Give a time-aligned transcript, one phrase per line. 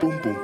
[0.00, 0.43] Pum, pum.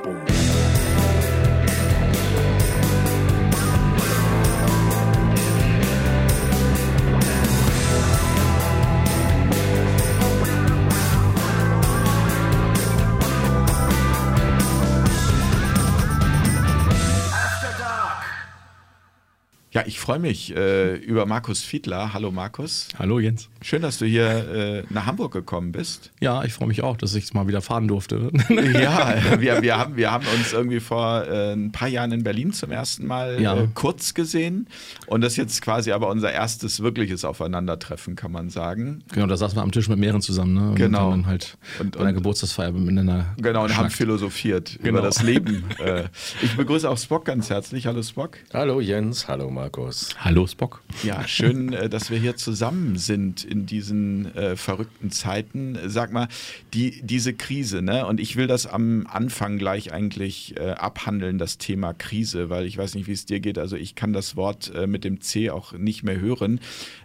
[20.11, 22.13] Freue mich äh, über Markus Fiedler.
[22.13, 22.89] Hallo Markus.
[22.99, 23.47] Hallo Jens.
[23.61, 26.11] Schön, dass du hier äh, nach Hamburg gekommen bist.
[26.19, 28.29] Ja, ich freue mich auch, dass ich es mal wieder fahren durfte.
[28.73, 32.51] ja, wir, wir, haben, wir haben uns irgendwie vor äh, ein paar Jahren in Berlin
[32.51, 33.55] zum ersten Mal Ja.
[33.55, 34.67] äh, kurz gesehen.
[35.07, 39.05] Und das ist jetzt quasi aber unser erstes wirkliches Aufeinandertreffen, kann man sagen.
[39.13, 40.69] Genau, da saßen wir am Tisch mit mehreren zusammen, ne?
[40.71, 40.99] Und Genau.
[41.11, 43.27] haben dann halt Und- bei einer und- Geburtstagsfeier miteinander.
[43.37, 44.89] Genau, und haben philosophiert Genau.
[44.89, 45.63] über das Leben.
[45.79, 46.03] äh,
[46.41, 47.85] ich begrüße auch Spock ganz herzlich.
[47.87, 48.39] Hallo Spock.
[48.53, 50.00] Hallo Jens, hallo Markus.
[50.17, 50.81] Hallo Spock.
[51.03, 55.77] Ja, schön, äh, dass wir hier zusammen sind in diesen äh, verrückten Zeiten.
[55.85, 56.27] Sag mal,
[56.73, 58.05] die, diese Krise, ne?
[58.05, 62.77] Und ich will das am Anfang gleich eigentlich äh, abhandeln, das Thema Krise, weil ich
[62.77, 63.57] weiß nicht, wie es dir geht.
[63.57, 66.59] Also ich kann das Wort äh, mit dem C auch nicht mehr hören.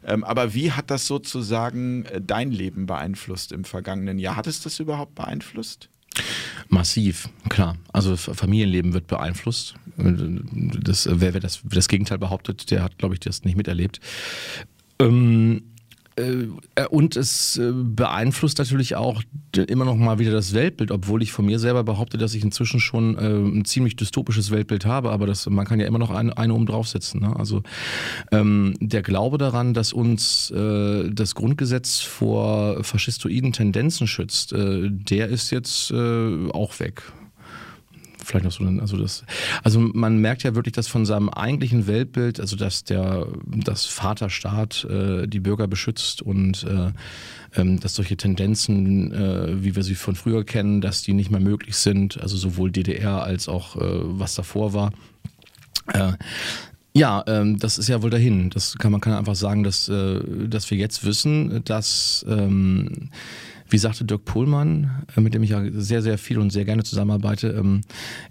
[0.04, 4.36] Ähm, aber wie hat das sozusagen äh, dein Leben beeinflusst im vergangenen Jahr?
[4.36, 5.88] Hat es das überhaupt beeinflusst?
[6.68, 7.76] Massiv, klar.
[7.92, 9.74] Also Familienleben wird beeinflusst.
[9.96, 14.00] Das, wer, wer, das, das Gegenteil behauptet, der hat, glaube ich, das nicht miterlebt.
[14.98, 15.62] Ähm,
[16.16, 16.46] äh,
[16.88, 19.22] und es äh, beeinflusst natürlich auch
[19.66, 22.80] immer noch mal wieder das Weltbild, obwohl ich von mir selber behaupte, dass ich inzwischen
[22.80, 26.36] schon äh, ein ziemlich dystopisches Weltbild habe, aber das, man kann ja immer noch eine,
[26.36, 27.20] eine oben draufsetzen.
[27.20, 27.36] Ne?
[27.36, 27.62] Also
[28.32, 35.28] ähm, der Glaube daran, dass uns äh, das Grundgesetz vor faschistoiden Tendenzen schützt, äh, der
[35.28, 37.02] ist jetzt äh, auch weg.
[38.26, 39.24] Vielleicht noch so, ein- also das,
[39.62, 44.84] also man merkt ja wirklich, dass von seinem eigentlichen Weltbild, also dass der, das Vaterstaat
[44.84, 46.90] äh, die Bürger beschützt und äh,
[47.60, 51.40] ähm, dass solche Tendenzen, äh, wie wir sie von früher kennen, dass die nicht mehr
[51.40, 54.92] möglich sind, also sowohl DDR als auch äh, was davor war.
[55.92, 56.12] Äh,
[56.94, 58.50] ja, ähm, das ist ja wohl dahin.
[58.50, 63.10] Das kann man kann einfach sagen, dass, äh, dass wir jetzt wissen, dass ähm,
[63.68, 66.84] wie sagte Dirk Pohlmann, äh, mit dem ich ja sehr, sehr viel und sehr gerne
[66.84, 67.80] zusammenarbeite, ähm,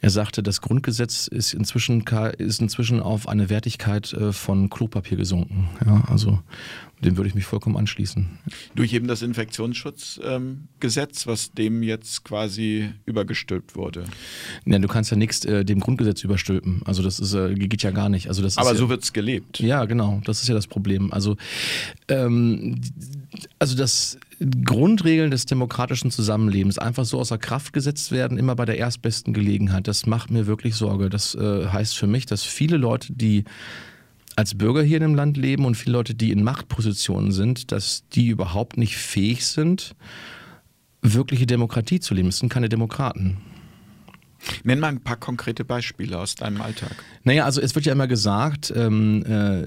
[0.01, 2.03] er sagte, das Grundgesetz ist inzwischen,
[2.37, 5.69] ist inzwischen auf eine Wertigkeit äh, von Klopapier gesunken.
[5.85, 6.39] Ja, also
[7.03, 8.25] dem würde ich mich vollkommen anschließen.
[8.73, 14.05] Durch eben das Infektionsschutzgesetz, was dem jetzt quasi übergestülpt wurde.
[14.65, 16.81] Ja, du kannst ja nichts äh, dem Grundgesetz überstülpen.
[16.85, 18.29] Also das ist, äh, geht ja gar nicht.
[18.29, 19.59] Also das Aber ja, so wird es gelebt.
[19.59, 20.21] Ja, genau.
[20.25, 21.11] Das ist ja das Problem.
[21.11, 21.35] Also,
[22.07, 22.79] ähm,
[23.59, 24.17] also das
[24.63, 29.87] Grundregeln des demokratischen Zusammenlebens einfach so außer Kraft gesetzt werden, immer bei der erstbesten Gelegenheit,
[29.87, 31.09] das macht mir wirklich Sorge.
[31.09, 33.45] Das äh, heißt für mich, dass viele Leute, die
[34.35, 38.03] als Bürger hier in dem Land leben und viele Leute, die in Machtpositionen sind, dass
[38.09, 39.95] die überhaupt nicht fähig sind,
[41.01, 42.29] wirkliche Demokratie zu leben.
[42.29, 43.37] Es sind keine Demokraten.
[44.63, 46.95] Nenn mal ein paar konkrete Beispiele aus deinem Alltag.
[47.23, 49.65] Naja, also es wird ja immer gesagt, ähm, äh,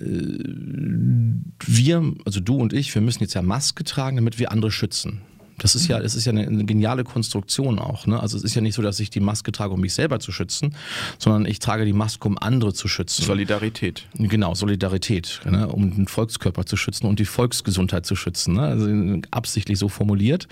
[1.67, 5.23] wir, also du und ich, wir müssen jetzt ja Maske tragen, damit wir andere schützen.
[5.59, 8.07] Das ist ja, das ist ja eine, eine geniale Konstruktion auch.
[8.07, 8.21] Ne?
[8.21, 10.33] Also es ist ja nicht so, dass ich die Maske trage, um mich selber zu
[10.33, 10.75] schützen,
[11.19, 13.25] sondern ich trage die Maske, um andere zu schützen.
[13.25, 14.07] Solidarität.
[14.15, 18.55] Genau, Solidarität, ne, um den Volkskörper zu schützen und die Volksgesundheit zu schützen.
[18.55, 18.63] Ne?
[18.63, 18.89] Also
[19.31, 20.49] absichtlich so formuliert,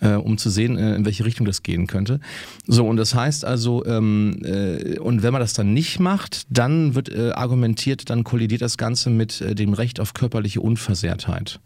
[0.00, 2.20] äh, um zu sehen, äh, in welche Richtung das gehen könnte.
[2.66, 6.94] So, und das heißt also, ähm, äh, und wenn man das dann nicht macht, dann
[6.94, 11.60] wird äh, argumentiert, dann kollidiert das Ganze mit äh, dem Recht auf körperliche Unversehrtheit.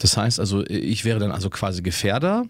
[0.00, 2.44] Das heißt also, ich wäre dann also quasi Gefährder,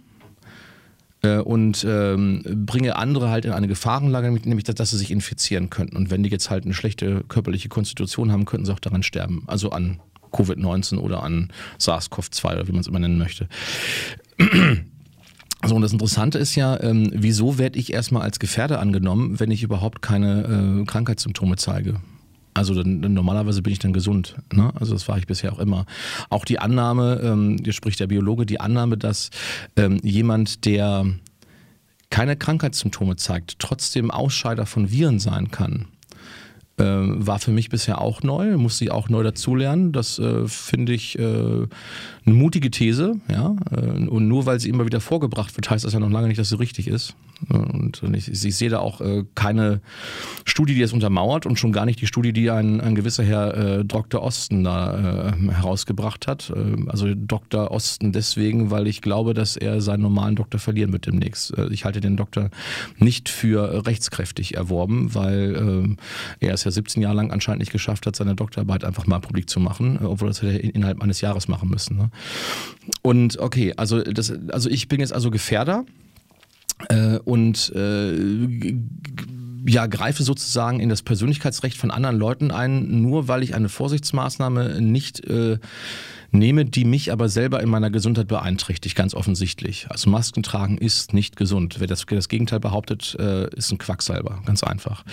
[1.23, 5.71] äh, und ähm, bringe andere halt in eine Gefahrenlage, nämlich dass, dass sie sich infizieren
[5.71, 5.97] könnten.
[5.97, 9.45] Und wenn die jetzt halt eine schlechte körperliche Konstitution haben, könnten sie auch daran sterben.
[9.47, 10.01] Also an
[10.33, 13.49] Covid-19 oder an SARS-CoV-2 oder wie man es immer nennen möchte.
[15.63, 19.51] So, und das Interessante ist ja, ähm, wieso werde ich erstmal als Gefährder angenommen, wenn
[19.51, 22.01] ich überhaupt keine äh, Krankheitssymptome zeige?
[22.55, 24.37] Also dann, normalerweise bin ich dann gesund.
[24.53, 24.73] Ne?
[24.75, 25.87] Also das war ich bisher auch immer.
[26.29, 29.31] Auch die Annahme, ähm, hier spricht der Biologe, die Annahme, dass
[29.77, 31.07] ähm, jemand, der
[32.11, 35.87] keine Krankheitssymptome zeigt, trotzdem Ausscheider von Viren sein kann,
[36.77, 39.93] äh, war für mich bisher auch neu, musste ich auch neu dazulernen.
[39.93, 41.69] Das äh, finde ich äh, eine
[42.35, 43.55] mutige These, ja.
[43.71, 46.39] Äh, und nur weil sie immer wieder vorgebracht wird, heißt das ja noch lange nicht,
[46.39, 47.15] dass sie richtig ist.
[47.49, 49.81] Äh, Und ich, ich sehe da auch äh, keine
[50.45, 53.57] Studie, die das untermauert und schon gar nicht die Studie, die ein, ein gewisser Herr
[53.57, 54.23] äh, Dr.
[54.23, 56.51] Osten da äh, herausgebracht hat.
[56.51, 57.71] Äh, also Dr.
[57.71, 61.57] Osten deswegen, weil ich glaube, dass er seinen normalen Doktor verlieren wird demnächst.
[61.57, 62.51] Äh, ich halte den Doktor
[62.99, 65.97] nicht für rechtskräftig erworben, weil
[66.41, 69.07] äh, er ist ja er 17 Jahre lang anscheinend nicht geschafft hat, seine Doktorarbeit einfach
[69.07, 71.97] mal publik zu machen, äh, obwohl das hätte er innerhalb eines Jahres machen müssen.
[71.97, 72.11] Ne?
[73.03, 75.85] Und okay, also, das, also ich bin jetzt also Gefährder
[76.91, 78.75] äh, und äh,
[79.67, 84.81] ja, greife sozusagen in das Persönlichkeitsrecht von anderen Leuten ein, nur weil ich eine Vorsichtsmaßnahme
[84.81, 85.59] nicht äh,
[86.33, 89.87] nehme, die mich aber selber in meiner Gesundheit beeinträchtigt, ganz offensichtlich.
[89.91, 91.77] Also Masken tragen ist nicht gesund.
[91.79, 95.05] Wer das, das Gegenteil behauptet, äh, ist ein Quacksalber, ganz einfach.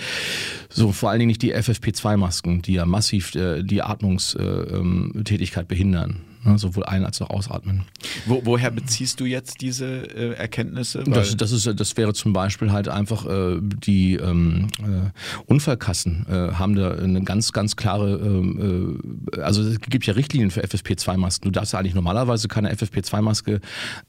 [0.70, 6.20] So, vor allen Dingen nicht die FFP2-Masken, die ja massiv äh, die Atmungstätigkeit äh, behindern.
[6.48, 7.82] Ne, sowohl ein- als auch ausatmen.
[8.26, 11.04] Wo, woher beziehst du jetzt diese äh, Erkenntnisse?
[11.04, 15.10] Das, das, ist, das wäre zum Beispiel halt einfach äh, die ähm, äh,
[15.46, 18.98] Unfallkassen äh, haben da eine ganz, ganz klare, ähm,
[19.34, 21.44] äh, also es gibt ja Richtlinien für FFP2-Masken.
[21.48, 23.60] Du darfst ja eigentlich normalerweise keine FFP2-Maske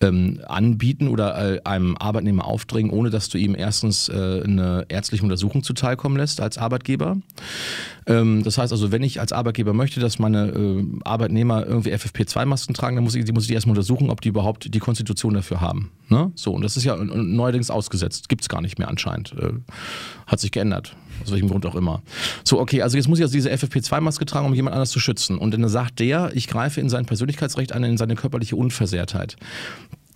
[0.02, 5.64] ähm, anbieten oder äh, einem Arbeitnehmer aufdringen, ohne dass du ihm erstens eine ärztliche Untersuchung
[5.64, 7.18] zuteilkommen lässt als Arbeitgeber.
[8.08, 12.74] Ähm, das heißt also, wenn ich als Arbeitgeber möchte, dass meine Arbeitnehmer irgendwie FFP FFP2-Masken
[12.74, 15.62] tragen, dann muss ich, die muss ich erstmal untersuchen, ob die überhaupt die Konstitution dafür
[15.62, 15.92] haben.
[16.10, 16.32] Ne?
[16.36, 18.30] So, und das ist ja neuerdings ausgesetzt.
[18.30, 19.34] Gibt es gar nicht mehr anscheinend.
[19.34, 19.54] Äh,
[20.28, 20.96] hat sich geändert.
[21.24, 22.02] Aus welchem Grund auch immer.
[22.44, 25.38] So, okay, also jetzt muss ich also diese FFP2-Maske tragen, um jemand anders zu schützen.
[25.38, 29.36] Und dann sagt der, ich greife in sein Persönlichkeitsrecht ein, in seine körperliche Unversehrtheit.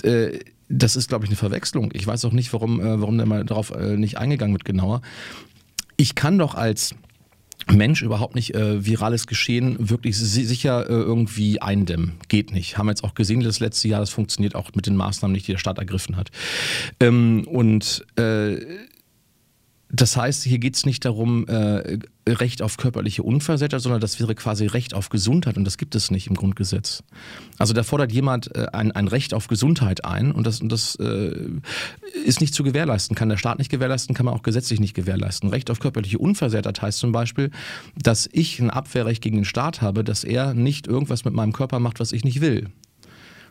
[0.04, 0.39] Äh,
[0.69, 1.92] das ist, glaube ich, eine Verwechslung.
[1.94, 5.01] Ich weiß auch nicht, warum, äh, warum der mal darauf nicht eingegangen wird genauer.
[5.98, 6.95] Ich kann doch als
[7.71, 12.13] Mensch überhaupt nicht äh, virales Geschehen wirklich sicher äh, irgendwie eindämmen.
[12.27, 12.77] Geht nicht.
[12.77, 15.48] Haben wir jetzt auch gesehen, das letzte Jahr, das funktioniert auch mit den Maßnahmen nicht,
[15.48, 16.30] die der Staat ergriffen hat.
[17.00, 18.57] Ähm, und äh,
[19.95, 24.34] das heißt, hier geht es nicht darum, äh, Recht auf körperliche Unversehrtheit, sondern das wäre
[24.34, 27.04] quasi Recht auf Gesundheit und das gibt es nicht im Grundgesetz.
[27.60, 30.95] Also da fordert jemand äh, ein, ein Recht auf Gesundheit ein und das, und das
[30.95, 31.36] äh,
[32.25, 33.16] ist nicht zu gewährleisten.
[33.16, 35.50] Kann der Staat nicht gewährleisten, kann man auch gesetzlich nicht gewährleisten.
[35.50, 37.51] Recht auf körperliche Unversehrtheit heißt zum Beispiel,
[37.95, 41.80] dass ich ein Abwehrrecht gegen den Staat habe, dass er nicht irgendwas mit meinem Körper
[41.80, 42.69] macht, was ich nicht will.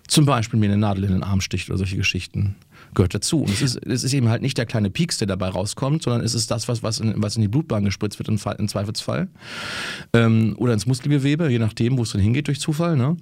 [0.09, 2.56] Zum Beispiel mir eine Nadel in den Arm sticht oder solche Geschichten
[2.94, 3.43] gehört dazu.
[3.43, 6.23] Und es ist, es ist eben halt nicht der kleine Pieks, der dabei rauskommt, sondern
[6.23, 8.69] es ist das, was, was, in, was in die Blutbahn gespritzt wird, im, Fall, im
[8.69, 9.29] Zweifelsfall.
[10.12, 12.97] Ähm, oder ins Muskelgewebe, je nachdem, wo es dann hingeht durch Zufall.
[12.97, 13.17] Ne?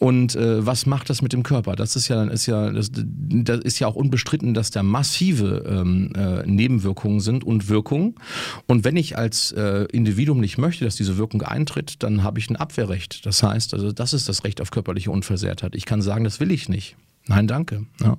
[0.00, 1.76] Und äh, was macht das mit dem Körper?
[1.76, 6.12] Das ist ja, ist ja, das, das ist ja auch unbestritten, dass da massive ähm,
[6.16, 8.14] äh, Nebenwirkungen sind und Wirkungen.
[8.66, 12.50] Und wenn ich als äh, Individuum nicht möchte, dass diese Wirkung eintritt, dann habe ich
[12.50, 13.24] ein Abwehrrecht.
[13.26, 15.74] Das heißt, also das ist das Recht auf körperliche Unversehrtheit.
[15.74, 16.96] Ich kann sagen, das will ich nicht.
[17.28, 17.86] Nein, danke.
[18.02, 18.16] Ja.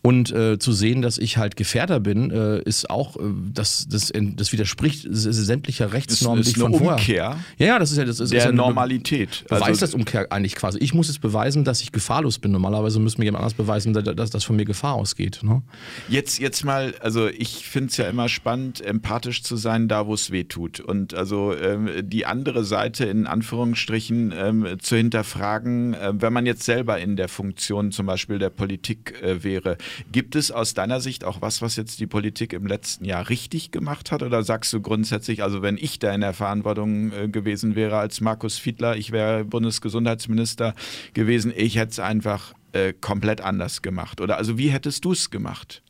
[0.00, 3.20] Und äh, zu sehen, dass ich halt Gefährder bin, äh, ist auch, äh,
[3.52, 7.44] das, das, das widerspricht sämtlicher Rechtsnormen, das ist die ich eine von Umkehr vorher.
[7.58, 9.44] Ja, ja, das ist ja das ist, der ist ja Normalität.
[9.48, 10.78] Beweis Also- das Umkehr eigentlich quasi.
[10.78, 12.50] Ich muss jetzt beweisen, dass ich gefahrlos bin.
[12.52, 15.40] Normalerweise müsste mir jemand anders beweisen, dass, dass das von mir Gefahr ausgeht.
[15.42, 15.62] Ne?
[16.08, 20.14] Jetzt, jetzt mal, also ich finde es ja immer spannend, empathisch zu sein, da wo
[20.14, 20.80] es weh tut.
[20.80, 26.62] Und also ähm, die andere Seite in Anführungsstrichen ähm, zu hinterfragen, äh, wenn man jetzt
[26.62, 29.76] selber in der Funktion zum Beispiel der Politik äh, wäre.
[30.12, 33.70] Gibt es aus deiner Sicht auch was, was jetzt die Politik im letzten Jahr richtig
[33.70, 34.22] gemacht hat?
[34.22, 38.20] Oder sagst du grundsätzlich, also wenn ich da in der Verantwortung äh, gewesen wäre als
[38.20, 40.74] Markus Fiedler, ich wäre Bundesgesundheitsminister
[41.12, 44.20] gewesen, ich hätte es einfach äh, komplett anders gemacht?
[44.20, 45.82] Oder also wie hättest du es gemacht?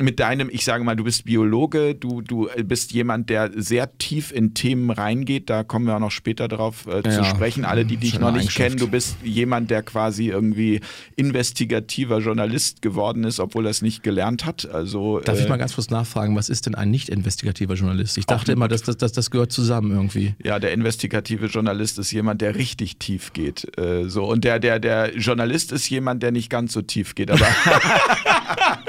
[0.00, 4.32] Mit deinem, ich sage mal, du bist Biologe, du, du bist jemand, der sehr tief
[4.32, 7.84] in Themen reingeht, da kommen wir auch noch später drauf äh, zu Ja, sprechen, alle,
[7.84, 10.80] die dich schöne noch nicht kennen, du bist jemand, der quasi irgendwie
[11.14, 14.68] investigativer Journalist geworden ist, obwohl er es nicht gelernt hat.
[14.68, 18.18] Also, Darf ich äh, mal ganz kurz nachfragen, was ist denn ein nicht investigativer Journalist?
[18.18, 20.34] Ich dachte immer, dass das, das, das gehört zusammen irgendwie.
[20.42, 23.78] Ja, der investigative Journalist ist jemand, der richtig tief geht.
[23.78, 24.24] Äh, so.
[24.24, 27.30] Und der, der, der Journalist ist jemand, der nicht ganz so tief geht.
[27.30, 27.46] Aber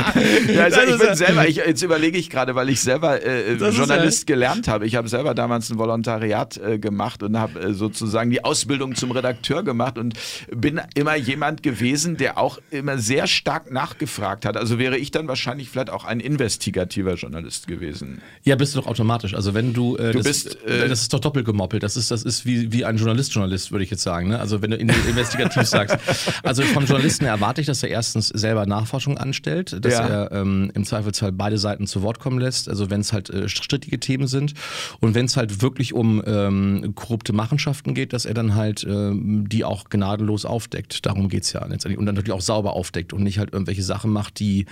[0.53, 3.77] ja, also ich bin selber, ich, jetzt überlege ich gerade, weil ich selber äh, ist
[3.77, 4.85] Journalist gelernt habe.
[4.85, 9.11] Ich habe selber damals ein Volontariat äh, gemacht und habe äh, sozusagen die Ausbildung zum
[9.11, 10.15] Redakteur gemacht und
[10.55, 14.57] bin immer jemand gewesen, der auch immer sehr stark nachgefragt hat.
[14.57, 18.21] Also wäre ich dann wahrscheinlich vielleicht auch ein investigativer Journalist gewesen.
[18.43, 19.33] Ja, bist du doch automatisch.
[19.33, 21.83] Also wenn du, äh, Du das, bist, äh, das ist doch doppelt gemoppelt.
[21.83, 24.29] Das ist, das ist wie, wie ein Journalist, Journalist, würde ich jetzt sagen.
[24.29, 24.39] Ne?
[24.39, 25.97] Also wenn du in, investigativ sagst.
[26.43, 30.07] Also vom Journalisten erwarte ich, dass er erstens selber Nachforschung anstellt, dass Ja.
[30.07, 32.69] er ähm, im Zweifelsfall beide Seiten zu Wort kommen lässt.
[32.69, 34.53] Also wenn es halt äh, strittige Themen sind
[34.99, 39.47] und wenn es halt wirklich um ähm, korrupte Machenschaften geht, dass er dann halt ähm,
[39.49, 41.05] die auch gnadenlos aufdeckt.
[41.05, 41.97] Darum geht's ja letztendlich.
[41.97, 44.65] Und dann natürlich auch sauber aufdeckt und nicht halt irgendwelche Sachen macht, die,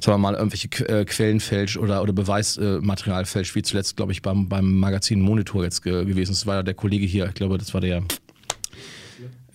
[0.00, 4.12] sagen wir mal, irgendwelche Qu- äh, Quellen fälscht oder, oder Beweismaterial fälscht, wie zuletzt, glaube
[4.12, 6.32] ich, beim, beim Magazin Monitor jetzt ge gewesen.
[6.32, 8.02] Das war ja der Kollege hier, ich glaube, das war der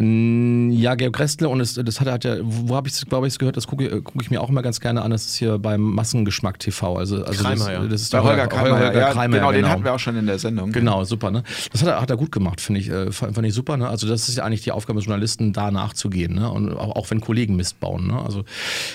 [0.01, 3.37] Ja, Georg Gressle und es, das hat, hat ja, wo habe ich es, glaube ich,
[3.37, 5.57] gehört, das gucke äh, guck ich mir auch immer ganz gerne an, das ist hier
[5.57, 6.95] beim Massengeschmack TV.
[6.95, 7.81] Also, also Kreimeier.
[7.81, 8.85] Das, das ist Bei der Holger Kreimeier.
[8.85, 10.71] Holger Ja, Kreimeier, genau, den hatten wir auch schon in der Sendung.
[10.71, 11.31] Genau, super.
[11.31, 11.43] Ne?
[11.73, 12.89] Das hat er, hat er gut gemacht, finde ich.
[12.89, 13.75] Äh, fand, ich super.
[13.75, 13.89] Ne?
[13.89, 16.33] Also das ist ja eigentlich die Aufgabe des Journalisten, da nachzugehen.
[16.33, 16.49] Ne?
[16.49, 18.07] Und auch, auch wenn Kollegen Mist bauen.
[18.07, 18.21] Ne?
[18.21, 18.45] Also,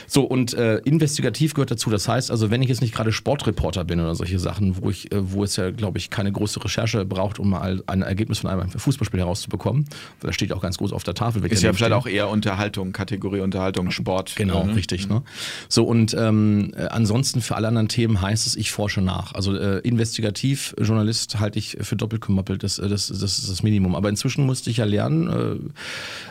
[0.07, 1.91] so, und äh, investigativ gehört dazu.
[1.91, 5.13] Das heißt, also wenn ich jetzt nicht gerade Sportreporter bin oder solche Sachen, wo, ich,
[5.13, 8.49] äh, wo es ja, glaube ich, keine große Recherche braucht, um mal ein Ergebnis von
[8.49, 9.85] einem Fußballspiel herauszubekommen,
[10.23, 11.43] weil das steht auch ganz groß auf der Tafel.
[11.43, 14.35] wird Ist ja vielleicht auch eher Unterhaltung, Kategorie Unterhaltung, Sport.
[14.37, 14.77] Genau, ne?
[14.77, 15.09] richtig.
[15.09, 15.23] Ne?
[15.69, 19.35] So, und ähm, äh, ansonsten für alle anderen Themen heißt es, ich forsche nach.
[19.35, 23.63] Also äh, investigativ Journalist halte ich für doppelt gemoppelt, das, äh, das, das ist das
[23.63, 23.95] Minimum.
[23.95, 25.71] Aber inzwischen musste ich ja lernen, äh,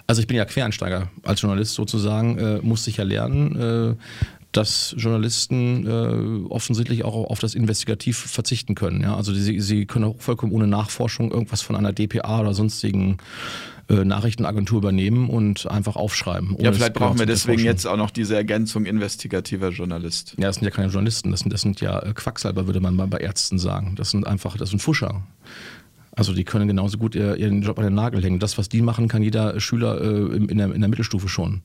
[0.08, 3.96] also ich bin ja Quereinsteiger als Journalist sozusagen, äh, musste ich ja lernen, äh,
[4.54, 9.02] dass Journalisten äh, offensichtlich auch auf das Investigativ verzichten können.
[9.02, 9.16] Ja?
[9.16, 13.18] Also sie, sie können auch vollkommen ohne Nachforschung irgendwas von einer DPA oder sonstigen
[14.06, 16.56] Nachrichtenagentur übernehmen und einfach aufschreiben.
[16.60, 20.36] Ja, vielleicht genau brauchen wir deswegen jetzt auch noch diese Ergänzung investigativer Journalist.
[20.38, 22.96] Ja, das sind ja keine Journalisten, das sind, das sind ja äh, Quacksalber, würde man
[22.96, 23.96] mal bei Ärzten sagen.
[23.96, 25.24] Das sind einfach, das sind Fuscher.
[26.16, 28.40] Also die können genauso gut ihr- ihren Job an den Nagel hängen.
[28.40, 31.62] Das, was die machen, kann jeder Schüler äh, in, der, in der Mittelstufe schon.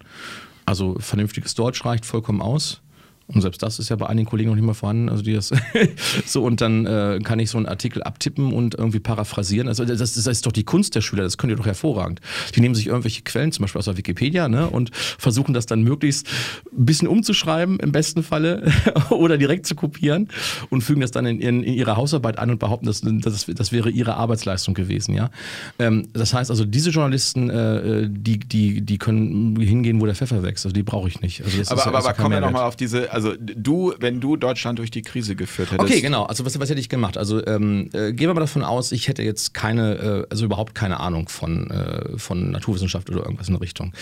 [0.64, 2.80] Also vernünftiges Deutsch reicht vollkommen aus.
[3.28, 5.08] Und selbst das ist ja bei einigen Kollegen noch nicht mal vorhanden.
[5.11, 5.52] Also die das
[6.26, 9.68] so und dann äh, kann ich so einen Artikel abtippen und irgendwie paraphrasieren.
[9.68, 11.25] Also das, das ist doch die Kunst der Schüler.
[11.25, 12.20] Das können die doch hervorragend.
[12.54, 15.82] Die nehmen sich irgendwelche Quellen, zum Beispiel aus der Wikipedia, ne, und versuchen das dann
[15.82, 16.26] möglichst
[16.73, 18.73] ein bisschen umzuschreiben im besten Falle
[19.11, 20.28] oder direkt zu kopieren
[20.70, 23.73] und fügen das dann in, in, in ihre Hausarbeit ein und behaupten, das, das, das
[23.73, 25.14] wäre ihre Arbeitsleistung gewesen.
[25.14, 25.30] Ja,
[25.78, 30.42] ähm, das heißt also diese Journalisten, äh, die die die können hingehen, wo der Pfeffer
[30.42, 30.64] wächst.
[30.64, 31.42] Also die brauche ich nicht.
[31.42, 34.92] Also Aber, aber, aber kommen wir nochmal auf diese, also du, wenn du Deutschland durch
[34.92, 35.90] die Krise geführt hättest.
[35.90, 36.22] Okay, genau.
[36.22, 37.18] Also was, was hätte ich gemacht?
[37.18, 40.76] Also ähm, äh, gehen wir mal davon aus, ich hätte jetzt keine, äh, also überhaupt
[40.76, 43.92] keine Ahnung von, äh, von Naturwissenschaft oder irgendwas in der Richtung.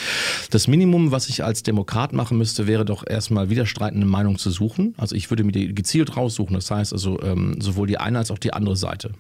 [0.51, 4.95] Das Minimum, was ich als Demokrat machen müsste, wäre doch erstmal widerstreitende Meinungen zu suchen.
[4.99, 6.55] Also ich würde mir die gezielt raussuchen.
[6.55, 9.13] Das heißt also ähm, sowohl die eine als auch die andere Seite.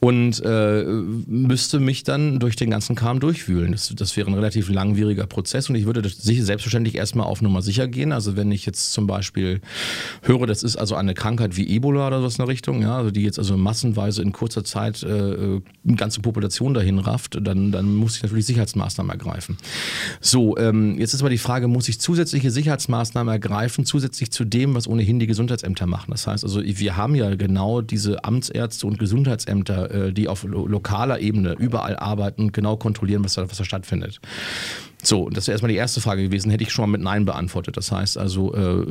[0.00, 3.72] Und äh, müsste mich dann durch den ganzen Kram durchwühlen.
[3.72, 7.60] Das, das wäre ein relativ langwieriger Prozess und ich würde sicher selbstverständlich erstmal auf Nummer
[7.60, 8.10] sicher gehen.
[8.10, 9.60] Also wenn ich jetzt zum Beispiel
[10.22, 13.10] höre, das ist also eine Krankheit wie Ebola oder was in der Richtung, ja, also
[13.10, 17.94] die jetzt also massenweise in kurzer Zeit äh, eine ganze Population dahin rafft, dann, dann
[17.94, 19.58] muss ich natürlich Sicherheitsmaßnahmen ergreifen.
[20.20, 24.74] So, ähm, jetzt ist aber die Frage, muss ich zusätzliche Sicherheitsmaßnahmen ergreifen, zusätzlich zu dem,
[24.74, 26.10] was ohnehin die Gesundheitsämter machen?
[26.10, 30.66] Das heißt also, wir haben ja genau diese Amtsärzte und Gesundheitsämter, äh, die auf lo
[30.66, 34.20] lokaler Ebene überall arbeiten genau kontrollieren, was da, was da stattfindet.
[35.02, 37.76] So, das wäre erstmal die erste Frage gewesen, hätte ich schon mal mit Nein beantwortet.
[37.76, 38.84] Das heißt also, äh,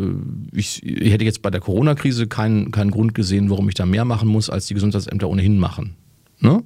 [0.52, 4.06] ich, ich hätte jetzt bei der Corona-Krise keinen, keinen Grund gesehen, warum ich da mehr
[4.06, 5.96] machen muss, als die Gesundheitsämter ohnehin machen.
[6.40, 6.64] Ne?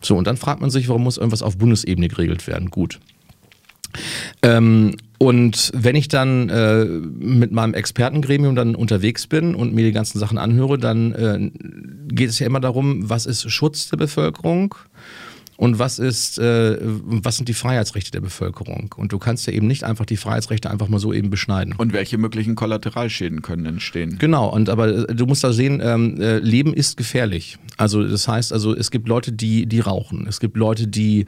[0.00, 2.70] So, und dann fragt man sich, warum muss irgendwas auf Bundesebene geregelt werden?
[2.70, 2.98] Gut.
[4.42, 9.92] Ähm, und wenn ich dann äh, mit meinem Expertengremium dann unterwegs bin und mir die
[9.92, 11.50] ganzen Sachen anhöre, dann äh,
[12.12, 14.74] geht es ja immer darum, was ist Schutz der Bevölkerung
[15.62, 18.92] und was ist, äh, was sind die Freiheitsrechte der Bevölkerung?
[18.96, 21.74] Und du kannst ja eben nicht einfach die Freiheitsrechte einfach mal so eben beschneiden.
[21.78, 24.16] Und welche möglichen Kollateralschäden können entstehen?
[24.18, 27.58] Genau, und aber äh, du musst da sehen, ähm, äh, Leben ist gefährlich.
[27.76, 31.26] Also das heißt, also es gibt Leute, die, die rauchen, es gibt Leute, die,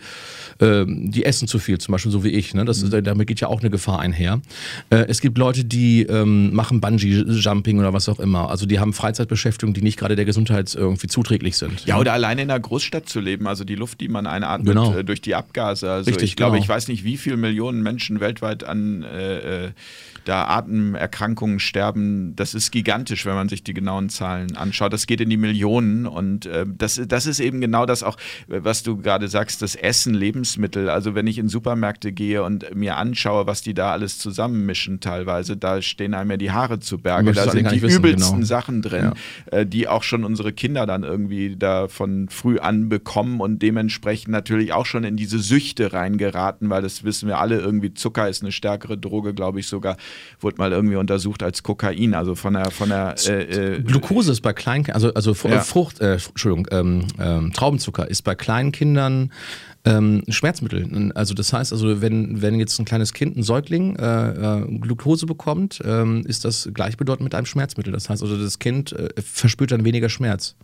[0.60, 2.54] ähm, die essen zu viel, zum Beispiel so wie ich.
[2.54, 2.64] Ne?
[2.64, 4.40] Das, ist- Damit geht ja auch eine Gefahr einher.
[4.90, 8.50] Äh, es gibt Leute, die ähm, machen Bungee-Jumping oder was auch immer.
[8.50, 11.86] Also die haben Freizeitbeschäftigungen, die nicht gerade der Gesundheit irgendwie zuträglich sind.
[11.86, 14.94] Ja, oder alleine in einer Großstadt zu leben, also die Luft, die man einatmet Genau.
[14.94, 15.90] äh, durch die Abgase.
[15.90, 16.62] Also Richtig, ich glaube, genau.
[16.64, 19.70] ich weiß nicht, wie viele Millionen Menschen weltweit an äh, äh,
[20.24, 22.34] da Atemerkrankungen sterben.
[22.36, 24.92] Das ist gigantisch, wenn man sich die genauen Zahlen anschaut.
[24.92, 28.16] Das geht in die Millionen und äh, das, das ist eben genau das auch,
[28.48, 30.88] was du gerade sagst, das Essen, Lebensmittel.
[30.88, 35.56] Also wenn ich in Supermärkte gehe und mir anschaue, was die da alles zusammenmischen teilweise,
[35.56, 37.32] da stehen einem ja die Haare zu Berge.
[37.32, 38.46] Da sind die wissen, übelsten genau.
[38.46, 39.12] Sachen drin,
[39.50, 44.28] äh, die auch schon unsere Kinder dann irgendwie da von früh an bekommen und dementsprechend
[44.28, 48.42] natürlich auch schon in diese Süchte reingeraten, weil das wissen wir alle, irgendwie Zucker ist
[48.42, 49.96] eine stärkere Droge, glaube ich sogar,
[50.40, 54.40] wurde mal irgendwie untersucht als Kokain, also von der, von der äh, äh, Glucose ist
[54.40, 55.60] bei kleinen, also, also Ja.
[55.60, 59.30] Frucht, äh, Entschuldigung, ähm, ähm, Traubenzucker ist bei kleinen Kindern
[59.84, 61.12] ähm, Schmerzmittel.
[61.14, 65.26] Also das heißt, also wenn, wenn jetzt ein kleines Kind, ein Säugling, äh, äh, Glucose
[65.26, 67.92] bekommt, ähm, ist das gleichbedeutend mit einem Schmerzmittel.
[67.92, 70.56] Das heißt also, das Kind äh, verspürt dann weniger Schmerz.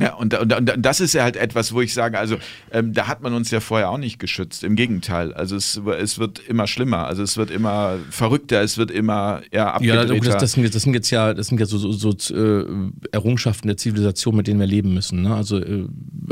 [0.00, 2.38] Ja, und, und, und das ist ja halt etwas, wo ich sage, also
[2.70, 4.64] ähm, da hat man uns ja vorher auch nicht geschützt.
[4.64, 5.34] Im Gegenteil.
[5.34, 9.78] Also es, es wird immer schlimmer, also es wird immer verrückter, es wird immer ja.
[9.82, 12.64] Ja, das, das, sind, das sind jetzt ja, das sind ja so, so, so äh,
[13.12, 15.22] Errungenschaften der Zivilisation, mit denen wir leben müssen.
[15.22, 15.34] Ne?
[15.34, 15.86] Also äh,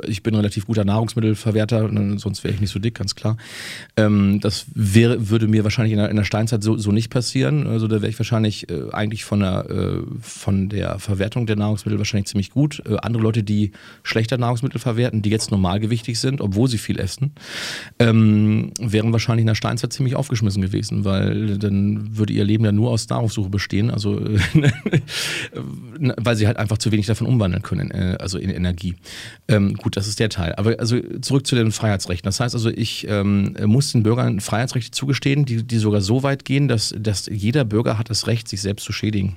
[0.06, 3.36] ich bin ein relativ guter Nahrungsmittelverwerter, ne, sonst wäre ich nicht so dick, ganz klar.
[3.98, 7.66] Ähm, das wäre, würde mir wahrscheinlich in der, in der Steinzeit so, so nicht passieren.
[7.66, 11.98] Also da wäre ich wahrscheinlich äh, eigentlich von der, äh, von der Verwertung der Nahrungsmittel
[11.98, 12.82] wahrscheinlich ziemlich gut.
[13.02, 17.32] Andere Leute, die schlechter Nahrungsmittel verwerten, die jetzt normalgewichtig sind, obwohl sie viel essen,
[17.98, 22.72] ähm, wären wahrscheinlich in der Steinzeit ziemlich aufgeschmissen gewesen, weil dann würde ihr Leben ja
[22.72, 24.20] nur aus Nahrungssuche bestehen, also
[25.98, 28.94] weil sie halt einfach zu wenig davon umwandeln können, äh, also in Energie.
[29.48, 30.54] Ähm, gut, das ist der Teil.
[30.54, 32.28] Aber also zurück zu den Freiheitsrechten.
[32.28, 36.44] Das heißt also, ich ähm, muss den Bürgern Freiheitsrechte zugestehen, die, die sogar so weit
[36.44, 39.36] gehen, dass, dass jeder Bürger hat das Recht, sich selbst zu schädigen.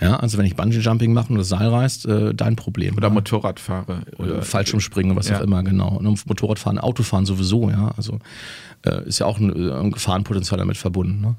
[0.00, 2.96] Ja, also wenn ich Bungee-Jumping mache und das Seil reißt, äh, dein Problem.
[2.96, 3.14] Oder ja.
[3.14, 4.02] Motorrad fahre.
[4.16, 5.38] Oder Fallschirmspringen, was ja.
[5.38, 5.96] auch immer, genau.
[5.96, 7.92] Und Motorradfahren, Autofahren sowieso, ja.
[7.96, 8.20] Also
[8.84, 11.20] äh, ist ja auch ein, äh, ein Gefahrenpotenzial damit verbunden.
[11.20, 11.34] Ne?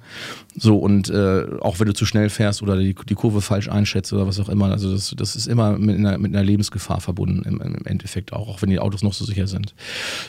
[0.56, 4.12] So, und äh, auch wenn du zu schnell fährst oder die, die Kurve falsch einschätzt
[4.12, 7.44] oder was auch immer, also das, das ist immer mit einer, mit einer Lebensgefahr verbunden
[7.44, 9.74] im, im, Endeffekt auch, auch wenn die Autos noch so sicher sind.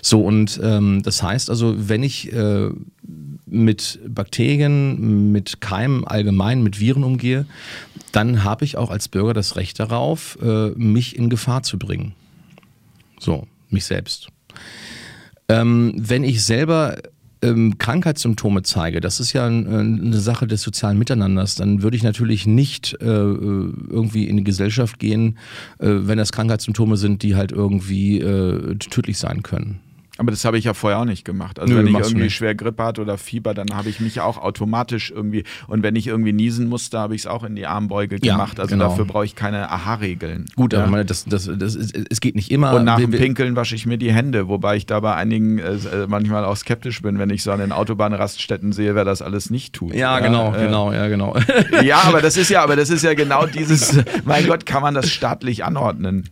[0.03, 2.71] So, und ähm, das heißt also, wenn ich äh,
[3.47, 7.47] mit Bakterien, mit Keimen allgemein, mit Viren umgehe,
[8.13, 12.15] dann habe ich auch als Bürger das Recht darauf, äh, mich in Gefahr zu bringen.
[13.19, 14.29] So, mich selbst.
[15.49, 16.99] Ähm, wenn ich selber
[17.43, 22.03] ähm, Krankheitssymptome zeige, das ist ja ein, eine Sache des sozialen Miteinanders, dann würde ich
[22.03, 25.39] natürlich nicht äh, irgendwie in die Gesellschaft gehen,
[25.79, 29.81] äh, wenn das Krankheitssymptome sind, die halt irgendwie äh, tödlich sein können.
[30.21, 31.59] Aber das habe ich ja vorher auch nicht gemacht.
[31.59, 34.37] Also Nö, wenn ich irgendwie schwer Grippe hatte oder Fieber, dann habe ich mich auch
[34.37, 38.19] automatisch irgendwie und wenn ich irgendwie niesen musste, habe ich es auch in die Armbeuge
[38.23, 38.61] ja, gemacht.
[38.61, 38.91] Also genau.
[38.91, 40.45] dafür brauche ich keine Aha-Regeln.
[40.57, 40.85] Gut, ja?
[40.85, 42.75] aber das, das, das, das, es geht nicht immer.
[42.75, 45.73] Und nach dem Pinkeln wasche ich mir die Hände, wobei ich da bei einigen äh,
[45.73, 49.49] äh, manchmal auch skeptisch bin, wenn ich so an den Autobahnraststätten sehe, wer das alles
[49.49, 49.95] nicht tut.
[49.95, 51.35] Ja, ja genau, äh, genau, ja, genau.
[51.83, 54.93] ja, aber das ist ja, aber das ist ja genau dieses, mein Gott, kann man
[54.93, 56.29] das staatlich anordnen?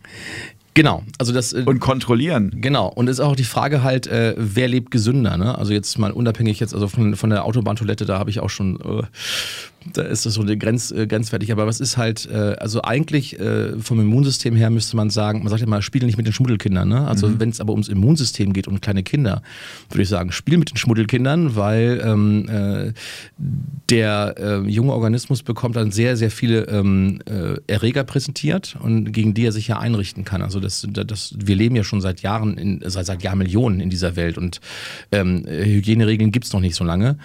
[0.79, 2.53] Genau, also das äh, und kontrollieren.
[2.55, 5.35] Genau und ist auch die Frage halt, äh, wer lebt gesünder?
[5.35, 5.57] Ne?
[5.57, 8.79] Also jetzt mal unabhängig jetzt also von, von der Autobahntoilette, da habe ich auch schon
[8.79, 9.03] äh,
[9.93, 11.51] da ist das so eine Grenz, äh, grenzwertig.
[11.51, 15.49] Aber was ist halt, äh, also eigentlich äh, vom Immunsystem her müsste man sagen, man
[15.49, 16.87] sagt ja mal, spiele nicht mit den Schmuddelkindern.
[16.87, 17.07] Ne?
[17.07, 17.39] Also mhm.
[17.39, 19.41] wenn es aber ums Immunsystem geht und kleine Kinder,
[19.89, 22.93] würde ich sagen, spiel mit den Schmuddelkindern, weil ähm, äh,
[23.89, 29.33] der äh, junge Organismus bekommt dann sehr, sehr viele ähm, äh, Erreger präsentiert und gegen
[29.33, 30.41] die er sich ja einrichten kann.
[30.41, 34.15] Also das, das, wir leben ja schon seit Jahren, in, seit, seit Jahrmillionen in dieser
[34.15, 34.59] Welt und
[35.11, 37.17] ähm, Hygieneregeln gibt es noch nicht so lange.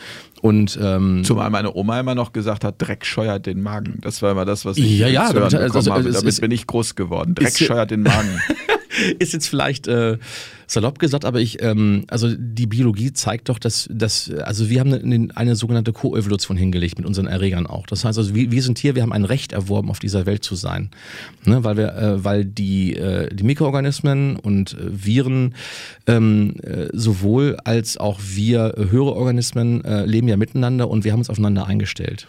[0.44, 3.98] Und, ähm, Zumal meine Oma immer noch gesagt hat, Dreck scheuert den Magen.
[4.02, 6.04] Das war immer das, was ich ja, ja, damit, also, habe.
[6.04, 7.34] Damit ist, bin ich groß geworden.
[7.34, 8.38] Dreck scheuert den Magen.
[9.18, 10.18] ist jetzt vielleicht äh,
[10.66, 14.92] salopp gesagt, aber ich, ähm, also die Biologie zeigt doch, dass, dass also wir haben
[14.92, 17.86] eine, eine sogenannte Koevolution hingelegt mit unseren Erregern auch.
[17.86, 20.44] Das heißt also, wir, wir sind hier, wir haben ein Recht erworben, auf dieser Welt
[20.44, 20.90] zu sein,
[21.44, 21.64] ne?
[21.64, 25.54] weil wir, äh, weil die äh, die Mikroorganismen und äh, Viren
[26.06, 31.20] ähm, äh, sowohl als auch wir äh, höhere Organismen leben ja miteinander und wir haben
[31.20, 32.28] uns aufeinander eingestellt.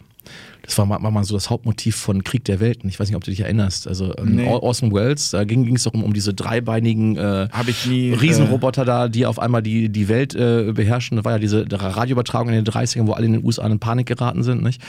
[0.65, 2.89] Das war mal, so das Hauptmotiv von Krieg der Welten.
[2.89, 3.87] Ich weiß nicht, ob du dich erinnerst.
[3.87, 4.47] Also ähm, nee.
[4.47, 7.47] Orson Welles, da ging es doch um, um diese dreibeinigen äh,
[7.87, 11.17] nie, Riesenroboter äh, da, die auf einmal die, die Welt äh, beherrschen.
[11.17, 14.07] Da war ja diese Radioübertragung in den 30ern, wo alle in den USA in Panik
[14.07, 14.63] geraten sind.
[14.63, 14.81] Nicht?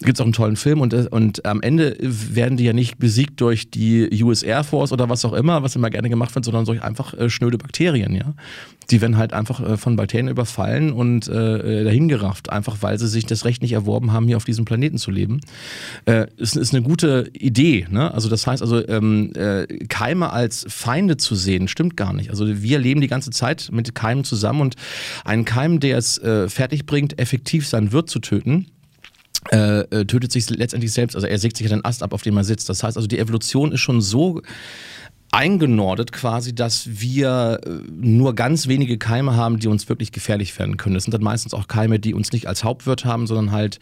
[0.00, 2.72] Da gibt es auch einen tollen Film und, äh, und am Ende werden die ja
[2.72, 6.34] nicht besiegt durch die US Air Force oder was auch immer, was immer gerne gemacht
[6.34, 8.14] wird, sondern durch einfach äh, schnöde Bakterien.
[8.14, 8.34] Ja?
[8.90, 13.26] Die werden halt einfach äh, von Bakterien überfallen und äh, dahingerafft, einfach weil sie sich
[13.26, 15.40] das Recht nicht erworben haben, hier auf diesem Planeten zu leben leben,
[16.06, 17.86] äh, ist, ist eine gute Idee.
[17.90, 18.12] Ne?
[18.12, 22.30] Also das heißt also, ähm, äh, Keime als Feinde zu sehen, stimmt gar nicht.
[22.30, 24.76] Also wir leben die ganze Zeit mit Keimen zusammen und
[25.24, 28.66] einen Keim, der es äh, fertig bringt, effektiv sein Wirt zu töten,
[29.50, 31.14] äh, äh, tötet sich letztendlich selbst.
[31.14, 32.68] Also er sägt sich den Ast ab, auf dem er sitzt.
[32.68, 34.42] Das heißt also, die Evolution ist schon so
[35.30, 40.76] eingenordet quasi, dass wir äh, nur ganz wenige Keime haben, die uns wirklich gefährlich werden
[40.76, 40.94] können.
[40.94, 43.78] Das sind dann meistens auch Keime, die uns nicht als Hauptwirt haben, sondern halt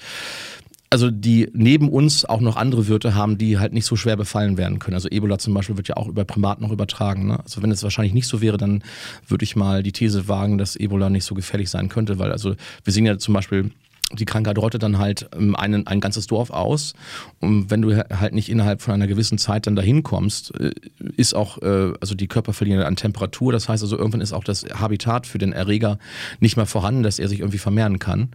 [0.90, 4.56] also die neben uns auch noch andere Wirte haben, die halt nicht so schwer befallen
[4.56, 4.94] werden können.
[4.94, 7.26] Also Ebola zum Beispiel wird ja auch über Primaten noch übertragen.
[7.26, 7.40] Ne?
[7.40, 8.82] Also wenn es wahrscheinlich nicht so wäre, dann
[9.26, 12.54] würde ich mal die These wagen, dass Ebola nicht so gefährlich sein könnte, weil also
[12.84, 13.70] wir sehen ja zum Beispiel
[14.12, 16.94] die Krankheit rottet dann halt ähm, einen, ein ganzes Dorf aus.
[17.40, 20.70] Und wenn du halt nicht innerhalb von einer gewissen Zeit dann dahin kommst, äh,
[21.16, 23.52] ist auch, äh, also die Körper verlieren an Temperatur.
[23.52, 25.98] Das heißt also, irgendwann ist auch das Habitat für den Erreger
[26.38, 28.30] nicht mehr vorhanden, dass er sich irgendwie vermehren kann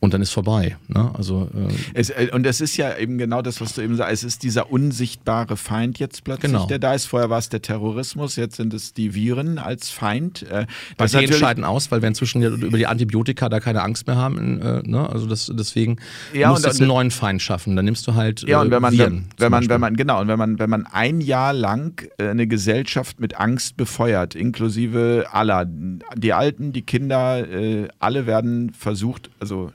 [0.00, 0.76] und dann ist vorbei.
[0.86, 1.10] Ne?
[1.16, 4.12] Also, äh es, äh, und das ist ja eben genau das, was du eben sagst.
[4.12, 6.66] Es ist dieser unsichtbare Feind jetzt plötzlich, genau.
[6.66, 7.06] der da ist.
[7.06, 10.42] Vorher war es der Terrorismus, jetzt sind es die Viren als Feind.
[10.42, 14.14] Äh, das Bei scheiden aus, weil wir inzwischen über die Antibiotika da keine Angst mehr
[14.14, 14.62] haben.
[14.62, 15.08] Äh, ne?
[15.10, 15.96] Also das, deswegen
[16.32, 17.74] ja, musst du jetzt einen neuen Feind schaffen.
[17.74, 19.24] Dann nimmst du halt ja, und wenn man, Viren.
[19.36, 22.46] Wenn man, wenn man, genau, und wenn man, wenn man ein Jahr lang äh, eine
[22.46, 25.66] Gesellschaft mit Angst befeuert, inklusive aller,
[26.14, 29.72] die Alten, die Kinder, äh, alle werden versucht, also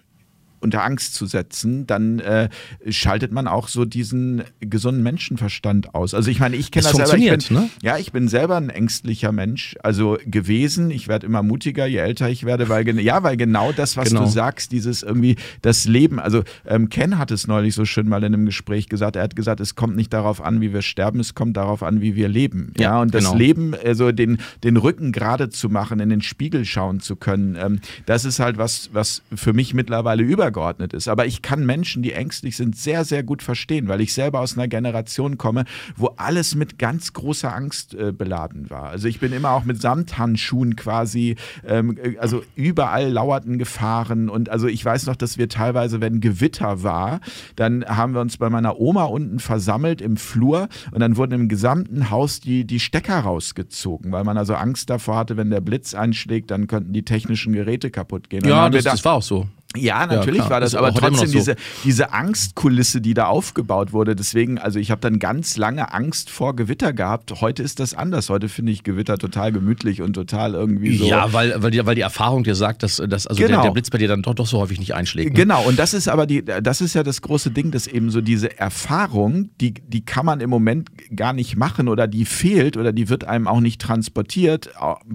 [0.64, 2.50] unter Angst zu setzen, dann äh,
[2.90, 6.14] schaltet man auch so diesen gesunden Menschenverstand aus.
[6.14, 7.36] Also ich meine, ich kenne das, das selber.
[7.38, 7.70] Ich bin, ne?
[7.82, 10.90] Ja, ich bin selber ein ängstlicher Mensch, also gewesen.
[10.90, 14.24] Ich werde immer mutiger, je älter ich werde, weil ja, weil genau das, was genau.
[14.24, 16.20] du sagst, dieses irgendwie das Leben.
[16.20, 19.16] Also ähm, Ken hat es neulich so schön mal in einem Gespräch gesagt.
[19.16, 22.02] Er hat gesagt, es kommt nicht darauf an, wie wir sterben, es kommt darauf an,
[22.02, 22.74] wie wir leben.
[22.78, 23.38] Ja, ja und das genau.
[23.38, 27.80] Leben, also den den Rücken gerade zu machen, in den Spiegel schauen zu können, ähm,
[28.06, 31.08] das ist halt was, was für mich mittlerweile über übergeordnet ist.
[31.08, 34.58] Aber ich kann Menschen, die ängstlich sind, sehr, sehr gut verstehen, weil ich selber aus
[34.58, 38.90] einer Generation komme, wo alles mit ganz großer Angst äh, beladen war.
[38.90, 41.36] Also ich bin immer auch mit Samthandschuhen quasi,
[41.68, 44.30] ähm, äh, also überall lauerten Gefahren.
[44.30, 47.20] Und also ich weiß noch, dass wir teilweise, wenn Gewitter war,
[47.56, 51.50] dann haben wir uns bei meiner Oma unten versammelt im Flur und dann wurden im
[51.50, 55.94] gesamten Haus die, die Stecker rausgezogen, weil man also Angst davor hatte, wenn der Blitz
[55.94, 58.48] einschlägt, dann könnten die technischen Geräte kaputt gehen.
[58.48, 59.48] Ja, das, das, war auch so.
[59.76, 61.34] Ja, natürlich ja, war das, aber trotzdem so.
[61.34, 64.16] diese, diese Angstkulisse, die da aufgebaut wurde.
[64.16, 67.42] Deswegen, also ich habe dann ganz lange Angst vor Gewitter gehabt.
[67.42, 68.30] Heute ist das anders.
[68.30, 71.06] Heute finde ich Gewitter total gemütlich und total irgendwie so.
[71.06, 73.56] Ja, weil, weil, die, weil die Erfahrung dir sagt, dass, dass also genau.
[73.56, 75.32] der, der, Blitz bei dir dann doch, doch so häufig nicht einschlägt.
[75.32, 75.36] Ne?
[75.36, 78.22] Genau, und das ist aber die, das ist ja das große Ding, dass eben so
[78.22, 82.92] diese Erfahrung, die, die kann man im Moment gar nicht machen oder die fehlt oder
[82.92, 84.70] die wird einem auch nicht transportiert.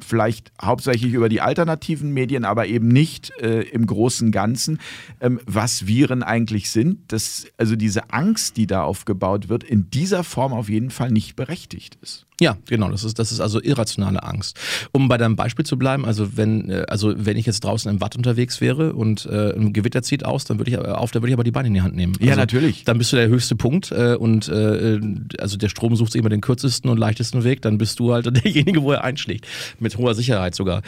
[0.05, 4.48] Vielleicht hauptsächlich über die alternativen Medien, aber eben nicht äh, im großen Ganzen.
[4.49, 4.79] Ganzen,
[5.21, 10.25] ähm, was Viren eigentlich sind, dass also diese Angst, die da aufgebaut wird, in dieser
[10.25, 12.28] Form auf jeden Fall nicht berechtigt ist.
[12.41, 12.89] Ja, genau.
[12.91, 14.59] Das ist, das ist also irrationale Angst.
[14.93, 18.01] Um bei deinem Beispiel zu bleiben, also wenn, äh, also wenn ich jetzt draußen im
[18.01, 21.31] Watt unterwegs wäre und äh, ein Gewitter zieht aus, dann würde ich auf, dann würde
[21.31, 22.15] ich aber die Beine in die Hand nehmen.
[22.15, 22.85] Also, ja, natürlich.
[22.85, 25.01] Dann bist du der höchste Punkt äh, und äh,
[25.39, 28.27] also der Strom sucht sich immer den kürzesten und leichtesten Weg, dann bist du halt
[28.45, 29.47] derjenige, wo er einschlägt.
[29.81, 30.83] Mit hoher Sicherheit sogar.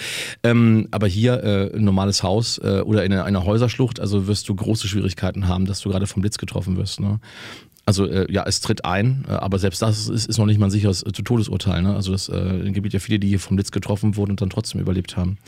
[0.45, 4.49] Ähm, aber hier äh, ein normales Haus äh, oder in einer, einer Häuserschlucht, also wirst
[4.49, 7.01] du große Schwierigkeiten haben, dass du gerade vom Blitz getroffen wirst.
[7.01, 7.19] Ne?
[7.91, 10.69] Also äh, ja, es tritt ein, äh, aber selbst das ist, ist, noch nicht mal
[10.69, 11.83] ein sicheres äh, Todesurteil.
[11.83, 11.93] Ne?
[11.93, 14.81] Also das äh, gibt ja viele, die hier vom Blitz getroffen wurden und dann trotzdem
[14.81, 15.39] überlebt haben.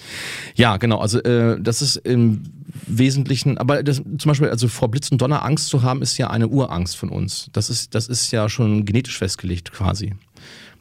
[0.56, 0.98] Ja, genau.
[0.98, 2.42] Also äh, das ist im
[2.88, 6.30] Wesentlichen, aber das, zum Beispiel, also vor Blitz und Donner Angst zu haben, ist ja
[6.30, 7.48] eine Urangst von uns.
[7.52, 10.14] Das ist, das ist ja schon genetisch festgelegt quasi.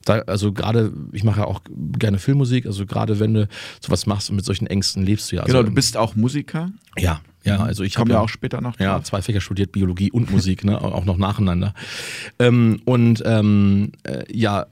[0.06, 1.62] Da, also gerade, ich mache ja auch
[2.00, 3.48] gerne Filmmusik, also gerade wenn du
[3.82, 5.44] sowas machst und mit solchen Ängsten lebst du ja.
[5.44, 6.72] Genau, also, du bist auch Musiker?
[6.98, 8.80] Ja, ja, also ich habe ja auch später noch.
[8.80, 11.74] Ja, zwei Fächer studiert, Biologie und Musik, ne, auch noch nacheinander.
[12.40, 14.68] Ähm, und ähm, äh, ja,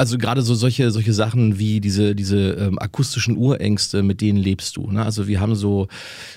[0.00, 4.78] also gerade so solche, solche Sachen wie diese, diese ähm, akustischen Urängste, mit denen lebst
[4.78, 4.90] du.
[4.90, 5.04] Ne?
[5.04, 5.88] Also wir haben so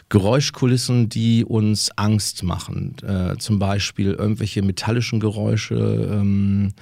[0.10, 2.96] Geräuschkulissen, die uns Angst machen.
[3.08, 6.74] Äh, zum Beispiel irgendwelche metallischen Geräusche, ähm,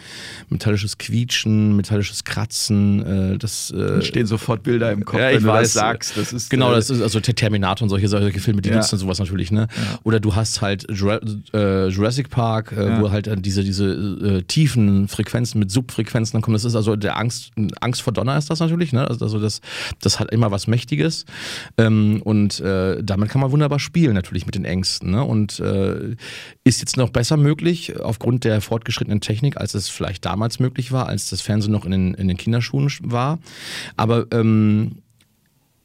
[0.50, 3.06] metallisches Quietschen, metallisches Kratzen.
[3.34, 6.18] Äh, das äh, Entstehen sofort Bilder im Kopf, ja, wenn du weiß, das sagst.
[6.18, 8.78] Das ist, genau, äh, das ist also Terminator und solche, solche Filme, die ja.
[8.78, 9.52] nutzen sowas natürlich.
[9.52, 9.68] Ne?
[9.70, 10.00] Ja.
[10.04, 15.70] Oder du hast halt äh, Jurassic Park, äh, wo halt diese, diese tiefen Frequenzen mit
[15.70, 16.56] Subfrequenzen dann kommen.
[16.56, 19.08] Das ist ist also der Angst, Angst vor Donner ist das natürlich, ne?
[19.08, 19.62] Also das,
[20.02, 21.26] das hat immer was Mächtiges.
[21.78, 25.12] Ähm, und äh, damit kann man wunderbar spielen, natürlich mit den Ängsten.
[25.12, 25.24] Ne?
[25.24, 26.16] Und äh,
[26.64, 31.08] ist jetzt noch besser möglich aufgrund der fortgeschrittenen Technik, als es vielleicht damals möglich war,
[31.08, 33.40] als das Fernsehen noch in den, in den Kinderschuhen war.
[33.98, 34.98] Aber ähm,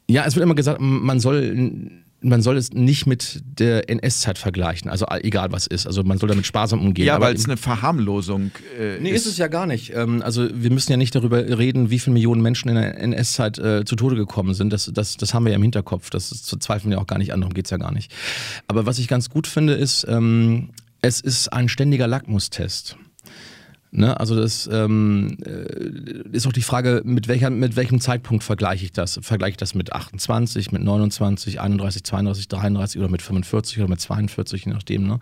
[0.09, 4.89] ja, es wird immer gesagt, man soll man soll es nicht mit der NS-Zeit vergleichen,
[4.89, 5.87] also egal was ist.
[5.87, 7.05] Also man soll damit sparsam umgehen.
[7.05, 9.25] Ja, weil es eine Verharmlosung äh, nee, ist.
[9.25, 9.93] ist es ja gar nicht.
[9.95, 13.57] Ähm, also wir müssen ja nicht darüber reden, wie viele Millionen Menschen in der NS-Zeit
[13.59, 14.71] äh, zu Tode gekommen sind.
[14.73, 16.09] Das, das, das haben wir ja im Hinterkopf.
[16.09, 18.11] Das ist, zweifeln wir auch gar nicht an, darum geht es ja gar nicht.
[18.67, 20.69] Aber was ich ganz gut finde, ist, ähm,
[21.01, 22.97] es ist ein ständiger Lackmustest.
[23.91, 24.19] Ne?
[24.19, 28.91] Also das ähm, äh, ist auch die Frage, mit, welcher, mit welchem Zeitpunkt vergleiche ich
[28.91, 29.19] das?
[29.21, 34.01] Vergleiche ich das mit 28, mit 29, 31, 32, 33 oder mit 45 oder mit
[34.01, 35.07] 42, je nachdem.
[35.07, 35.19] Ne?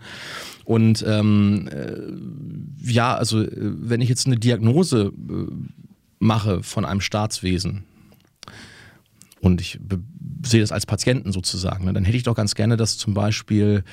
[0.64, 5.52] Und ähm, äh, ja, also äh, wenn ich jetzt eine Diagnose äh,
[6.18, 7.84] mache von einem Staatswesen,
[9.40, 9.78] und ich
[10.44, 11.92] sehe das als Patienten sozusagen, ne?
[11.92, 13.84] dann hätte ich doch ganz gerne, dass zum Beispiel,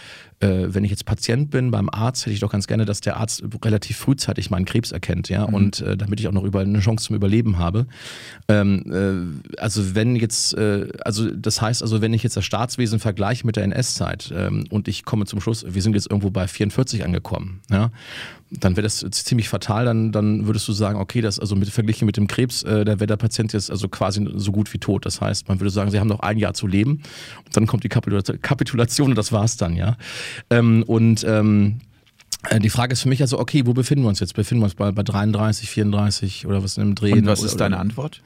[0.44, 3.44] wenn ich jetzt Patient bin beim Arzt, hätte ich doch ganz gerne, dass der Arzt
[3.64, 5.54] relativ frühzeitig meinen Krebs erkennt, ja, mhm.
[5.54, 7.88] und äh, damit ich auch noch über eine Chance zum Überleben habe.
[8.48, 13.00] Ähm, äh, also wenn jetzt, äh, also das heißt also, wenn ich jetzt das Staatswesen
[13.00, 16.48] vergleiche mit der NS-Zeit ähm, und ich komme zum Schluss, wir sind jetzt irgendwo bei
[16.48, 17.92] 44 angekommen, ja,
[18.60, 22.06] dann wäre das ziemlich fatal, dann, dann würdest du sagen, okay, das also mit verglichen
[22.06, 25.06] mit dem Krebs, äh, da wäre der Patient jetzt also quasi so gut wie tot.
[25.06, 27.02] Das heißt, man würde sagen, sie haben noch ein Jahr zu leben
[27.46, 29.98] und dann kommt die Kapitulation und das war's dann, ja.
[30.50, 31.93] Ähm, und ähm, äh,
[32.60, 34.34] die Frage ist für mich also, okay, wo befinden wir uns jetzt?
[34.34, 37.14] Befinden wir uns bei, bei 33, 34 oder was in dem Dreh?
[37.14, 38.22] Und was ist deine Antwort?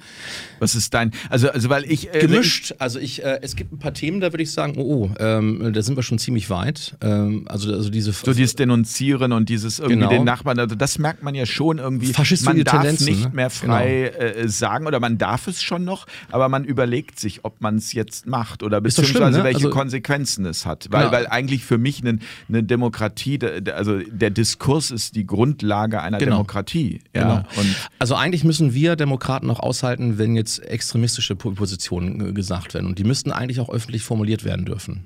[0.59, 2.13] Was ist dein, also, also weil ich...
[2.13, 4.81] Äh, Gemischt, also ich, äh, es gibt ein paar Themen, da würde ich sagen, oh,
[4.87, 6.97] oh ähm, da sind wir schon ziemlich weit.
[7.01, 8.11] Ähm, also, also diese...
[8.11, 10.09] So dieses Denunzieren und dieses irgendwie genau.
[10.09, 12.11] den Nachbarn, also das merkt man ja schon irgendwie.
[12.43, 13.31] Man darf Tendenzen, nicht ne?
[13.33, 14.45] mehr frei genau.
[14.45, 17.93] äh, sagen oder man darf es schon noch, aber man überlegt sich, ob man es
[17.93, 19.43] jetzt macht oder beziehungsweise schlimm, ne?
[19.43, 20.87] welche also, Konsequenzen es hat.
[20.89, 21.11] Weil, genau.
[21.11, 23.39] weil eigentlich für mich eine, eine Demokratie,
[23.73, 26.37] also der Diskurs ist die Grundlage einer genau.
[26.37, 27.01] Demokratie.
[27.15, 27.45] Ja?
[27.53, 27.67] Genau.
[27.99, 32.87] also eigentlich müssen wir Demokraten auch aushalten, wenn jetzt extremistische Positionen gesagt werden.
[32.87, 35.05] Und die müssten eigentlich auch öffentlich formuliert werden dürfen.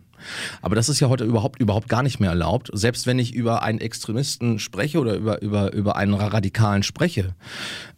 [0.62, 2.70] Aber das ist ja heute überhaupt, überhaupt gar nicht mehr erlaubt.
[2.74, 7.36] Selbst wenn ich über einen Extremisten spreche oder über, über, über einen Radikalen spreche,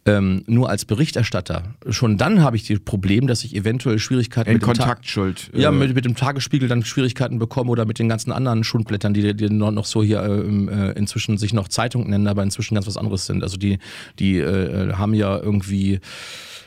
[0.06, 4.56] ähm, nur als Berichterstatter, schon dann habe ich das Problem, dass ich eventuell Schwierigkeiten In
[4.56, 5.48] mit Kontaktschuld.
[5.48, 8.32] Dem Ta ja, äh, mit, mit, dem Tagesspiegel dann Schwierigkeiten bekomme oder mit den ganzen
[8.32, 12.42] anderen Schundblättern, die, die noch so hier äh, äh, inzwischen sich noch Zeitung nennen, aber
[12.42, 13.42] inzwischen ganz was anderes sind.
[13.42, 13.78] Also die,
[14.18, 16.00] die äh, haben ja irgendwie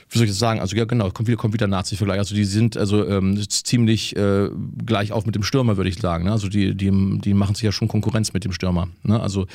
[0.09, 0.59] wie soll ich das sagen?
[0.59, 2.19] Also ja, genau, kommt wieder, kommt wieder Nazi-Vergleich.
[2.19, 4.49] Also die sind also ähm, ziemlich äh,
[4.85, 6.25] gleich auf mit dem Stürmer, würde ich sagen.
[6.25, 6.31] Ne?
[6.31, 8.87] Also die, die, die machen sich ja schon Konkurrenz mit dem Stürmer.
[9.03, 9.19] Ne?
[9.19, 9.47] Also,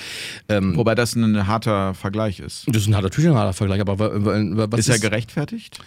[0.49, 2.65] ähm, Wobei das ein harter Vergleich ist.
[2.67, 5.81] Das ist ein harter, natürlich ein harter Vergleich, aber was ist, ist er gerechtfertigt?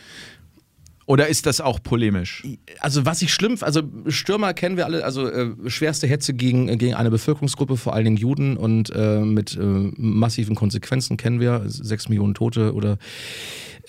[1.08, 2.44] Oder ist das auch polemisch?
[2.80, 6.96] Also was ich schlimm, also Stürmer kennen wir alle, also äh, schwerste Hetze gegen, gegen
[6.96, 12.10] eine Bevölkerungsgruppe, vor allen Dingen Juden und äh, mit äh, massiven Konsequenzen kennen wir, sechs
[12.10, 12.98] Millionen Tote oder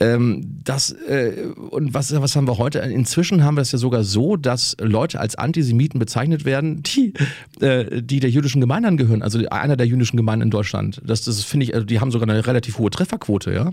[0.00, 2.80] ähm, das, äh, und was, was haben wir heute?
[2.80, 7.14] Inzwischen haben wir es ja sogar so, dass Leute als Antisemiten bezeichnet werden, die,
[7.60, 11.00] äh, die der jüdischen Gemeinde angehören, also einer der jüdischen Gemeinden in Deutschland.
[11.04, 13.72] Das, das finde ich, also die haben sogar eine relativ hohe Trefferquote, ja.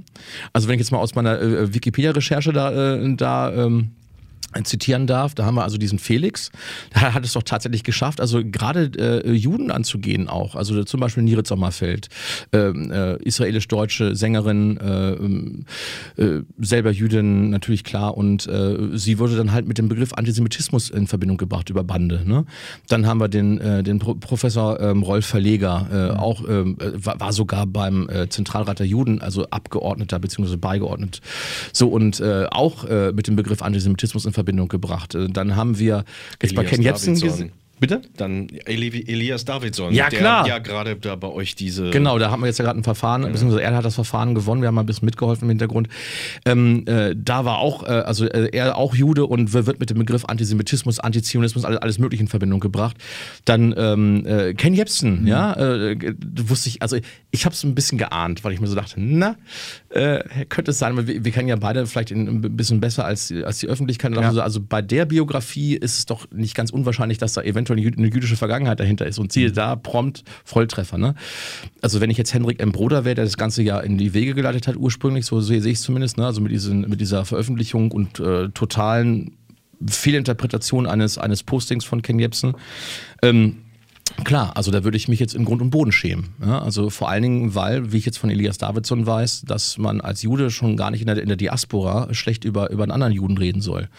[0.53, 3.91] Also wenn ich jetzt mal aus meiner äh, Wikipedia-Recherche da, äh, da ähm,
[4.63, 6.51] zitieren darf, da haben wir also diesen Felix,
[6.93, 11.23] der hat es doch tatsächlich geschafft, also gerade äh, Juden anzugehen auch, also zum Beispiel
[11.23, 12.09] Nirit Sommerfeld,
[12.51, 15.65] ähm, äh, israelisch-deutsche Sängerin, äh, ähm,
[16.17, 20.89] äh, selber Jüdin, natürlich klar, und äh, sie wurde dann halt mit dem Begriff Antisemitismus
[20.89, 22.21] in Verbindung gebracht über Bande.
[22.25, 22.45] Ne?
[22.87, 26.17] Dann haben wir den, äh, den Pro Professor ähm, Rolf Verleger, mhm.
[26.17, 30.57] auch ähm, war, war, sogar beim Zentralrat der Juden, also Abgeordneter bzw.
[30.57, 31.21] beigeordnet,
[31.71, 35.15] so und auch mit dem Begriff Antisemitismus in Verbindung Verbindung gebracht.
[35.15, 36.03] Äh, dann haben wir
[36.41, 37.51] jetzt bei Ken Jebsen gesehen.
[37.79, 38.01] Bitte?
[38.15, 39.93] Dann Elias Davidson.
[39.93, 40.43] Ja, klar.
[40.43, 41.89] Der ja gerade da bei euch diese.
[41.89, 43.29] Genau, da haben wir jetzt ja gerade ein Verfahren, ja.
[43.29, 45.89] beziehungsweise er hat das Verfahren gewonnen, wir haben mal ein bisschen mitgeholfen im Hintergrund.
[46.45, 49.99] Ähm, äh, da war auch, äh, also äh, er auch Jude und wird mit dem
[49.99, 52.95] Begriff Antisemitismus, Antizionismus, alles, alles Mögliche in Verbindung gebracht.
[53.45, 55.27] Dann ähm, äh, Ken Jebsen, mhm.
[55.27, 56.15] ja, äh,
[56.47, 56.97] wusste ich, also
[57.31, 59.36] ich habe es ein bisschen geahnt, weil ich mir so dachte, na,
[59.89, 63.59] äh, könnte es sein, wir, wir kennen ja beide vielleicht ein bisschen besser als, als
[63.59, 64.13] die Öffentlichkeit.
[64.13, 64.21] Ja.
[64.21, 68.07] Also, also bei der Biografie ist es doch nicht ganz unwahrscheinlich, dass da eventuell eine
[68.07, 69.53] jüdische Vergangenheit dahinter ist und ziehe mhm.
[69.53, 70.97] da prompt Volltreffer.
[70.97, 71.15] Ne?
[71.81, 72.71] Also wenn ich jetzt Henrik M.
[72.71, 75.65] Broder wäre, der das Ganze ja in die Wege geleitet hat ursprünglich, so sehe ich
[75.65, 76.25] es zumindest, ne?
[76.25, 79.38] also mit, diesen, mit dieser Veröffentlichung und äh, totalen
[79.86, 82.53] Fehlinterpretation eines, eines Postings von Ken Jebsen,
[83.21, 83.62] ähm,
[84.23, 86.30] Klar, also da würde ich mich jetzt in Grund und Boden schämen.
[86.41, 90.02] Ja, also vor allen Dingen, weil, wie ich jetzt von Elias Davidson weiß, dass man
[90.02, 93.13] als Jude schon gar nicht in der, in der Diaspora schlecht über, über einen anderen
[93.13, 93.89] Juden reden soll.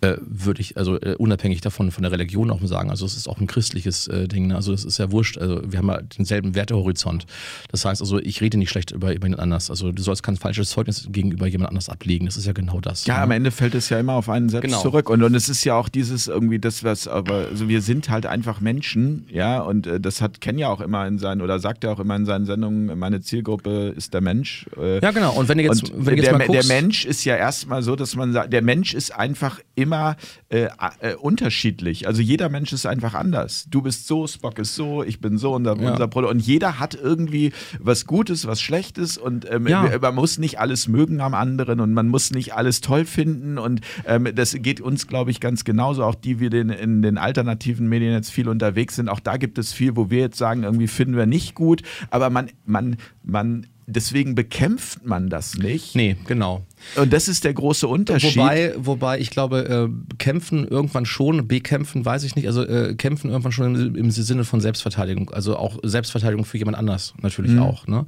[0.00, 2.90] Äh, würde ich, also äh, unabhängig davon von der Religion auch sagen.
[2.90, 4.48] Also es ist auch ein christliches äh, Ding.
[4.48, 4.56] Ne?
[4.56, 5.38] Also das ist ja wurscht.
[5.38, 7.26] Also wir haben ja denselben Wertehorizont.
[7.70, 9.70] Das heißt also, ich rede nicht schlecht über, über jemand anders.
[9.70, 12.26] Also du sollst kein falsches Zeugnis gegenüber jemand anders ablegen.
[12.26, 13.06] Das ist ja genau das.
[13.06, 13.22] Ja, ne?
[13.22, 14.82] am Ende fällt es ja immer auf einen selbst genau.
[14.82, 15.10] zurück.
[15.10, 18.26] Und, und es ist ja auch dieses irgendwie das, was, aber also wir sind halt
[18.26, 21.84] einfach Menschen, ja, und äh, das hat Ken ja auch immer in seinen, oder sagt
[21.84, 24.66] er auch immer in seinen Sendungen, meine Zielgruppe ist der Mensch.
[24.76, 25.32] Äh, ja, genau.
[25.32, 27.82] Und wenn du jetzt, wenn du jetzt der, mal guckst, der Mensch ist ja erstmal
[27.82, 30.16] so, dass man sagt, der Mensch ist einfach immer
[30.48, 30.68] äh,
[31.00, 32.06] äh, unterschiedlich.
[32.06, 33.66] Also jeder Mensch ist einfach anders.
[33.70, 35.92] Du bist so, Spock ist so, ich bin so, unser, ja.
[35.92, 36.34] unser Produkt.
[36.34, 39.98] Und jeder hat irgendwie was Gutes, was Schlechtes und ähm, ja.
[40.00, 43.58] man muss nicht alles mögen am anderen und man muss nicht alles toll finden.
[43.58, 46.04] Und ähm, das geht uns, glaube ich, ganz genauso.
[46.04, 49.47] Auch die, wir den, in den alternativen Medien jetzt viel unterwegs sind, auch da gibt
[49.56, 53.66] es viel, wo wir jetzt sagen, irgendwie finden wir nicht gut, aber man, man, man
[53.88, 55.96] deswegen bekämpft man das nicht.
[55.96, 56.66] Nee, genau.
[56.96, 58.36] Und das ist der große Unterschied.
[58.36, 63.30] Wobei, wobei ich glaube, äh, kämpfen irgendwann schon, bekämpfen weiß ich nicht, also äh, kämpfen
[63.30, 67.60] irgendwann schon im, im, Sinne von Selbstverteidigung, also auch Selbstverteidigung für jemand anders natürlich mhm.
[67.60, 67.86] auch.
[67.86, 68.06] Ne?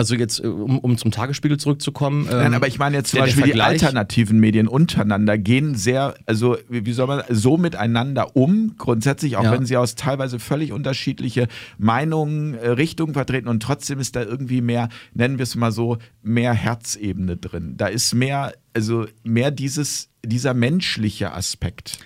[0.00, 2.26] Also jetzt, äh, um, um zum Tagesspiegel zurückzukommen.
[2.30, 6.56] Ähm, Nein, aber ich meine jetzt zum Beispiel die alternativen Medien untereinander gehen sehr, also
[6.70, 9.52] wie soll man, so miteinander um, grundsätzlich, auch ja.
[9.52, 14.62] wenn sie aus teilweise völlig unterschiedliche Meinungen, äh, Richtungen vertreten und trotzdem ist da irgendwie
[14.62, 17.74] mehr, nennen wir es mal so, mehr Herzebene drin.
[17.76, 21.98] Da ist mehr, also mehr dieses, dieser menschliche Aspekt.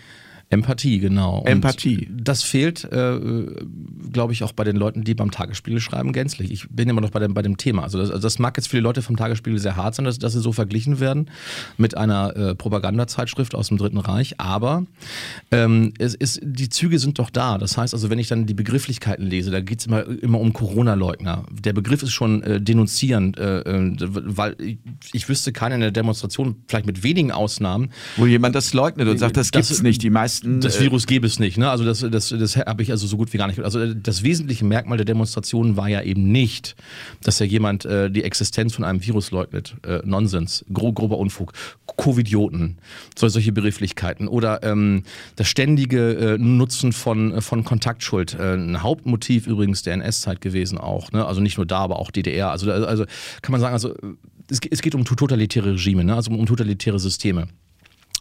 [0.51, 1.39] Empathie, genau.
[1.39, 2.09] Und Empathie.
[2.11, 3.19] Das fehlt, äh,
[4.13, 6.51] glaube ich, auch bei den Leuten, die beim Tagesspiegel schreiben, gänzlich.
[6.51, 7.83] Ich bin immer noch bei dem, bei dem Thema.
[7.83, 10.19] Also das, also das mag jetzt für die Leute vom Tagesspiegel sehr hart sein, dass,
[10.19, 11.31] dass sie so verglichen werden
[11.77, 14.41] mit einer äh, Propagandazeitschrift aus dem Dritten Reich.
[14.41, 14.87] Aber
[15.51, 17.59] ähm, es ist, die Züge sind doch da.
[17.59, 20.53] Das heißt also, wenn ich dann die Begrifflichkeiten lese, da geht es immer, immer um
[20.53, 21.45] Corona-Leugner.
[21.51, 24.79] Der Begriff ist schon äh, denunzierend, äh, äh, weil ich,
[25.13, 27.91] ich, wüsste keiner in der Demonstration, vielleicht mit wenigen Ausnahmen.
[28.17, 30.03] Wo jemand das leugnet und sagt, das gibt es nicht.
[30.03, 30.61] Die meisten meisten.
[30.61, 31.71] Das äh, Virus gäbe es nicht, ne?
[31.71, 33.61] Also das, das, das habe ich also so gut wie gar nicht.
[33.61, 36.77] Also äh, das wesentliche Merkmal der Demonstration war ja eben nicht,
[37.23, 39.77] dass ja jemand äh, die Existenz von einem Virus leugnet.
[39.87, 41.53] Äh, Nonsens, Gro grober Unfug,
[41.97, 42.79] Covidioten,
[43.17, 45.03] solche Begrifflichkeiten oder ähm,
[45.37, 48.35] das ständige äh, Nutzen von, von Kontaktschuld.
[48.35, 51.13] Äh, ein Hauptmotiv übrigens der NS-Zeit gewesen auch.
[51.13, 51.25] Ne?
[51.25, 52.51] Also nicht nur da, aber auch DDR.
[52.51, 53.05] Also, also
[53.43, 53.95] kann man sagen, also
[54.51, 56.15] es, es geht um totalitäre Regime, ne?
[56.15, 57.49] also um totalitäre Systeme.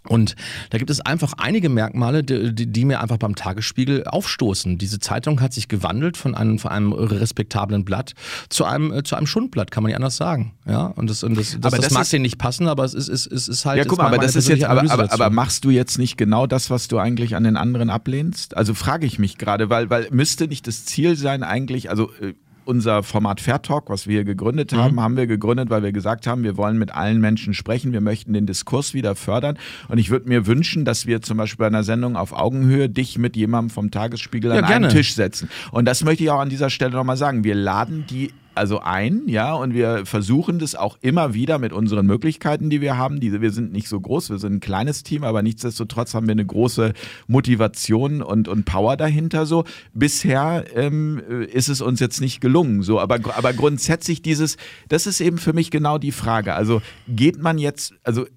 [0.07, 0.35] Und
[0.69, 4.77] da gibt es einfach einige Merkmale, die, die, mir einfach beim Tagesspiegel aufstoßen.
[4.77, 8.13] Diese Zeitung hat sich gewandelt von einem, von einem respektablen Blatt
[8.49, 10.53] zu einem, äh, zu einem Schundblatt, kann man nicht anders sagen.
[10.67, 13.07] Ja, und das, und das, das, das, das mag denen nicht passen, aber es ist,
[13.07, 13.77] es ist, es ist halt.
[13.77, 16.47] Ja, guck mal, aber das ist jetzt, aber, aber, aber machst du jetzt nicht genau
[16.47, 18.57] das, was du eigentlich an den anderen ablehnst?
[18.57, 22.33] Also frage ich mich gerade, weil, weil müsste nicht das Ziel sein, eigentlich, also äh,
[22.65, 24.77] unser Format Fair Talk, was wir gegründet mhm.
[24.77, 28.01] haben, haben wir gegründet, weil wir gesagt haben, wir wollen mit allen Menschen sprechen, wir
[28.01, 29.57] möchten den Diskurs wieder fördern.
[29.89, 33.17] Und ich würde mir wünschen, dass wir zum Beispiel bei einer Sendung auf Augenhöhe dich
[33.17, 34.87] mit jemandem vom Tagesspiegel ja, an gerne.
[34.87, 35.49] einen Tisch setzen.
[35.71, 37.43] Und das möchte ich auch an dieser Stelle nochmal sagen.
[37.43, 42.05] Wir laden die also ein, ja, und wir versuchen das auch immer wieder mit unseren
[42.05, 43.19] Möglichkeiten, die wir haben.
[43.19, 46.33] Diese, wir sind nicht so groß, wir sind ein kleines Team, aber nichtsdestotrotz haben wir
[46.33, 46.93] eine große
[47.27, 49.45] Motivation und, und Power dahinter.
[49.45, 52.83] So bisher ähm, ist es uns jetzt nicht gelungen.
[52.83, 56.53] So, aber, aber grundsätzlich dieses, das ist eben für mich genau die Frage.
[56.53, 58.27] Also geht man jetzt, also also,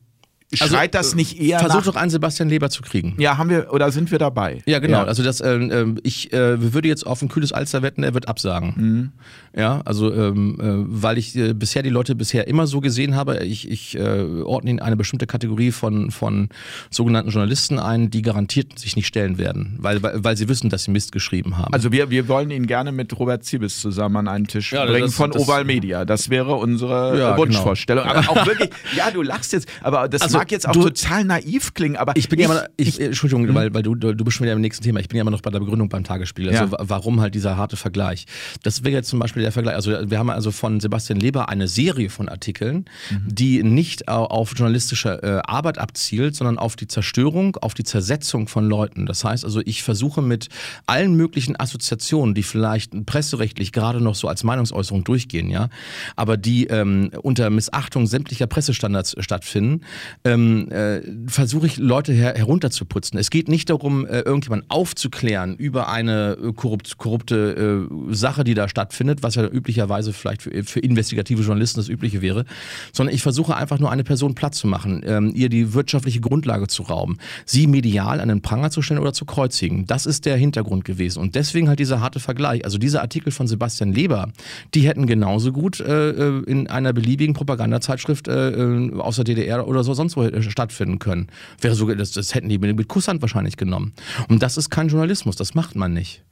[0.52, 3.14] Schreit also, das nicht eher Versuch doch einen Sebastian Leber zu kriegen.
[3.18, 4.62] Ja, haben wir, oder sind wir dabei?
[4.64, 4.98] Ja, genau.
[4.98, 5.04] Ja.
[5.04, 8.28] Also das, äh, ähm, ich äh, würde jetzt auf ein kühles Alster wetten, er wird
[8.28, 8.74] absagen.
[8.76, 9.12] Mhm.
[9.58, 13.44] Ja, also ähm, äh, weil ich äh, bisher die Leute bisher immer so gesehen habe,
[13.44, 16.50] ich, ich äh, ordne in eine bestimmte Kategorie von, von
[16.90, 20.84] sogenannten Journalisten ein, die garantiert sich nicht stellen werden, weil, weil, weil sie wissen, dass
[20.84, 21.72] sie Mist geschrieben haben.
[21.72, 25.06] Also wir, wir wollen ihn gerne mit Robert Zibis zusammen an einen Tisch ja, bringen
[25.06, 26.04] das, von das, Oval Media.
[26.04, 28.04] Das wäre unsere ja, Wunschvorstellung.
[28.06, 28.16] Genau.
[28.16, 31.24] Aber auch wirklich, ja, du lachst jetzt, aber das also, mag jetzt auch du, total
[31.24, 32.16] naiv klingen, aber.
[32.16, 34.54] Ich bin ich, ja immer, ich, ich, Entschuldigung, weil, weil du, du bist schon wieder
[34.54, 35.00] im nächsten Thema.
[35.00, 36.48] Ich bin ja immer noch bei der Begründung beim Tagesspiel.
[36.48, 36.88] Also ja.
[36.88, 38.26] warum halt dieser harte Vergleich?
[38.62, 39.74] Das wäre jetzt zum Beispiel der Vergleich.
[39.74, 43.22] Also wir haben also von Sebastian Leber eine Serie von Artikeln, mhm.
[43.26, 48.68] die nicht auf journalistische äh, Arbeit abzielt, sondern auf die Zerstörung, auf die Zersetzung von
[48.68, 49.06] Leuten.
[49.06, 50.48] Das heißt also, ich versuche mit
[50.86, 55.68] allen möglichen Assoziationen, die vielleicht presserechtlich gerade noch so als Meinungsäußerung durchgehen, ja,
[56.16, 59.82] aber die ähm, unter Missachtung sämtlicher Pressestandards stattfinden,
[60.26, 63.18] ähm, äh, versuche ich Leute her herunterzuputzen.
[63.18, 68.54] Es geht nicht darum, äh, irgendjemanden aufzuklären über eine äh, korrupt, korrupte äh, Sache, die
[68.54, 72.44] da stattfindet, was ja üblicherweise vielleicht für, für, investigative Journalisten das Übliche wäre,
[72.92, 76.66] sondern ich versuche einfach nur eine Person platt zu machen, ähm, ihr die wirtschaftliche Grundlage
[76.66, 79.86] zu rauben, sie medial an den Pranger zu stellen oder zu kreuzigen.
[79.86, 81.20] Das ist der Hintergrund gewesen.
[81.20, 82.64] Und deswegen halt dieser harte Vergleich.
[82.64, 84.32] Also diese Artikel von Sebastian Leber,
[84.74, 89.84] die hätten genauso gut äh, äh in einer beliebigen Propagandazeitschrift äh, aus der DDR oder
[89.84, 91.28] so sonst wo stattfinden können.
[91.60, 93.92] Wäre sogar, das, das hätten die mit Kusshand wahrscheinlich genommen.
[94.28, 96.22] Und das ist kein Journalismus, das macht man nicht.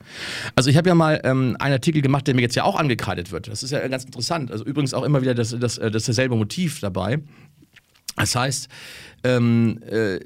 [0.57, 3.33] Also ich habe ja mal ähm, einen Artikel gemacht, der mir jetzt ja auch angekreidet
[3.33, 3.49] wird.
[3.49, 4.51] Das ist ja ganz interessant.
[4.51, 7.21] Also übrigens auch immer wieder das, das, äh, das dasselbe Motiv dabei.
[8.17, 8.69] Das heißt,
[9.25, 10.19] ähm, äh,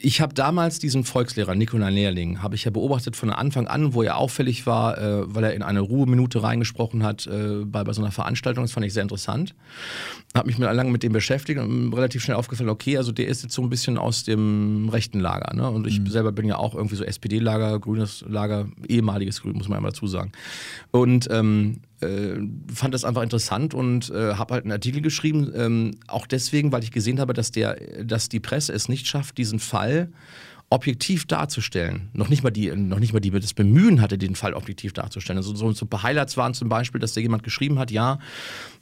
[0.00, 4.02] ich habe damals diesen Volkslehrer, Nikolai Lehrling, habe ich ja beobachtet von Anfang an, wo
[4.02, 8.00] er auffällig war, äh, weil er in eine Ruheminute reingesprochen hat äh, bei, bei so
[8.00, 8.64] einer Veranstaltung.
[8.64, 9.54] Das fand ich sehr interessant.
[10.34, 13.42] Habe mich mit, lange mit dem beschäftigt und relativ schnell aufgefallen, okay, also der ist
[13.42, 15.54] jetzt so ein bisschen aus dem rechten Lager.
[15.54, 15.68] Ne?
[15.68, 16.06] Und ich mhm.
[16.06, 20.06] selber bin ja auch irgendwie so SPD-Lager, grünes Lager, ehemaliges Grün, muss man einmal dazu
[20.06, 20.32] sagen.
[20.92, 22.36] Und ähm, äh,
[22.72, 26.82] fand das einfach interessant und äh, habe halt einen Artikel geschrieben, ähm, auch deswegen, weil
[26.82, 30.10] ich gesehen habe, dass, der, dass die Presse es nicht schafft, diesen Fall
[30.68, 34.52] objektiv darzustellen, noch nicht mal die, noch nicht mal die das Bemühen hatte, den Fall
[34.52, 35.38] objektiv darzustellen.
[35.38, 38.18] Also so, so ein paar Highlights waren zum Beispiel, dass da jemand geschrieben hat, ja,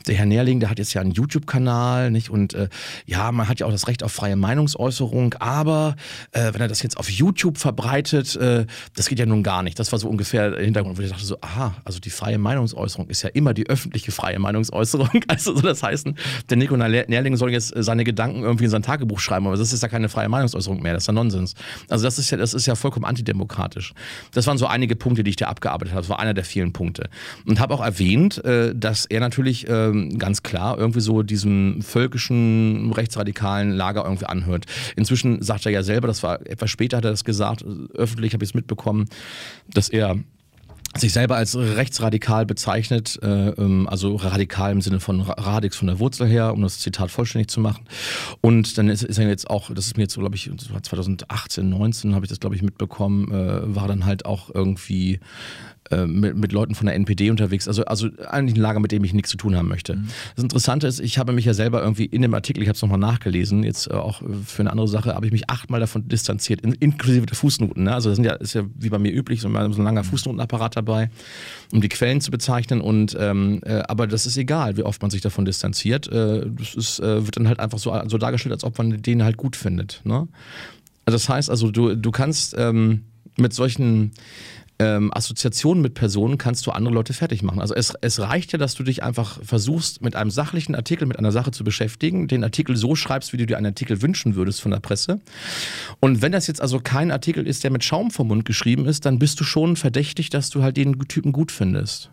[0.06, 2.30] der Herr Nährling, der hat jetzt ja einen YouTube-Kanal, nicht?
[2.30, 2.68] Und äh,
[3.06, 5.96] ja, man hat ja auch das Recht auf freie Meinungsäußerung, aber
[6.32, 9.78] äh, wenn er das jetzt auf YouTube verbreitet, äh, das geht ja nun gar nicht.
[9.78, 13.08] Das war so ungefähr der Hintergrund, wo ich dachte so, aha, also die freie Meinungsäußerung
[13.08, 15.08] ist ja immer die öffentliche freie Meinungsäußerung.
[15.26, 16.16] Also soll das heißen,
[16.48, 19.82] der Nico Nährling soll jetzt seine Gedanken irgendwie in sein Tagebuch schreiben, aber das ist
[19.82, 21.54] ja keine freie Meinungsäußerung mehr, das ist ja Nonsens.
[21.88, 23.94] Also das ist ja, das ist ja vollkommen antidemokratisch.
[24.32, 26.02] Das waren so einige Punkte, die ich da abgearbeitet habe.
[26.02, 27.08] Das war einer der vielen Punkte.
[27.46, 32.92] Und habe auch erwähnt, äh, dass er natürlich äh, ganz klar irgendwie so diesem völkischen,
[32.92, 34.66] rechtsradikalen Lager irgendwie anhört.
[34.96, 37.64] Inzwischen sagt er ja selber, das war etwas später hat er das gesagt,
[37.94, 39.06] öffentlich habe ich es mitbekommen,
[39.72, 40.16] dass er
[40.96, 45.98] sich selber als rechtsradikal bezeichnet, äh, ähm, also radikal im Sinne von Radix von der
[45.98, 47.84] Wurzel her, um das Zitat vollständig zu machen.
[48.40, 50.50] Und dann ist, ist er jetzt auch, das ist mir jetzt glaube ich,
[50.82, 55.18] 2018, 19 habe ich das, glaube ich, mitbekommen, äh, war dann halt auch irgendwie
[55.90, 57.68] äh, mit, mit, Leuten von der NPD unterwegs.
[57.68, 59.96] Also, also eigentlich ein Lager, mit dem ich nichts zu tun haben möchte.
[59.96, 60.08] Mhm.
[60.34, 62.82] Das Interessante ist, ich habe mich ja selber irgendwie in dem Artikel, ich habe es
[62.82, 66.62] nochmal nachgelesen, jetzt äh, auch für eine andere Sache, habe ich mich achtmal davon distanziert,
[66.62, 67.84] in, inklusive der Fußnoten.
[67.84, 67.94] Ne?
[67.94, 70.06] Also das sind ja, ist ja wie bei mir üblich, so, so ein langer mhm.
[70.06, 71.10] Fußnotenapparat dabei,
[71.72, 72.80] um die Quellen zu bezeichnen.
[72.80, 76.10] Und ähm, äh, aber das ist egal, wie oft man sich davon distanziert.
[76.10, 79.36] Äh, das ist, wird dann halt einfach so, so dargestellt, als ob man den halt
[79.36, 80.00] gut findet.
[80.04, 80.28] Ne?
[81.06, 83.02] Also das heißt also, du, du kannst ähm,
[83.36, 84.12] mit solchen
[84.78, 87.60] ähm, Assoziationen mit Personen kannst du andere Leute fertig machen.
[87.60, 91.18] Also es, es reicht ja, dass du dich einfach versuchst, mit einem sachlichen Artikel, mit
[91.18, 94.60] einer Sache zu beschäftigen, den Artikel so schreibst, wie du dir einen Artikel wünschen würdest
[94.60, 95.20] von der Presse.
[96.00, 99.06] Und wenn das jetzt also kein Artikel ist, der mit Schaum vom Mund geschrieben ist,
[99.06, 102.10] dann bist du schon verdächtig, dass du halt den Typen gut findest.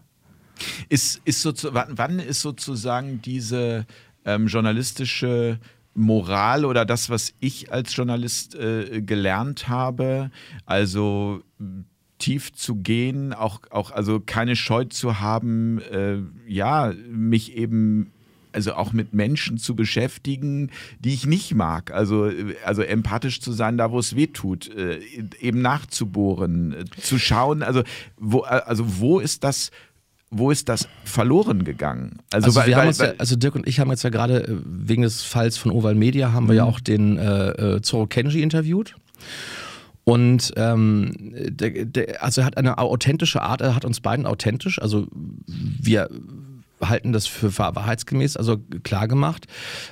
[0.90, 3.88] Ist, ist so, wann ist sozusagen diese
[4.24, 5.60] ähm, journalistische
[5.94, 10.32] Moral oder das, was ich als Journalist äh, gelernt habe,
[10.66, 11.42] also
[12.22, 18.12] tief zu gehen, auch, auch also keine Scheu zu haben, äh, ja, mich eben
[18.54, 21.92] also auch mit Menschen zu beschäftigen, die ich nicht mag.
[21.92, 22.30] Also,
[22.66, 25.00] also empathisch zu sein, da wo es weh tut, äh,
[25.40, 27.84] eben nachzubohren, äh, zu schauen, also
[28.18, 29.72] wo, also wo ist das
[30.34, 32.20] wo ist das verloren gegangen?
[32.32, 35.02] Also, also, weil, weil, ja, also Dirk und ich haben jetzt ja gerade äh, wegen
[35.02, 36.70] des Falls von Oval Media haben wir ja mhm.
[36.70, 38.96] auch den äh, äh, Zoro Kenji interviewt.
[40.04, 44.82] Und ähm, der, der, also er hat eine authentische Art, er hat uns beiden authentisch,
[44.82, 45.08] also
[45.46, 46.10] wir
[46.82, 49.48] halten das für wahrheitsgemäß, also klar gemacht,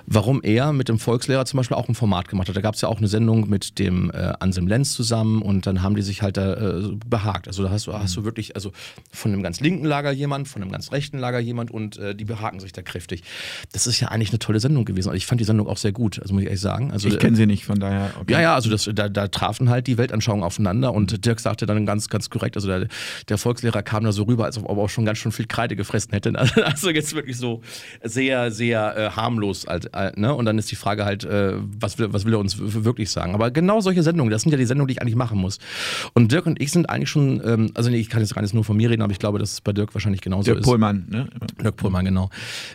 [0.05, 2.55] warum er mit dem Volkslehrer zum Beispiel auch ein Format gemacht hat.
[2.55, 5.81] Da gab es ja auch eine Sendung mit dem äh, Anselm Lenz zusammen und dann
[5.81, 7.47] haben die sich halt da äh, behagt.
[7.47, 8.71] Also da hast du, hast du wirklich, also
[9.11, 12.25] von einem ganz linken Lager jemand, von einem ganz rechten Lager jemand und äh, die
[12.25, 13.23] behaken sich da kräftig.
[13.71, 15.13] Das ist ja eigentlich eine tolle Sendung gewesen.
[15.13, 16.91] Ich fand die Sendung auch sehr gut, also muss ich ehrlich sagen.
[16.91, 18.11] Also, ich kenne sie nicht, von daher.
[18.19, 18.33] Okay.
[18.33, 21.85] Ja, ja, also das, da, da trafen halt die Weltanschauungen aufeinander und Dirk sagte dann
[21.85, 22.87] ganz, ganz korrekt, also der,
[23.27, 25.75] der Volkslehrer kam da so rüber, als ob er auch schon ganz schön viel Kreide
[25.75, 26.29] gefressen hätte.
[26.69, 27.61] Also jetzt wirklich so
[28.03, 29.65] sehr, sehr äh, harmlos.
[29.67, 30.33] Halt, äh, ne?
[30.33, 33.33] Und dann ist die Frage halt, äh, was, will, was will er uns wirklich sagen?
[33.33, 35.59] Aber genau solche Sendungen, das sind ja die Sendungen, die ich eigentlich machen muss.
[36.13, 38.53] Und Dirk und ich sind eigentlich schon, ähm, also nee, ich kann jetzt gar nicht
[38.53, 40.65] nur von mir reden, aber ich glaube, dass es bei Dirk wahrscheinlich genauso Dirk ist.
[40.65, 41.27] Dirk Pohlmann, ne?
[41.61, 42.29] Dirk Pohlmann, genau.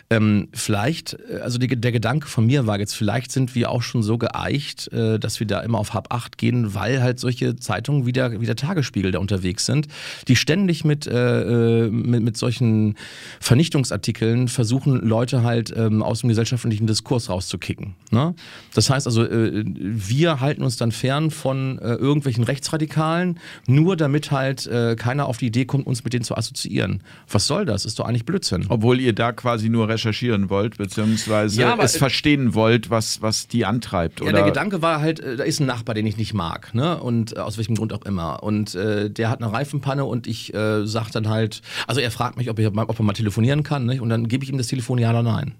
[0.09, 3.81] Ähm, vielleicht, äh, also die, der Gedanke von mir war jetzt, vielleicht sind wir auch
[3.81, 7.55] schon so geeicht, äh, dass wir da immer auf Hab 8 gehen, weil halt solche
[7.55, 9.87] Zeitungen wie der, wie der Tagesspiegel da unterwegs sind,
[10.27, 12.95] die ständig mit, äh, mit, mit solchen
[13.39, 13.94] Vernichtungsartikeln
[14.35, 17.95] Stellen versuchen Leute halt ähm, aus dem gesellschaftlichen Diskurs rauszukicken.
[18.11, 18.35] Ne?
[18.73, 24.31] Das heißt also, äh, wir halten uns dann fern von äh, irgendwelchen Rechtsradikalen, nur damit
[24.31, 27.01] halt äh, keiner auf die Idee kommt, uns mit denen zu assoziieren.
[27.29, 27.85] Was soll das?
[27.85, 28.65] Ist doch eigentlich Blödsinn.
[28.69, 33.65] Obwohl ihr da quasi nur recherchieren wollt, beziehungsweise ja, es verstehen wollt, was, was die
[33.65, 34.19] antreibt.
[34.19, 34.33] Ja, oder?
[34.33, 36.99] der Gedanke war halt, äh, da ist ein Nachbar, den ich nicht mag, ne?
[36.99, 38.43] Und äh, aus welchem Grund auch immer.
[38.43, 42.37] Und äh, der hat eine Reifenpanne und ich äh, sag dann halt, also er fragt
[42.37, 44.01] mich, ob, ich, ob er mal telefonieren kann, nicht?
[44.01, 45.55] Und dann gebe ich ihm das Telefon ja oder nein.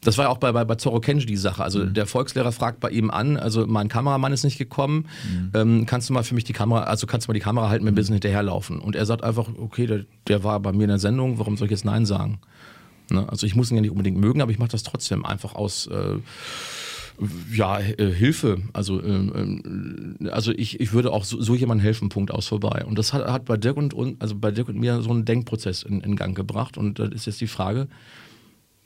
[0.00, 1.62] Das war ja auch bei, bei, bei Zorro Kenji die Sache.
[1.62, 1.94] Also mhm.
[1.94, 5.50] der Volkslehrer fragt bei ihm an, also mein Kameramann ist nicht gekommen, mhm.
[5.54, 7.84] ähm, kannst du mal für mich die Kamera, also kannst du mal die Kamera halten,
[7.84, 8.78] mir ein bisschen hinterherlaufen.
[8.78, 11.66] Und er sagt einfach, okay, der, der war bei mir in der Sendung, warum soll
[11.66, 12.38] ich jetzt Nein sagen?
[13.10, 13.28] Ne?
[13.28, 15.88] Also ich muss ihn ja nicht unbedingt mögen, aber ich mache das trotzdem einfach aus
[15.88, 16.18] äh,
[17.52, 18.62] ja, äh, Hilfe.
[18.72, 22.84] Also, ähm, äh, also ich, ich würde auch so, so jemandem helfen, Punkt aus vorbei.
[22.86, 25.24] Und das hat, hat bei Dirk und, und also bei Dirk und mir so einen
[25.24, 26.78] Denkprozess in, in Gang gebracht.
[26.78, 27.88] Und da ist jetzt die Frage,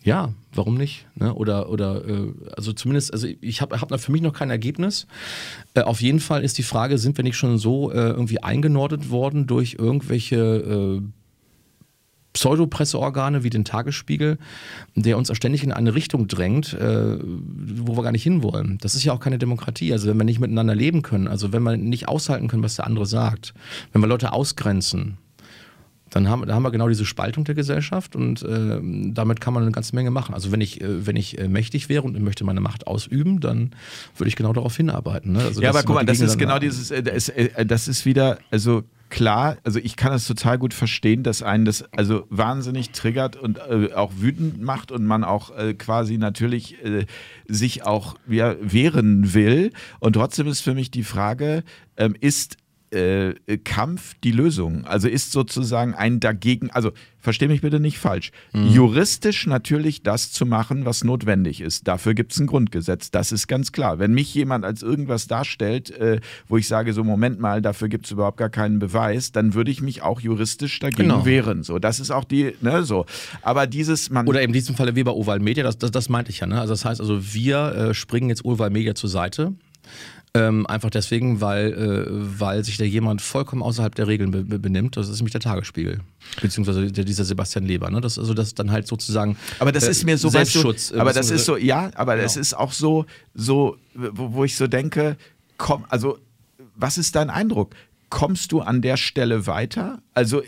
[0.05, 1.07] ja, warum nicht?
[1.15, 1.33] Ne?
[1.35, 5.07] Oder, oder äh, also zumindest, also ich habe hab für mich noch kein Ergebnis.
[5.75, 9.11] Äh, auf jeden Fall ist die Frage, sind wir nicht schon so äh, irgendwie eingenordet
[9.11, 11.03] worden durch irgendwelche äh,
[12.33, 14.39] Pseudopresseorgane wie den Tagesspiegel,
[14.95, 18.79] der uns ständig in eine Richtung drängt, äh, wo wir gar nicht hinwollen.
[18.81, 19.93] Das ist ja auch keine Demokratie.
[19.93, 22.87] Also wenn wir nicht miteinander leben können, also wenn wir nicht aushalten können, was der
[22.87, 23.55] andere sagt,
[23.93, 25.19] wenn wir Leute ausgrenzen,
[26.15, 29.63] dann haben, da haben wir genau diese Spaltung der Gesellschaft und äh, damit kann man
[29.63, 30.35] eine ganze Menge machen.
[30.35, 33.71] Also wenn ich, äh, wenn ich äh, mächtig wäre und möchte meine Macht ausüben, dann
[34.17, 35.33] würde ich genau darauf hinarbeiten.
[35.33, 35.41] Ne?
[35.41, 38.39] Also ja, aber guck mal, das ist genau dieses, äh, das, äh, das ist wieder,
[38.51, 43.37] also klar, also ich kann es total gut verstehen, dass einen das also wahnsinnig triggert
[43.37, 47.05] und äh, auch wütend macht und man auch äh, quasi natürlich äh,
[47.47, 49.73] sich auch ja, wehren will.
[50.01, 51.63] Und trotzdem ist für mich die Frage,
[51.99, 52.57] ähm, ist
[52.93, 54.85] äh, Kampf die Lösung?
[54.85, 58.69] Also ist sozusagen ein dagegen, also verstehe mich bitte nicht falsch, mhm.
[58.69, 61.87] juristisch natürlich das zu machen, was notwendig ist.
[61.87, 63.99] Dafür gibt es ein Grundgesetz, das ist ganz klar.
[63.99, 68.07] Wenn mich jemand als irgendwas darstellt, äh, wo ich sage, so Moment mal, dafür gibt
[68.07, 71.25] es überhaupt gar keinen Beweis, dann würde ich mich auch juristisch dagegen genau.
[71.25, 71.63] wehren.
[71.63, 73.07] So, das ist auch die, ne, so.
[73.43, 74.27] Aber dieses, man.
[74.27, 76.61] Oder in diesem Falle Weber Oval Media, das, das, das meinte ich ja, ne?
[76.61, 79.53] Also das heißt also, wir äh, springen jetzt Oval Media zur Seite
[80.35, 82.07] ähm, einfach deswegen, weil, äh,
[82.41, 84.97] weil sich da jemand vollkommen außerhalb der Regeln be benimmt.
[84.97, 86.01] Das ist nämlich der Tagesspiegel.
[86.41, 87.91] Beziehungsweise der, dieser Sebastian Leber.
[87.91, 88.01] Ne?
[88.01, 89.37] Das, also das dann halt sozusagen.
[89.59, 90.89] Aber das äh, ist mir so Selbstschutz.
[90.89, 92.25] Du, aber das ist so, ja, aber genau.
[92.25, 93.05] das ist auch so,
[93.35, 95.19] so wo, wo ich so denke,
[95.59, 96.19] komm, also
[96.77, 97.75] was ist dein Eindruck?
[98.09, 100.03] Kommst du an der Stelle weiter?
[100.15, 100.41] Also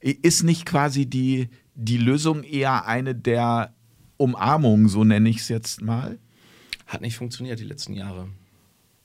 [0.00, 3.74] äh, ist nicht quasi die, die Lösung eher eine der
[4.16, 6.18] Umarmung, so nenne ich es jetzt mal?
[6.88, 8.28] Hat nicht funktioniert die letzten Jahre.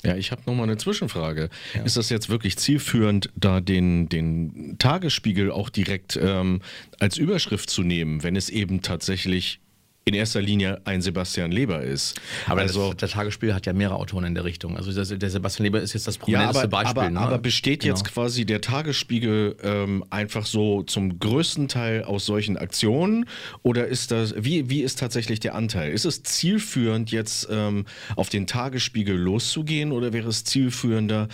[0.06, 1.50] Ja, ich habe nochmal eine Zwischenfrage.
[1.74, 1.84] Ja.
[1.84, 6.62] Ist das jetzt wirklich zielführend, da den, den Tagesspiegel auch direkt ähm,
[7.00, 9.60] als Überschrift zu nehmen, wenn es eben tatsächlich
[10.06, 12.20] in erster Linie ein Sebastian Leber ist.
[12.48, 14.76] Aber also, das, der Tagesspiel hat ja mehrere Autoren in der Richtung.
[14.76, 17.02] Also der, der Sebastian Leber ist jetzt das prominenteste ja, aber, Beispiel.
[17.04, 17.20] Aber, ne?
[17.20, 17.94] aber besteht genau.
[17.94, 23.26] jetzt quasi der Tagesspiegel ähm, einfach so zum größten Teil aus solchen Aktionen?
[23.62, 25.92] Oder ist das, wie, wie ist tatsächlich der Anteil?
[25.94, 27.86] Ist es zielführend, jetzt ähm,
[28.18, 31.30] auf den Tagesspiegel loszugehen oder wäre es zielführender,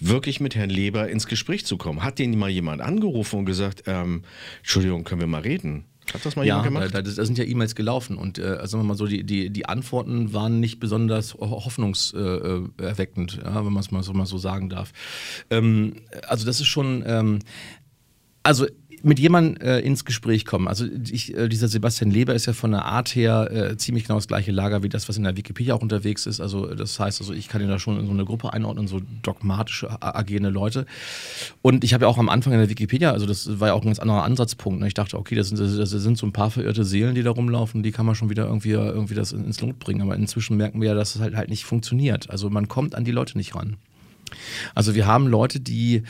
[0.00, 2.02] wirklich mit Herrn Leber ins Gespräch zu kommen?
[2.02, 4.22] Hat den mal jemand angerufen und gesagt, ähm,
[4.58, 5.84] Entschuldigung, können wir mal reden?
[6.12, 6.94] Hat das mal ja, jemand gemacht?
[6.94, 9.66] Da, da, sind ja E-Mails gelaufen und äh, sagen wir mal so, die, die, die
[9.66, 14.68] Antworten waren nicht besonders hoffnungserweckend, äh, ja, wenn man es mal so, mal so sagen
[14.68, 14.92] darf.
[15.50, 15.96] Ähm,
[16.26, 17.40] also das ist schon, ähm,
[18.42, 18.66] also
[19.02, 20.68] mit jemandem äh, ins Gespräch kommen.
[20.68, 24.16] Also ich, äh, dieser Sebastian Leber ist ja von der Art her äh, ziemlich genau
[24.16, 26.40] das gleiche Lager wie das, was in der Wikipedia auch unterwegs ist.
[26.40, 29.00] Also das heißt, also ich kann ihn da schon in so eine Gruppe einordnen, so
[29.22, 30.86] dogmatische agierende Leute.
[31.62, 33.82] Und ich habe ja auch am Anfang in der Wikipedia, also das war ja auch
[33.82, 34.80] ein ganz anderer Ansatzpunkt.
[34.80, 34.88] Ne?
[34.88, 37.82] Ich dachte, okay, das sind, das sind so ein paar verirrte Seelen, die da rumlaufen,
[37.82, 40.02] die kann man schon wieder irgendwie, irgendwie das ins Lot bringen.
[40.02, 42.30] Aber inzwischen merken wir ja, dass es halt, halt nicht funktioniert.
[42.30, 43.76] Also man kommt an die Leute nicht ran.
[44.74, 46.04] Also wir haben Leute, die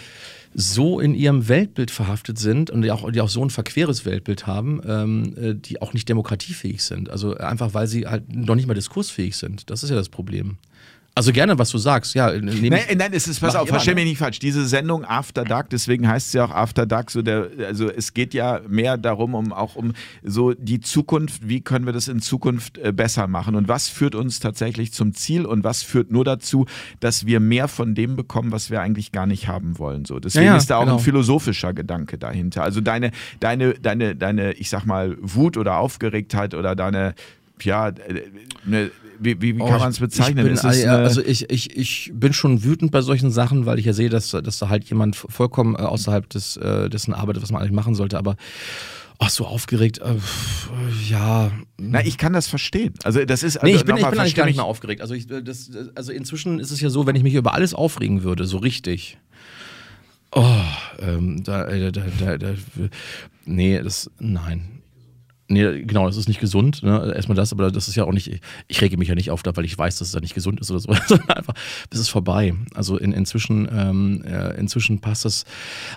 [0.53, 4.47] so in ihrem Weltbild verhaftet sind und die auch, die auch so ein verqueres Weltbild
[4.47, 7.09] haben, ähm, äh, die auch nicht demokratiefähig sind.
[7.09, 9.71] Also einfach, weil sie halt noch nicht mal diskursfähig sind.
[9.71, 10.59] Das ist ja das Problem.
[11.15, 12.15] Also gerne, was du sagst.
[12.15, 14.39] Ja, nein, nein, es ist, pass auf, versteh mich nicht falsch.
[14.39, 18.15] Diese Sendung After Dark, deswegen heißt es ja auch After Dark, so der, also es
[18.15, 19.93] geht ja mehr darum, um auch um
[20.23, 24.15] so die Zukunft, wie können wir das in Zukunft äh, besser machen und was führt
[24.15, 26.67] uns tatsächlich zum Ziel und was führt nur dazu,
[27.01, 30.05] dass wir mehr von dem bekommen, was wir eigentlich gar nicht haben wollen.
[30.05, 30.99] So, deswegen ja, ja, ist da auch genau.
[30.99, 32.63] ein philosophischer Gedanke dahinter.
[32.63, 37.15] Also deine, deine, deine, deine, ich sag mal, Wut oder Aufgeregtheit oder deine
[37.65, 38.23] ja, äh,
[38.65, 38.91] ne,
[39.21, 40.47] wie, wie, wie oh, kann man es bezeichnen?
[40.47, 43.93] Ich bin, also ich, ich, ich bin schon wütend bei solchen Sachen, weil ich ja
[43.93, 47.61] sehe, dass, dass da halt jemand vollkommen äh, außerhalb des, äh, dessen arbeitet, was man
[47.61, 48.37] eigentlich machen sollte, aber
[49.23, 50.15] Ach, so aufgeregt, äh,
[51.11, 51.53] ja.
[51.77, 52.95] Na, ich kann das verstehen.
[53.05, 53.59] Also das ist.
[53.59, 55.03] Also nee, ich bin, ich bin eigentlich gar nicht mehr aufgeregt.
[55.03, 58.23] Also, ich, das, also inzwischen ist es ja so, wenn ich mich über alles aufregen
[58.23, 59.19] würde, so richtig.
[60.33, 60.63] Oh,
[61.01, 62.55] ähm, da, da, da, da, da
[63.45, 64.80] nee, das, nein.
[65.51, 66.85] Nee, genau, das ist nicht gesund.
[66.85, 67.13] Ne?
[67.15, 69.65] Erstmal das, aber das ist ja auch nicht, ich rege mich ja nicht auf, weil
[69.65, 70.89] ich weiß, dass es ja nicht gesund ist oder so,
[71.27, 71.55] einfach,
[71.91, 72.55] es ist vorbei.
[72.73, 75.45] Also in, inzwischen, ähm, äh, inzwischen passt das.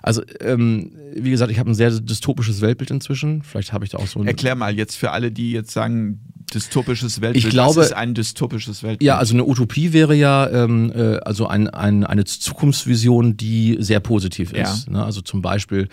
[0.02, 3.44] Also, ähm, wie gesagt, ich habe ein sehr dystopisches Weltbild inzwischen.
[3.44, 4.28] Vielleicht habe ich da auch so ein.
[4.28, 6.20] Erklär mal jetzt für alle, die jetzt sagen,
[6.52, 7.46] dystopisches Weltbild.
[7.46, 9.04] Ich glaube, Was ist ein dystopisches Weltbild?
[9.04, 14.00] Ja, also eine Utopie wäre ja ähm, äh, also ein, ein, eine Zukunftsvision, die sehr
[14.00, 14.88] positiv ist.
[14.88, 14.94] Ja.
[14.94, 15.06] Ne?
[15.06, 15.90] Also zum Beispiel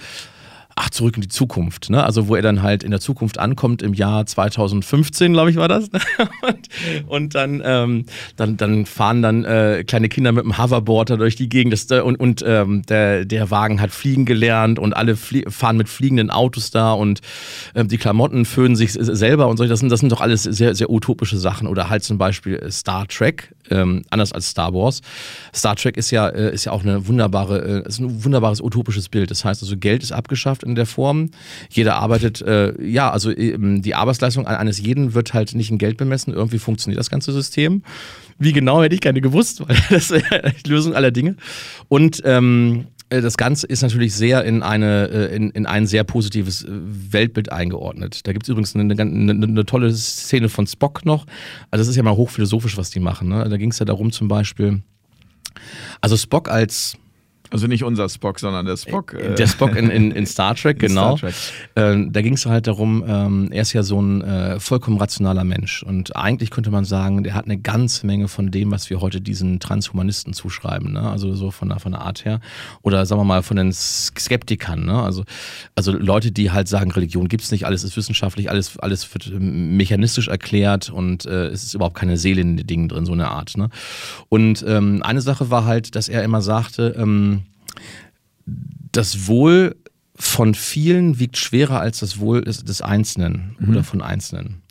[0.81, 2.03] ach, zurück in die Zukunft, ne?
[2.03, 5.68] Also wo er dann halt in der Zukunft ankommt im Jahr 2015, glaube ich, war
[5.68, 5.91] das.
[6.01, 6.01] Ne?
[6.43, 6.68] und,
[7.09, 8.05] und dann, ähm,
[8.37, 11.91] dann, dann fahren dann äh, kleine Kinder mit dem Hoverboard da durch die Gegend das,
[12.01, 16.70] und, und ähm, der, der Wagen hat fliegen gelernt und alle fahren mit fliegenden Autos
[16.70, 17.20] da und
[17.74, 19.66] ähm, die Klamotten föhnen sich selber und so.
[19.66, 21.66] Das sind, das sind doch alles sehr, sehr utopische Sachen.
[21.66, 25.01] Oder halt zum Beispiel Star Trek, ähm, anders als Star Wars.
[25.55, 29.09] Star Trek ist ja, äh, ist ja auch eine wunderbare, äh, ist ein wunderbares utopisches
[29.09, 29.31] Bild.
[29.31, 31.30] Das heißt also, Geld ist abgeschafft in der Form.
[31.70, 35.96] Jeder arbeitet, äh, ja, also ähm, die Arbeitsleistung eines jeden wird halt nicht in Geld
[35.96, 36.32] bemessen.
[36.32, 37.82] Irgendwie funktioniert das ganze System.
[38.38, 41.36] Wie genau hätte ich gerne gewusst, weil das wäre die Lösung aller Dinge.
[41.88, 46.04] Und ähm, äh, das Ganze ist natürlich sehr in, eine, äh, in, in ein sehr
[46.04, 48.26] positives äh, Weltbild eingeordnet.
[48.26, 51.26] Da gibt es übrigens eine, eine, eine, tolle Szene von Spock noch.
[51.70, 53.28] Also, das ist ja mal hochphilosophisch, was die machen.
[53.28, 53.46] Ne?
[53.48, 54.82] Da ging es ja darum, zum Beispiel,
[56.00, 56.96] also Spock als
[57.51, 59.14] also nicht unser Spock, sondern der Spock.
[59.14, 61.16] Äh, der Spock in, in, in Star Trek, genau.
[61.16, 61.34] Star Trek.
[61.74, 65.44] Äh, da ging es halt darum, ähm, er ist ja so ein äh, vollkommen rationaler
[65.44, 65.82] Mensch.
[65.82, 69.20] Und eigentlich könnte man sagen, der hat eine ganze Menge von dem, was wir heute
[69.20, 70.92] diesen Transhumanisten zuschreiben.
[70.92, 71.11] Ne?
[71.11, 72.40] Also so von der, von der Art her.
[72.82, 74.84] Oder sagen wir mal von den Skeptikern.
[74.84, 75.03] Ne?
[75.03, 75.24] Also,
[75.74, 79.26] also Leute, die halt sagen, Religion gibt es nicht, alles ist wissenschaftlich, alles, alles wird
[79.26, 83.12] ähm, mechanistisch erklärt und äh, es ist überhaupt keine Seele in den Dingen drin, so
[83.12, 83.57] eine Art.
[83.57, 83.70] Ne?
[84.28, 87.39] Und ähm, eine Sache war halt, dass er immer sagte, ähm,
[88.92, 89.76] das Wohl
[90.16, 93.70] von vielen wiegt schwerer als das Wohl des, des Einzelnen mhm.
[93.70, 94.62] oder von Einzelnen.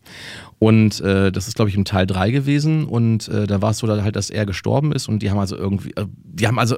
[0.59, 2.85] Und äh, das ist, glaube ich, im Teil 3 gewesen.
[2.85, 5.55] Und äh, da war es so halt, dass er gestorben ist und die haben also
[5.55, 6.77] irgendwie, äh, die haben also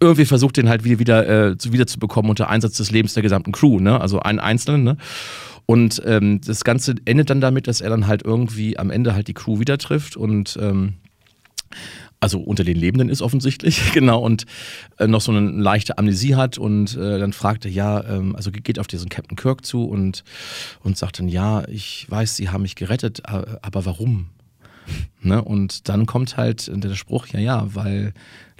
[0.00, 3.80] irgendwie versucht, den halt wieder, wieder äh, wiederzubekommen unter Einsatz des Lebens der gesamten Crew,
[3.80, 4.00] ne?
[4.00, 4.96] Also einen Einzelnen, ne?
[5.66, 9.28] Und ähm, das Ganze endet dann damit, dass er dann halt irgendwie am Ende halt
[9.28, 10.94] die Crew wieder trifft und ähm,
[12.20, 14.44] also unter den Lebenden ist offensichtlich, genau, und
[14.98, 18.78] äh, noch so eine leichte Amnesie hat und äh, dann fragte, ja, ähm, also geht
[18.78, 20.22] auf diesen Captain Kirk zu und,
[20.82, 24.26] und sagt dann, ja, ich weiß, Sie haben mich gerettet, aber warum?
[25.22, 25.42] ne?
[25.42, 28.12] Und dann kommt halt der Spruch, ja, ja, weil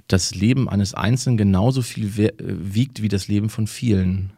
[0.07, 4.31] das Leben eines Einzelnen genauso viel wiegt wie das Leben von vielen.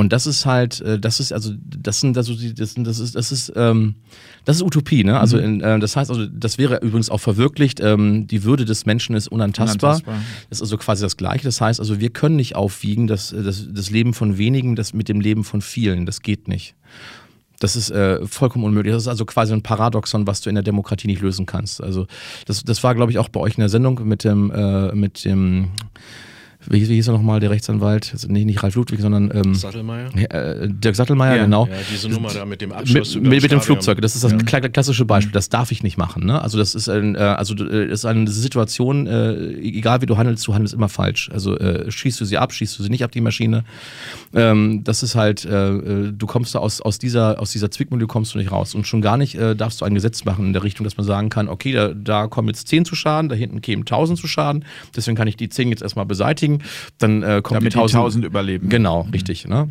[0.00, 3.14] Und das ist halt, äh, das ist also, das sind also die, das, das ist,
[3.14, 3.96] das ist, ähm,
[4.46, 5.20] das ist Utopie, ne?
[5.20, 5.44] Also, mhm.
[5.44, 7.80] in, äh, das heißt also, das wäre übrigens auch verwirklicht.
[7.80, 9.96] Ähm, die Würde des Menschen ist unantastbar.
[9.96, 10.22] unantastbar.
[10.48, 11.44] Das ist also quasi das Gleiche.
[11.44, 15.10] Das heißt also, wir können nicht aufwiegen, das, das, das Leben von wenigen, das mit
[15.10, 16.06] dem Leben von vielen.
[16.06, 16.76] Das geht nicht.
[17.58, 18.94] Das ist äh, vollkommen unmöglich.
[18.94, 21.82] Das ist also quasi ein Paradoxon, was du in der Demokratie nicht lösen kannst.
[21.82, 22.06] Also
[22.46, 25.26] das, das war, glaube ich, auch bei euch in der Sendung mit dem, äh, mit
[25.26, 25.68] dem
[26.66, 28.10] wie, wie hieß er nochmal, der Rechtsanwalt?
[28.12, 30.10] Also nicht, nicht Ralf Ludwig, sondern ähm, Sattelmeier?
[30.14, 31.66] Äh, Dirk Sattelmeier, ja, genau.
[31.66, 33.14] Ja, diese Nummer da mit dem Abschluss.
[33.14, 34.38] Mit, mit, mit dem Flugzeug, das ist das ja.
[34.38, 35.32] klassische Beispiel.
[35.32, 36.26] Das darf ich nicht machen.
[36.26, 36.40] Ne?
[36.40, 40.46] Also das ist, ein, äh, also, äh, ist eine Situation, äh, egal wie du handelst,
[40.46, 41.30] du handelst immer falsch.
[41.32, 43.64] Also äh, schießt du sie ab, schießt du sie nicht ab, die Maschine.
[44.34, 48.34] Ähm, das ist halt, äh, du kommst da aus, aus, dieser, aus dieser Zwickmühle kommst
[48.34, 48.74] du nicht raus.
[48.74, 51.30] Und schon gar nicht darfst du ein Gesetz machen in der Richtung, dass man sagen
[51.30, 54.64] kann, okay, da, da kommen jetzt 10 zu Schaden, da hinten kämen 1000 zu Schaden,
[54.94, 56.49] deswegen kann ich die 10 jetzt erstmal beseitigen.
[56.98, 58.68] Dann äh, kommt Damit die 1000, die 1000 überleben.
[58.68, 59.10] Genau, mhm.
[59.10, 59.46] richtig.
[59.46, 59.68] Ne?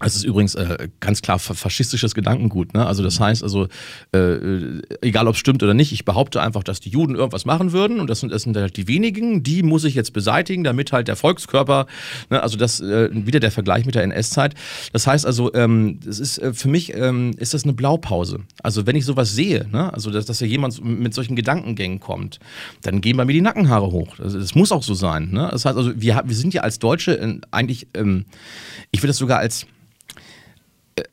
[0.00, 2.74] Es ist übrigens äh, ganz klar faschistisches Gedankengut.
[2.74, 2.86] Ne?
[2.86, 3.24] Also das mhm.
[3.24, 3.66] heißt also,
[4.12, 7.72] äh, egal ob es stimmt oder nicht, ich behaupte einfach, dass die Juden irgendwas machen
[7.72, 10.92] würden und das sind, das sind halt die wenigen, die muss ich jetzt beseitigen, damit
[10.92, 11.86] halt der Volkskörper,
[12.30, 12.42] ne?
[12.42, 14.54] also das äh, wieder der Vergleich mit der NS-Zeit.
[14.92, 18.40] Das heißt also, ähm, das ist äh, für mich ähm, ist das eine Blaupause.
[18.62, 19.92] Also wenn ich sowas sehe, ne?
[19.92, 22.38] also dass, dass ja jemand mit solchen Gedankengängen kommt,
[22.82, 24.16] dann gehen bei mir die Nackenhaare hoch.
[24.16, 25.30] Das, das muss auch so sein.
[25.32, 25.48] Ne?
[25.50, 28.26] Das heißt also, wir, wir sind ja als Deutsche eigentlich, ähm,
[28.90, 29.66] ich würde das sogar als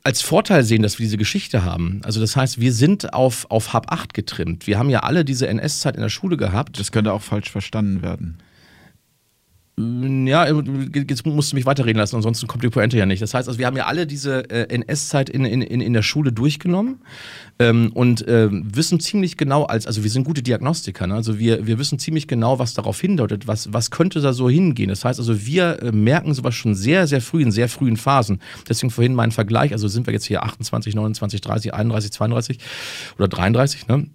[0.04, 2.02] als Vorteil sehen, dass wir diese Geschichte haben.
[2.04, 4.68] Also das heißt, wir sind auf, auf Hab 8 getrimmt.
[4.68, 6.80] Wir haben ja alle diese NS-Zeit in der Schule gehabt.
[6.80, 8.38] Das könnte auch falsch verstanden werden.
[9.78, 13.22] Ja, jetzt musst du mich weiterreden lassen, ansonsten kommt die Pointe ja nicht.
[13.22, 16.32] Das heißt, also wir haben ja alle diese äh, NS-Zeit in, in, in der Schule
[16.32, 17.02] durchgenommen
[17.60, 21.16] ähm, und äh, wissen ziemlich genau, als, also wir sind gute Diagnostiker, ne?
[21.16, 24.88] also wir, wir wissen ziemlich genau, was darauf hindeutet, was, was könnte da so hingehen.
[24.88, 28.40] Das heißt also, wir äh, merken sowas schon sehr, sehr früh, in sehr frühen Phasen.
[28.70, 32.60] Deswegen vorhin mein Vergleich, also sind wir jetzt hier 28, 29, 30, 31, 32
[33.18, 34.08] oder 33, ne?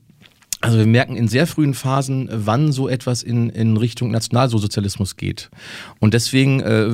[0.63, 5.49] Also wir merken in sehr frühen Phasen, wann so etwas in, in Richtung Nationalsozialismus geht.
[6.01, 6.89] Und deswegen äh,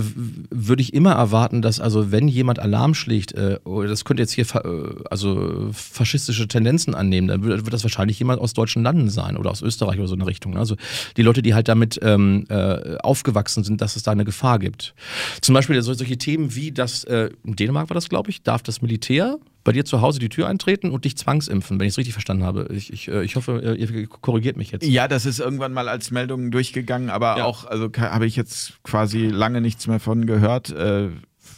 [0.51, 4.31] würde ich immer erwarten, dass also wenn jemand Alarm schlägt, äh, oh, das könnte jetzt
[4.31, 9.37] hier äh, also faschistische Tendenzen annehmen, dann wird, das wahrscheinlich jemand aus deutschen Landen sein
[9.37, 10.57] oder aus Österreich oder so eine Richtung.
[10.57, 10.77] Also
[11.17, 14.95] die Leute, die halt damit ähm, äh, aufgewachsen sind, dass es da eine Gefahr gibt.
[15.41, 18.81] Zum Beispiel solche Themen wie das, äh, in Dänemark war das, glaube ich, darf das
[18.81, 22.15] Militär bei dir zu Hause die Tür eintreten und dich zwangsimpfen, wenn ich es richtig
[22.15, 22.69] verstanden habe.
[22.71, 24.87] Ich, ich, äh, ich hoffe, äh, ihr korrigiert mich jetzt.
[24.87, 27.45] Ja, das ist irgendwann mal als Meldung durchgegangen, aber ja.
[27.45, 30.71] auch, also habe ich jetzt quasi lange nichts mehr von gehört.
[30.71, 31.09] Äh,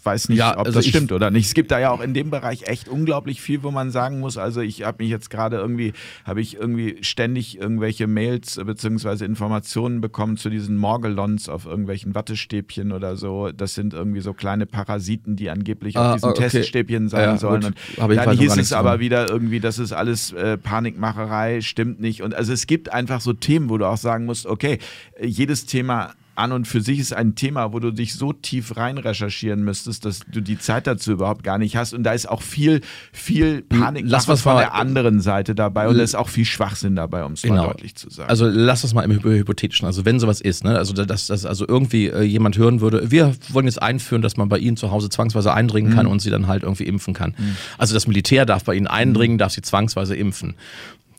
[0.09, 1.47] weiß nicht, ja, ob also das stimmt oder nicht.
[1.47, 4.39] Es gibt da ja auch in dem Bereich echt unglaublich viel, wo man sagen muss,
[4.39, 5.93] also ich habe mich jetzt gerade irgendwie,
[6.25, 9.25] habe ich irgendwie ständig irgendwelche Mails bzw.
[9.25, 13.51] Informationen bekommen zu diesen Morgellons auf irgendwelchen Wattestäbchen oder so.
[13.53, 16.49] Das sind irgendwie so kleine Parasiten, die angeblich ah, auf diesen okay.
[16.49, 17.61] Teststäbchen sein ja, sollen.
[17.61, 17.75] Gut.
[17.99, 22.23] Und dann hieß es aber wieder irgendwie, das ist alles äh, Panikmacherei, stimmt nicht.
[22.23, 24.79] Und also es gibt einfach so Themen, wo du auch sagen musst, okay,
[25.21, 28.99] jedes Thema an und für sich ist ein Thema, wo du dich so tief rein
[28.99, 31.93] recherchieren müsstest, dass du die Zeit dazu überhaupt gar nicht hast.
[31.95, 32.81] Und da ist auch viel,
[33.13, 36.45] viel Panik Lass was von mal- der anderen Seite dabei und da ist auch viel
[36.45, 37.67] Schwachsinn dabei, um es mal Genau.
[37.69, 38.29] deutlich zu sagen.
[38.31, 39.87] Also lass das mal im Hy- Hypothetischen.
[39.87, 40.77] Also wenn sowas ist, ne?
[40.79, 44.49] also dass, dass also irgendwie äh, jemand hören würde, wir wollen jetzt einführen, dass man
[44.49, 47.35] bei ihnen zu Hause zwangsweise eindringen kann und sie dann halt irgendwie impfen kann.
[47.79, 50.55] Also das Militär darf bei ihnen eindringen, darf sie zwangsweise impfen.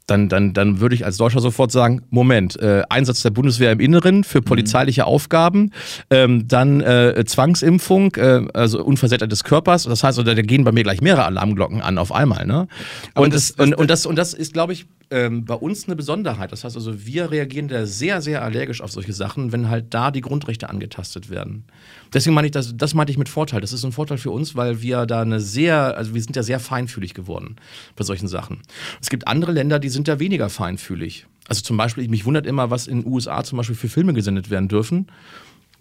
[0.09, 3.79] Dann, dann, dann würde ich als Deutscher sofort sagen, Moment, äh, Einsatz der Bundeswehr im
[3.79, 5.71] Inneren für polizeiliche Aufgaben,
[6.09, 9.83] ähm, dann äh, Zwangsimpfung, äh, also Unversehrtheit des Körpers.
[9.83, 12.45] Das heißt, da gehen bei mir gleich mehrere Alarmglocken an auf einmal.
[12.45, 12.67] Ne?
[13.15, 15.95] Und, das- das, und, und, das, und das ist, glaube ich, ähm, bei uns eine
[15.95, 16.51] Besonderheit.
[16.51, 20.11] Das heißt also, wir reagieren da sehr, sehr allergisch auf solche Sachen, wenn halt da
[20.11, 21.65] die Grundrechte angetastet werden.
[22.13, 23.61] Deswegen meine ich, das, das meinte ich mit Vorteil.
[23.61, 26.43] Das ist ein Vorteil für uns, weil wir da eine sehr, also wir sind ja
[26.43, 27.55] sehr feinfühlig geworden
[27.95, 28.61] bei solchen Sachen.
[29.01, 31.27] Es gibt andere Länder, die sind da weniger feinfühlig.
[31.47, 34.49] Also zum Beispiel, mich wundert immer, was in den USA zum Beispiel für Filme gesendet
[34.49, 35.07] werden dürfen.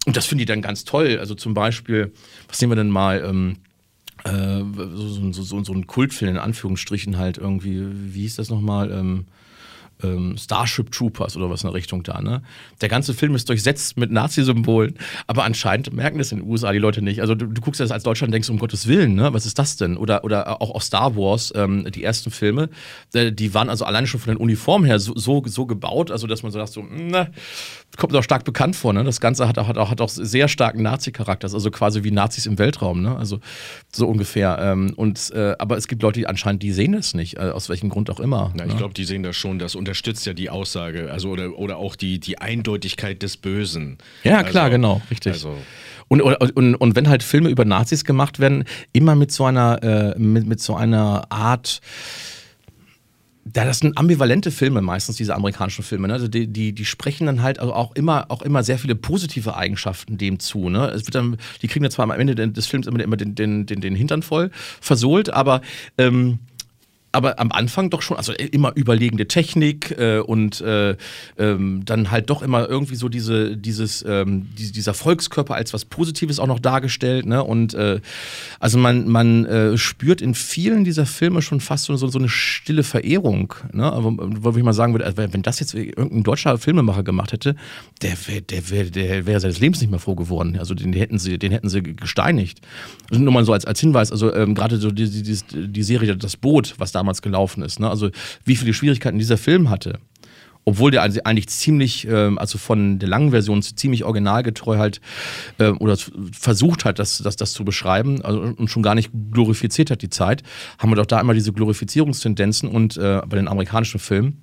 [0.06, 1.18] Und das finde ich dann ganz toll.
[1.20, 2.12] Also zum Beispiel,
[2.48, 3.22] was nehmen wir denn mal?
[3.24, 3.56] Ähm,
[4.24, 4.64] äh,
[4.94, 8.90] so, so, so, so ein Kultfilm in Anführungsstrichen halt irgendwie, wie hieß das nochmal?
[8.90, 9.26] Ähm,
[10.02, 12.42] ähm, Starship Troopers oder was in der Richtung da, ne?
[12.80, 14.94] Der ganze Film ist durchsetzt mit Nazi-Symbolen,
[15.26, 17.20] aber anscheinend merken das in den USA die Leute nicht.
[17.20, 19.32] Also du, du guckst das als Deutschland und denkst, um Gottes Willen, ne?
[19.32, 19.96] Was ist das denn?
[19.96, 22.68] Oder, oder auch, auch Star Wars, ähm, die ersten Filme,
[23.12, 26.26] äh, die waren also alleine schon von den Uniformen her so, so, so gebaut, also
[26.26, 27.28] dass man so sagt, so, na,
[27.96, 29.04] kommt mir auch stark bekannt vor, ne?
[29.04, 32.46] Das Ganze hat auch, hat auch, hat auch sehr starken Nazi-Charakter, also quasi wie Nazis
[32.46, 33.16] im Weltraum, ne?
[33.16, 33.40] Also
[33.92, 34.58] so ungefähr.
[34.60, 37.68] Ähm, und, äh, aber es gibt Leute, die anscheinend, die sehen das nicht, äh, aus
[37.68, 38.52] welchem Grund auch immer.
[38.54, 38.72] Na, ne?
[38.72, 39.58] ich glaube, die sehen das schon.
[39.58, 43.96] Das unterstützt ja die Aussage, also oder, oder auch die, die Eindeutigkeit des Bösen.
[44.22, 45.32] Ja, klar, Also- genau, richtig.
[45.32, 45.56] Also,
[46.08, 50.18] Und, und, und, wenn halt Filme über Nazis gemacht werden, immer mit so einer, äh,
[50.18, 51.80] mit, mit so einer Art.
[53.50, 56.08] Da das sind ambivalente Filme meistens, diese amerikanischen Filme.
[56.08, 56.12] Ne?
[56.14, 59.56] Also die, die, die sprechen dann halt also auch immer, auch immer sehr viele positive
[59.56, 60.68] Eigenschaften dem zu.
[60.68, 60.88] Ne?
[60.88, 63.64] Es wird dann, die kriegen dann zwar am Ende des Films immer, immer den, den,
[63.64, 64.50] den, den Hintern voll
[64.82, 65.62] versohlt, aber
[65.96, 66.40] ähm,
[67.12, 70.96] aber am Anfang doch schon, also immer überlegende Technik äh, und äh,
[71.38, 75.84] ähm, dann halt doch immer irgendwie so diese, dieses, ähm, die, dieser Volkskörper als was
[75.86, 77.24] Positives auch noch dargestellt.
[77.24, 77.42] Ne?
[77.42, 78.00] Und äh,
[78.60, 82.82] also man, man äh, spürt in vielen dieser Filme schon fast so, so, eine stille
[82.82, 83.54] Verehrung.
[83.72, 83.84] Ne?
[83.84, 87.56] Aber, wo ich mal sagen würde, also wenn das jetzt irgendein deutscher Filmemacher gemacht hätte,
[88.02, 90.58] der wäre der wär, der wär seines Lebens nicht mehr froh geworden.
[90.58, 92.60] Also den hätten sie, den hätten sie gesteinigt.
[93.10, 96.16] Also nur mal so als, als Hinweis, also ähm, gerade so die, die, die Serie
[96.16, 97.88] Das Boot, was damals gelaufen ist, ne?
[97.88, 98.10] also
[98.44, 99.98] wie viele Schwierigkeiten dieser Film hatte.
[100.64, 105.00] Obwohl der also eigentlich ziemlich, ähm, also von der langen Version ziemlich originalgetreu halt
[105.58, 105.96] ähm, oder
[106.32, 110.10] versucht hat, das, das, das zu beschreiben also, und schon gar nicht glorifiziert hat die
[110.10, 110.42] Zeit,
[110.78, 114.42] haben wir doch da immer diese Glorifizierungstendenzen und äh, bei den amerikanischen Filmen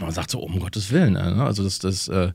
[0.00, 1.44] man sagt so, um Gottes Willen, äh, ne?
[1.44, 2.32] also das, das, äh,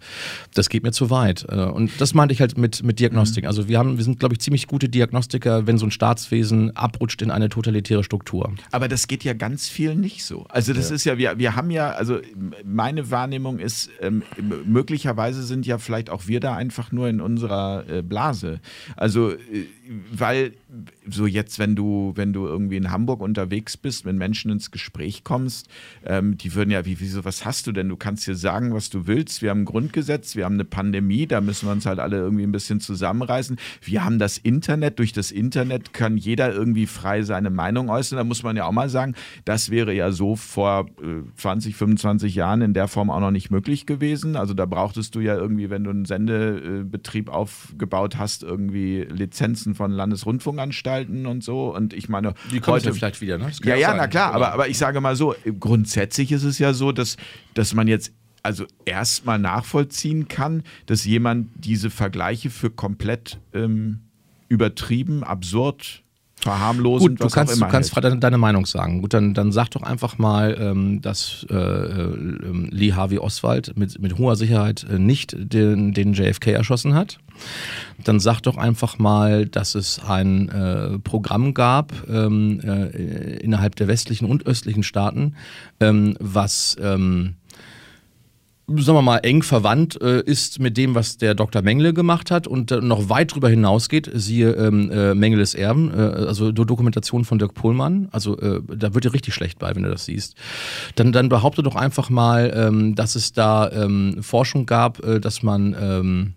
[0.54, 1.46] das geht mir zu weit.
[1.50, 3.46] Äh, Und das meinte ich halt mit, mit Diagnostik.
[3.46, 7.22] Also wir, haben, wir sind, glaube ich, ziemlich gute Diagnostiker, wenn so ein Staatswesen abrutscht
[7.22, 8.54] in eine totalitäre Struktur.
[8.72, 10.46] Aber das geht ja ganz viel nicht so.
[10.50, 12.20] Also das ist ja, wir, wir haben ja, also
[12.64, 14.24] meine Wahrnehmung ist, ähm,
[14.66, 18.60] möglicherweise sind ja vielleicht auch wir da einfach nur in unserer äh, Blase.
[18.96, 19.34] Also
[20.12, 20.54] weil
[21.10, 25.24] so jetzt, wenn du, wenn du irgendwie in Hamburg unterwegs bist, wenn Menschen ins Gespräch
[25.24, 25.68] kommst,
[26.06, 27.90] ähm, die würden ja, wie, wieso, was hast du denn?
[27.90, 29.42] Du kannst dir sagen, was du willst.
[29.42, 32.44] Wir haben ein Grundgesetz, wir haben eine Pandemie, da müssen wir uns halt alle irgendwie
[32.44, 33.58] ein bisschen zusammenreißen.
[33.82, 38.18] Wir haben das Internet, durch das Internet kann jeder irgendwie frei seine Meinung äußern.
[38.18, 42.36] Da muss man ja auch mal sagen, das wäre ja so vor äh, 20, 25
[42.36, 44.38] Jahren in der Form auch noch nicht möglich gewesen.
[44.38, 49.92] Also da brauchtest du ja irgendwie, wenn du einen Sendebetrieb aufgebaut hast, irgendwie Lizenzen von
[49.92, 51.76] Landesrundfunkanstalten und so.
[51.76, 52.36] Und ich meine,
[52.68, 53.52] heute vielleicht wieder, ne?
[53.64, 53.98] Ja, ja, sein.
[53.98, 57.18] na klar, aber, aber ich sage mal so, grundsätzlich ist es ja so, dass,
[57.56, 58.14] dass man jetzt
[58.44, 64.02] also erstmal nachvollziehen kann, dass jemand diese Vergleiche für komplett ähm,
[64.50, 66.04] übertrieben, absurd,
[66.44, 69.02] verharmlosend, Gut, du kannst, du kannst deine, deine Meinung sagen.
[69.02, 72.16] Gut, dann, dann sag doch einfach mal, ähm, dass äh, äh,
[72.70, 77.20] Lee Harvey Oswald mit, mit hoher Sicherheit äh, nicht den, den JFK erschossen hat.
[78.04, 83.88] Dann sag doch einfach mal, dass es ein äh, Programm gab ähm, äh, innerhalb der
[83.88, 85.36] westlichen und östlichen Staaten,
[85.80, 87.36] ähm, was ähm,
[88.80, 91.62] sagen wir mal, eng verwandt äh, ist mit dem, was der Dr.
[91.62, 96.02] Mengle gemacht hat und äh, noch weit darüber hinausgeht, siehe ähm, äh, Mengeles Erben, äh,
[96.02, 99.84] also Do Dokumentation von Dirk Pohlmann, also äh, da wird dir richtig schlecht bei, wenn
[99.84, 100.36] du das siehst.
[100.96, 105.44] Dann, dann behaupte doch einfach mal, ähm, dass es da ähm, Forschung gab, äh, dass
[105.44, 106.34] man ähm,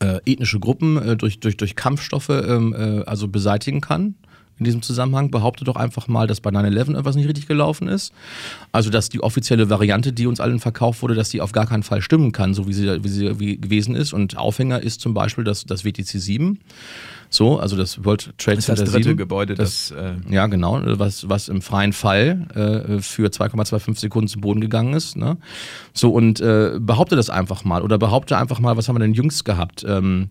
[0.00, 4.16] äh, ethnische Gruppen durch, durch, durch Kampfstoffe ähm, äh, also beseitigen kann.
[4.58, 5.30] In diesem Zusammenhang.
[5.30, 8.12] Behaupte doch einfach mal, dass bei 9-11 etwas nicht richtig gelaufen ist.
[8.72, 11.82] Also, dass die offizielle Variante, die uns allen verkauft wurde, dass die auf gar keinen
[11.82, 14.12] Fall stimmen kann, so wie sie, wie sie wie gewesen ist.
[14.12, 16.58] Und Aufhänger ist zum Beispiel das, das WTC 7.
[17.30, 19.16] So, also das World Trade Center das dritte 7.
[19.16, 24.28] Gebäude, das, das äh, ja genau, was, was im freien Fall äh, für 2,25 Sekunden
[24.28, 25.16] zu Boden gegangen ist.
[25.16, 25.36] Ne?
[25.92, 29.12] So und äh, behaupte das einfach mal oder behaupte einfach mal, was haben wir denn
[29.12, 29.84] jüngst gehabt?
[29.86, 30.30] Ähm,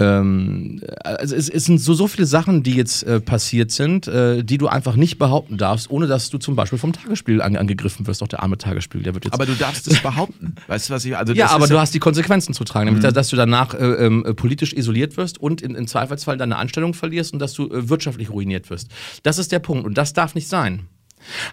[0.00, 4.44] ähm, also es, es, sind so, so viele Sachen, die jetzt äh, passiert sind, äh,
[4.44, 8.06] die du einfach nicht behaupten darfst, ohne dass du zum Beispiel vom Tagesspiel an, angegriffen
[8.06, 8.22] wirst.
[8.22, 9.34] Doch der arme Tagesspiel, der wird jetzt.
[9.34, 10.54] Aber du darfst es behaupten.
[10.68, 11.16] Weißt du, was ich.
[11.16, 13.12] Also ja, aber du hast die Konsequenzen zu tragen, nämlich, mhm.
[13.12, 17.32] dass du danach äh, ähm, politisch isoliert wirst und in, in, Zweifelsfall deine Anstellung verlierst
[17.32, 18.90] und dass du äh, wirtschaftlich ruiniert wirst.
[19.24, 20.86] Das ist der Punkt und das darf nicht sein.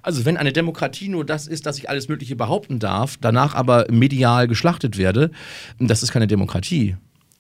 [0.03, 3.87] Also wenn eine Demokratie nur das ist, dass ich alles Mögliche behaupten darf, danach aber
[3.89, 5.31] medial geschlachtet werde,
[5.79, 6.95] das ist keine Demokratie.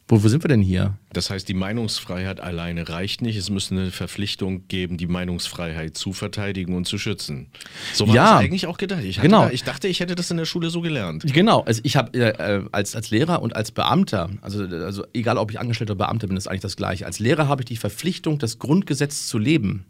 [0.07, 0.99] Wo, wo sind wir denn hier?
[1.13, 3.37] Das heißt, die Meinungsfreiheit alleine reicht nicht.
[3.37, 7.47] Es müsste eine Verpflichtung geben, die Meinungsfreiheit zu verteidigen und zu schützen.
[7.93, 9.03] So war ja, eigentlich auch gedacht.
[9.03, 9.45] Ich, genau.
[9.45, 11.25] Da, ich dachte, ich hätte das in der Schule so gelernt.
[11.33, 11.61] Genau.
[11.61, 15.59] Also ich habe äh, als, als Lehrer und als Beamter, also, also egal ob ich
[15.59, 17.07] Angestellter oder Beamter bin, ist eigentlich das Gleiche.
[17.07, 19.85] Als Lehrer habe ich die Verpflichtung, das Grundgesetz zu leben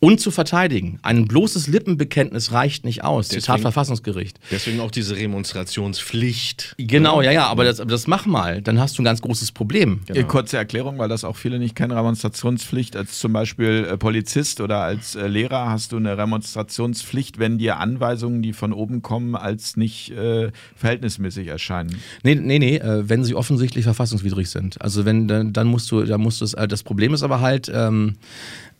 [0.00, 0.98] und zu verteidigen.
[1.02, 3.28] Ein bloßes Lippenbekenntnis reicht nicht aus.
[3.28, 4.38] Deswegen, Zitat Verfassungsgericht.
[4.50, 6.74] Deswegen auch diese Remonstrationspflicht.
[6.78, 10.00] Genau, ja, ja, aber das, das mach mal, dann hast du ein ganz großes Problem.
[10.06, 10.26] Genau.
[10.26, 12.96] Kurze Erklärung, weil das auch viele nicht kennen, Remonstrationspflicht.
[12.96, 17.78] Als zum Beispiel äh, Polizist oder als äh, Lehrer hast du eine Remonstrationspflicht, wenn dir
[17.78, 21.96] Anweisungen, die von oben kommen, als nicht äh, verhältnismäßig erscheinen.
[22.22, 24.80] Nee, nee, nee, äh, wenn sie offensichtlich verfassungswidrig sind.
[24.82, 28.16] Also wenn, dann, musst du, dann musst du es, das Problem ist aber halt, ähm,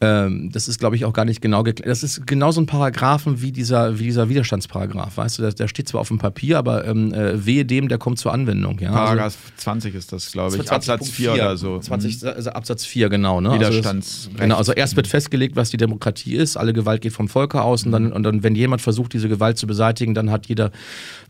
[0.01, 1.89] ähm, das ist, glaube ich, auch gar nicht genau geklärt.
[1.89, 5.17] Das ist genauso ein Paragraphen wie dieser, wie dieser Widerstandsparagraph.
[5.17, 7.99] Weißt du, der, der steht zwar auf dem Papier, aber ähm, äh, wehe dem, der
[7.99, 8.79] kommt zur Anwendung.
[8.81, 8.91] Ja?
[8.91, 10.71] Paragraph also, 20 ist das, glaube ich.
[10.71, 11.79] Absatz 4 oder so.
[11.79, 12.29] 20, mhm.
[12.29, 13.41] also Absatz 4, genau.
[13.41, 13.55] Ne?
[13.55, 14.27] Widerstands.
[14.27, 16.57] Also, genau, also erst wird festgelegt, was die Demokratie ist.
[16.57, 17.85] Alle Gewalt geht vom Volke aus.
[17.85, 20.71] Und dann, und dann wenn jemand versucht, diese Gewalt zu beseitigen, dann hat jeder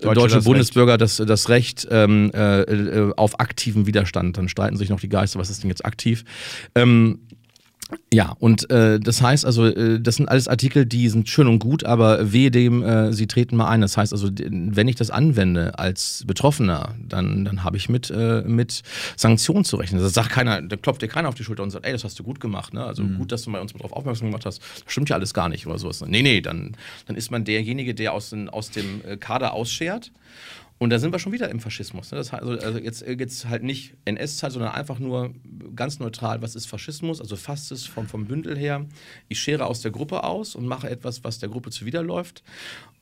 [0.01, 4.39] deutsche, deutsche das Bundesbürger das, das Recht ähm, äh, äh, auf aktiven Widerstand.
[4.39, 6.25] Dann streiten sich noch die Geister, was ist denn jetzt aktiv?
[6.75, 7.21] Ähm,
[8.13, 11.59] ja, und äh, das heißt also, äh, das sind alles Artikel, die sind schön und
[11.59, 13.81] gut, aber wehe dem, äh, sie treten mal ein.
[13.81, 18.43] Das heißt also, wenn ich das anwende als Betroffener, dann, dann habe ich mit, äh,
[18.43, 18.83] mit
[19.17, 20.01] Sanktionen zu rechnen.
[20.01, 22.19] Das sagt keiner, da klopft dir keiner auf die Schulter und sagt, ey, das hast
[22.19, 22.73] du gut gemacht.
[22.73, 22.85] Ne?
[22.85, 23.19] Also mhm.
[23.19, 24.63] gut, dass du bei uns darauf aufmerksam gemacht hast.
[24.85, 26.03] Das stimmt ja alles gar nicht oder sowas.
[26.07, 26.77] Nee, nee, dann,
[27.07, 30.13] dann ist man derjenige, der aus, den, aus dem äh, Kader ausschert
[30.79, 32.11] und da sind wir schon wieder im Faschismus.
[32.11, 32.19] Ne?
[32.19, 35.33] Das also, also jetzt, jetzt halt nicht NS-Zeit, sondern einfach nur
[35.77, 37.21] ganz neutral, was ist Faschismus?
[37.21, 38.85] Also fasst es vom, vom Bündel her.
[39.29, 42.43] Ich schere aus der Gruppe aus und mache etwas, was der Gruppe zuwiderläuft.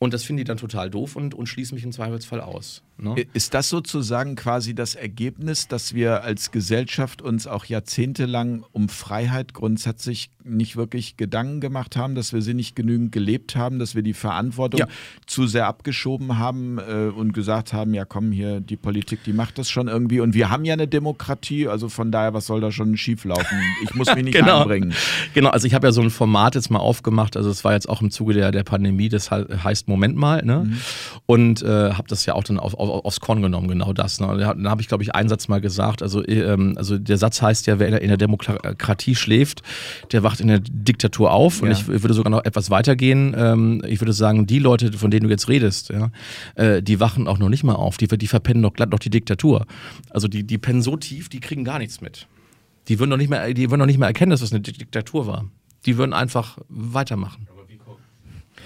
[0.03, 2.81] Und das finde ich dann total doof und, und schließe mich im Zweifelsfall aus.
[2.97, 3.25] Ne?
[3.33, 9.53] Ist das sozusagen quasi das Ergebnis, dass wir als Gesellschaft uns auch jahrzehntelang um Freiheit
[9.53, 14.03] grundsätzlich nicht wirklich Gedanken gemacht haben, dass wir sie nicht genügend gelebt haben, dass wir
[14.03, 14.87] die Verantwortung ja.
[15.25, 19.57] zu sehr abgeschoben haben äh, und gesagt haben, ja komm hier, die Politik, die macht
[19.57, 22.71] das schon irgendwie und wir haben ja eine Demokratie, also von daher, was soll da
[22.71, 23.57] schon schieflaufen?
[23.83, 24.61] Ich muss mich nicht genau.
[24.61, 24.93] einbringen.
[25.33, 27.87] Genau, also ich habe ja so ein Format jetzt mal aufgemacht, also es war jetzt
[27.87, 30.65] auch im Zuge der, der Pandemie, das heißt Moment mal, ne?
[30.65, 30.77] Mhm.
[31.25, 34.19] Und äh, habe das ja auch dann auf, auf, aufs Korn genommen, genau das.
[34.19, 34.27] Ne?
[34.37, 37.65] Dann habe ich, glaube ich, einen Satz mal gesagt, also, ähm, also der Satz heißt
[37.67, 39.61] ja, wer in der Demokratie schläft,
[40.11, 41.61] der wacht wacht in der Diktatur auf.
[41.61, 41.67] Ja.
[41.67, 43.35] Und ich würde sogar noch etwas weitergehen.
[43.37, 46.09] Ähm, ich würde sagen, die Leute, von denen du jetzt redest, ja,
[46.55, 47.97] äh, die wachen auch noch nicht mal auf.
[47.97, 49.65] Die, die verpennen doch glatt noch die Diktatur.
[50.09, 52.27] Also die, die pennen so tief, die kriegen gar nichts mit.
[52.87, 55.27] Die würden doch nicht mehr, die würden doch nicht mehr erkennen, dass das eine Diktatur
[55.27, 55.45] war.
[55.85, 57.47] Die würden einfach weitermachen.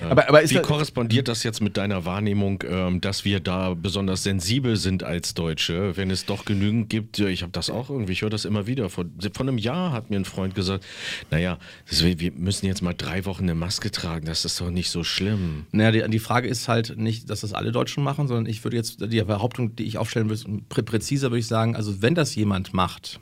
[0.01, 4.75] Aber, aber Wie korrespondiert das jetzt mit deiner Wahrnehmung, ähm, dass wir da besonders sensibel
[4.75, 7.19] sind als Deutsche, wenn es doch genügend gibt?
[7.19, 8.89] Ich habe das auch irgendwie, ich höre das immer wieder.
[8.89, 10.85] Vor, vor einem Jahr hat mir ein Freund gesagt,
[11.31, 11.57] naja,
[11.89, 15.03] das, wir müssen jetzt mal drei Wochen eine Maske tragen, das ist doch nicht so
[15.03, 15.65] schlimm.
[15.71, 18.77] Naja, die, die Frage ist halt nicht, dass das alle Deutschen machen, sondern ich würde
[18.77, 22.73] jetzt die Behauptung, die ich aufstellen will, präziser würde ich sagen, also wenn das jemand
[22.73, 23.19] macht,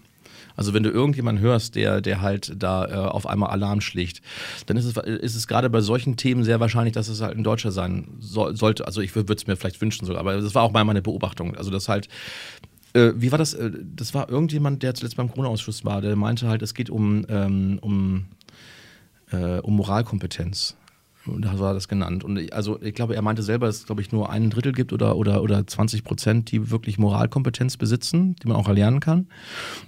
[0.56, 4.22] also wenn du irgendjemanden hörst, der, der halt da äh, auf einmal Alarm schlägt,
[4.66, 7.43] dann ist es, ist es gerade bei solchen Themen sehr wahrscheinlich, dass es halt ein
[7.43, 8.86] Deutscher sein so, sollte.
[8.86, 11.56] Also ich würde es mir vielleicht wünschen sogar, aber das war auch mal meine Beobachtung.
[11.56, 12.08] Also das halt
[12.93, 13.53] äh, wie war das?
[13.53, 17.26] Äh, das war irgendjemand, der zuletzt beim Corona-Ausschuss war, der meinte halt, es geht um,
[17.30, 18.26] ähm, um,
[19.32, 20.78] äh, um Moralkompetenz.
[21.28, 22.23] Da war das genannt.
[22.23, 24.73] Und ich, also ich glaube, er meinte selber, dass es, glaube ich, nur ein Drittel
[24.73, 29.28] gibt oder, oder, oder 20 Prozent, die wirklich Moralkompetenz besitzen, die man auch erlernen kann.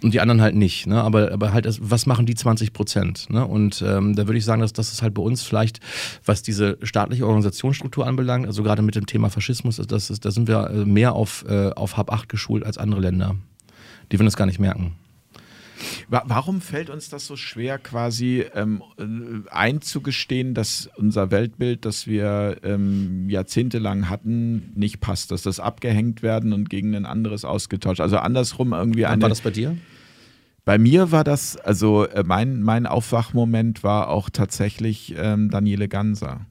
[0.01, 0.87] Und die anderen halt nicht.
[0.87, 1.01] Ne?
[1.01, 3.29] Aber, aber halt, was machen die 20 Prozent?
[3.29, 3.45] Ne?
[3.45, 5.79] Und ähm, da würde ich sagen, dass das ist halt bei uns vielleicht,
[6.25, 10.47] was diese staatliche Organisationsstruktur anbelangt, also gerade mit dem Thema Faschismus, das ist, da sind
[10.47, 13.35] wir äh, mehr auf, äh, auf Hab 8 geschult als andere Länder.
[14.11, 14.95] Die würden das gar nicht merken.
[16.09, 22.57] Warum fällt uns das so schwer, quasi ähm, äh, einzugestehen, dass unser Weltbild, das wir
[22.63, 28.01] ähm, jahrzehntelang hatten, nicht passt, dass das abgehängt werden und gegen ein anderes ausgetauscht?
[28.01, 29.21] Also andersrum irgendwie eine.
[29.21, 29.77] war das bei dir?
[30.65, 36.45] Bei mir war das, also äh, mein, mein Aufwachmoment war auch tatsächlich ähm, Daniele Ganser.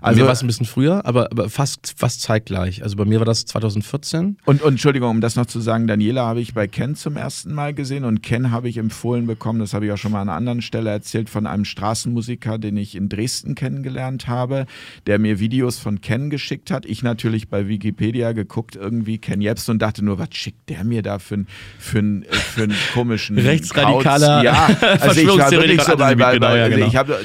[0.00, 2.82] Also, mir war es ein bisschen früher, aber, aber fast, fast zeitgleich.
[2.82, 4.38] Also bei mir war das 2014.
[4.44, 7.54] Und, und Entschuldigung, um das noch zu sagen, Daniela habe ich bei Ken zum ersten
[7.54, 10.28] Mal gesehen und Ken habe ich empfohlen bekommen, das habe ich auch schon mal an
[10.28, 14.66] einer anderen Stelle erzählt, von einem Straßenmusiker, den ich in Dresden kennengelernt habe,
[15.06, 16.86] der mir Videos von Ken geschickt hat.
[16.86, 21.02] Ich natürlich bei Wikipedia geguckt, irgendwie Ken Jebsen und dachte nur, was schickt der mir
[21.02, 21.44] da für,
[21.78, 21.98] für,
[22.30, 24.44] für einen komischen Rechtsradikaler Kauz?
[24.44, 26.86] Ja, also ich war wirklich so bei, bei, genau, ja, also genau.
[26.86, 27.20] ich habe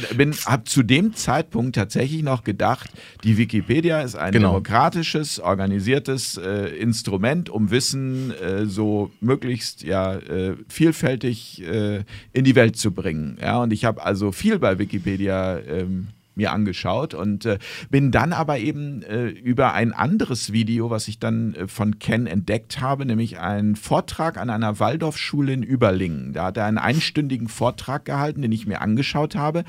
[0.46, 2.90] hab zu dem Zeitpunkt tatsächlich noch gedacht,
[3.24, 4.50] die Wikipedia ist ein Genau.
[4.50, 12.04] demokratisches, organisiertes äh, Instrument, um Wissen äh, so möglichst ja, äh, vielfältig äh,
[12.34, 13.38] in die Welt zu bringen.
[13.42, 17.60] Ja, und ich habe also viel bei Wikipedia ähm, mir angeschaut und äh,
[17.92, 22.26] bin dann aber eben äh, über ein anderes Video, was ich dann äh, von Ken
[22.26, 26.34] entdeckt habe, nämlich einen Vortrag an einer Waldorfschule in Überlingen.
[26.34, 29.64] Da hat er einen einstündigen Vortrag gehalten, den ich mir angeschaut habe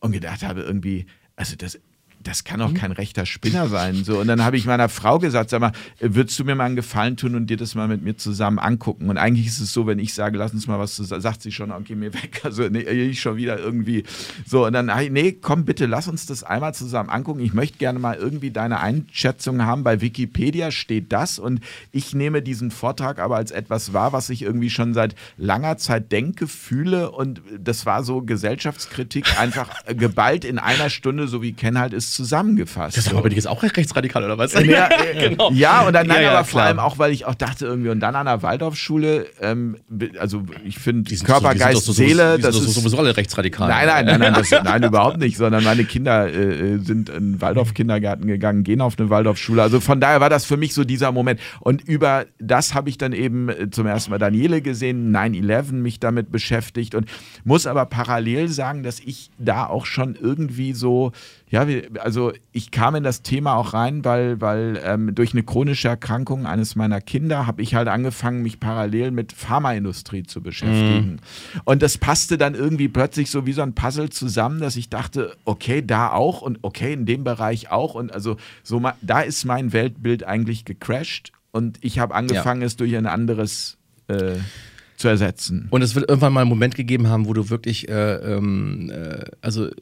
[0.00, 1.80] und gedacht habe, irgendwie, also das,
[2.26, 2.66] das kann Mhm.
[2.66, 4.04] auch kein rechter Spinner sein.
[4.04, 6.76] So, und dann habe ich meiner Frau gesagt, sag mal, würdest du mir mal einen
[6.76, 9.08] Gefallen tun und dir das mal mit mir zusammen angucken?
[9.08, 11.52] Und eigentlich ist es so, wenn ich sage, lass uns mal was zusammen, sagt sie
[11.52, 12.40] schon, okay, mir weg.
[12.44, 14.04] Also nee, ich schon wieder irgendwie.
[14.46, 17.40] So, und dann, nee, komm bitte, lass uns das einmal zusammen angucken.
[17.40, 19.84] Ich möchte gerne mal irgendwie deine Einschätzung haben.
[19.84, 21.60] Bei Wikipedia steht das und
[21.92, 26.10] ich nehme diesen Vortrag aber als etwas wahr, was ich irgendwie schon seit langer Zeit
[26.12, 31.78] denke, fühle und das war so Gesellschaftskritik einfach geballt in einer Stunde, so wie Ken
[31.78, 32.96] halt ist, zusammengefasst.
[32.96, 33.14] Das so.
[33.14, 34.54] war bei dir jetzt auch rechtsradikal oder was?
[34.64, 35.50] Ja, äh, genau.
[35.52, 37.90] ja, und dann, nein, Ja, ja, aber vor allem auch, weil ich auch dachte irgendwie,
[37.90, 39.76] und dann an der Waldorfschule, ähm,
[40.18, 43.16] also ich finde Die Körper, so- die Geist, so- Seele, die das ist sowieso alle
[43.16, 43.68] rechtsradikal.
[43.68, 47.40] Nein, nein, nein, nein, das, nein, überhaupt nicht, sondern meine Kinder äh, sind in den
[47.40, 49.62] Waldorf-Kindergarten gegangen, gehen auf eine Waldorfschule.
[49.62, 51.40] Also von daher war das für mich so dieser Moment.
[51.60, 56.00] Und über das habe ich dann eben äh, zum ersten Mal Daniele gesehen, 9-11 mich
[56.00, 57.06] damit beschäftigt und
[57.44, 61.12] muss aber parallel sagen, dass ich da auch schon irgendwie so,
[61.54, 61.64] ja,
[62.00, 66.46] also ich kam in das Thema auch rein, weil, weil ähm, durch eine chronische Erkrankung
[66.46, 71.20] eines meiner Kinder habe ich halt angefangen, mich parallel mit Pharmaindustrie zu beschäftigen.
[71.62, 75.36] Und das passte dann irgendwie plötzlich so wie so ein Puzzle zusammen, dass ich dachte,
[75.44, 77.94] okay, da auch und okay, in dem Bereich auch.
[77.94, 82.96] Und also so da ist mein Weltbild eigentlich gecrashed und ich habe angefangen, es durch
[82.96, 83.78] ein anderes
[84.08, 84.38] äh,
[85.04, 85.66] zu ersetzen.
[85.70, 89.22] Und es wird irgendwann mal einen Moment gegeben haben, wo du wirklich äh, ähm, äh,
[89.42, 89.72] also äh,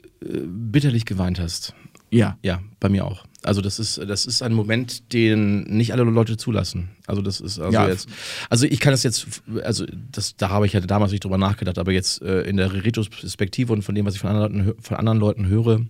[0.44, 1.74] bitterlich geweint hast.
[2.10, 2.36] Ja.
[2.42, 3.24] Ja, bei mir auch.
[3.44, 6.90] Also das ist, das ist ein Moment, den nicht alle Leute zulassen.
[7.06, 7.88] Also das ist also Ja.
[7.88, 8.08] jetzt.
[8.50, 9.26] Also ich kann das jetzt,
[9.62, 12.72] also das, da habe ich ja damals nicht drüber nachgedacht, aber jetzt äh, in der
[12.72, 15.82] Retrospektive und von dem, was ich von anderen, Leuten von anderen Leuten höre,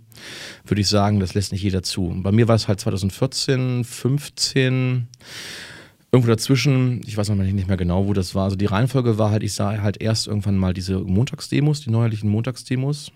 [0.66, 2.12] würde ich sagen, das lässt nicht jeder zu.
[2.22, 5.08] Bei mir war es halt 2014, 15,
[6.12, 8.44] irgendwo dazwischen, ich weiß noch nicht mehr genau, wo das war.
[8.44, 12.28] Also die Reihenfolge war halt, ich sah halt erst irgendwann mal diese Montagsdemos, die neuerlichen
[12.28, 13.10] Montagsdemos.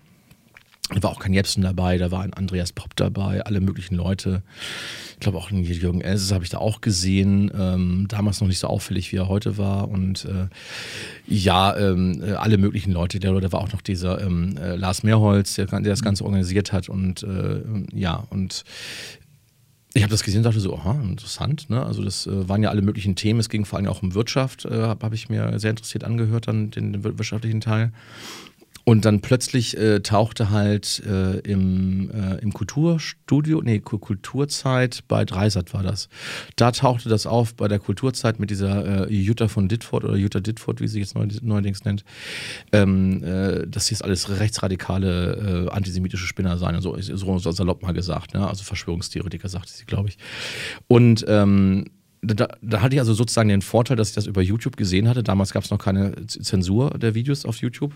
[0.89, 4.41] Da war auch kein Jepsen dabei, da war ein Andreas Popp dabei, alle möglichen Leute.
[5.13, 7.51] Ich glaube auch einen Jürgen Elses habe ich da auch gesehen.
[7.53, 9.89] Ähm, damals noch nicht so auffällig, wie er heute war.
[9.89, 10.47] Und äh,
[11.27, 13.19] ja, ähm, äh, alle möglichen Leute.
[13.19, 16.87] Da war auch noch dieser ähm, äh, Lars Mehrholz, der, der das Ganze organisiert hat.
[16.87, 17.61] Und äh,
[17.93, 18.63] ja, und
[19.93, 21.69] ich habe das gesehen und dachte so, aha, interessant.
[21.69, 21.83] Ne?
[21.83, 23.39] Also das äh, waren ja alle möglichen Themen.
[23.39, 26.47] Es ging vor allem auch um Wirtschaft, äh, habe hab ich mir sehr interessiert angehört,
[26.47, 27.91] dann den, den wirtschaftlichen Teil.
[28.89, 35.25] Und dann plötzlich äh, tauchte halt äh, im, äh, im Kulturstudio, nee, Ku- Kulturzeit bei
[35.25, 36.07] Dreisat war das.
[36.55, 40.39] Da tauchte das auf bei der Kulturzeit mit dieser äh, Jutta von Ditford oder Jutta
[40.39, 42.05] Ditford, wie sie jetzt neu, neuerdings nennt,
[42.71, 47.91] ähm, äh, dass jetzt alles rechtsradikale äh, antisemitische Spinner seien, so, so, so salopp mal
[47.91, 48.47] gesagt, ne?
[48.47, 50.17] also Verschwörungstheoretiker sagte sie, glaube ich.
[50.87, 51.87] Und ähm,
[52.21, 55.23] da, da hatte ich also sozusagen den Vorteil, dass ich das über YouTube gesehen hatte.
[55.23, 57.93] Damals gab es noch keine Zensur der Videos auf YouTube.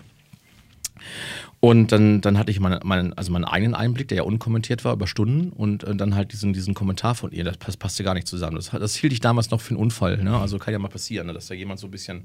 [1.64, 4.94] Und dann, dann hatte ich meine, meinen, also meinen eigenen Einblick, der ja unkommentiert war,
[4.94, 8.14] über Stunden und äh, dann halt diesen, diesen Kommentar von ihr, das passt, passte gar
[8.14, 8.56] nicht zusammen.
[8.56, 10.16] Das, das hielt ich damals noch für einen Unfall.
[10.24, 10.36] Ne?
[10.36, 11.32] Also kann ja mal passieren, ne?
[11.32, 12.24] dass da jemand so ein bisschen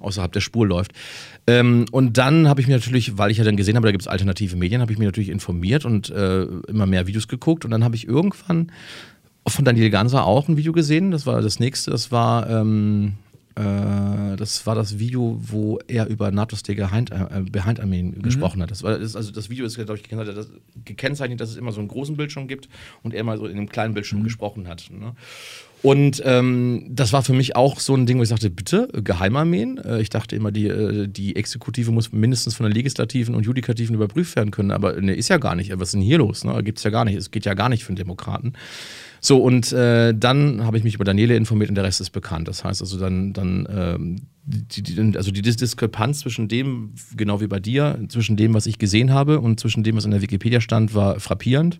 [0.00, 0.94] außerhalb der Spur läuft.
[1.46, 4.02] Ähm, und dann habe ich mir natürlich, weil ich ja dann gesehen habe, da gibt
[4.02, 7.64] es alternative Medien, habe ich mich natürlich informiert und äh, immer mehr Videos geguckt.
[7.64, 8.72] Und dann habe ich irgendwann
[9.46, 11.12] von Daniel Ganser auch ein Video gesehen.
[11.12, 11.92] Das war das nächste.
[11.92, 13.12] Das war ähm,
[13.54, 16.76] Äh, das war das Video, wo er über NATO-State
[17.50, 18.70] Behind-Armeen äh, gesprochen hat.
[18.70, 21.88] Das war, das, also das Video ist, glaube ich, gekennzeichnet, dass es immer so einen
[21.88, 22.68] großen Bildschirm gibt
[23.02, 24.24] und er mal so in einem kleinen Bildschirm mhm.
[24.24, 24.88] gesprochen hat.
[24.90, 25.14] Ne?
[25.82, 29.78] Und ähm, das war für mich auch so ein Ding, wo ich sagte, bitte, Geheimarmeen.
[29.78, 33.96] Äh, ich dachte immer, die, äh, die Exekutive muss mindestens von der Legislativen und Judikativen
[33.96, 34.70] überprüft werden können.
[34.70, 35.72] Aber ne, ist ja gar nicht.
[35.78, 36.44] Was ist denn hier los?
[36.44, 36.62] Ne?
[36.62, 37.16] Gibt es ja gar nicht.
[37.16, 38.52] Es geht ja gar nicht für den Demokraten.
[39.24, 42.48] So, und äh, dann habe ich mich über Daniele informiert und der Rest ist bekannt.
[42.48, 47.46] Das heißt also dann, dann ähm, die, die, also die Diskrepanz zwischen dem, genau wie
[47.46, 50.60] bei dir, zwischen dem, was ich gesehen habe und zwischen dem, was in der Wikipedia
[50.60, 51.78] stand, war frappierend.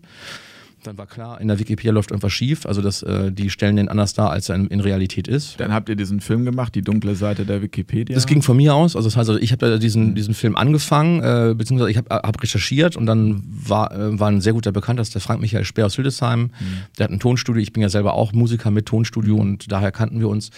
[0.83, 3.87] Dann war klar, in der Wikipedia läuft irgendwas schief, also dass äh, die stellen den
[3.87, 5.59] anders dar, als er in, in, Realität ist.
[5.59, 8.13] Dann habt ihr diesen Film gemacht, die dunkle Seite der Wikipedia.
[8.15, 11.21] Das ging von mir aus, also das heißt, also ich habe diesen, diesen Film angefangen,
[11.21, 15.01] äh, beziehungsweise ich habe hab recherchiert und dann war, äh, war ein sehr guter Bekannter,
[15.01, 16.49] das ist der Frank Michael Speer aus Hildesheim, mhm.
[16.97, 20.19] der hat ein Tonstudio, ich bin ja selber auch Musiker mit Tonstudio und daher kannten
[20.19, 20.51] wir uns.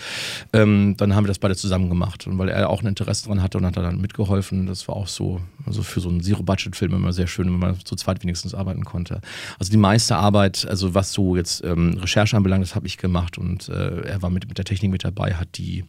[0.53, 3.43] Ähm, dann haben wir das beide zusammen gemacht und weil er auch ein Interesse daran
[3.43, 6.93] hatte und hat er dann mitgeholfen, das war auch so, also für so einen Zero-Budget-Film
[6.93, 9.21] immer sehr schön, wenn man zu zweit wenigstens arbeiten konnte.
[9.59, 13.38] Also die meiste Arbeit, also was so jetzt ähm, Recherche anbelangt, das habe ich gemacht
[13.38, 15.86] und äh, er war mit, mit der Technik mit dabei, hat die,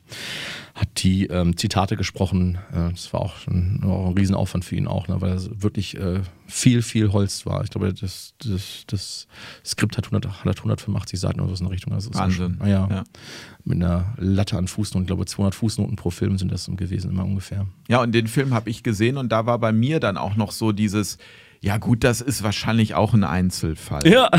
[0.74, 2.58] hat die ähm, Zitate gesprochen.
[2.72, 5.96] Äh, das war auch ein, auch ein Riesenaufwand für ihn auch, ne, weil es wirklich
[5.96, 7.64] äh, viel, viel Holz war.
[7.64, 9.26] Ich glaube, das, das, das
[9.64, 11.92] Skript hat, 100, hat 185 Seiten oder so in der Richtung.
[11.92, 12.56] Also Wahnsinn.
[12.58, 13.04] Schon, ja, ja.
[13.64, 15.02] Mit einer Latte an Fußnoten.
[15.02, 17.66] Ich glaube, 200 Fußnoten pro Film sind das gewesen, immer ungefähr.
[17.88, 20.52] Ja, und den Film habe ich gesehen und da war bei mir dann auch noch
[20.52, 21.18] so dieses
[21.60, 24.06] ja, gut, das ist wahrscheinlich auch ein Einzelfall.
[24.06, 24.30] Ja,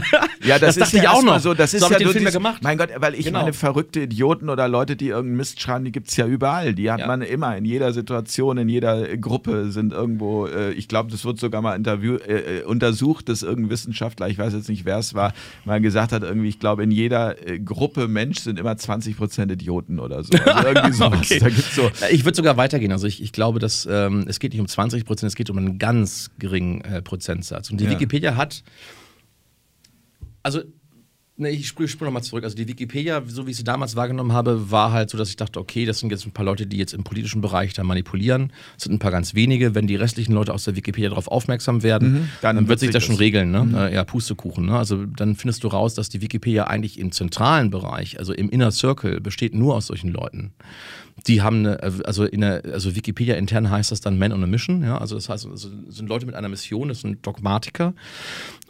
[0.43, 1.53] ja das, das ist ja auch noch so.
[1.53, 2.63] Das ist so ja den Film dies, gemacht.
[2.63, 3.39] Mein Gott, weil ich genau.
[3.39, 6.73] meine, verrückte Idioten oder Leute, die irgendeinen Mist schreiben, die gibt es ja überall.
[6.73, 7.07] Die hat ja.
[7.07, 11.39] man immer, in jeder Situation, in jeder Gruppe sind irgendwo, äh, ich glaube, das wird
[11.39, 15.13] sogar mal interview, äh, äh, untersucht, dass irgendein Wissenschaftler, ich weiß jetzt nicht, wer es
[15.13, 15.33] war,
[15.65, 19.51] mal gesagt hat, irgendwie, ich glaube, in jeder äh, Gruppe Mensch sind immer 20 Prozent
[19.51, 20.33] Idioten oder so.
[20.45, 21.19] Also irgendwie sowas.
[21.19, 21.39] okay.
[21.39, 21.89] da gibt's so.
[22.11, 22.91] Ich würde sogar weitergehen.
[22.91, 25.57] Also ich, ich glaube, dass ähm, es geht nicht um 20 Prozent, es geht um
[25.57, 27.69] einen ganz geringen äh, Prozentsatz.
[27.69, 27.91] Und die ja.
[27.91, 28.63] Wikipedia hat,
[30.43, 30.63] also
[31.39, 32.43] Ne, ich spüre spür nochmal zurück.
[32.43, 35.35] Also die Wikipedia, so wie ich sie damals wahrgenommen habe, war halt so, dass ich
[35.35, 38.51] dachte, okay, das sind jetzt ein paar Leute, die jetzt im politischen Bereich da manipulieren.
[38.73, 39.75] Das sind ein paar ganz wenige.
[39.75, 42.89] Wenn die restlichen Leute aus der Wikipedia darauf aufmerksam werden, mhm, dann, dann, wird sich
[42.89, 43.51] das schon regeln.
[43.51, 43.65] Ne?
[43.65, 43.75] Mhm.
[43.75, 44.65] Äh, ja, Pustekuchen.
[44.65, 44.79] Ne?
[44.79, 48.71] Also dann findest du raus, dass die Wikipedia eigentlich im zentralen Bereich, also im Inner
[48.71, 50.53] Circle, besteht nur aus solchen Leuten.
[51.27, 54.47] Die haben eine, also in der, also Wikipedia intern heißt das dann Man on a
[54.47, 57.95] Mission, ja, also das heißt, also sind Leute mit einer Mission, das sind Dogmatiker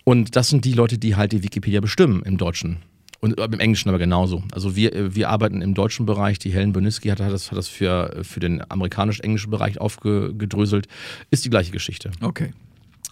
[0.07, 2.77] und das sind die Leute, die halt die Wikipedia bestimmen im Deutschen.
[3.19, 4.41] Und äh, im Englischen aber genauso.
[4.53, 7.57] Also wir, äh, wir arbeiten im deutschen Bereich, die Helen Boniski hat, hat das, hat
[7.57, 10.87] das für, für den amerikanisch-englischen Bereich aufgedröselt.
[11.29, 12.11] Ist die gleiche Geschichte.
[12.21, 12.53] Okay.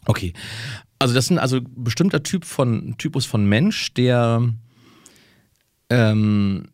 [0.06, 0.32] Okay.
[0.98, 4.54] Also das sind also bestimmter Typ von, Typus von Mensch, der
[5.90, 6.70] ähm,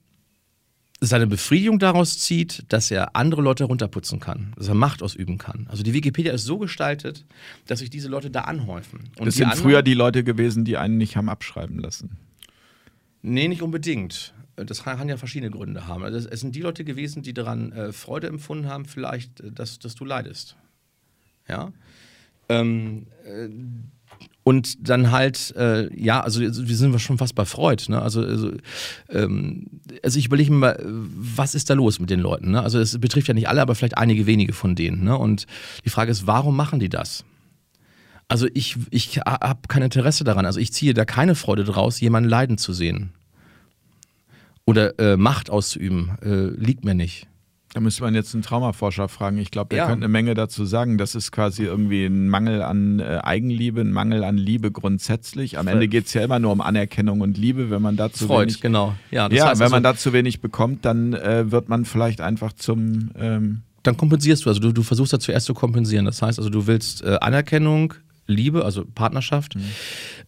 [1.04, 5.68] seine Befriedigung daraus zieht, dass er andere Leute runterputzen kann, dass er Macht ausüben kann.
[5.70, 7.26] Also die Wikipedia ist so gestaltet,
[7.66, 9.10] dass sich diese Leute da anhäufen.
[9.18, 12.18] Und das sind früher die Leute gewesen, die einen nicht haben abschreiben lassen.
[13.24, 14.34] Nee, nicht unbedingt.
[14.56, 16.04] Das kann ja verschiedene Gründe haben.
[16.04, 19.80] Also es sind die Leute gewesen, die daran äh, Freude empfunden haben, vielleicht, äh, dass,
[19.80, 20.56] dass du leidest.
[21.48, 21.72] Ja.
[22.48, 23.50] Ähm, äh,
[24.44, 27.86] und dann halt, äh, ja, also wir sind schon fast bei Freud.
[27.90, 28.02] Ne?
[28.02, 28.52] Also, also,
[29.10, 29.68] ähm,
[30.02, 32.52] also ich überlege mir mal, was ist da los mit den Leuten?
[32.52, 32.62] Ne?
[32.62, 35.04] Also es betrifft ja nicht alle, aber vielleicht einige wenige von denen.
[35.04, 35.16] Ne?
[35.16, 35.46] Und
[35.86, 37.24] die Frage ist, warum machen die das?
[38.28, 40.46] Also ich, ich habe kein Interesse daran.
[40.46, 43.12] Also ich ziehe da keine Freude draus, jemanden leiden zu sehen.
[44.66, 46.18] Oder äh, Macht auszuüben.
[46.24, 47.28] Äh, liegt mir nicht.
[47.74, 49.38] Da müsste man jetzt einen Traumaforscher fragen.
[49.38, 49.86] Ich glaube, der ja.
[49.86, 50.98] könnte eine Menge dazu sagen.
[50.98, 55.58] Das ist quasi irgendwie ein Mangel an äh, Eigenliebe, ein Mangel an Liebe grundsätzlich.
[55.58, 57.70] Am Ende geht es ja immer nur um Anerkennung und Liebe.
[57.70, 58.96] Wenn man dazu Freud, wenig, genau.
[59.10, 63.12] Ja, ja wenn also, man dazu wenig bekommt, dann äh, wird man vielleicht einfach zum.
[63.18, 64.50] Ähm dann kompensierst du.
[64.50, 66.06] Also du, du versuchst da zuerst zu kompensieren.
[66.06, 67.94] Das heißt also, du willst äh, Anerkennung,
[68.28, 69.56] Liebe, also Partnerschaft.
[69.56, 69.62] Mhm.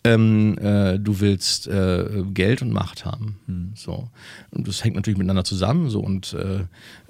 [0.06, 3.40] Ähm, äh, du willst äh, Geld und Macht haben.
[3.48, 3.72] Mhm.
[3.76, 4.10] So.
[4.52, 5.90] Und das hängt natürlich miteinander zusammen.
[5.90, 6.02] So.
[6.02, 6.66] Und äh,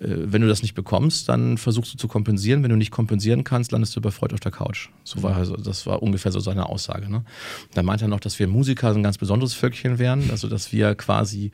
[0.06, 2.64] wenn du das nicht bekommst, dann versuchst du zu kompensieren.
[2.64, 4.90] Wenn du nicht kompensieren kannst, landest du überfreut auf der Couch.
[5.04, 7.10] So war also, das war ungefähr so seine Aussage.
[7.10, 7.24] Ne?
[7.74, 10.96] Da meint er noch, dass wir Musiker ein ganz besonderes Völkchen wären, also dass wir
[10.96, 11.52] quasi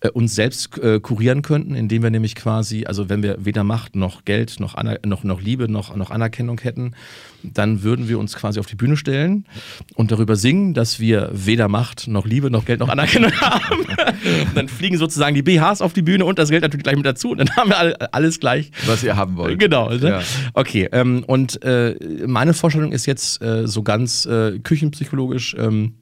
[0.00, 3.96] äh, uns selbst äh, kurieren könnten, indem wir nämlich quasi, also wenn wir weder Macht
[3.96, 6.94] noch Geld noch, noch, noch Liebe noch, noch Anerkennung hätten,
[7.42, 9.46] dann würden wir uns quasi auf die Bühne stellen
[9.94, 13.80] und darüber singen, dass wir weder Macht noch Liebe noch Geld noch Anerkennung haben.
[13.80, 17.06] und dann fliegen sozusagen die BHs auf die Bühne und das Geld natürlich gleich mit
[17.06, 18.70] dazu und dann haben wir alles gleich.
[18.86, 19.58] Was ihr haben wollt.
[19.58, 19.90] Genau.
[19.90, 20.08] Ne?
[20.08, 20.22] Ja.
[20.54, 20.88] Okay.
[20.92, 25.56] Ähm, und äh, meine Vorstellung ist jetzt äh, so ganz äh, küchenpsychologisch.
[25.58, 25.94] Ähm,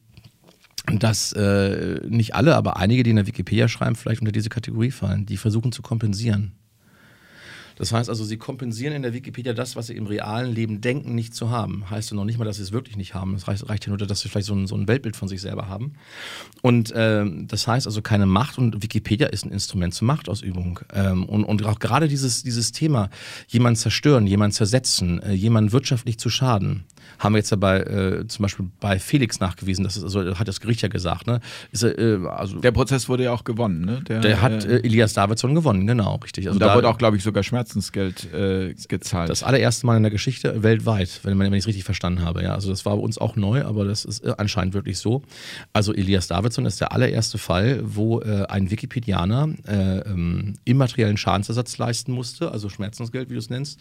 [0.98, 4.90] dass äh, nicht alle, aber einige, die in der Wikipedia schreiben, vielleicht unter diese Kategorie
[4.90, 5.26] fallen.
[5.26, 6.52] Die versuchen zu kompensieren.
[7.80, 11.14] Das heißt also, sie kompensieren in der Wikipedia das, was sie im realen Leben denken,
[11.14, 11.88] nicht zu haben.
[11.88, 13.34] Heißt ja noch nicht mal, dass sie es wirklich nicht haben.
[13.34, 15.40] Es reicht, reicht ja nur, dass sie vielleicht so ein, so ein Weltbild von sich
[15.40, 15.94] selber haben.
[16.60, 20.80] Und ähm, das heißt also keine Macht und Wikipedia ist ein Instrument zur Machtausübung.
[20.92, 23.08] Ähm, und, und auch gerade dieses, dieses Thema,
[23.48, 26.84] jemanden zerstören, jemanden zersetzen, äh, jemanden wirtschaftlich zu schaden,
[27.20, 30.48] haben wir jetzt ja bei, äh, zum Beispiel bei Felix nachgewiesen, das ist, also hat
[30.48, 31.40] das Gericht ja gesagt, ne?
[31.70, 34.02] Ist, äh, also, der Prozess wurde ja auch gewonnen, ne?
[34.08, 36.48] Der, der hat äh, Elias Davidson gewonnen, genau, richtig.
[36.48, 39.28] Also da, da, wurde auch, glaube ich, sogar Schmerzensgeld äh, gezahlt.
[39.28, 42.42] Das allererste Mal in der Geschichte weltweit, wenn, wenn ich es richtig verstanden habe.
[42.42, 45.22] Ja, also das war bei uns auch neu, aber das ist äh, anscheinend wirklich so.
[45.74, 52.12] Also Elias Davidson ist der allererste Fall, wo äh, ein Wikipedianer ähm, immateriellen Schadensersatz leisten
[52.12, 53.78] musste, also Schmerzensgeld, wie du es nennst,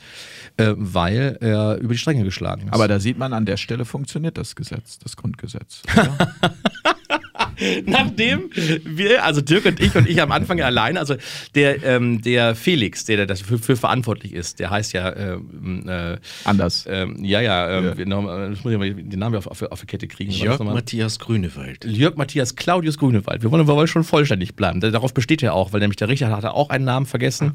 [0.58, 2.74] weil er über die Stränge geschlagen ist.
[2.74, 5.84] Aber da sieht man, an der Stelle funktioniert das Gesetz, das Grundgesetz.
[7.86, 8.50] Nachdem
[8.86, 11.16] wir, also Dirk und ich und ich am Anfang allein, also
[11.56, 16.86] der, ähm, der Felix, der dafür für verantwortlich ist, der heißt ja ähm, äh, anders.
[16.88, 18.06] Ähm, ja, ja, ähm, ja.
[18.06, 20.32] Noch, das muss ich mal den Namen auf, auf, auf die Kette kriegen.
[20.32, 21.86] Jörg Matthias Grünewald.
[21.86, 23.44] Jörg Matthias Claudius Grünewald.
[23.44, 24.80] Wir wollen, wir wollen schon vollständig bleiben.
[24.80, 27.54] Darauf besteht er auch, weil nämlich der Richter hatte auch einen Namen vergessen,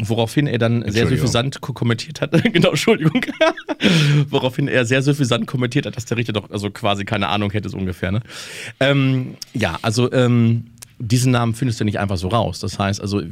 [0.00, 2.32] woraufhin er dann sehr suffisant kommentiert hat.
[2.52, 3.24] genau, Entschuldigung.
[4.30, 7.68] woraufhin er sehr suffisant kommentiert hat, dass der Richter doch also quasi keine Ahnung hätte,
[7.68, 8.12] so ungefähr.
[8.12, 8.20] Ne?
[8.80, 10.66] Ähm, ja, also ähm,
[10.98, 12.60] diesen Namen findest du nicht einfach so raus.
[12.60, 13.22] Das heißt, also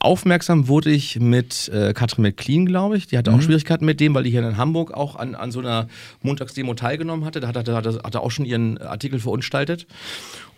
[0.00, 3.06] aufmerksam wurde ich mit äh, Katrin McLean, glaube ich.
[3.06, 3.38] Die hatte mhm.
[3.38, 5.88] auch Schwierigkeiten mit dem, weil die hier in Hamburg auch an, an so einer
[6.22, 7.40] Montagsdemo teilgenommen hatte.
[7.40, 9.86] Da hat, er hat, hat auch schon ihren Artikel verunstaltet.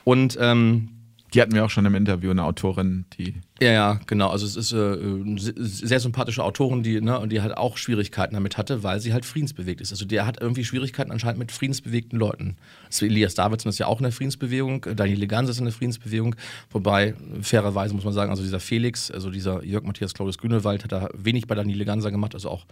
[0.04, 0.95] Und ähm,
[1.34, 3.34] die hatten wir auch schon im Interview, eine Autorin, die.
[3.60, 4.28] Ja, ja, genau.
[4.28, 8.34] Also es ist äh, eine sehr sympathische Autorin, die, ne, und die halt auch Schwierigkeiten
[8.34, 9.92] damit hatte, weil sie halt friedensbewegt ist.
[9.92, 12.56] Also der hat irgendwie Schwierigkeiten anscheinend mit friedensbewegten Leuten.
[12.84, 16.36] Also Elias Davidson ist ja auch in der Friedensbewegung, Daniel Gans ist in der Friedensbewegung,
[16.70, 20.92] wobei fairerweise muss man sagen, also dieser Felix, also dieser Jörg Matthias Claudius Grünewald hat
[20.92, 22.66] da wenig bei Daniel Ganser gemacht, also auch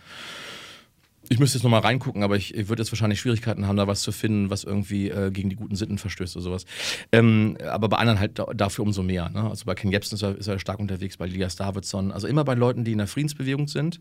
[1.29, 4.03] ich müsste jetzt nochmal reingucken, aber ich, ich würde jetzt wahrscheinlich Schwierigkeiten haben, da was
[4.03, 6.65] zu finden, was irgendwie äh, gegen die guten Sitten verstößt oder sowas.
[7.13, 9.31] Ähm, aber bei anderen halt da, dafür umso mehr.
[9.31, 9.49] Ne?
[9.49, 12.13] Also bei Ken Jebsen ist er, ist er, stark unterwegs, bei Elias Davidson.
[12.13, 14.01] Also immer bei Leuten, die in der Friedensbewegung sind,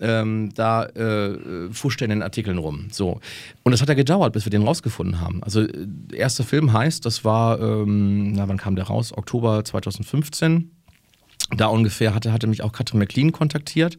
[0.00, 2.88] ähm, da äh, fuscht er in den Artikeln rum.
[2.90, 3.20] So.
[3.62, 5.42] Und es hat ja gedauert, bis wir den rausgefunden haben.
[5.42, 9.12] Also der äh, erste Film heißt, das war, ähm, na wann kam der raus?
[9.16, 10.70] Oktober 2015.
[11.56, 13.98] Da ungefähr hatte, hatte mich auch Katrin McLean kontaktiert.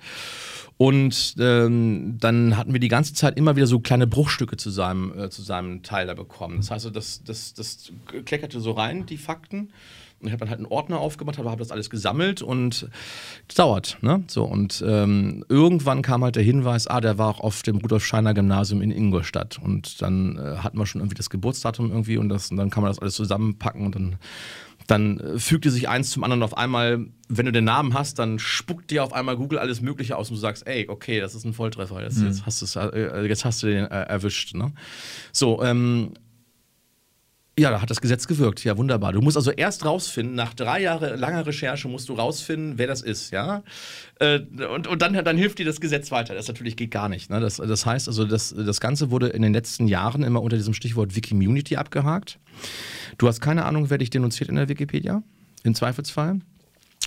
[0.78, 5.18] Und ähm, dann hatten wir die ganze Zeit immer wieder so kleine Bruchstücke zu seinem,
[5.18, 6.58] äh, zu seinem Teil da bekommen.
[6.58, 7.94] Das heißt, das, das, das
[8.26, 9.70] kleckerte so rein, die Fakten.
[10.20, 12.90] Und ich habe dann halt einen Ordner aufgemacht, habe das alles gesammelt und
[13.48, 13.98] es dauert.
[14.02, 14.24] Ne?
[14.28, 18.06] So, und ähm, irgendwann kam halt der Hinweis, ah, der war auch auf dem Rudolf
[18.06, 19.60] Scheiner Gymnasium in Ingolstadt.
[19.62, 22.82] Und dann äh, hatten wir schon irgendwie das Geburtsdatum irgendwie und, das, und dann kann
[22.82, 24.16] man das alles zusammenpacken und dann
[24.88, 28.40] dann äh, fügte sich eins zum anderen auf einmal, wenn du den Namen hast, dann
[28.40, 31.46] spuckt dir auf einmal Google alles Mögliche aus und du sagst, ey, okay, das ist
[31.46, 32.28] ein Volltreffer, jetzt, mhm.
[32.28, 34.54] jetzt, hast, äh, jetzt hast du den äh, erwischt.
[34.56, 34.74] Ne?
[35.32, 36.14] So, ähm,
[37.58, 38.64] ja, da hat das Gesetz gewirkt.
[38.66, 39.14] Ja, wunderbar.
[39.14, 43.02] Du musst also erst rausfinden, nach drei Jahren langer Recherche musst du rausfinden, wer das
[43.02, 43.64] ist, ja.
[44.20, 46.36] Äh, und, und dann, dann hilft dir das Gesetz weiter.
[46.36, 47.30] Das natürlich geht gar nicht.
[47.30, 47.40] Ne?
[47.40, 50.74] Das, das heißt also, das, das Ganze wurde in den letzten Jahren immer unter diesem
[50.74, 52.40] Stichwort Wikimmunity abgehakt.
[53.18, 55.24] Du hast keine Ahnung, wer dich denunziert in der Wikipedia,
[55.64, 56.40] im Zweifelsfall.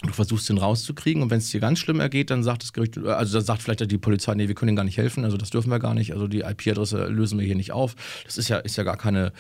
[0.03, 2.99] Du versuchst den rauszukriegen und wenn es dir ganz schlimm ergeht, dann sagt das Gericht,
[2.99, 5.51] also dann sagt vielleicht die Polizei, nee, wir können Ihnen gar nicht helfen, also das
[5.51, 7.97] dürfen wir gar nicht, also die IP-Adresse lösen wir hier nicht auf.
[8.25, 9.33] Das ist ja, ist ja gar keine,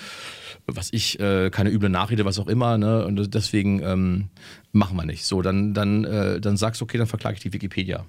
[0.66, 3.05] was ich, äh, keine üble Nachrede, was auch immer, ne?
[3.05, 4.28] Und deswegen ähm,
[4.72, 5.24] machen wir nicht.
[5.24, 8.05] So, dann, dann, äh, dann sagst du, okay, dann verklage ich die Wikipedia.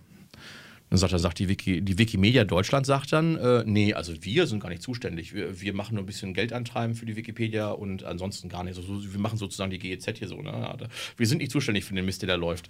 [0.89, 4.47] Dann sagt er, sagt die, Wiki, die Wikimedia Deutschland sagt dann, äh, nee, also wir
[4.47, 5.33] sind gar nicht zuständig.
[5.33, 8.77] Wir, wir machen nur ein bisschen Geld antreiben für die Wikipedia und ansonsten gar nicht.
[8.77, 10.41] Also, wir machen sozusagen die GEZ hier so.
[10.41, 10.77] Ne?
[11.15, 12.69] Wir sind nicht zuständig für den Mist, der da läuft.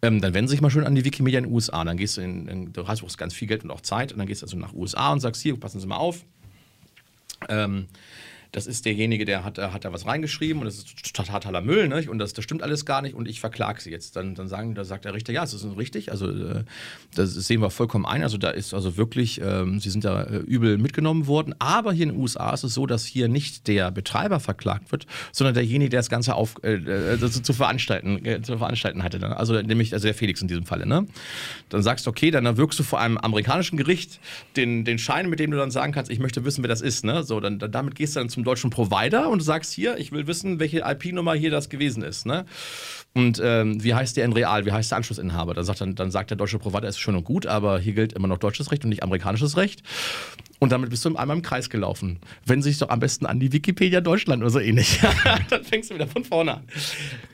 [0.00, 1.84] Ähm, dann wenden Sie sich mal schön an die Wikimedia in den USA.
[1.84, 4.26] Dann gehst du in, in du hast ganz viel Geld und auch Zeit und dann
[4.26, 6.24] gehst du also nach USA und sagst, hier, passen Sie mal auf.
[7.48, 7.86] Ähm,
[8.52, 12.06] das ist derjenige, der hat, hat da was reingeschrieben und das ist totaler Müll, ne?
[12.10, 14.16] und das, das stimmt alles gar nicht und ich verklage sie jetzt.
[14.16, 16.64] Dann, dann sagen, da sagt der Richter, ja, das ist richtig, also äh,
[17.14, 20.38] das sehen wir vollkommen ein, also da ist also wirklich, ähm, sie sind da äh,
[20.38, 23.90] übel mitgenommen worden, aber hier in den USA ist es so, dass hier nicht der
[23.90, 28.40] Betreiber verklagt wird, sondern derjenige, der das Ganze auf, äh, äh zu, zu, veranstalten, äh,
[28.42, 30.86] zu veranstalten hatte, also nämlich also der Felix in diesem Falle.
[30.86, 31.06] Ne?
[31.68, 34.20] Dann sagst du, okay, dann wirkst du vor einem amerikanischen Gericht
[34.56, 37.04] den, den Schein, mit dem du dann sagen kannst, ich möchte wissen, wer das ist,
[37.04, 37.22] ne?
[37.22, 40.12] so, dann, dann damit gehst du dann zum zum deutschen Provider und sagst hier, ich
[40.12, 42.24] will wissen, welche IP-Nummer hier das gewesen ist.
[42.24, 42.44] Ne?
[43.14, 45.54] Und ähm, wie heißt der in real, wie heißt der Anschlussinhaber?
[45.54, 48.12] Dann sagt, dann, dann sagt der deutsche Provider, ist schön und gut, aber hier gilt
[48.12, 49.82] immer noch deutsches Recht und nicht amerikanisches Recht.
[50.60, 52.18] Und damit bist du einmal im Kreis gelaufen.
[52.44, 54.98] Wenden sich doch am besten an die Wikipedia Deutschland oder so ähnlich.
[55.50, 56.64] Dann fängst du wieder von vorne an.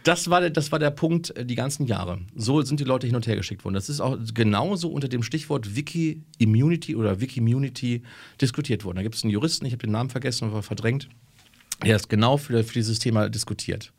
[0.02, 2.20] Das war, der, das war der Punkt äh, die ganzen Jahre.
[2.34, 3.74] So sind die Leute hin und her geschickt worden.
[3.74, 8.02] Das ist auch genauso unter dem Stichwort Wiki-Immunity oder Wiki-Immunity
[8.40, 8.96] diskutiert worden.
[8.96, 11.08] Da gibt es einen Juristen, ich habe den Namen vergessen, war verdrängt.
[11.84, 13.92] Der ist genau für, für dieses Thema diskutiert.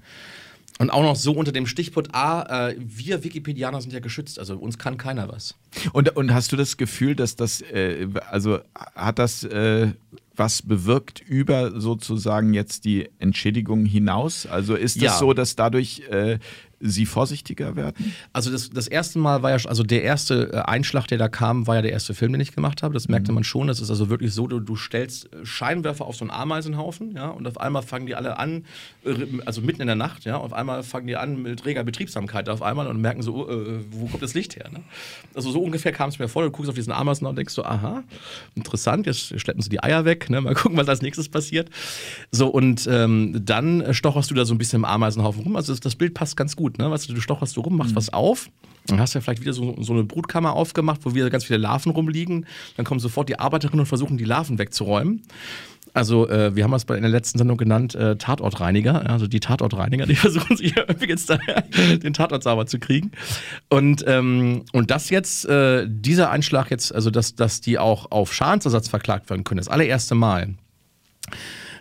[0.77, 4.57] Und auch noch so unter dem Stichwort A, äh, wir Wikipedianer sind ja geschützt, also
[4.57, 5.55] uns kann keiner was.
[5.93, 8.59] Und, und hast du das Gefühl, dass das, äh, also
[8.93, 9.93] hat das äh,
[10.37, 14.45] was bewirkt über sozusagen jetzt die Entschädigung hinaus?
[14.45, 15.17] Also ist es ja.
[15.17, 16.39] so, dass dadurch äh,
[16.79, 18.13] Sie vorsichtiger werden?
[18.33, 21.67] Also das, das erste Mal war ja, also der erste äh, Einschlag, der da kam,
[21.67, 22.93] war ja der erste Film, den ich gemacht habe.
[22.93, 23.35] Das merkte mhm.
[23.35, 23.67] man schon.
[23.67, 27.27] Das ist also wirklich so, du, du stellst äh, Scheinwerfer auf so einen Ameisenhaufen, ja,
[27.29, 28.65] und auf einmal fangen die alle an,
[29.05, 29.13] äh,
[29.45, 32.61] also mitten in der Nacht, ja, auf einmal fangen die an mit reger Betriebsamkeit auf
[32.61, 34.69] einmal und merken so, äh, wo kommt das Licht her?
[34.71, 34.81] Ne?
[35.33, 36.43] Also so ungefähr kam es mir vor.
[36.43, 38.03] Du guckst auf diesen Ameisen und denkst so, aha,
[38.55, 40.41] interessant, jetzt schleppen sie die Eier weg, ne?
[40.41, 41.69] mal gucken, was als nächstes passiert.
[42.31, 45.55] So, und ähm, dann stocherst du da so ein bisschen im Ameisenhaufen rum.
[45.55, 46.64] Also das, das Bild passt ganz gut.
[46.73, 46.89] Ne?
[46.89, 47.97] Weißt du, du stocherst so rum, machst mhm.
[47.97, 48.49] was auf.
[48.87, 51.57] Dann hast du ja vielleicht wieder so, so, eine Brutkammer aufgemacht, wo wieder ganz viele
[51.57, 52.45] Larven rumliegen.
[52.77, 55.23] Dann kommen sofort die Arbeiterinnen und versuchen, die Larven wegzuräumen.
[55.95, 59.09] Also äh, wir haben es in der letzten Sendung genannt äh, Tatortreiniger.
[59.09, 61.37] Also die Tatortreiniger, die versuchen sich irgendwie jetzt da,
[62.03, 63.11] den Tatort sauber zu kriegen.
[63.69, 68.33] Und, ähm, und das jetzt, äh, dieser Einschlag jetzt, also dass, dass die auch auf
[68.33, 70.55] Schadensersatz verklagt werden können, das allererste Mal.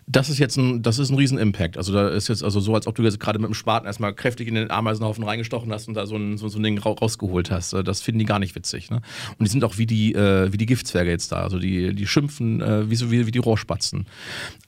[0.07, 1.79] Das ist jetzt ein, das ist ein Riesen-Impact.
[1.79, 4.15] Also da ist jetzt also so, als ob du jetzt gerade mit dem Spaten erstmal
[4.15, 7.51] kräftig in den Ameisenhaufen reingestochen hast und da so ein, so, so ein Ding rausgeholt
[7.51, 7.73] hast.
[7.73, 8.91] Äh, das finden die gar nicht witzig.
[8.91, 9.01] Ne?
[9.39, 11.43] Und die sind auch wie die, äh, wie die Giftzwerge jetzt da.
[11.43, 14.07] Also die, die schimpfen äh, wie, so, wie, wie die Rohrspatzen.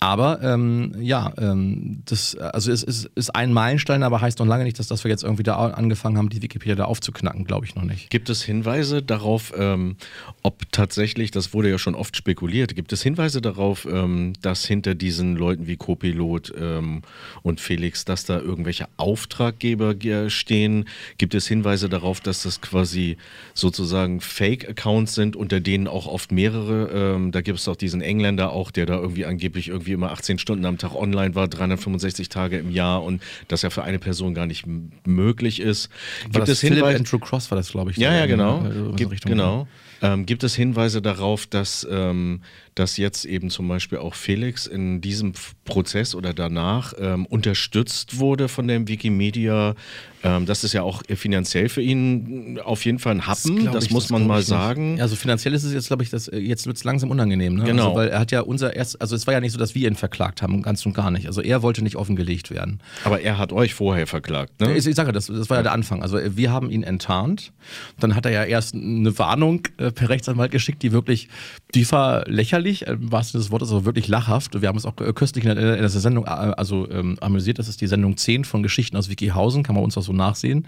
[0.01, 4.65] Aber ähm, ja, ähm, das, also es ist, ist ein Meilenstein, aber heißt noch lange
[4.65, 7.75] nicht, dass, dass wir jetzt irgendwie da angefangen haben, die Wikipedia da aufzuknacken, glaube ich
[7.75, 8.11] noch nicht.
[8.11, 9.97] Gibt es Hinweise darauf, ähm,
[10.43, 14.95] ob tatsächlich, das wurde ja schon oft spekuliert, gibt es Hinweise darauf, ähm, dass hinter
[14.95, 17.03] diesen diesen Leuten wie Copilot ähm,
[17.43, 19.95] und Felix, dass da irgendwelche Auftraggeber
[20.29, 20.87] stehen?
[21.19, 23.17] Gibt es Hinweise darauf, dass das quasi
[23.55, 28.53] sozusagen Fake-Accounts sind, unter denen auch oft mehrere, ähm, da gibt es auch diesen Engländer
[28.53, 32.59] auch, der da irgendwie angeblich irgendwie immer 18 Stunden am Tag online war, 365 Tage
[32.59, 34.65] im Jahr und das ja für eine Person gar nicht
[35.07, 35.91] möglich ist.
[36.25, 36.99] War gibt es Hinweise?
[36.99, 37.97] Andrew Cross war das, glaube ich.
[37.97, 38.61] Ja, ja, genau.
[38.61, 39.67] Also gibt, genau.
[40.03, 42.43] Ähm, gibt es Hinweise darauf, dass ähm,
[42.77, 45.33] dass jetzt eben zum Beispiel auch Felix in diesem
[45.65, 49.75] Prozess oder danach ähm, unterstützt wurde von dem Wikimedia.
[50.23, 53.91] Ähm, das ist ja auch finanziell für ihn auf jeden Fall ein Happen, das, das
[53.91, 55.01] muss das man mal sagen.
[55.01, 57.55] Also finanziell ist es jetzt, glaube ich, das, äh, jetzt wird es langsam unangenehm.
[57.55, 57.65] Ne?
[57.65, 57.89] Genau.
[57.89, 59.89] Also, weil er hat ja unser erst, also es war ja nicht so, dass wir
[59.89, 61.27] ihn verklagt haben, ganz und gar nicht.
[61.27, 62.81] Also er wollte nicht offengelegt werden.
[63.05, 64.77] Aber er hat euch vorher verklagt, ne?
[64.77, 66.03] Ich, ich sage, das, das war ja der Anfang.
[66.03, 67.53] Also wir haben ihn enttarnt.
[67.99, 71.29] Dann hat er ja erst eine Warnung äh, per Rechtsanwalt geschickt, die wirklich,
[71.75, 74.61] die war lächerlich lächerlich, im wahrsten Sinne des aber wirklich lachhaft.
[74.61, 77.59] Wir haben uns auch kürzlich in der, in der Sendung äh, also, ähm, amüsiert.
[77.59, 80.67] Das ist die Sendung 10 von Geschichten aus Wikihausen, kann man uns auch so nachsehen.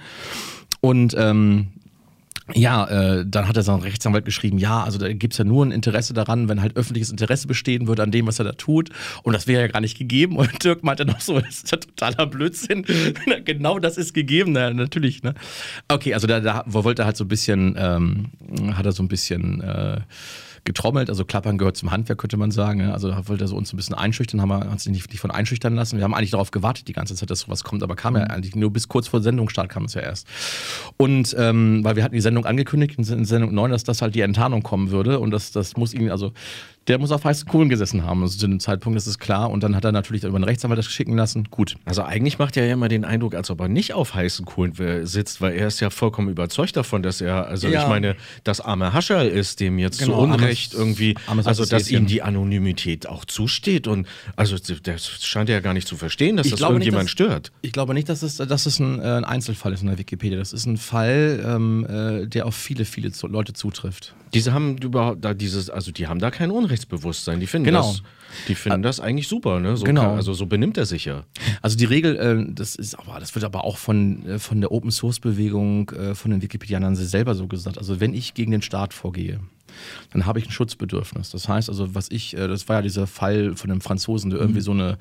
[0.80, 1.68] Und ähm,
[2.54, 5.44] ja, äh, dann hat er so ein Rechtsanwalt geschrieben, ja, also da gibt es ja
[5.44, 8.52] nur ein Interesse daran, wenn halt öffentliches Interesse bestehen würde an dem, was er da
[8.52, 8.88] tut.
[9.22, 10.36] Und das wäre ja gar nicht gegeben.
[10.36, 12.86] Und Dirk meinte noch so, das ist ja totaler Blödsinn.
[13.44, 15.22] genau das ist gegeben, na, natürlich.
[15.22, 15.34] Ne?
[15.88, 18.30] Okay, also da, da wollte er halt so ein bisschen, ähm,
[18.72, 20.00] hat er so ein bisschen äh,
[20.68, 21.08] getrommelt.
[21.08, 22.82] Also Klappern gehört zum Handwerk, könnte man sagen.
[22.82, 25.30] Also da wollte er so uns ein bisschen einschüchtern, haben wir uns nicht, nicht von
[25.30, 25.96] einschüchtern lassen.
[25.96, 28.30] Wir haben eigentlich darauf gewartet die ganze Zeit, dass sowas kommt, aber kam ja mhm.
[28.30, 30.28] eigentlich nur bis kurz vor Sendungsstart kam es ja erst.
[30.98, 34.20] Und ähm, weil wir hatten die Sendung angekündigt, in Sendung 9, dass das halt die
[34.20, 36.32] Enttarnung kommen würde und das, das muss ihn, also
[36.88, 38.22] der muss auf heißen Kohlen gesessen haben.
[38.22, 39.50] Also zu dem Zeitpunkt ist es klar.
[39.50, 41.44] Und dann hat er natürlich über einen Rechtsanwalt das schicken lassen.
[41.50, 41.76] Gut.
[41.84, 44.72] Also eigentlich macht er ja immer den Eindruck, als ob er nicht auf heißen Kohlen
[45.06, 47.82] sitzt, weil er ist ja vollkommen überzeugt davon, dass er, also ja.
[47.82, 51.66] ich meine, das arme Hascherl ist dem jetzt genau, zu Unrecht armes, irgendwie, armes also
[51.66, 53.86] dass ihm die Anonymität auch zusteht.
[53.86, 54.06] Und
[54.36, 57.26] also das scheint er ja gar nicht zu verstehen, dass ich das irgendjemand nicht, dass,
[57.26, 57.52] stört.
[57.60, 60.38] Ich glaube nicht, dass es, dass es ein, äh, ein, Einzelfall ist in der Wikipedia.
[60.38, 64.14] Das ist ein Fall, ähm, äh, der auf viele, viele Leute zutrifft.
[64.34, 67.40] Diese haben überhaupt da dieses, also die haben da kein Unrechtsbewusstsein.
[67.40, 67.80] Die finden genau.
[67.80, 68.02] das,
[68.48, 69.76] die finden das eigentlich super, ne?
[69.76, 70.02] So genau.
[70.02, 71.24] Kann, also so benimmt er sich ja.
[71.62, 74.72] Also die Regel, äh, das ist aber, das wird aber auch von, äh, von der
[74.72, 77.78] Open Source Bewegung, äh, von den Wikipedianern selber so gesagt.
[77.78, 79.40] Also wenn ich gegen den Staat vorgehe,
[80.12, 81.30] dann habe ich ein Schutzbedürfnis.
[81.30, 84.40] Das heißt also, was ich, äh, das war ja dieser Fall von einem Franzosen, der
[84.40, 84.64] irgendwie mhm.
[84.64, 84.98] so eine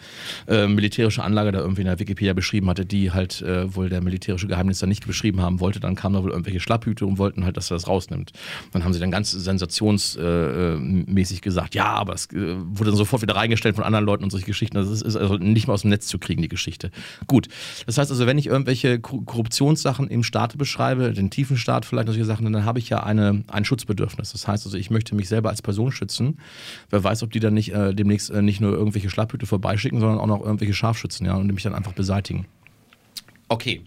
[0.47, 4.01] äh, militärische Anlage da irgendwie in der Wikipedia beschrieben hatte, die halt äh, wohl der
[4.01, 5.79] militärische Geheimnisser nicht beschrieben haben wollte.
[5.79, 8.31] Dann kamen da wohl irgendwelche Schlapphüte und wollten halt, dass er das rausnimmt.
[8.73, 13.35] Dann haben sie dann ganz sensationsmäßig gesagt, ja, aber es äh, wurde dann sofort wieder
[13.35, 14.75] reingestellt von anderen Leuten und solche Geschichten.
[14.75, 16.91] Das ist, ist also nicht mal aus dem Netz zu kriegen, die Geschichte.
[17.27, 17.47] Gut.
[17.85, 22.25] Das heißt also, wenn ich irgendwelche Korruptionssachen im Staate beschreibe, den tiefen Staat vielleicht, solche
[22.25, 24.31] Sachen, dann habe ich ja eine, ein Schutzbedürfnis.
[24.31, 26.39] Das heißt also ich möchte mich selber als Person schützen.
[26.89, 30.19] Wer weiß, ob die dann nicht äh, demnächst äh, nicht nur irgendwelche Schlapphüte vorbeischicken, sondern
[30.19, 32.45] auch noch irgendwelche Scharfschützen, ja, und mich dann einfach beseitigen.
[33.49, 33.81] Okay.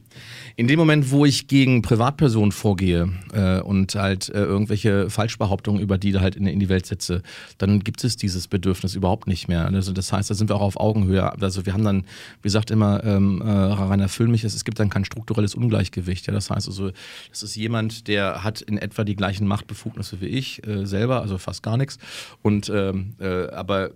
[0.56, 5.98] In dem Moment, wo ich gegen Privatpersonen vorgehe äh, und halt äh, irgendwelche Falschbehauptungen über
[5.98, 7.22] die halt in, in, die Welt setze,
[7.58, 9.66] dann gibt es dieses Bedürfnis überhaupt nicht mehr.
[9.66, 11.40] Also das heißt, da sind wir auch auf Augenhöhe.
[11.40, 12.04] Also wir haben dann,
[12.42, 16.26] wie sagt immer ähm, äh, Rainer Füllmich, es, es gibt dann kein strukturelles Ungleichgewicht.
[16.26, 16.32] Ja?
[16.32, 16.90] Das heißt also,
[17.28, 21.38] das ist jemand, der hat in etwa die gleichen Machtbefugnisse wie ich äh, selber, also
[21.38, 21.98] fast gar nichts.
[22.42, 23.90] Und ähm, äh, aber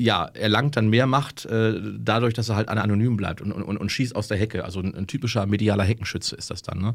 [0.00, 3.92] ja, erlangt dann mehr Macht äh, dadurch, dass er halt anonym bleibt und, und, und
[3.92, 4.64] schießt aus der Hecke.
[4.64, 6.80] Also ein, ein, typischer medialer Heckenschütze ist das dann.
[6.80, 6.94] Ne?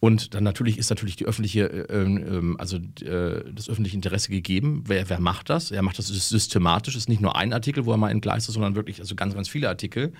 [0.00, 4.82] Und dann natürlich ist natürlich die öffentliche, äh, äh, also äh, das öffentliche Interesse gegeben.
[4.86, 5.70] Wer, wer macht das?
[5.70, 6.94] Er macht das systematisch.
[6.94, 9.34] Es ist nicht nur ein Artikel, wo er mal entgleist ist, sondern wirklich also ganz,
[9.34, 10.14] ganz viele Artikel.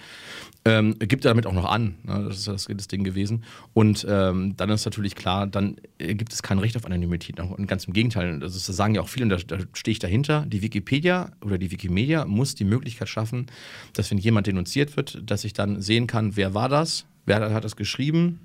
[0.66, 1.94] Ähm, gibt er damit auch noch an.
[2.02, 2.26] Ne?
[2.28, 3.42] Das ist das, das Ding gewesen.
[3.72, 7.40] Und ähm, dann ist natürlich klar, dann äh, gibt es kein Recht auf Anonymität.
[7.40, 9.92] Und ganz im Gegenteil, das, ist, das sagen ja auch viele, und da, da stehe
[9.92, 10.44] ich dahinter.
[10.46, 13.46] Die Wikipedia oder die Wikimedia muss die Möglichkeit schaffen,
[13.94, 17.64] dass wenn jemand denunziert wird, dass ich dann sehen kann, wer war das, wer hat
[17.64, 18.40] das geschrieben,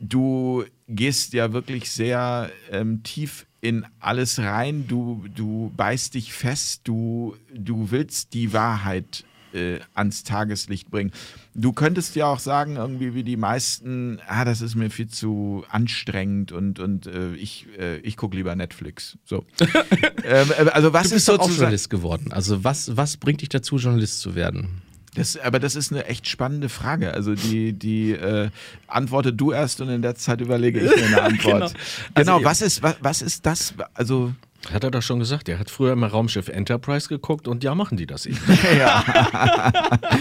[0.00, 6.82] du gehst ja wirklich sehr ähm, tief in alles rein, du, du beißt dich fest,
[6.84, 11.10] du, du willst die Wahrheit äh, ans Tageslicht bringen.
[11.58, 15.64] Du könntest ja auch sagen, irgendwie wie die meisten, ah, das ist mir viel zu
[15.70, 19.16] anstrengend und, und äh, ich, äh, ich gucke lieber Netflix.
[19.24, 19.44] So.
[20.24, 22.30] ähm, äh, also was du bist ist auch Journalist geworden.
[22.30, 24.82] Also was, was bringt dich dazu, Journalist zu werden?
[25.14, 27.14] Das, aber das ist eine echt spannende Frage.
[27.14, 28.50] Also die, die äh,
[28.86, 31.72] antworte du erst und in der Zeit überlege ich mir eine Antwort.
[32.14, 33.74] genau, genau also, was, ist, was, was ist das?
[33.94, 34.34] Also
[34.72, 35.48] hat er doch schon gesagt.
[35.48, 38.38] Er hat früher immer Raumschiff Enterprise geguckt und ja, machen die das eben.
[38.78, 39.04] ja.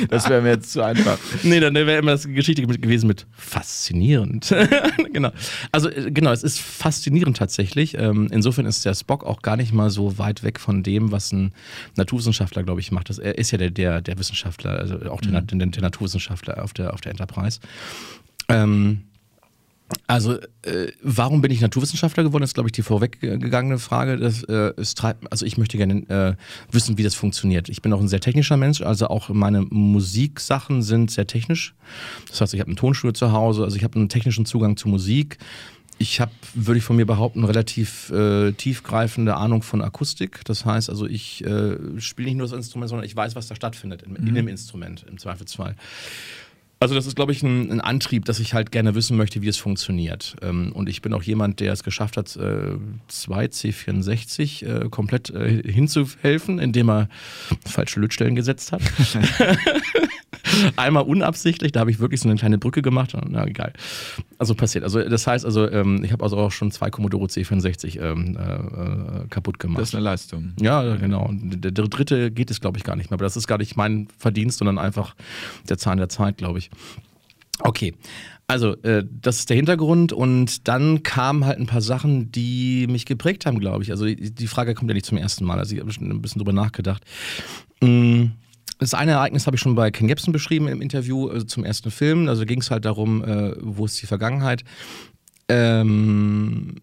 [0.09, 1.17] das wäre mir jetzt zu einfach.
[1.43, 4.53] Nee, dann wäre immer das Geschichte gewesen mit faszinierend.
[5.13, 5.31] genau.
[5.71, 7.97] Also, äh, genau, es ist faszinierend tatsächlich.
[7.97, 11.31] Ähm, insofern ist der Spock auch gar nicht mal so weit weg von dem, was
[11.31, 11.53] ein
[11.95, 13.09] Naturwissenschaftler, glaube ich, macht.
[13.17, 15.59] er ist ja der, der, der Wissenschaftler, also auch der, mhm.
[15.59, 17.59] der, der Naturwissenschaftler auf der, auf der Enterprise.
[18.49, 19.03] Ähm,
[20.07, 24.17] also, äh, warum bin ich Naturwissenschaftler geworden, ist, glaube ich, die vorweggegangene Frage.
[24.17, 26.35] Das, äh, ist, also, ich möchte gerne äh,
[26.73, 27.69] wissen, wie das funktioniert.
[27.69, 31.75] Ich bin auch ein sehr technischer Mensch, also auch meine Musiksachen sind sehr technisch.
[32.29, 34.89] Das heißt, ich habe ein Tonstudio zu Hause, also ich habe einen technischen Zugang zu
[34.89, 35.37] Musik.
[35.97, 40.41] Ich habe, würde ich von mir behaupten, relativ äh, tiefgreifende Ahnung von Akustik.
[40.45, 43.55] Das heißt also, ich äh, spiele nicht nur das Instrument, sondern ich weiß, was da
[43.55, 44.27] stattfindet in, mhm.
[44.27, 45.75] in dem Instrument im Zweifelsfall.
[46.79, 49.47] Also das ist, glaube ich, ein, ein, Antrieb, dass ich halt gerne wissen möchte, wie
[49.47, 50.35] es funktioniert.
[50.41, 52.75] Ähm, und ich bin auch jemand, der es geschafft hat, äh,
[53.07, 57.09] zwei C64 äh, komplett äh, hinzuhelfen, indem er
[57.65, 58.81] falsche Lötstellen gesetzt hat.
[60.75, 63.15] Einmal unabsichtlich, da habe ich wirklich so eine kleine Brücke gemacht.
[63.27, 63.73] Na, egal.
[64.37, 64.83] Also passiert.
[64.83, 69.27] Also das heißt also, ähm, ich habe also auch schon zwei Commodore C64 ähm, äh,
[69.29, 69.81] kaputt gemacht.
[69.81, 70.53] Das ist eine Leistung.
[70.59, 71.29] Ja, genau.
[71.31, 73.15] Der, der dritte geht es, glaube ich, gar nicht mehr.
[73.15, 75.15] Aber das ist gar nicht mein Verdienst, sondern einfach
[75.69, 76.69] der Zahn der Zeit, glaube ich.
[77.59, 77.93] Okay,
[78.47, 83.05] also äh, das ist der Hintergrund und dann kamen halt ein paar Sachen, die mich
[83.05, 83.91] geprägt haben, glaube ich.
[83.91, 86.21] Also die, die, Frage kommt ja nicht zum ersten Mal, also ich habe schon ein
[86.21, 87.03] bisschen drüber nachgedacht.
[87.81, 88.25] Mm,
[88.77, 91.91] das eine Ereignis habe ich schon bei Ken Jebsen beschrieben im Interview also zum ersten
[91.91, 92.27] Film.
[92.27, 94.63] Also ging es halt darum, äh, wo ist die Vergangenheit.
[95.47, 96.75] Ähm,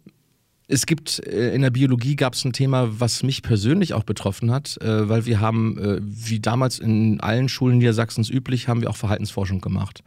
[0.68, 4.50] es gibt äh, in der Biologie gab es ein Thema, was mich persönlich auch betroffen
[4.50, 8.88] hat, äh, weil wir haben, äh, wie damals in allen Schulen Niedersachsens üblich, haben wir
[8.88, 10.02] auch Verhaltensforschung gemacht.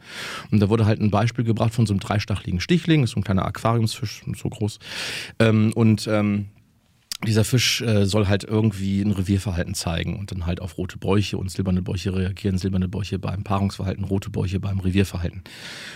[0.50, 3.24] Und da wurde halt ein Beispiel gebracht von so einem dreistachligen Stichling, ist so ein
[3.24, 4.80] kleiner Aquariumsfisch, so groß.
[5.38, 6.46] Ähm, und ähm,
[7.24, 11.38] dieser Fisch äh, soll halt irgendwie ein Revierverhalten zeigen und dann halt auf rote Bäuche
[11.38, 15.40] und silberne Bäuche reagieren, silberne Bäuche beim Paarungsverhalten, rote Bäuche beim Revierverhalten.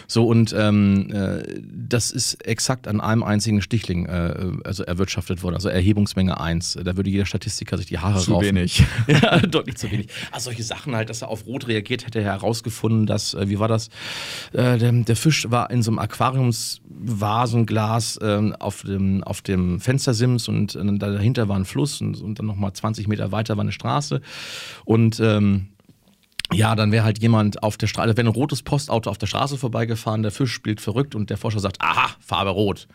[0.06, 5.56] So und ähm, äh, das ist exakt an einem einzigen Stichling äh, also erwirtschaftet worden,
[5.56, 6.78] also Erhebungsmenge 1.
[6.82, 8.48] Da würde jeder Statistiker sich die Haare zu raufen.
[8.48, 8.82] Zu wenig.
[9.06, 10.06] ja, deutlich zu wenig.
[10.32, 13.58] Also solche Sachen halt, dass er auf rot reagiert, hätte er herausgefunden, dass, äh, wie
[13.58, 13.88] war das,
[14.52, 20.48] äh, der, der, Fisch war in so einem Aquariumsvasenglas ähm, auf, dem, auf dem Fenstersims
[20.48, 23.62] und äh, da dahinter war ein Fluss und, und dann nochmal 20 Meter weiter war
[23.62, 24.20] eine Straße.
[24.84, 25.68] Und ähm,
[26.52, 29.56] ja, dann wäre halt jemand auf der Straße, wäre ein rotes Postauto auf der Straße
[29.56, 32.88] vorbeigefahren, der Fisch spielt verrückt und der Forscher sagt, aha, Farbe rot.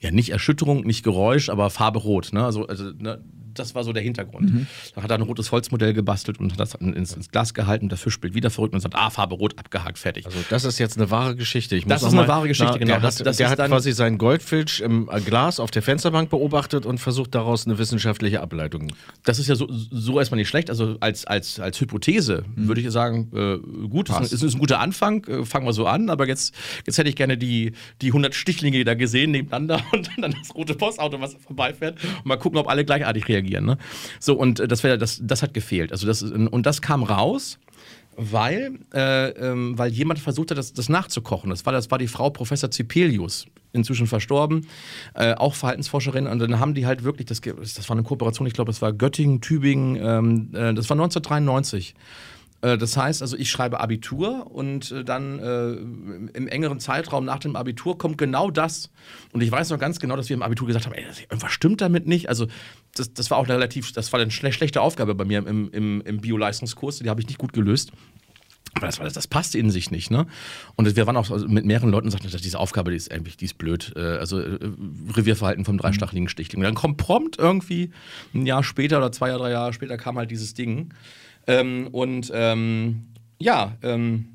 [0.00, 2.32] Ja, nicht Erschütterung, nicht Geräusch, aber Farbe rot.
[2.32, 2.44] Ne?
[2.44, 3.22] Also, also ne?
[3.54, 4.52] Das war so der Hintergrund.
[4.52, 4.66] Mhm.
[4.94, 7.88] Da hat er ein rotes Holzmodell gebastelt und hat das ins, ins Glas gehalten.
[7.88, 10.26] Der Fisch spielt wieder verrückt und sagt, ah, Farbe rot, abgehakt, fertig.
[10.26, 11.76] Also das ist jetzt eine wahre Geschichte.
[11.76, 12.92] Ich das ist eine wahre Geschichte, na, genau.
[12.92, 16.86] Der das, hat, das der hat quasi seinen Goldfisch im Glas auf der Fensterbank beobachtet
[16.86, 18.92] und versucht daraus eine wissenschaftliche Ableitung.
[19.24, 20.70] Das ist ja so, so erstmal nicht schlecht.
[20.70, 22.68] Also als, als, als Hypothese mhm.
[22.68, 25.86] würde ich sagen, äh, gut, es ist, ist, ein guter Anfang, äh, fangen wir so
[25.86, 26.54] an, aber jetzt,
[26.86, 30.74] jetzt hätte ich gerne die, die 100 Stichlinge da gesehen nebeneinander und dann das rote
[30.74, 33.39] Postauto, was vorbeifährt und mal gucken, ob alle gleichartig reagieren.
[33.42, 33.78] Ne?
[34.18, 35.92] So, und äh, das, wär, das, das hat gefehlt.
[35.92, 37.58] Also das, und das kam raus
[38.22, 41.48] weil, äh, ähm, weil jemand versucht hat, das, das, nachzukochen.
[41.48, 44.66] Das war, das war die Frau Professor Zipelius, inzwischen verstorben,
[45.14, 46.26] äh, auch Verhaltensforscherin.
[46.26, 48.92] Und dann haben die halt wirklich, das, das war eine Kooperation, ich glaube, das war
[48.92, 51.94] Göttingen, Tübingen, ähm, äh, das war 1993.
[52.62, 55.72] Äh, das heißt also, ich schreibe Abitur und äh, dann äh,
[56.36, 58.90] im engeren Zeitraum nach dem Abitur kommt genau das.
[59.32, 61.80] Und ich weiß noch ganz genau, dass wir im Abitur gesagt haben, ey, irgendwas stimmt
[61.80, 62.28] damit nicht.
[62.28, 62.46] Also
[62.94, 66.00] das, das war auch eine relativ, das war eine schlechte Aufgabe bei mir im, im,
[66.02, 67.92] im Bio-Leistungskurs, die habe ich nicht gut gelöst.
[68.74, 70.28] Aber das, das, das passte in sich nicht, ne?
[70.76, 73.46] Und wir waren auch mit mehreren Leuten und sagten, diese Aufgabe, die ist irgendwie, die
[73.46, 73.96] ist blöd.
[73.96, 76.60] Also Revierverhalten vom dreistacheligen Stichling.
[76.60, 77.90] Und dann kommt prompt irgendwie
[78.32, 80.94] ein Jahr später oder zwei, drei Jahre später kam halt dieses Ding.
[81.46, 83.06] Ähm, und ähm,
[83.38, 84.26] ja, ähm,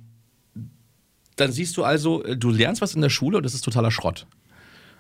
[1.36, 3.92] dann siehst du also, äh, du lernst was in der Schule und das ist totaler
[3.92, 4.28] Schrott.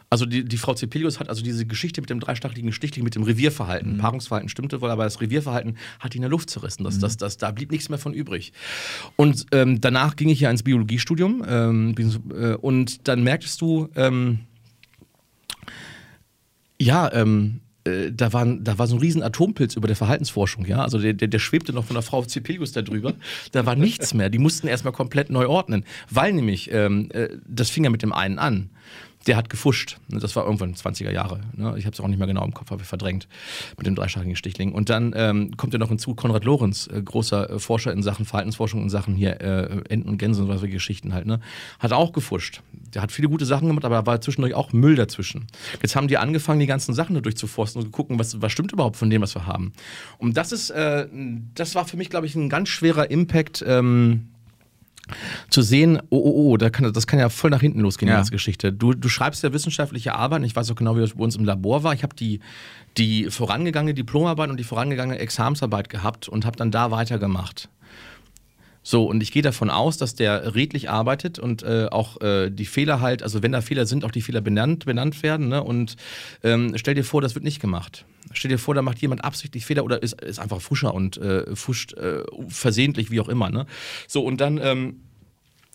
[0.09, 3.23] Also die, die Frau Cepelius hat also diese Geschichte mit dem dreistacheligen Stichling, mit dem
[3.23, 3.93] Revierverhalten.
[3.93, 3.97] Mhm.
[3.97, 6.83] Paarungsverhalten stimmte wohl, aber das Revierverhalten hat ihn in der Luft zerrissen.
[6.83, 7.01] Das, mhm.
[7.01, 8.53] das, das, da blieb nichts mehr von übrig.
[9.15, 11.95] Und ähm, danach ging ich ja ins Biologiestudium ähm,
[12.33, 14.39] äh, und dann merktest du, ähm,
[16.79, 20.81] ja, ähm, äh, da, waren, da war so ein riesen Atompilz über der Verhaltensforschung, ja.
[20.81, 23.13] Also der, der, der schwebte noch von der Frau Cepelius da drüber.
[23.51, 24.29] Da war nichts mehr.
[24.29, 25.85] Die mussten erstmal komplett neu ordnen.
[26.09, 28.69] Weil nämlich, ähm, äh, das fing ja mit dem einen an
[29.27, 29.97] der hat gefuscht.
[30.07, 31.41] Das war irgendwann 20er Jahre.
[31.53, 31.75] Ne?
[31.77, 33.27] Ich habe es auch nicht mehr genau im Kopf, habe ich verdrängt
[33.77, 34.71] mit dem dreischaltigen Stichling.
[34.71, 38.25] Und dann ähm, kommt ja noch hinzu Konrad Lorenz, äh, großer äh, Forscher in Sachen
[38.25, 41.25] Verhaltensforschung, in Sachen hier äh, Enten und Gänse und solche Geschichten halt.
[41.25, 41.39] Ne?
[41.79, 42.61] Hat auch gefuscht.
[42.95, 45.47] Der hat viele gute Sachen gemacht, aber da war zwischendurch auch Müll dazwischen.
[45.81, 48.95] Jetzt haben die angefangen, die ganzen Sachen durchzuforsten und zu gucken, was, was stimmt überhaupt
[48.95, 49.73] von dem, was wir haben.
[50.17, 51.07] Und das ist, äh,
[51.53, 53.63] das war für mich, glaube ich, ein ganz schwerer Impact.
[53.67, 54.29] Ähm,
[55.49, 58.15] zu sehen, oh, oh, oh, da kann, das kann ja voll nach hinten losgehen, ja.
[58.15, 58.73] die ganze Geschichte.
[58.73, 61.45] Du, du schreibst ja wissenschaftliche Arbeit, ich weiß auch genau, wie das bei uns im
[61.45, 61.93] Labor war.
[61.93, 62.39] Ich habe die,
[62.97, 67.69] die vorangegangene Diplomarbeit und die vorangegangene Examsarbeit gehabt und habe dann da weitergemacht.
[68.87, 72.67] So, und ich gehe davon aus, dass der redlich arbeitet und äh, auch äh, die
[72.67, 75.47] Fehler halt, also wenn da Fehler sind, auch die Fehler benannt, benannt werden.
[75.47, 75.63] Ne?
[75.63, 75.95] Und
[76.43, 78.05] ähm, stell dir vor, das wird nicht gemacht.
[78.31, 81.55] Stell dir vor, da macht jemand absichtlich Fehler oder ist, ist einfach Fuscher und äh,
[81.55, 83.49] fuscht äh, versehentlich, wie auch immer.
[83.49, 83.65] Ne?
[84.07, 84.59] So, und dann.
[84.61, 84.97] Ähm,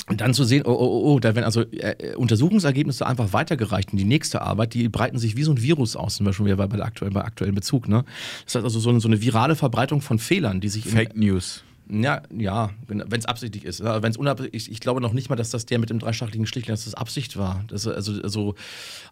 [0.07, 3.93] und dann zu sehen, oh, oh, oh, oh da werden also äh, Untersuchungsergebnisse einfach weitergereicht
[3.93, 6.67] in die nächste Arbeit, die breiten sich wie so ein Virus aus, zum Beispiel bei,
[6.67, 7.87] der aktuellen, bei aktuellen Bezug.
[7.87, 8.05] Ne?
[8.45, 10.87] Das heißt also so so eine virale Verbreitung von Fehlern, die sich.
[10.87, 11.63] Fake News.
[11.93, 13.83] Ja, ja, wenn es absichtlich ist.
[13.83, 16.73] Wenn es unabsichtlich, ich glaube noch nicht mal, dass das der mit dem dreistacheligen Stichling,
[16.73, 17.65] dass das Absicht war.
[17.67, 18.55] Das, also, also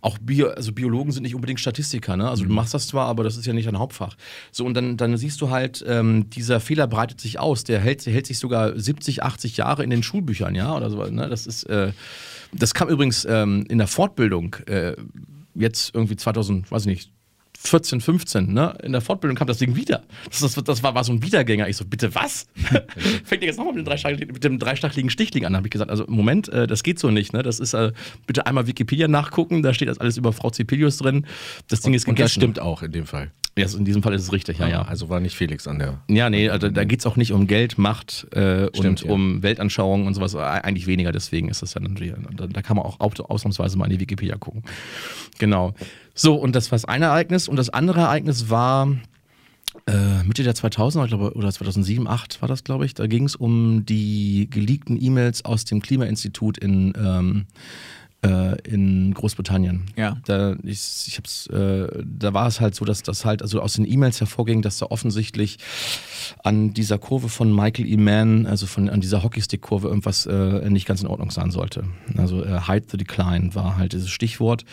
[0.01, 2.31] auch Bio, also Biologen sind nicht unbedingt Statistiker, ne?
[2.31, 2.49] Also mhm.
[2.49, 4.17] du machst das zwar, aber das ist ja nicht ein Hauptfach.
[4.53, 7.65] So, und dann, dann siehst du halt, ähm, dieser Fehler breitet sich aus.
[7.65, 11.03] Der hält, hält sich sogar 70, 80 Jahre in den Schulbüchern, ja, oder so.
[11.05, 11.29] Ne?
[11.29, 11.93] Das ist, äh,
[12.53, 14.95] das kam übrigens ähm, in der Fortbildung äh,
[15.57, 17.13] jetzt irgendwie 2000, weiß ich nicht,
[17.61, 20.03] 14, 15, ne, in der Fortbildung kam das Ding wieder.
[20.31, 21.69] Das, das, das war, war so ein Wiedergänger.
[21.69, 22.47] Ich so, bitte was?
[23.25, 25.57] Fängt ihr jetzt nochmal mit, dem dreistacheligen- mit dem dreistacheligen Stichling an?
[25.57, 27.33] habe ich gesagt, also Moment, äh, das geht so nicht.
[27.33, 27.43] Ne?
[27.43, 27.93] Das ist, äh,
[28.27, 31.27] bitte einmal Wikipedia nachgucken, da steht das alles über Frau Zepelius drin.
[31.69, 32.25] Das Ding ist Und gegessen.
[32.27, 33.33] das stimmt auch in dem Fall.
[33.59, 34.83] Ja, in diesem Fall ist es richtig, ja, ja.
[34.83, 36.01] Also war nicht Felix an der.
[36.09, 39.11] Ja, nee, also da geht es auch nicht um Geld, Macht äh, Stimmt, und ja.
[39.11, 40.35] um Weltanschauung und sowas.
[40.35, 41.95] Äh, Eigentlich weniger, deswegen ist das dann
[42.37, 44.63] da, da kann man auch au- ausnahmsweise mal in die Wikipedia gucken.
[45.39, 45.75] Genau.
[46.15, 47.49] So, und das war das eine Ereignis.
[47.49, 48.89] Und das andere Ereignis war
[49.87, 52.95] äh, Mitte der 2000er, ich glaube, oder 2007, 2008 war das, glaube ich.
[52.95, 57.47] Da ging es um die geleakten E-Mails aus dem Klimainstitut in, ähm,
[58.25, 59.87] äh, in Großbritannien.
[59.97, 60.17] Ja.
[60.25, 63.75] Da, ich, ich hab's, äh, da war es halt so, dass das halt also aus
[63.75, 65.59] den E-Mails hervorging, dass da offensichtlich
[66.43, 67.97] an dieser Kurve von Michael E.
[67.97, 71.85] Mann, also von an dieser Hockeystick-Kurve, irgendwas äh, nicht ganz in Ordnung sein sollte.
[72.17, 74.65] Also äh, Hide the Decline war halt dieses Stichwort.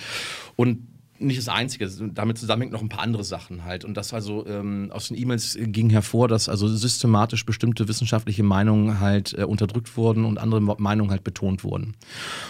[0.55, 0.79] Und
[1.17, 3.85] nicht das Einzige, damit zusammenhängt noch ein paar andere Sachen halt.
[3.85, 8.99] Und das also ähm, aus den E-Mails ging hervor, dass also systematisch bestimmte wissenschaftliche Meinungen
[8.99, 11.95] halt äh, unterdrückt wurden und andere Meinungen halt betont wurden.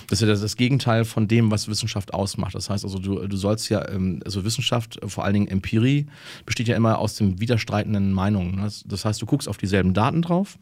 [0.08, 2.56] Das ist ja das, das Gegenteil von dem, was Wissenschaft ausmacht.
[2.56, 6.08] Das heißt also, du, du sollst ja, ähm, also Wissenschaft, äh, vor allen Dingen Empirie,
[6.46, 8.56] besteht ja immer aus den widerstreitenden Meinungen.
[8.56, 8.64] ne?
[8.64, 10.58] Das, das heißt, du guckst auf dieselben Daten drauf.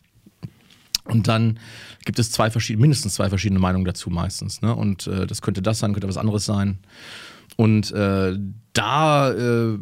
[1.05, 1.59] Und dann
[2.05, 4.61] gibt es zwei verschiedene, mindestens zwei verschiedene Meinungen dazu meistens.
[4.61, 4.73] Ne?
[4.73, 6.79] Und äh, das könnte das sein, könnte was anderes sein.
[7.55, 8.37] Und äh,
[8.73, 9.77] da, äh,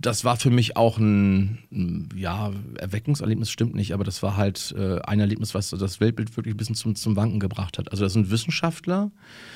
[0.00, 5.00] das war für mich auch ein, ja, Erweckungserlebnis stimmt nicht, aber das war halt äh,
[5.02, 7.90] ein Erlebnis, was das Weltbild wirklich ein bisschen zum, zum Wanken gebracht hat.
[7.90, 9.49] Also das sind Wissenschaftler, äh,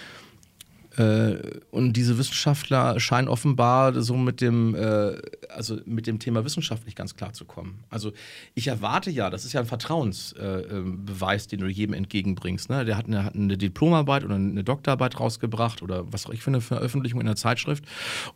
[1.70, 5.16] und diese Wissenschaftler scheinen offenbar so mit dem, äh,
[5.48, 7.82] also mit dem Thema Wissenschaft nicht ganz klar zu kommen.
[7.90, 8.12] Also
[8.54, 12.70] ich erwarte ja, das ist ja ein Vertrauensbeweis, äh, Beweis, den du jedem entgegenbringst.
[12.70, 12.84] Ne?
[12.84, 16.50] Der hat eine, hat eine Diplomarbeit oder eine Doktorarbeit rausgebracht oder was auch ich für
[16.50, 17.84] eine Veröffentlichung in der Zeitschrift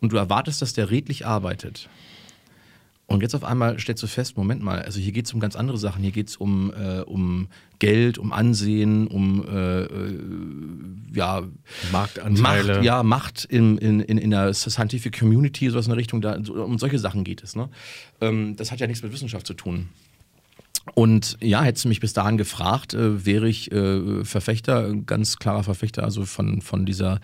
[0.01, 1.89] und du erwartest, dass der redlich arbeitet.
[3.09, 5.55] Und jetzt auf einmal stellst du fest, Moment mal, also hier geht es um ganz
[5.55, 6.03] andere Sachen.
[6.03, 7.47] Hier geht es um, äh, um
[7.79, 10.19] Geld, um Ansehen, um äh, äh,
[11.13, 11.41] ja,
[11.91, 12.75] Marktanteile.
[12.75, 16.35] Macht, ja, Macht in, in, in, in der Scientific Community, sowas in der Richtung, da,
[16.35, 17.55] um solche Sachen geht es.
[17.55, 17.69] Ne?
[18.21, 19.89] Ähm, das hat ja nichts mit Wissenschaft zu tun.
[20.95, 25.63] Und ja, hättest du mich bis dahin gefragt, äh, wäre ich äh, Verfechter, ganz klarer
[25.63, 27.19] Verfechter, also von, von dieser,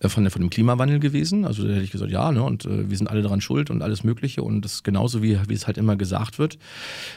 [0.00, 1.44] äh, von, von dem Klimawandel gewesen.
[1.44, 3.82] Also da hätte ich gesagt, ja, ne, und äh, wir sind alle daran schuld und
[3.82, 4.42] alles Mögliche.
[4.42, 6.58] Und das ist genauso, wie, wie es halt immer gesagt wird.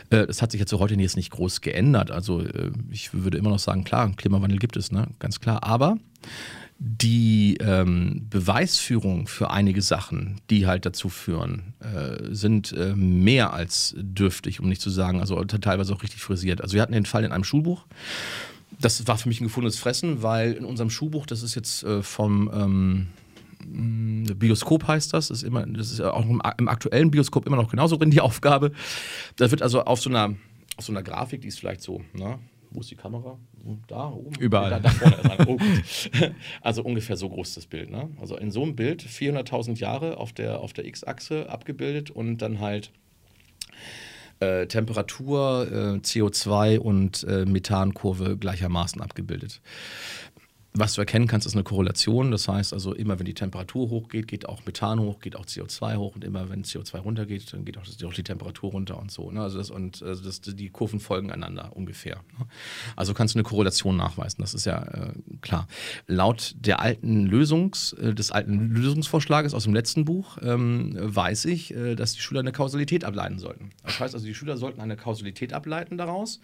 [0.10, 2.12] Äh, Das hat sich jetzt so heute jetzt nicht groß geändert.
[2.12, 5.08] Also äh, ich würde immer noch sagen, klar, Klimawandel gibt es, ne?
[5.20, 5.64] Ganz klar.
[5.64, 5.98] Aber
[6.82, 13.94] die ähm, Beweisführung für einige Sachen, die halt dazu führen, äh, sind äh, mehr als
[13.98, 16.62] dürftig, um nicht zu sagen, also teilweise auch richtig frisiert.
[16.62, 17.86] Also wir hatten den Fall in einem Schulbuch.
[18.80, 22.02] Das war für mich ein gefundenes Fressen, weil in unserem Schulbuch, das ist jetzt äh,
[22.02, 23.08] vom ähm,
[24.26, 27.70] mh, Bioskop heißt das, ist immer, das ist auch im, im aktuellen Bioskop immer noch
[27.70, 28.72] genauso drin, die Aufgabe.
[29.36, 30.36] Da wird also auf so einer,
[30.78, 32.40] auf so einer Grafik, die ist vielleicht so, na,
[32.72, 33.38] wo ist die Kamera?
[33.88, 34.36] Da oben?
[34.40, 34.70] Überall.
[34.70, 35.46] Da, da vorne.
[35.48, 35.58] Oh.
[36.62, 37.90] Also ungefähr so groß das Bild.
[37.90, 38.10] Ne?
[38.20, 42.60] Also in so einem Bild 400.000 Jahre auf der, auf der X-Achse abgebildet und dann
[42.60, 42.92] halt
[44.40, 49.62] äh, Temperatur, äh, CO2 und äh, Methankurve gleichermaßen abgebildet.
[50.74, 52.30] Was du erkennen kannst, ist eine Korrelation.
[52.30, 55.98] Das heißt also, immer wenn die Temperatur hochgeht, geht auch Methan hoch, geht auch CO2
[55.98, 59.32] hoch und immer wenn CO2 runtergeht, dann geht auch, die Temperatur runter und so.
[59.32, 59.42] Ne?
[59.42, 62.18] Also das, und also das, die Kurven folgen einander ungefähr.
[62.38, 62.46] Ne?
[62.96, 64.42] Also kannst du eine Korrelation nachweisen.
[64.42, 65.68] Das ist ja äh, klar.
[66.06, 71.74] Laut der alten Lösungs, äh, des alten Lösungsvorschlages aus dem letzten Buch ähm, weiß ich,
[71.74, 73.72] äh, dass die Schüler eine Kausalität ableiten sollten.
[73.84, 76.40] Das heißt also, die Schüler sollten eine Kausalität ableiten daraus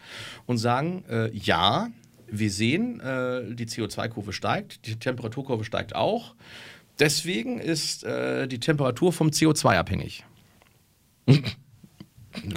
[0.48, 1.90] und sagen, äh, ja,
[2.30, 6.36] wir sehen, äh, die CO2-Kurve steigt, die Temperaturkurve steigt auch.
[7.00, 10.24] Deswegen ist äh, die Temperatur vom CO2 abhängig.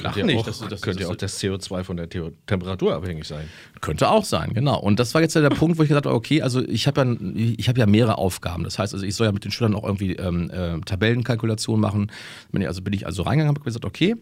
[0.02, 3.24] Lach nicht, auch, dass du- könnte ja auch das CO2 von der Theo Temperatur abhängig
[3.26, 3.48] sein.
[3.80, 4.80] Könnte auch sein, genau.
[4.80, 7.00] Und das war jetzt ja der Punkt, wo ich gesagt habe, okay, also ich habe
[7.00, 7.16] ja,
[7.56, 8.64] ich hab ja mehrere Aufgaben.
[8.64, 12.10] Das heißt, also ich soll ja mit den Schülern auch irgendwie ähm, äh, Tabellenkalkulationen machen.
[12.50, 14.16] Bin ich, also bin ich also reingegangen und habe gesagt, okay,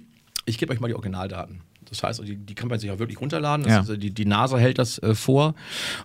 [0.44, 1.62] ich gebe euch mal die Originaldaten.
[1.88, 3.66] Das heißt, die, die kann man sich auch wirklich runterladen.
[3.66, 3.74] Ja.
[3.74, 5.54] ist, also die, die NASA hält das äh, vor.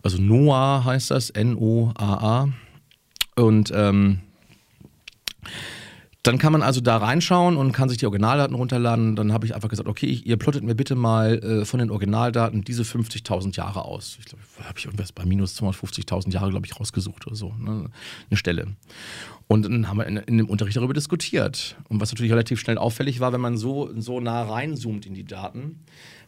[0.03, 2.49] Also NOAA heißt das, N-O-A-A.
[3.35, 4.19] Und ähm,
[6.23, 9.15] dann kann man also da reinschauen und kann sich die Originaldaten runterladen.
[9.15, 12.63] Dann habe ich einfach gesagt, okay, ihr plottet mir bitte mal äh, von den Originaldaten
[12.63, 14.17] diese 50.000 Jahre aus.
[14.19, 17.53] Ich glaube, habe ich irgendwas bei minus 250.000 Jahre, glaube ich, rausgesucht oder so.
[17.57, 17.89] Ne?
[18.29, 18.67] Eine Stelle.
[19.47, 21.75] Und dann haben wir in, in dem Unterricht darüber diskutiert.
[21.89, 25.25] Und was natürlich relativ schnell auffällig war, wenn man so, so nah reinzoomt in die
[25.25, 25.79] Daten,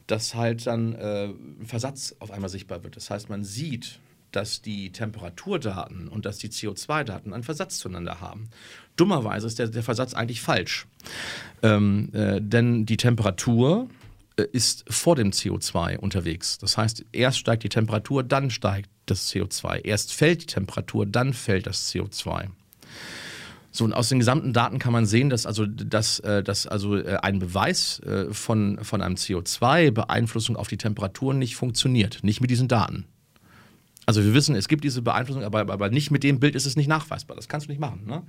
[0.07, 2.95] dass halt dann äh, ein Versatz auf einmal sichtbar wird.
[2.95, 3.99] Das heißt, man sieht,
[4.33, 8.49] dass die Temperaturdaten und dass die CO2-Daten einen Versatz zueinander haben.
[8.95, 10.87] Dummerweise ist der, der Versatz eigentlich falsch.
[11.61, 13.89] Ähm, äh, denn die Temperatur
[14.35, 16.57] äh, ist vor dem CO2 unterwegs.
[16.57, 19.83] Das heißt, erst steigt die Temperatur, dann steigt das CO2.
[19.83, 22.47] Erst fällt die Temperatur, dann fällt das CO2.
[23.75, 26.95] So, und aus den gesamten Daten kann man sehen, dass also, dass, äh, dass also
[26.95, 32.19] äh, ein Beweis äh, von, von einem CO2-Beeinflussung auf die Temperatur nicht funktioniert.
[32.23, 33.05] Nicht mit diesen Daten.
[34.05, 36.75] Also wir wissen, es gibt diese Beeinflussung, aber, aber nicht mit dem Bild ist es
[36.75, 37.35] nicht nachweisbar.
[37.35, 38.01] Das kannst du nicht machen.
[38.05, 38.23] Ne?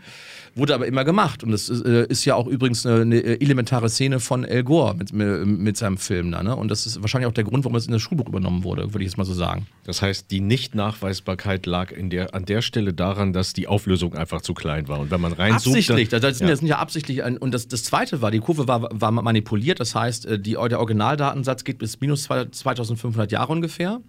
[0.54, 1.42] Wurde aber immer gemacht.
[1.42, 4.94] Und das ist, äh, ist ja auch übrigens eine, eine, elementare Szene von El Gore
[4.94, 6.42] mit, mit seinem Film da.
[6.42, 6.54] Ne?
[6.54, 9.04] Und das ist wahrscheinlich auch der Grund, warum es in das Schulbuch übernommen wurde, würde
[9.04, 9.66] ich jetzt mal so sagen.
[9.84, 14.54] Das heißt, die Nicht-Nachweisbarkeit lag der, an der Stelle daran, dass die Auflösung einfach zu
[14.54, 15.00] klein war.
[15.00, 15.76] Und wenn man reinzoomt...
[15.76, 16.76] Absichtlich, das, das, sind, ja.
[16.76, 17.22] ja absichtlich...
[17.24, 19.80] Und das, das Zweite war, die Kurve war, war manipuliert.
[19.80, 24.00] Das heißt, äh, die, der Originaldatensatz geht bis minus 2500 Jahre ungefähr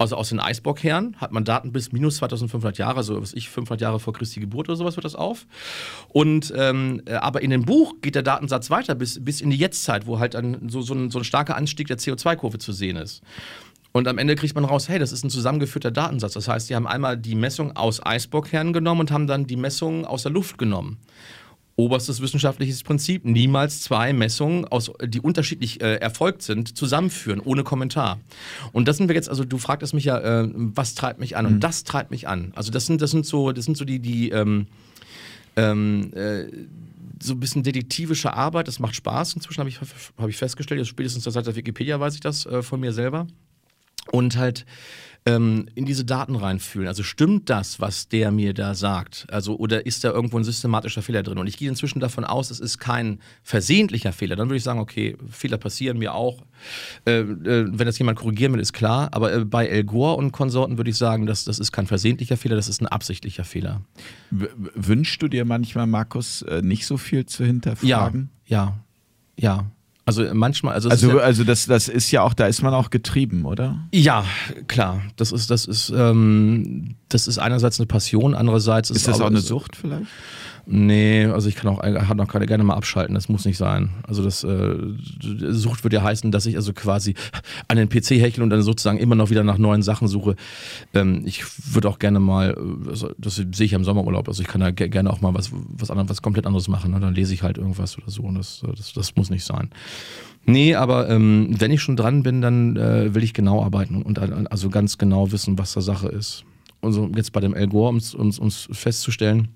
[0.00, 3.82] also aus den Eisbockherren hat man Daten bis minus 2500 Jahre, also was ich 500
[3.82, 5.46] Jahre vor Christi Geburt oder sowas wird das auf.
[6.08, 9.58] Und ähm, äh, aber in dem Buch geht der Datensatz weiter bis, bis in die
[9.58, 12.96] Jetztzeit, wo halt dann so, so, ein, so ein starker Anstieg der CO2-Kurve zu sehen
[12.96, 13.22] ist.
[13.92, 16.32] Und am Ende kriegt man raus, hey, das ist ein zusammengeführter Datensatz.
[16.32, 20.06] Das heißt, sie haben einmal die Messung aus Eisbockherren genommen und haben dann die Messung
[20.06, 20.96] aus der Luft genommen
[21.80, 28.20] oberstes wissenschaftliches Prinzip, niemals zwei Messungen, aus, die unterschiedlich äh, erfolgt sind, zusammenführen, ohne Kommentar.
[28.72, 31.46] Und das sind wir jetzt, also du fragtest mich ja, äh, was treibt mich an?
[31.46, 31.60] Und mhm.
[31.60, 32.52] das treibt mich an.
[32.54, 34.66] Also das sind, das sind so, das sind so die, die ähm,
[35.56, 36.44] ähm, äh,
[37.22, 39.34] so ein bisschen detektivische Arbeit, das macht Spaß.
[39.34, 39.78] Inzwischen habe ich,
[40.16, 43.26] hab ich festgestellt, spätestens seit der Wikipedia weiß ich das äh, von mir selber.
[44.10, 44.64] Und halt
[45.26, 46.88] ähm, in diese Daten reinfühlen.
[46.88, 49.26] Also stimmt das, was der mir da sagt?
[49.30, 51.38] Also oder ist da irgendwo ein systematischer Fehler drin?
[51.38, 54.36] Und ich gehe inzwischen davon aus, es ist kein versehentlicher Fehler.
[54.36, 56.44] Dann würde ich sagen, okay, Fehler passieren mir auch.
[57.06, 59.08] Äh, äh, wenn das jemand korrigieren will, ist klar.
[59.12, 62.36] Aber äh, bei El Gore und Konsorten würde ich sagen, dass das ist kein versehentlicher
[62.36, 63.82] Fehler, das ist ein absichtlicher Fehler.
[64.30, 68.30] W wünschst du dir manchmal, Markus, äh, nicht so viel zu hinterfragen?
[68.46, 68.80] Ja,
[69.36, 69.70] ja, ja.
[70.18, 72.90] Also manchmal, also also, ja, also das, das ist ja auch, da ist man auch
[72.90, 73.78] getrieben, oder?
[73.92, 74.24] Ja,
[74.66, 75.02] klar.
[75.16, 79.26] Das ist, das ist, ähm, das ist einerseits eine Passion, andererseits ist, ist das auch
[79.26, 80.06] eine Sucht vielleicht?
[80.66, 83.90] Nee, also ich kann auch, kann auch gerne mal abschalten, das muss nicht sein.
[84.06, 84.76] Also das äh,
[85.50, 87.14] Sucht würde ja heißen, dass ich also quasi
[87.68, 90.36] an den PC hechle und dann sozusagen immer noch wieder nach neuen Sachen suche.
[90.94, 92.56] Ähm, ich würde auch gerne mal,
[92.88, 95.50] also das sehe ich ja im Sommerurlaub, also ich kann da gerne auch mal was,
[95.52, 96.92] was, anderes, was komplett anderes machen.
[96.92, 97.00] Ne?
[97.00, 99.70] Dann lese ich halt irgendwas oder so und das, das, das muss nicht sein.
[100.46, 104.18] Nee, aber ähm, wenn ich schon dran bin, dann äh, will ich genau arbeiten und
[104.18, 106.44] also ganz genau wissen, was da Sache ist.
[106.82, 109.48] Also jetzt bei dem El Gore, um es festzustellen,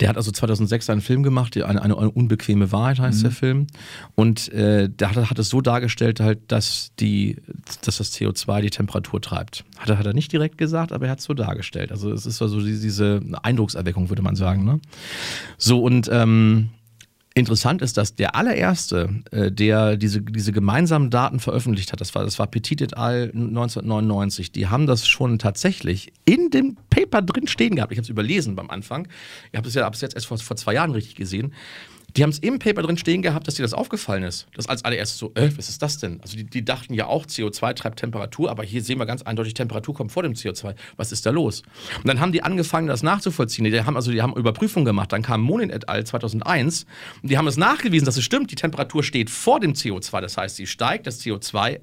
[0.00, 3.22] der hat also 2006 einen Film gemacht, eine, eine unbequeme Wahrheit heißt mhm.
[3.22, 3.66] der Film.
[4.14, 7.36] Und äh, der hat, hat, es so dargestellt, halt, dass, die,
[7.82, 9.64] dass das CO2 die Temperatur treibt.
[9.78, 11.90] Hat er, hat er nicht direkt gesagt, aber er hat es so dargestellt.
[11.90, 14.64] Also es ist also diese Eindruckserweckung, würde man sagen.
[14.64, 14.80] Ne?
[15.58, 16.70] So, und ähm,
[17.34, 22.24] Interessant ist, dass der allererste, äh, der diese, diese gemeinsamen Daten veröffentlicht hat, das war,
[22.24, 23.30] das war Petit et al.
[23.32, 27.92] 1999, die haben das schon tatsächlich in dem Paper drin stehen gehabt.
[27.92, 29.06] Ich habe es überlesen beim Anfang.
[29.52, 31.54] Ich habe es ja ab jetzt erst vor, vor zwei Jahren richtig gesehen.
[32.16, 34.46] Die haben es im Paper drin stehen gehabt, dass dir das aufgefallen ist.
[34.54, 36.20] Das als allererstes so, äh, was ist das denn?
[36.22, 39.54] Also die, die dachten ja auch, CO2 treibt Temperatur, aber hier sehen wir ganz eindeutig,
[39.54, 40.74] Temperatur kommt vor dem CO2.
[40.96, 41.62] Was ist da los?
[41.98, 43.64] Und dann haben die angefangen, das nachzuvollziehen.
[43.64, 45.12] Die haben also, die haben Überprüfungen gemacht.
[45.12, 46.04] Dann kam Monin et al.
[46.04, 46.86] 2001
[47.22, 48.50] und die haben es nachgewiesen, dass es stimmt.
[48.50, 50.20] Die Temperatur steht vor dem CO2.
[50.20, 51.80] Das heißt, sie steigt, das CO2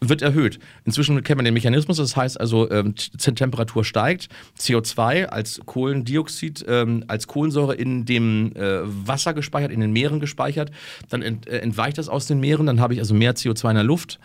[0.00, 0.58] wird erhöht.
[0.84, 1.98] Inzwischen kennt man den Mechanismus.
[1.98, 4.28] Das heißt also, ähm, Temperatur steigt,
[4.58, 10.20] CO2 als Kohlendioxid, ähm, als Kohlensäure in dem äh, Wasser gespeichert gespeichert, in den Meeren
[10.20, 10.70] gespeichert.
[11.08, 13.74] Dann ent, äh, entweicht das aus den Meeren, dann habe ich also mehr CO2 in
[13.76, 14.18] der Luft.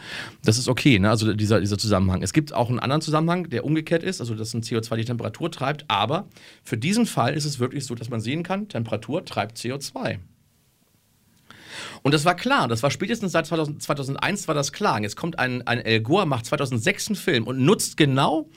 [0.44, 1.10] Das ist okay, ne?
[1.10, 2.22] also dieser, dieser Zusammenhang.
[2.22, 5.52] Es gibt auch einen anderen Zusammenhang, der umgekehrt ist, also dass ein CO2 die Temperatur
[5.52, 6.28] treibt, aber
[6.64, 10.20] für diesen Fall ist es wirklich so, dass man sehen kann, Temperatur treibt CO2.
[12.04, 14.98] Und das war klar, das war spätestens seit 2000, 2001 war das klar.
[14.98, 18.50] Und jetzt kommt ein, ein El Gore, macht 2006 einen Film und nutzt genau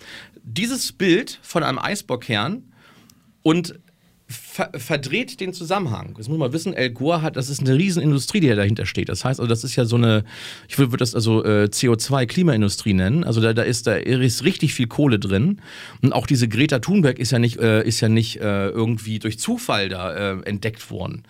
[0.43, 2.65] dieses Bild von einem Eisbockkern
[3.43, 3.79] und
[4.35, 6.15] ver verdreht den Zusammenhang.
[6.17, 9.09] Das muss man wissen, El Gore hat, das ist eine Riesenindustrie, die dahinter steht.
[9.09, 10.25] Das heißt, also das ist ja so eine,
[10.69, 13.25] ich würde das also äh, CO2-Klimaindustrie nennen.
[13.25, 15.61] Also da, da, ist, da ist richtig viel Kohle drin.
[16.03, 19.39] Und auch diese Greta Thunberg ist ja nicht, äh, ist ja nicht äh, irgendwie durch
[19.39, 21.23] Zufall da äh, entdeckt worden.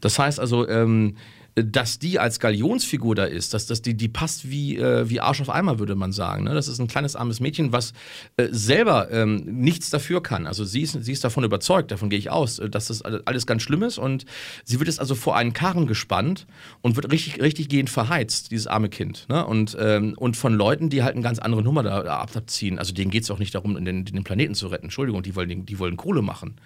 [0.00, 1.16] Das heißt also, ähm,
[1.64, 5.40] dass die als Galionsfigur da ist, dass, dass die, die passt wie, äh, wie Arsch
[5.40, 6.44] auf Eimer, würde man sagen.
[6.44, 6.54] Ne?
[6.54, 7.92] Das ist ein kleines armes Mädchen, was
[8.36, 10.46] äh, selber ähm, nichts dafür kann.
[10.46, 13.46] Also sie ist, sie ist davon überzeugt, davon gehe ich aus, äh, dass das alles
[13.46, 14.24] ganz schlimm ist und
[14.64, 16.46] sie wird jetzt also vor einen Karren gespannt
[16.80, 19.26] und wird richtig, richtig gehend verheizt, dieses arme Kind.
[19.28, 19.44] Ne?
[19.44, 22.78] Und, ähm, und von Leuten, die halt einen ganz anderen Nummer da, da abziehen.
[22.78, 24.86] Also denen geht es auch nicht darum, den, den Planeten zu retten.
[24.86, 26.56] Entschuldigung, die wollen, die wollen Kohle machen.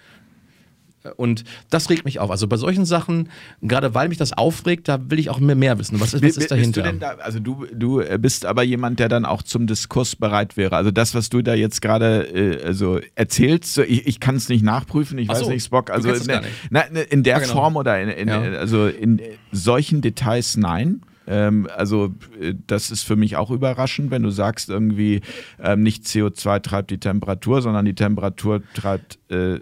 [1.17, 2.31] Und das regt mich auf.
[2.31, 3.29] Also bei solchen Sachen,
[3.61, 5.99] gerade weil mich das aufregt, da will ich auch mehr, mehr wissen.
[5.99, 6.83] Was ist, was ist dahinter?
[6.83, 10.75] Du da, also du, du bist aber jemand, der dann auch zum Diskurs bereit wäre.
[10.75, 14.63] Also das, was du da jetzt gerade äh, also erzählst, ich, ich kann es nicht
[14.63, 15.89] nachprüfen, ich Ach weiß so, nicht, Spock.
[15.89, 17.53] Also in, na, in der ja, genau.
[17.53, 18.41] Form oder in, in ja.
[18.41, 19.21] also in
[19.51, 21.01] solchen Details nein.
[21.25, 25.21] Ähm, also äh, das ist für mich auch überraschend, wenn du sagst irgendwie
[25.61, 29.59] ähm, nicht CO2 treibt die Temperatur, sondern die Temperatur treibt äh,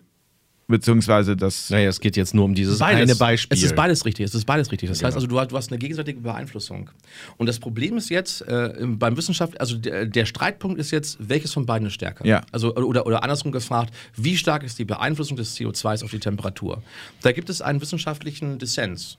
[0.72, 1.70] beziehungsweise das.
[1.70, 3.02] Naja, es geht jetzt nur um dieses beides.
[3.02, 3.58] eine Beispiel.
[3.58, 4.26] Es ist beides richtig.
[4.26, 4.90] Es ist beides richtig.
[4.90, 5.08] Das genau.
[5.08, 6.90] heißt also, du, du, hast eine gegenseitige Beeinflussung.
[7.38, 11.54] Und das Problem ist jetzt äh, beim Wissenschaft, also der, der, Streitpunkt ist jetzt, welches
[11.54, 12.26] von beiden ist stärker?
[12.26, 12.42] Ja.
[12.52, 16.82] Also oder, oder andersrum gefragt, wie stark ist die Beeinflussung des CO2s auf die Temperatur?
[17.22, 19.18] Da gibt es einen wissenschaftlichen Dissens.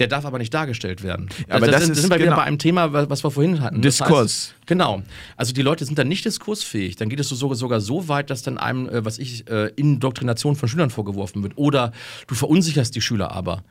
[0.00, 1.28] Der darf aber nicht dargestellt werden.
[1.48, 2.30] Aber also das, das, ist, sind wir genau.
[2.30, 3.82] wieder bei einem Thema, was wir vorhin hatten.
[3.82, 4.08] Diskurs.
[4.08, 5.02] Das heißt, genau.
[5.36, 6.96] Also die Leute sind dann nicht diskursfähig.
[6.96, 10.56] Dann geht es sogar, sogar so weit, dass dann einem, äh, was ich, äh, Indoktrination
[10.56, 11.52] von Schülern vorgeworfen wird.
[11.56, 11.92] Oder
[12.26, 13.62] du verunsicherst die Schüler aber.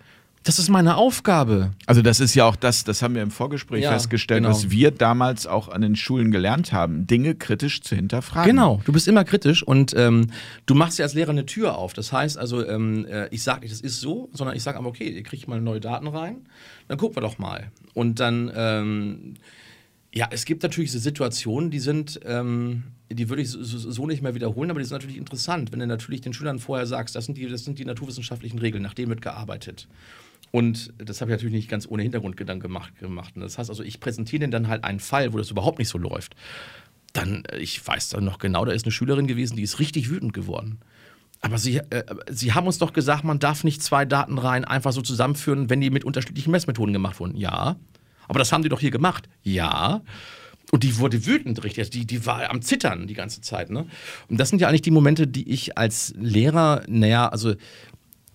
[0.44, 1.72] Das ist meine Aufgabe.
[1.86, 4.56] Also das ist ja auch das, das haben wir im Vorgespräch ja, festgestellt, genau.
[4.56, 8.49] was wir damals auch an den Schulen gelernt haben, Dinge kritisch zu hinterfragen.
[8.49, 10.28] Genau, du bist immer kritisch und ähm,
[10.66, 11.94] du machst ja als Lehrer eine Tür auf.
[11.94, 14.88] Das heißt also, ähm, äh, ich sage nicht, das ist so, sondern ich sage aber,
[14.88, 16.38] okay, ihr kriegt mal neue Daten rein,
[16.88, 17.72] dann gucken wir doch mal.
[17.94, 19.34] Und dann, ähm,
[20.14, 24.24] ja, es gibt natürlich diese Situationen, die sind, ähm, die würde ich so, so, nicht
[24.24, 27.26] mehr wiederholen, aber die sind natürlich interessant, wenn du natürlich den Schülern vorher sagst, das
[27.26, 29.88] sind die, das sind die naturwissenschaftlichen Regeln, nach denen wird gearbeitet.
[30.52, 33.34] Und das habe ich natürlich nicht ganz ohne Hintergrundgedanken gemacht, gemacht.
[33.36, 35.98] Das heißt also, ich präsentiere denen dann halt einen Fall, wo das überhaupt nicht so
[35.98, 36.36] läuft.
[37.14, 40.10] Dann, äh, ich weiß dann noch genau, da ist eine Schülerin gewesen, die ist richtig
[40.10, 40.80] wütend geworden.
[41.41, 45.02] Aber sie, äh, sie haben uns doch gesagt, man darf nicht zwei Datenreihen einfach so
[45.02, 47.38] zusammenführen, wenn die mit unterschiedlichen Messmethoden gemacht wurden.
[47.38, 47.78] Ja.
[48.28, 49.30] Aber das haben die doch hier gemacht.
[49.44, 50.02] Ja.
[50.72, 51.90] Und die wurde wütend, richtig.
[51.90, 53.70] Die, die war am Zittern die ganze Zeit.
[53.70, 53.88] Ne?
[54.28, 57.56] Und das sind ja eigentlich die Momente, die ich als Lehrer, naja, also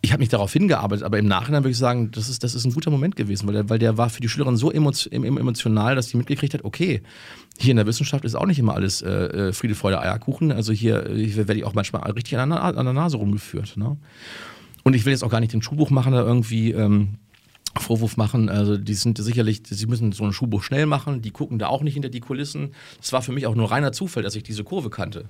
[0.05, 2.67] ich habe nicht darauf hingearbeitet, aber im Nachhinein würde ich sagen, das ist, das ist
[2.67, 6.11] ein guter Moment gewesen, weil der, weil der war für die Schülerin so emotional, dass
[6.11, 7.01] sie mitgekriegt hat, okay,
[7.59, 10.53] hier in der Wissenschaft ist auch nicht immer alles äh, äh Friede, Freude, Eierkuchen.
[10.53, 13.79] Also hier, hier werde ich auch manchmal richtig an der, an der Nase rumgeführt.
[13.79, 13.97] Ne?
[14.83, 17.15] Und ich will jetzt auch gar nicht den Schulbuch machen, da irgendwie ähm,
[17.79, 18.49] Vorwurf machen.
[18.49, 21.83] Also die sind sicherlich, sie müssen so ein Schulbuch schnell machen, die gucken da auch
[21.83, 22.75] nicht hinter die Kulissen.
[23.01, 25.27] Das war für mich auch nur reiner Zufall, dass ich diese Kurve kannte.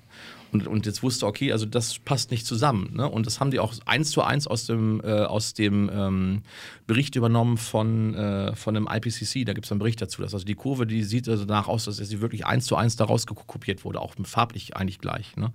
[0.52, 2.92] Und, und jetzt wusste, okay, also das passt nicht zusammen.
[2.94, 3.08] Ne?
[3.08, 6.42] Und das haben die auch eins zu eins aus dem, äh, aus dem ähm,
[6.86, 9.44] Bericht übernommen von, äh, von einem IPCC.
[9.44, 10.22] Da gibt es einen Bericht dazu.
[10.22, 12.96] Dass also die Kurve, die sieht also danach aus, dass sie wirklich eins zu eins
[12.96, 15.36] daraus kopiert wurde, auch farblich eigentlich gleich.
[15.36, 15.52] Ne?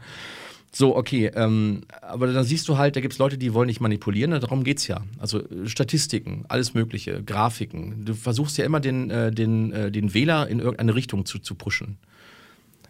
[0.72, 3.82] So, okay, ähm, aber dann siehst du halt, da gibt es Leute, die wollen nicht
[3.82, 5.02] manipulieren, darum geht es ja.
[5.18, 8.06] Also äh, Statistiken, alles Mögliche, Grafiken.
[8.06, 11.56] Du versuchst ja immer den, äh, den, äh, den Wähler in irgendeine Richtung zu, zu
[11.56, 11.98] pushen.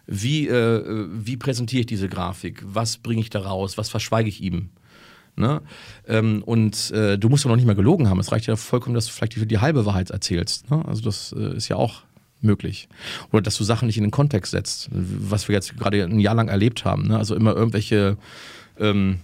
[0.06, 2.62] Wie, äh, wie präsentiere ich diese Grafik?
[2.66, 3.78] Was bringe ich da raus?
[3.78, 4.70] Was verschweige ich ihm?
[5.36, 5.62] Ne?
[6.06, 8.20] Ähm, und äh, du musst doch noch nicht mal gelogen haben.
[8.20, 10.70] Es reicht ja vollkommen, dass du vielleicht die, die halbe Wahrheit erzählst.
[10.70, 10.84] Ne?
[10.86, 12.02] Also das äh, ist ja auch
[12.42, 12.88] möglich.
[13.32, 16.34] Oder dass du Sachen nicht in den Kontext setzt, was wir jetzt gerade ein Jahr
[16.34, 17.08] lang erlebt haben.
[17.08, 17.16] Ne?
[17.16, 18.16] Also immer irgendwelche
[18.78, 19.18] ähm,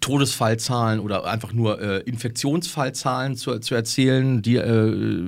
[0.00, 5.22] Todesfallzahlen oder einfach nur äh, Infektionsfallzahlen zu, zu erzählen, die, äh,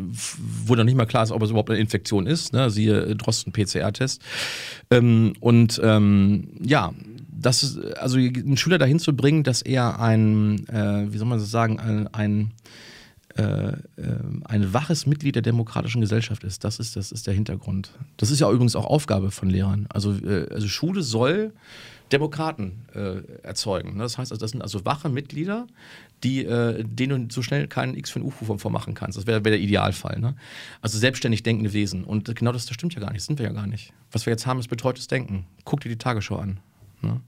[0.64, 2.68] wo noch nicht mal klar ist, ob es überhaupt eine Infektion ist, ne?
[2.68, 4.20] siehe äh, Drosten-PCR-Test.
[4.90, 6.92] Ähm, und ähm, ja,
[7.30, 11.38] das ist, also einen Schüler dahin zu bringen, dass er ein, äh, wie soll man
[11.38, 12.50] das sagen, ein, ein
[13.38, 16.64] äh, ähm, ein waches Mitglied der demokratischen Gesellschaft ist.
[16.64, 17.92] Das ist, das ist der Hintergrund.
[18.16, 19.86] Das ist ja übrigens auch Aufgabe von Lehrern.
[19.90, 21.52] Also, äh, also Schule soll
[22.10, 23.98] Demokraten äh, erzeugen.
[23.98, 25.68] Das heißt, also, das sind also wache Mitglieder,
[26.24, 29.16] die, äh, denen du so schnell keinen X für ein UFO vormachen kannst.
[29.16, 30.18] Das wäre wär der Idealfall.
[30.18, 30.34] Ne?
[30.80, 32.02] Also selbstständig denkende Wesen.
[32.02, 33.18] Und genau das, das stimmt ja gar nicht.
[33.18, 33.92] Das sind wir ja gar nicht.
[34.10, 35.46] Was wir jetzt haben, ist betreutes Denken.
[35.64, 36.58] Guck dir die Tagesschau an.
[37.02, 37.20] Ne?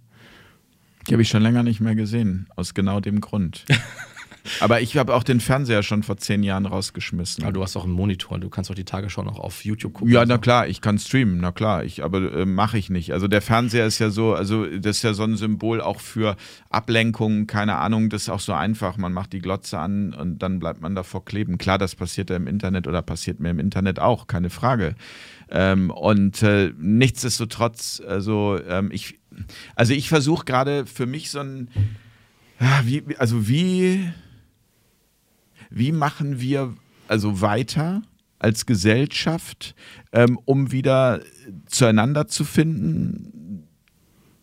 [1.07, 3.65] Die habe ich schon länger nicht mehr gesehen, aus genau dem Grund.
[4.60, 7.44] Aber ich habe auch den Fernseher schon vor zehn Jahren rausgeschmissen.
[7.44, 10.12] Aber du hast auch einen Monitor, du kannst auch die Tagesschau noch auf YouTube gucken.
[10.12, 13.12] Ja, na klar, ich kann streamen, na klar, ich, aber äh, mache ich nicht.
[13.12, 16.36] Also der Fernseher ist ja so, also das ist ja so ein Symbol auch für
[16.68, 18.96] Ablenkung, keine Ahnung, das ist auch so einfach.
[18.96, 21.58] Man macht die Glotze an und dann bleibt man davor kleben.
[21.58, 24.94] Klar, das passiert ja im Internet oder passiert mir im Internet auch, keine Frage.
[25.50, 29.18] Ähm, und äh, nichtsdestotrotz, also ähm, ich,
[29.74, 31.68] also ich versuche gerade für mich so ein,
[32.60, 34.10] ja, wie, also wie
[35.70, 36.74] wie machen wir
[37.09, 38.02] also weiter
[38.38, 39.74] als Gesellschaft,
[40.12, 41.20] ähm, um wieder
[41.66, 43.66] zueinander zu finden?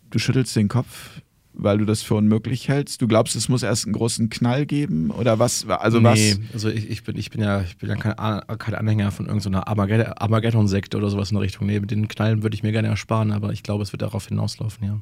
[0.09, 1.21] Du schüttelst den Kopf
[1.57, 3.01] weil du das für unmöglich hältst?
[3.01, 5.67] Du glaubst, es muss erst einen großen Knall geben oder was?
[5.67, 6.39] Also nee, was?
[6.53, 8.15] also ich, ich, bin, ich bin ja, ich bin ja kein,
[8.57, 11.67] kein Anhänger von irgendeiner Armageddon-Sekte oder sowas in der Richtung.
[11.67, 14.27] Nee, mit den Knallen würde ich mir gerne ersparen, aber ich glaube, es wird darauf
[14.27, 14.99] hinauslaufen, ja.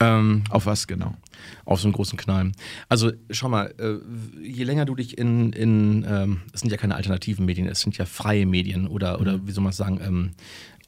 [0.00, 1.14] Ähm, auf was genau?
[1.64, 2.52] Auf so einen großen Knall.
[2.88, 3.96] Also schau mal, äh,
[4.42, 7.96] je länger du dich in, in ähm, es sind ja keine alternativen Medien, es sind
[7.96, 9.46] ja freie Medien oder, oder mhm.
[9.46, 10.30] wie soll man sagen, ähm,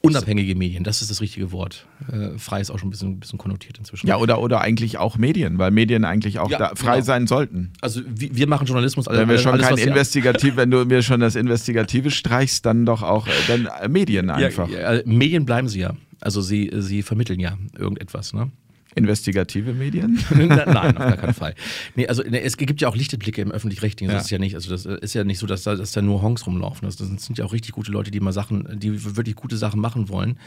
[0.01, 1.87] Unabhängige Medien, das ist das richtige Wort.
[2.11, 4.07] Äh, frei ist auch schon ein bisschen, ein bisschen konnotiert inzwischen.
[4.07, 7.05] Ja, oder, oder eigentlich auch Medien, weil Medien eigentlich auch ja, frei genau.
[7.05, 7.73] sein sollten.
[7.81, 9.07] Also wir, wir machen Journalismus.
[9.07, 12.85] Alle, wenn wir schon alles, kein Investigativ, wenn du mir schon das Investigative streichst, dann
[12.85, 14.69] doch auch äh, dann äh, Medien einfach.
[14.69, 15.95] Ja, ja, Medien bleiben sie ja.
[16.21, 18.51] Also sie, sie vermitteln ja irgendetwas, ne?
[18.97, 20.19] Investigative Medien?
[20.35, 21.55] Nein, auf gar keinen Fall.
[21.95, 24.11] Nee, also es gibt ja auch Lichteblicke im öffentlich-rechtlichen.
[24.11, 24.25] Das ja.
[24.25, 26.45] ist ja nicht, also das ist ja nicht so, dass da, dass da nur Honks
[26.45, 26.87] rumlaufen.
[26.87, 29.79] Das, das, sind ja auch richtig gute Leute, die mal Sachen, die wirklich gute Sachen
[29.79, 30.39] machen wollen,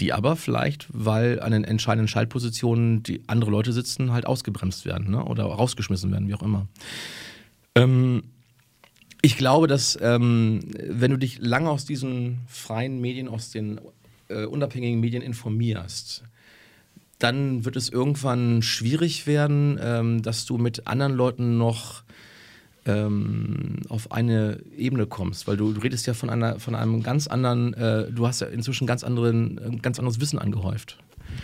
[0.00, 5.10] die aber vielleicht, weil an den entscheidenden Schaltpositionen die andere Leute sitzen, halt ausgebremst werden
[5.10, 5.24] ne?
[5.24, 6.66] oder rausgeschmissen werden, wie auch immer.
[7.74, 8.22] Ähm,
[9.22, 13.80] ich glaube, dass ähm, wenn du dich lange aus diesen freien Medien, aus den
[14.28, 16.22] äh, unabhängigen Medien informierst,
[17.18, 22.02] dann wird es irgendwann schwierig werden, ähm, dass du mit anderen Leuten noch
[22.84, 27.26] ähm, auf eine Ebene kommst, weil du, du, redest ja von einer, von einem ganz
[27.26, 30.98] anderen, äh, du hast ja inzwischen ganz anderen, ganz anderes Wissen angehäuft.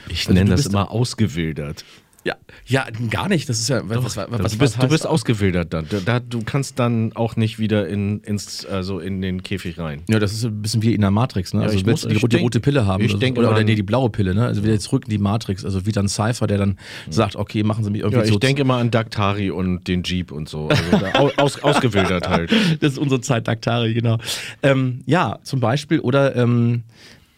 [0.08, 1.84] Ich also nenne das immer ausgewildert.
[2.24, 2.36] Ja,
[2.66, 3.48] ja, gar nicht.
[3.48, 5.86] Das ist ja Doch, was, was, was, du, bist, du bist ausgewildert dann.
[6.04, 10.02] Da, du kannst dann auch nicht wieder in, ins, also in den Käfig rein.
[10.08, 11.62] Ja, das ist ein bisschen wie in der Matrix, ne?
[11.62, 13.82] Also ja, willst du die, die, rote Pille haben ich oder, oder, oder nee, die
[13.82, 14.46] blaue Pille, ne?
[14.46, 15.64] Also wieder zurück in die Matrix.
[15.64, 17.12] Also wie dann Cypher, der dann mhm.
[17.12, 18.34] sagt, okay, machen Sie mich irgendwie ja, ich so.
[18.34, 20.68] Ich denke immer an Daktari und den Jeep und so.
[20.68, 22.52] Also aus, ausgewildert halt.
[22.80, 24.18] Das ist unsere Zeit, Daktari, genau.
[24.62, 26.00] Ähm, ja, zum Beispiel.
[26.00, 26.84] Oder ähm,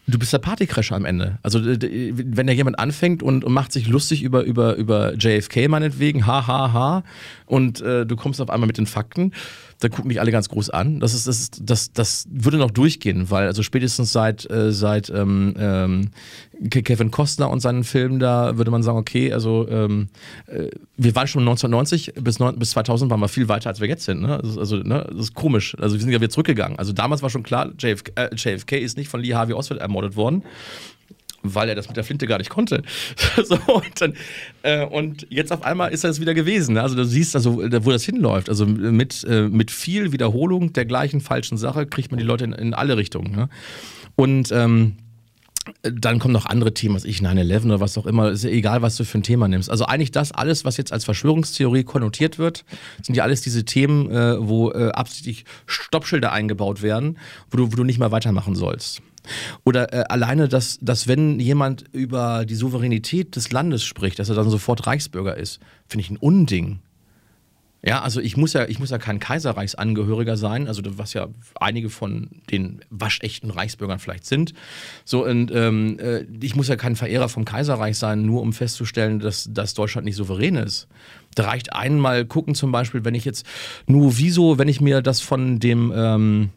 [0.06, 1.38] Du bist der Partycrasher am Ende.
[1.42, 6.26] Also wenn da jemand anfängt und, und, macht sich lustig über, über, über JFK meinetwegen,
[6.26, 7.04] ha, ha, ha,
[7.46, 9.32] und äh, du kommst auf einmal mit den Fakten,
[9.80, 11.00] dann gucken dich alle ganz groß an.
[11.00, 15.10] Das, ist, das, ist, das, das würde noch durchgehen, weil also spätestens seit, äh, seit
[15.10, 16.10] ähm, ähm,
[16.70, 20.08] Kevin Costner und seinen Filmen da würde man sagen, okay, also ähm,
[20.46, 24.04] äh, wir waren schon 1990 bis, bis 2000 waren wir viel weiter, als wir jetzt
[24.04, 24.22] sind.
[24.22, 24.36] Ne?
[24.36, 25.06] Also, also ne?
[25.10, 25.76] das ist komisch.
[25.80, 26.78] Also wir sind ja wieder zurückgegangen.
[26.78, 30.16] Also damals war schon klar, JFK, äh, JFK ist nicht von Lee Harvey Oswald ermordet
[30.16, 30.42] worden
[31.44, 32.82] weil er das mit der Flinte gar nicht konnte.
[33.44, 34.14] so, und, dann,
[34.62, 36.74] äh, und, jetzt auf einmal ist das wieder gewesen.
[36.74, 36.82] Ne?
[36.82, 38.48] Also du siehst also, wo das hinläuft.
[38.48, 42.52] Also mit, äh, mit viel Wiederholung der gleichen falschen Sache kriegt man die Leute in,
[42.52, 43.32] in alle Richtungen.
[43.32, 43.48] Ne?
[44.16, 44.96] Und ähm,
[45.82, 48.82] dann kommen noch andere Themen, was ich 9-11 oder was auch immer, ist ja egal,
[48.82, 49.70] was du für ein Thema nimmst.
[49.70, 52.64] Also eigentlich das alles, was jetzt als Verschwörungstheorie konnotiert wird,
[53.02, 57.18] sind ja alles diese Themen, äh, wo äh, absichtlich Stoppschilder eingebaut werden,
[57.50, 59.00] wo du, wo du nicht mehr weitermachen sollst.
[59.64, 64.34] Oder äh, alleine, dass, dass wenn jemand über die Souveränität des Landes spricht, dass er
[64.34, 66.80] dann sofort Reichsbürger ist, finde ich ein Unding.
[67.86, 71.28] Ja, also ich muss ja, ich muss ja kein Kaiserreichsangehöriger sein, also was ja
[71.60, 74.54] einige von den waschechten Reichsbürgern vielleicht sind.
[75.04, 79.18] So und ähm, äh, ich muss ja kein Verehrer vom Kaiserreich sein, nur um festzustellen,
[79.18, 80.88] dass, dass Deutschland nicht souverän ist.
[81.34, 83.44] Da reicht einmal gucken, zum Beispiel, wenn ich jetzt
[83.86, 86.50] nur wieso, wenn ich mir das von dem ähm,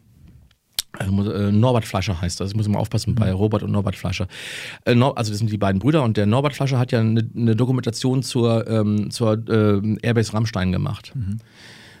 [1.50, 2.50] Norbert Flascher heißt das.
[2.50, 3.36] Ich muss mal aufpassen bei mhm.
[3.36, 4.26] Robert und Norbert Flascher.
[4.84, 7.56] Äh, also das sind die beiden Brüder und der Norbert Flascher hat ja eine, eine
[7.56, 11.12] Dokumentation zur, ähm, zur äh, Airbase Rammstein gemacht.
[11.14, 11.38] Mhm.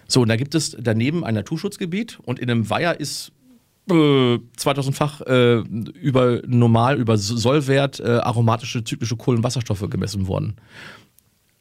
[0.06, 3.32] So, und da gibt es daneben ein Naturschutzgebiet und in einem Weiher ist
[3.88, 10.56] 2000-fach äh, über normal, über Sollwert äh, aromatische zyklische Kohlenwasserstoffe gemessen worden.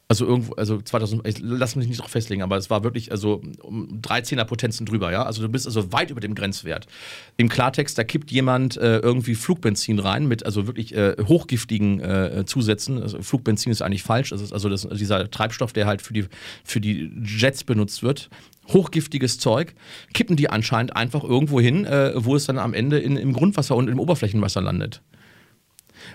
[0.10, 3.42] Also irgendwo, also 2000, ich lass mich nicht drauf festlegen, aber es war wirklich also
[3.62, 5.24] um 13er Potenzen drüber, ja.
[5.24, 6.88] Also du bist also weit über dem Grenzwert.
[7.36, 12.46] Im Klartext, da kippt jemand äh, irgendwie Flugbenzin rein mit also wirklich äh, hochgiftigen äh,
[12.46, 13.02] Zusätzen.
[13.02, 14.30] Also Flugbenzin ist eigentlich falsch.
[14.30, 16.28] Das ist also das, dieser Treibstoff, der halt für die,
[16.64, 18.30] für die Jets benutzt wird.
[18.70, 19.76] Hochgiftiges Zeug,
[20.14, 23.76] kippen die anscheinend einfach irgendwo hin, äh, wo es dann am Ende in, im Grundwasser
[23.76, 25.02] und im Oberflächenwasser landet.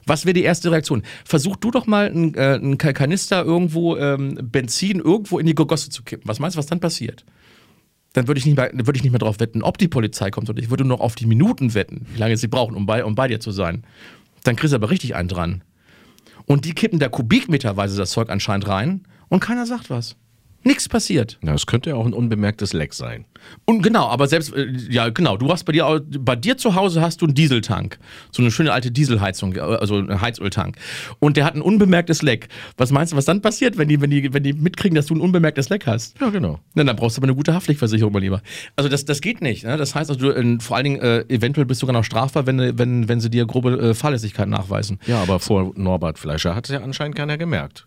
[0.07, 1.03] Was wäre die erste Reaktion?
[1.25, 5.91] Versuch du doch mal einen, äh, einen Kanister irgendwo ähm, Benzin irgendwo in die Gogosse
[5.91, 6.29] zu kippen.
[6.29, 7.25] Was meinst du, was dann passiert?
[8.13, 10.51] Dann würde ich, nicht mehr, würd ich nicht mehr darauf wetten, ob die Polizei kommt
[10.51, 13.05] oder ich würde nur noch auf die Minuten wetten, wie lange sie brauchen, um bei,
[13.05, 13.85] um bei dir zu sein.
[14.45, 15.65] Dann kriegst du aber richtig einen dran.
[16.45, 20.17] Und die kippen da kubikmeterweise das Zeug anscheinend rein und keiner sagt was.
[20.65, 21.39] Nichts passiert.
[21.43, 23.25] Na, es könnte ja auch ein unbemerktes Leck sein.
[23.65, 27.01] Und genau, aber selbst, äh, ja genau, du hast bei dir, bei dir zu Hause
[27.01, 27.99] hast du einen Dieseltank.
[28.31, 30.77] So eine schöne alte Dieselheizung, äh, also einen Heizöltank.
[31.19, 32.49] Und der hat ein unbemerktes Leck.
[32.77, 35.15] Was meinst du, was dann passiert, wenn die, wenn die, wenn die mitkriegen, dass du
[35.15, 36.21] ein unbemerktes Leck hast?
[36.21, 36.61] Ja, genau.
[36.75, 38.43] Na, dann brauchst du aber eine gute Haftpflichtversicherung, mein Lieber.
[38.77, 39.65] Also das, das geht nicht.
[39.65, 39.77] Ne?
[39.77, 42.47] Das heißt, also du, äh, vor allen Dingen, äh, eventuell bist du sogar noch strafbar,
[42.47, 45.01] wenn, wenn, wenn sie dir grobe äh, Fahrlässigkeit nachweisen.
[45.07, 47.87] Ja, aber vor Norbert Fleischer hat es ja anscheinend keiner gemerkt.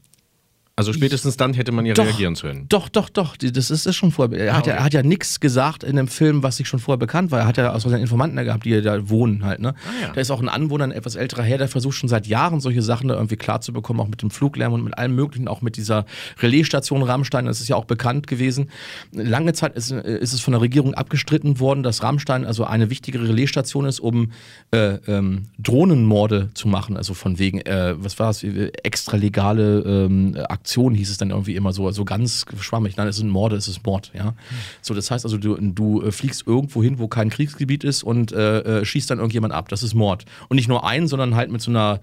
[0.77, 2.03] Also spätestens dann hätte man ja Doch.
[2.03, 2.65] reagieren können.
[2.68, 3.38] Doch, doch, doch.
[3.38, 4.38] Das ist, ist schon vorher.
[4.38, 4.81] Er, hat ja, okay.
[4.81, 7.39] er hat ja nichts gesagt in dem Film, was sich schon vorher bekannt war.
[7.39, 9.61] Er hat ja auch so seine Informanten da gehabt, die da wohnen halt.
[9.61, 9.73] Ne?
[10.02, 10.11] ja.
[10.11, 12.81] Da ist auch ein Anwohner, ein etwas älterer Herr, der versucht schon seit Jahren solche
[12.81, 15.61] Sachen da irgendwie klar zu bekommen, auch mit dem Fluglärm und mit allem Möglichen, auch
[15.61, 16.06] mit dieser
[16.39, 17.45] Relaisstation Rammstein.
[17.45, 18.69] Das ist ja auch bekannt gewesen.
[19.14, 23.22] Lange Zeit ist, ist es von der Regierung abgestritten worden, dass Rammstein also eine wichtige
[23.22, 24.34] Relaisstation ist, um
[24.72, 26.97] äh, ähm, Drohnenmorde zu machen.
[26.97, 30.35] Also von wegen, äh, was war es, extra legale ähm,
[30.65, 32.97] Aktion hieß es dann irgendwie immer so, so ganz schwammig.
[32.97, 34.33] Nein, es sind Morde, es ist Mord, ja.
[34.81, 38.31] So, das heißt also, du, du äh, fliegst irgendwo hin, wo kein Kriegsgebiet ist und
[38.31, 39.69] äh, äh, schießt dann irgendjemand ab.
[39.69, 40.25] Das ist Mord.
[40.49, 41.99] Und nicht nur einen, sondern halt mit so einer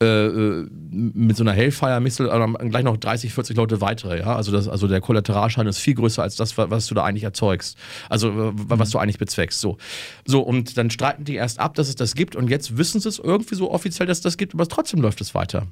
[0.00, 4.36] äh, äh, mit so einer Hellfire-Missile äh, gleich noch 30, 40 Leute weitere, ja.
[4.36, 7.24] Also, das, also der Kollateralschaden ist viel größer als das, wa- was du da eigentlich
[7.24, 7.76] erzeugst.
[8.08, 9.60] Also wa- was du eigentlich bezweckst.
[9.60, 9.76] So.
[10.24, 13.08] So, und dann streiten die erst ab, dass es das gibt und jetzt wissen sie
[13.08, 15.66] es irgendwie so offiziell, dass es das gibt, aber trotzdem läuft es weiter.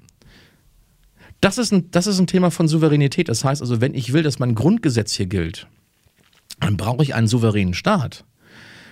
[1.43, 3.29] Das ist, ein, das ist ein Thema von Souveränität.
[3.29, 5.67] Das heißt also, wenn ich will, dass mein Grundgesetz hier gilt,
[6.61, 8.25] dann brauche ich einen souveränen Staat.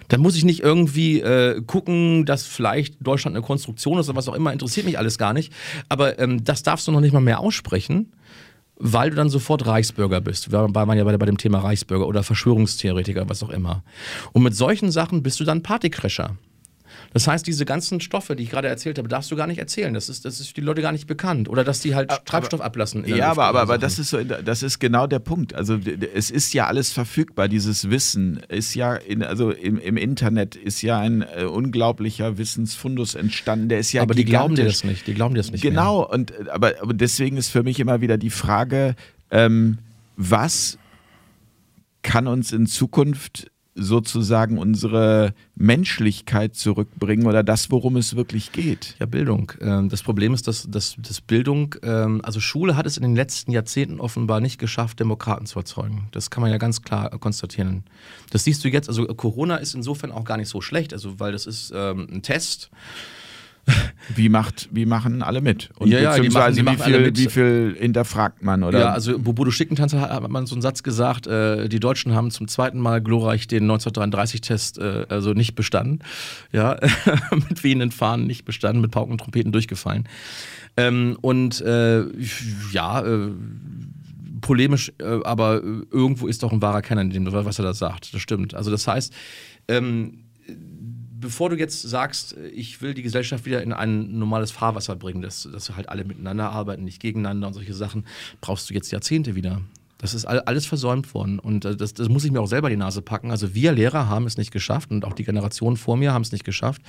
[0.09, 4.29] Dann muss ich nicht irgendwie äh, gucken, dass vielleicht Deutschland eine Konstruktion ist oder was
[4.29, 5.53] auch immer, interessiert mich alles gar nicht.
[5.89, 8.13] Aber ähm, das darfst du noch nicht mal mehr aussprechen,
[8.75, 10.51] weil du dann sofort Reichsbürger bist.
[10.51, 13.85] War man ja bei, bei dem Thema Reichsbürger oder Verschwörungstheoretiker, was auch immer.
[14.33, 16.37] Und mit solchen Sachen bist du dann Partycrasher.
[17.13, 19.93] Das heißt, diese ganzen Stoffe, die ich gerade erzählt habe, darfst du gar nicht erzählen.
[19.93, 21.49] Das ist, das ist für die Leute gar nicht bekannt.
[21.49, 23.05] Oder dass die halt Treibstoff ablassen.
[23.07, 25.55] Ja, Luft aber, aber, aber das ist so, das ist genau der Punkt.
[25.55, 25.79] Also
[26.15, 27.49] es ist ja alles verfügbar.
[27.49, 33.17] Dieses Wissen ist ja in, also im, im Internet ist ja ein äh, unglaublicher Wissensfundus
[33.17, 33.69] entstanden.
[33.69, 34.83] Der ist ja aber die glauben dir gigantisch.
[34.83, 35.07] das nicht.
[35.09, 35.65] Die glauben dir das nicht.
[35.65, 35.73] Mehr.
[35.73, 38.95] Genau, und äh, aber, aber deswegen ist für mich immer wieder die Frage,
[39.33, 39.79] ähm,
[40.17, 40.79] was
[42.03, 43.51] kann uns in Zukunft
[43.81, 48.95] sozusagen unsere Menschlichkeit zurückbringen oder das, worum es wirklich geht?
[48.99, 49.53] Ja, Bildung.
[49.61, 53.17] Ähm, Das Problem ist, dass, dass, dass Bildung, ähm, also Schule hat es in den
[53.17, 56.09] letzten Jahrzehnten offenbar nicht geschafft, Demokraten zu erzeugen.
[56.13, 57.85] Das kann man ja ganz klar konstatieren.
[58.31, 61.33] Das siehst du jetzt, also Corona ist insofern auch gar nicht so schlecht, also weil
[61.33, 62.71] das ist ähm, ein Test.
[64.15, 65.71] Wie, macht, wie machen alle mit?
[65.79, 67.19] Und Ja, ja, die machen- die beziehungsweise machen wie, alle viel, mit.
[67.19, 68.63] wie viel hinterfragt man?
[68.65, 68.79] Oder?
[68.81, 72.31] Ja, also Bodo Schickentanzer hat, hat man so einen Satz gesagt, äh, die Deutschen haben
[72.31, 76.01] zum zweiten Mal glorreich den 1933-Test äh, also nicht bestanden.
[76.53, 76.79] Ja,
[77.33, 80.09] mit wehenden Fahnen nicht bestanden, mit Pauken und Trompeten durchgefallen.
[80.77, 82.05] Ähm, und äh,
[82.73, 83.31] ja, äh,
[84.41, 88.15] polemisch, äh, aber irgendwo ist doch ein wahrer Kenner in dem, was er da sagt.
[88.15, 88.55] Das stimmt.
[88.55, 89.13] Also das heißt,
[89.69, 90.25] ähm,
[91.21, 95.49] bevor du jetzt sagst, ich will die Gesellschaft wieder in ein normales Fahrwasser bringen, dass,
[95.53, 98.05] dass halt alle miteinander arbeiten, nicht gegeneinander und solche Sachen,
[98.41, 99.61] brauchst du jetzt Jahrzehnte wieder.
[99.99, 102.71] Das ist all- alles versäumt worden und äh, das, das muss ich mir auch selber
[102.71, 103.31] die Nase packen.
[103.31, 106.33] Also wir Lehrer haben es nicht geschafft und auch die Generationen vor mir haben es
[106.33, 106.81] nicht geschafft,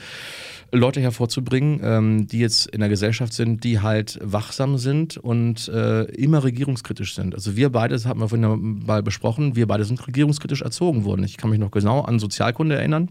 [0.71, 6.03] Leute hervorzubringen, ähm, die jetzt in der Gesellschaft sind, die halt wachsam sind und äh,
[6.03, 7.35] immer regierungskritisch sind.
[7.35, 11.25] Also wir beide, das hatten wir vorhin mal besprochen, wir beide sind regierungskritisch erzogen worden.
[11.25, 13.09] Ich kann mich noch genau an Sozialkunde erinnern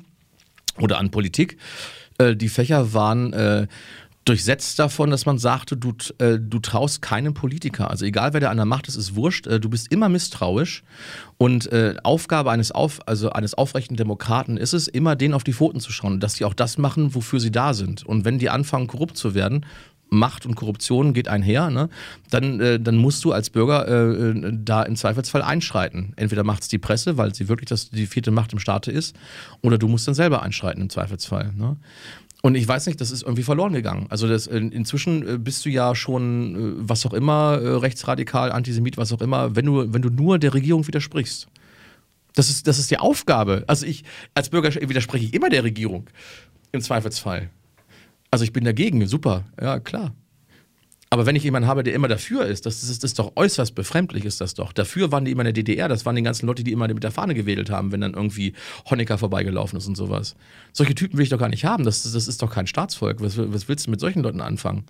[0.79, 1.57] oder an Politik.
[2.19, 3.67] Äh, die Fächer waren äh,
[4.25, 7.91] durchsetzt davon, dass man sagte, du, äh, du traust keinem Politiker.
[7.91, 9.47] Also egal wer da an der Macht ist, ist wurscht.
[9.47, 10.83] Äh, du bist immer misstrauisch.
[11.39, 15.55] Und äh, Aufgabe eines, auf, also eines aufrechten Demokraten ist es, immer denen auf die
[15.55, 18.05] Pfoten zu schauen, dass die auch das machen, wofür sie da sind.
[18.05, 19.65] Und wenn die anfangen, korrupt zu werden,
[20.11, 21.89] Macht und Korruption geht einher, ne?
[22.31, 26.13] dann, äh, dann musst du als Bürger äh, äh, da im Zweifelsfall einschreiten.
[26.17, 29.17] Entweder macht es die Presse, weil sie wirklich das, die vierte Macht im Staate ist,
[29.63, 31.53] oder du musst dann selber einschreiten im Zweifelsfall.
[31.57, 31.77] Ne?
[32.43, 34.07] Und ich weiß nicht, das ist irgendwie verloren gegangen.
[34.09, 39.13] Also das, äh, inzwischen äh, bist du ja schon, was auch immer, rechtsradikal, Antisemit, was
[39.13, 41.47] auch immer, wenn du, wenn du nur der Regierung widersprichst.
[42.35, 43.65] Das ist, das ist die Aufgabe.
[43.67, 44.05] Also ich,
[44.35, 46.09] als Bürger widerspreche ich immer der Regierung.
[46.73, 47.51] Im Zweifelsfall.
[48.31, 50.15] Also ich bin dagegen, super, ja klar.
[51.13, 53.75] Aber wenn ich jemanden habe, der immer dafür ist, das ist, das ist doch äußerst
[53.75, 54.73] befremdlich, ist das doch.
[54.73, 57.03] Dafür waren die immer in der DDR, das waren die ganzen Leute, die immer mit
[57.03, 58.53] der Fahne gewedelt haben, wenn dann irgendwie
[58.89, 60.37] Honecker vorbeigelaufen ist und sowas.
[60.73, 63.21] Solche Typen will ich doch gar nicht haben, das, das ist doch kein Staatsvolk.
[63.21, 64.85] Was, was willst du mit solchen Leuten anfangen?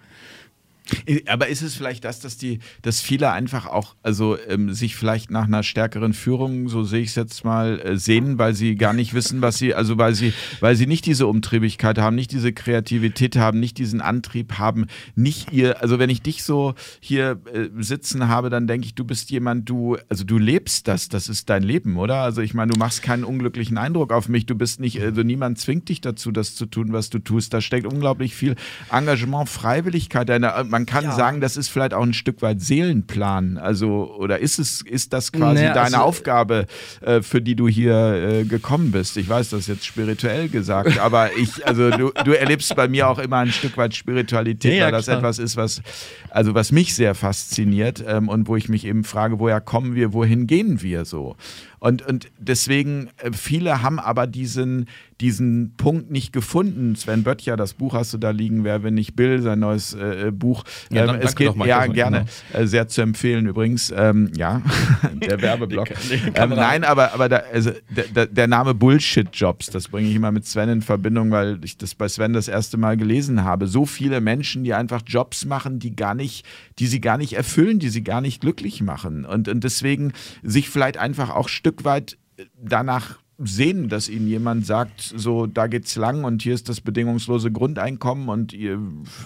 [1.28, 5.30] Aber ist es vielleicht das, dass die, dass viele einfach auch, also ähm, sich vielleicht
[5.30, 8.92] nach einer stärkeren Führung, so sehe ich es jetzt mal, äh, sehen, weil sie gar
[8.92, 12.52] nicht wissen, was sie, also weil sie, weil sie nicht diese Umtriebigkeit haben, nicht diese
[12.52, 17.68] Kreativität haben, nicht diesen Antrieb haben, nicht ihr, also wenn ich dich so hier äh,
[17.78, 21.50] sitzen habe, dann denke ich, du bist jemand, du, also du lebst das, das ist
[21.50, 22.16] dein Leben, oder?
[22.16, 25.58] Also ich meine, du machst keinen unglücklichen Eindruck auf mich, du bist nicht, also niemand
[25.58, 27.54] zwingt dich dazu, das zu tun, was du tust.
[27.54, 28.56] Da steckt unglaublich viel
[28.90, 31.12] Engagement, Freiwilligkeit, deine, man kann ja.
[31.12, 33.58] sagen, das ist vielleicht auch ein Stück weit Seelenplan.
[33.58, 36.66] Also, oder ist es, ist das quasi naja, deine also, Aufgabe,
[37.00, 39.16] äh, für die du hier äh, gekommen bist?
[39.16, 43.18] Ich weiß das jetzt spirituell gesagt, aber ich, also du, du erlebst bei mir auch
[43.18, 45.18] immer ein Stück weit Spiritualität, ja, weil das klar.
[45.18, 45.82] etwas ist, was,
[46.30, 50.12] also was mich sehr fasziniert ähm, und wo ich mich eben frage, woher kommen wir,
[50.12, 51.36] wohin gehen wir so?
[51.80, 54.86] Und, und deswegen, äh, viele haben aber diesen,
[55.20, 56.96] diesen Punkt nicht gefunden.
[56.96, 60.28] Sven Böttcher, das Buch hast du da liegen, Wer wenn nicht Bill, sein neues äh,
[60.28, 60.64] äh Buch.
[60.90, 62.26] Ja, ähm, es geht, ja, gerne.
[62.52, 62.64] Genau.
[62.64, 63.92] Äh, sehr zu empfehlen übrigens.
[63.94, 64.62] Ähm, ja,
[65.14, 65.88] der Werbeblock.
[66.34, 67.70] ähm, nein, aber, aber da, also,
[68.14, 71.94] der, der Name Bullshit-Jobs, das bringe ich immer mit Sven in Verbindung, weil ich das
[71.94, 73.66] bei Sven das erste Mal gelesen habe.
[73.66, 76.46] So viele Menschen, die einfach Jobs machen, die gar nicht,
[76.78, 79.24] die sie gar nicht erfüllen, die sie gar nicht glücklich machen.
[79.24, 82.16] Und, und deswegen sich vielleicht einfach auch Stück weit
[82.62, 87.50] danach sehen, dass ihnen jemand sagt, so da geht's lang und hier ist das bedingungslose
[87.50, 88.78] Grundeinkommen und ihr,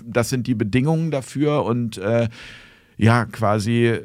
[0.05, 2.29] das sind die Bedingungen dafür und äh,
[2.97, 3.99] ja, quasi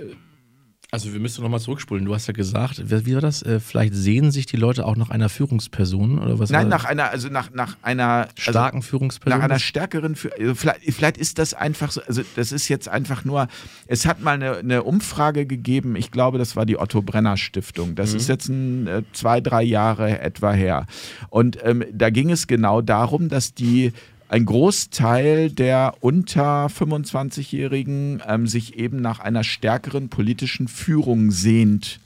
[0.91, 2.03] also wir müssen nochmal zurückspulen.
[2.03, 3.43] Du hast ja gesagt, wie war das?
[3.43, 6.49] Äh, vielleicht sehen sich die Leute auch nach einer Führungsperson oder was?
[6.49, 9.37] Nein, nach einer, also nach, nach einer also starken also Führungsperson.
[9.37, 13.23] Nach einer stärkeren also vielleicht, vielleicht ist das einfach so, also das ist jetzt einfach
[13.23, 13.47] nur,
[13.85, 17.93] es hat mal eine, eine Umfrage gegeben, ich glaube, das war die Otto Brenner Stiftung.
[17.93, 18.17] Das mhm.
[18.17, 20.87] ist jetzt ein, äh, zwei, drei Jahre etwa her.
[21.29, 23.93] Und ähm, da ging es genau darum, dass die
[24.29, 31.99] ein Großteil der unter 25-Jährigen ähm, sich eben nach einer stärkeren politischen Führung sehnt.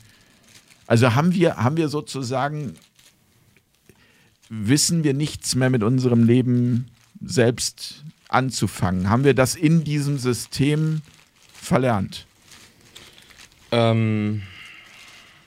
[0.87, 2.75] Also haben wir, haben wir sozusagen,
[4.49, 6.87] wissen wir nichts mehr mit unserem Leben
[7.21, 9.09] selbst anzufangen?
[9.09, 11.01] Haben wir das in diesem System
[11.53, 12.25] verlernt?
[13.71, 14.43] Ähm.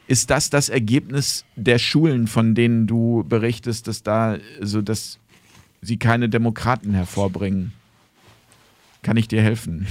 [0.09, 5.19] Ist das das Ergebnis der Schulen, von denen du berichtest, dass da so das
[5.87, 7.73] sie keine Demokraten hervorbringen.
[9.03, 9.87] Kann ich dir helfen?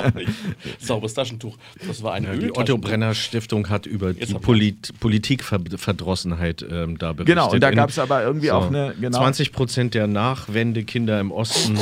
[0.78, 1.58] Sauberes Taschentuch.
[1.86, 6.96] Das war eine ja, Die Otto Brenner Stiftung hat über Jetzt die Polit Politikverdrossenheit ähm,
[6.96, 7.26] da berichtet.
[7.26, 8.94] Genau, und da gab es aber irgendwie so, auch eine.
[8.98, 9.18] Genau.
[9.18, 11.78] 20 Prozent der Nachwendekinder im Osten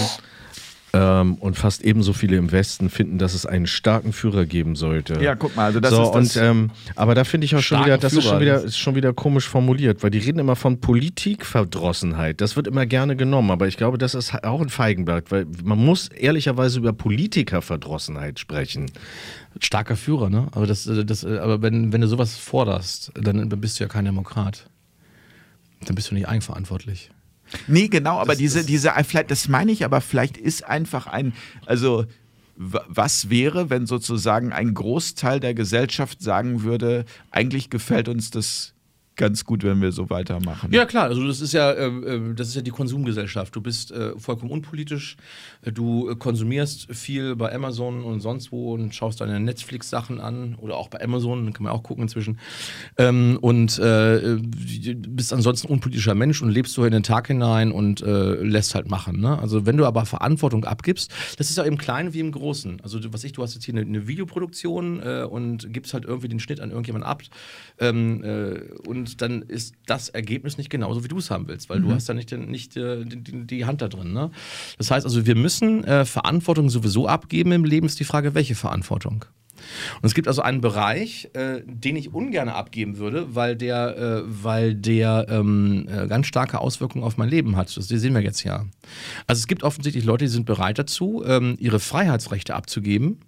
[0.93, 5.23] ähm, und fast ebenso viele im Westen finden, dass es einen starken Führer geben sollte.
[5.23, 7.61] Ja, guck mal, also das so, ist das und, ähm, aber da finde ich auch
[7.61, 10.57] schon wieder, das ist schon wieder, ist schon wieder komisch formuliert, weil die reden immer
[10.57, 12.41] von Politikverdrossenheit.
[12.41, 15.79] Das wird immer gerne genommen, aber ich glaube, das ist auch ein Feigenberg, weil man
[15.79, 18.91] muss ehrlicherweise über Politikerverdrossenheit sprechen.
[19.61, 20.47] Starker Führer, ne?
[20.53, 23.89] Aber, das, äh, das, äh, aber wenn, wenn du sowas forderst, dann bist du ja
[23.89, 24.69] kein Demokrat.
[25.85, 27.11] Dann bist du nicht eigenverantwortlich.
[27.67, 31.33] Nee, genau, aber das, diese, diese, vielleicht, das meine ich, aber vielleicht ist einfach ein,
[31.67, 32.05] also
[32.57, 38.75] was wäre, wenn sozusagen ein Großteil der Gesellschaft sagen würde, eigentlich gefällt uns das
[39.19, 40.73] ganz gut, wenn wir so weitermachen.
[40.73, 43.55] Ja, klar, also das ist ja, äh, äh, das ist ja die Konsumgesellschaft.
[43.55, 45.17] Du bist äh, vollkommen unpolitisch,
[45.63, 50.77] äh, du konsumierst viel bei Amazon und sonst wo und schaust deine Netflix-Sachen an oder
[50.77, 52.39] auch bei Amazon, kann man auch gucken inzwischen.
[52.97, 58.01] Ähm, und äh, bist ansonsten unpolitischer Mensch und lebst so in den Tag hinein und
[58.01, 59.21] äh, lässt halt machen.
[59.21, 59.37] Ne?
[59.39, 62.81] Also wenn du aber Verantwortung abgibst, das ist ja im Kleinen wie im Großen.
[62.83, 66.39] Also was ich, du hast jetzt hier eine, eine Videoproduktion und gibst halt irgendwie den
[66.39, 67.23] Schnitt an irgendjemanden ab
[67.81, 68.23] ähm,
[68.87, 71.89] und dann ist das Ergebnis nicht genauso, wie du es haben willst, weil mhm.
[71.89, 74.13] du hast ja nicht, nicht äh, die, die, Hand da drin.
[74.13, 74.31] Ne?
[74.77, 78.55] Das heißt also, wir müssen äh, Verantwortung sowieso abgeben im Leben, ist die Frage, welche
[78.55, 79.25] Verantwortung?
[80.01, 84.23] Und es gibt also einen Bereich, äh, den ich ungern abgeben würde, weil der, äh,
[84.25, 87.77] weil der ähm, äh, ganz starke Auswirkungen auf mein Leben hat.
[87.77, 88.67] Das sehen wir jetzt ja.
[89.27, 93.21] Also es gibt offensichtlich Leute, die sind bereit dazu, ähm, ihre Freiheitsrechte abzugeben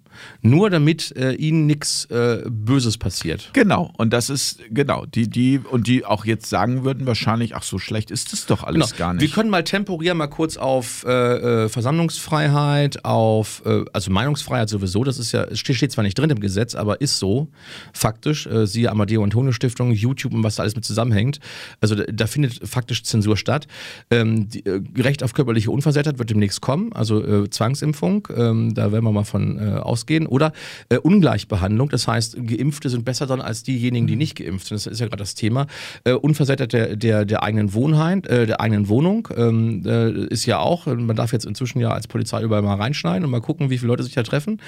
[0.43, 3.51] nur damit äh, ihnen nichts äh, Böses passiert.
[3.53, 7.63] Genau, und das ist, genau, die, die, und die auch jetzt sagen würden wahrscheinlich, ach,
[7.63, 8.99] so schlecht ist das doch alles genau.
[8.99, 9.23] gar nicht.
[9.23, 15.05] Wir können mal temporär mal kurz auf äh, äh Versammlungsfreiheit, auf, äh, also Meinungsfreiheit sowieso,
[15.05, 17.49] das ist ja, steht zwar nicht drin im Gesetz, aber ist so,
[17.93, 21.41] faktisch, äh, siehe Amadeo Antonio Stiftung, YouTube und was da alles mit zusammenhängt.
[21.81, 23.67] Also da, da findet faktisch Zensur statt.
[24.11, 24.65] Ähm, die,
[24.97, 29.59] Recht auf körperliche Unversehrtheit wird demnächst kommen, also Zwangsimpfung, ähm, da werden wir mal von
[29.61, 30.27] aus ausgehen.
[30.27, 30.53] Oder
[30.89, 34.77] äh, Ungleichbehandlung, das heißt, Geimpfte sind besser dann als diejenigen, die nicht geimpft sind.
[34.77, 35.67] Das ist ja gerade das Thema.
[36.05, 40.59] Äh, Unversättert der, der, der eigenen Wohnheit, äh, der eigenen Wohnung ähm, äh, ist ja
[40.59, 43.79] auch, man darf jetzt inzwischen ja als Polizei überall mal reinschneiden und mal gucken, wie
[43.79, 44.61] viele Leute sich da treffen.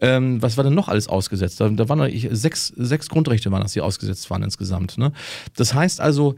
[0.00, 1.60] Ähm, was war denn noch alles ausgesetzt?
[1.60, 4.98] Da, da waren ich, sechs, sechs Grundrechte waren das, die ausgesetzt waren insgesamt.
[4.98, 5.12] Ne?
[5.56, 6.36] Das heißt also,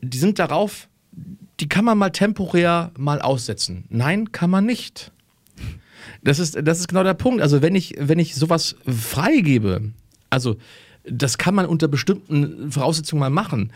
[0.00, 0.88] die sind darauf,
[1.60, 3.84] die kann man mal temporär mal aussetzen.
[3.88, 5.10] Nein, kann man nicht.
[6.28, 7.40] Das ist, das ist genau der Punkt.
[7.40, 9.92] Also wenn ich, wenn ich sowas freigebe,
[10.28, 10.56] also
[11.04, 13.72] das kann man unter bestimmten Voraussetzungen mal machen,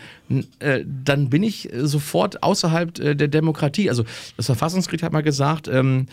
[0.58, 3.88] äh, dann bin ich sofort außerhalb äh, der Demokratie.
[3.88, 4.04] Also
[4.36, 6.08] das Verfassungsgericht hat mal gesagt, ähm,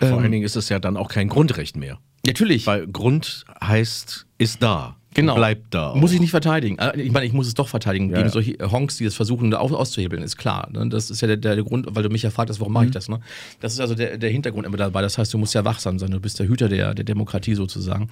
[0.00, 2.00] vor ähm, allen Dingen ist es ja dann auch kein Grundrecht mehr.
[2.26, 2.66] Natürlich.
[2.66, 4.96] Weil Grund heißt, ist da.
[5.20, 5.34] Genau.
[5.34, 5.90] Bleibt da.
[5.90, 5.94] Auch.
[5.96, 6.78] Muss ich nicht verteidigen.
[6.78, 8.32] Äh, ich meine, ich muss es doch verteidigen Ja, gegen ja.
[8.32, 10.68] solche Honks, die das versuchen, da auszuhebeln, ist klar.
[10.72, 10.88] ne?
[10.88, 12.88] Das ist ja der, der Grund, weil du mich ja fragst, warum mache Mhm.
[12.90, 13.08] ich das?
[13.08, 13.20] Ne?
[13.60, 15.02] Das ist also der, der Hintergrund immer dabei.
[15.02, 16.10] Das heißt, du musst ja wachsam sein.
[16.10, 18.08] Du bist der Hüter der, der Demokratie sozusagen.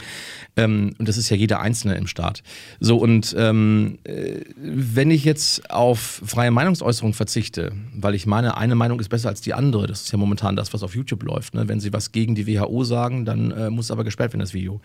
[0.56, 2.42] Ähm, und das ist ja jeder Einzelne im Staat.
[2.80, 8.74] So, und ähm, äh, wenn ich jetzt auf freie Meinungsäußerung verzichte, weil ich meine, eine
[8.74, 11.54] Meinung ist besser als die andere, das ist ja momentan das, was auf YouTube läuft.
[11.54, 11.68] Ne?
[11.68, 14.80] Wenn sie was gegen die WHO sagen, dann äh, muss aber gesperrt werden, das Video.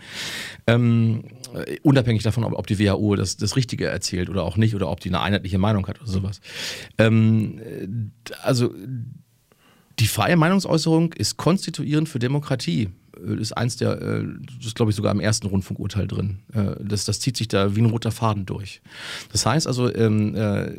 [0.68, 1.24] Ähm,
[1.56, 1.78] äh,
[2.12, 5.00] unabhängig davon, ob, ob die WHO das, das Richtige erzählt oder auch nicht, oder ob
[5.00, 6.42] die eine einheitliche Meinung hat oder sowas.
[6.98, 7.88] Ähm, äh,
[8.44, 8.74] also
[10.00, 12.90] die freie Meinungsäußerung ist konstituierend für Demokratie.
[13.18, 14.24] Äh, Ist eins der, äh,
[14.58, 16.40] das ist glaube ich sogar im ersten Rundfunkurteil drin.
[16.80, 18.82] Das, das zieht sich da wie ein roter Faden durch.
[19.32, 20.72] Das heißt also, ähm, äh,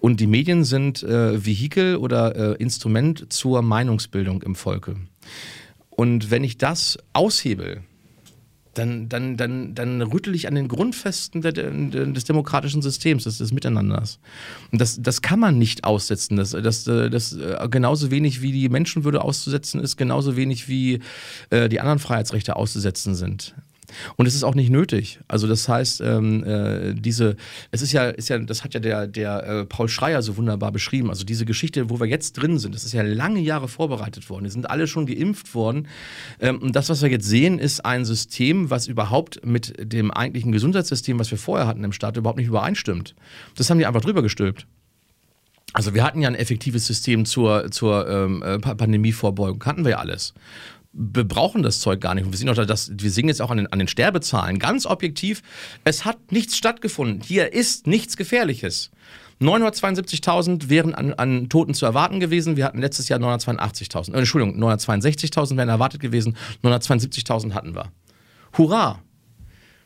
[0.00, 4.96] und die Medien sind äh, Vehikel oder äh, Instrument zur Meinungsbildung im Volke.
[5.90, 7.82] Und wenn ich das aushebel,
[8.74, 13.52] dann, dann, dann, dann rüttel ich an den Grundfesten der, des demokratischen Systems, des, des
[13.52, 14.18] Miteinanders.
[14.70, 16.36] Und das, das kann man nicht aussetzen.
[16.36, 21.00] Das, das, das äh, genauso wenig wie die Menschenwürde auszusetzen ist, genauso wenig wie
[21.50, 23.54] äh, die anderen Freiheitsrechte auszusetzen sind.
[24.16, 25.20] Und es ist auch nicht nötig.
[25.28, 27.36] Also das heißt, ähm, äh, diese,
[27.70, 30.72] es ist ja, ist ja, das hat ja der, der äh, Paul Schreier so wunderbar
[30.72, 31.10] beschrieben.
[31.10, 34.44] Also diese Geschichte, wo wir jetzt drin sind, das ist ja lange Jahre vorbereitet worden.
[34.44, 35.88] Die sind alle schon geimpft worden.
[36.40, 40.52] Ähm, und das, was wir jetzt sehen, ist ein System, was überhaupt mit dem eigentlichen
[40.52, 43.14] Gesundheitssystem, was wir vorher hatten im Staat, überhaupt nicht übereinstimmt.
[43.56, 44.66] Das haben die einfach drüber gestülpt.
[45.72, 49.92] Also wir hatten ja ein effektives System zur, zur ähm, äh, Pa- Pandemievorbeugung, hatten wir
[49.92, 50.34] ja alles.
[50.92, 52.30] Wir brauchen das Zeug gar nicht.
[52.30, 55.42] Wir sehen, auch, dass, wir sehen jetzt auch an den, an den Sterbezahlen ganz objektiv,
[55.84, 57.22] es hat nichts stattgefunden.
[57.22, 58.90] Hier ist nichts Gefährliches.
[59.40, 62.56] 972.000 wären an, an Toten zu erwarten gewesen.
[62.56, 64.12] Wir hatten letztes Jahr 982.000.
[64.12, 66.36] Äh, Entschuldigung, 962.000 wären erwartet gewesen.
[66.62, 67.90] 972.000 hatten wir.
[68.58, 69.00] Hurra!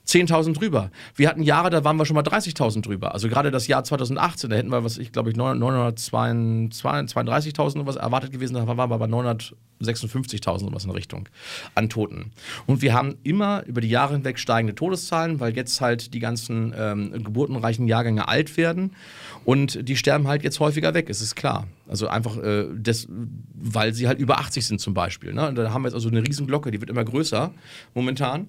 [0.06, 0.90] 10.000 drüber.
[1.16, 3.14] Wir hatten Jahre, da waren wir schon mal 30.000 drüber.
[3.14, 7.96] Also gerade das Jahr 2018, da hätten wir, was ich glaube ich, 932.000 oder was
[7.96, 11.30] erwartet gewesen, da waren wir bei 956.000 oder was in Richtung
[11.74, 12.32] an Toten.
[12.66, 16.74] Und wir haben immer über die Jahre hinweg steigende Todeszahlen, weil jetzt halt die ganzen
[16.76, 18.94] ähm, geburtenreichen Jahrgänge alt werden
[19.44, 21.66] und die sterben halt jetzt häufiger weg, es ist klar.
[21.88, 23.08] Also einfach, äh, des,
[23.54, 25.32] weil sie halt über 80 sind zum Beispiel.
[25.32, 25.48] Ne?
[25.48, 27.52] Und da haben wir jetzt also eine Riesenglocke, die wird immer größer
[27.94, 28.48] momentan.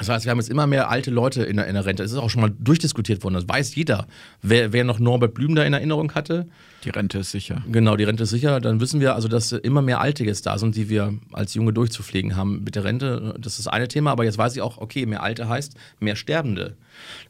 [0.00, 2.02] Das heißt, wir haben jetzt immer mehr alte Leute in der, in der Rente.
[2.02, 3.34] Es ist auch schon mal durchdiskutiert worden.
[3.34, 4.06] Das weiß jeder.
[4.40, 6.46] Wer, wer noch Norbert Blüm da in Erinnerung hatte,
[6.84, 7.62] Die Rente ist sicher.
[7.70, 10.56] genau, die Rente ist sicher, dann wissen wir also, dass immer mehr Alte jetzt da
[10.56, 13.34] sind, die wir als Junge durchzupflegen haben mit der Rente.
[13.38, 16.16] Das ist das eine Thema, aber jetzt weiß ich auch, okay, mehr Alte heißt mehr
[16.16, 16.76] Sterbende.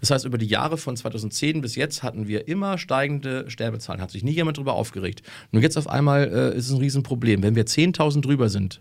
[0.00, 4.00] Das heißt, über die Jahre von 2010 bis jetzt hatten wir immer steigende Sterbezahlen.
[4.00, 5.22] Hat sich nie jemand drüber aufgeregt.
[5.50, 7.42] Nur jetzt auf einmal äh, ist es ein Riesenproblem.
[7.42, 8.80] Wenn wir 10.000 drüber sind,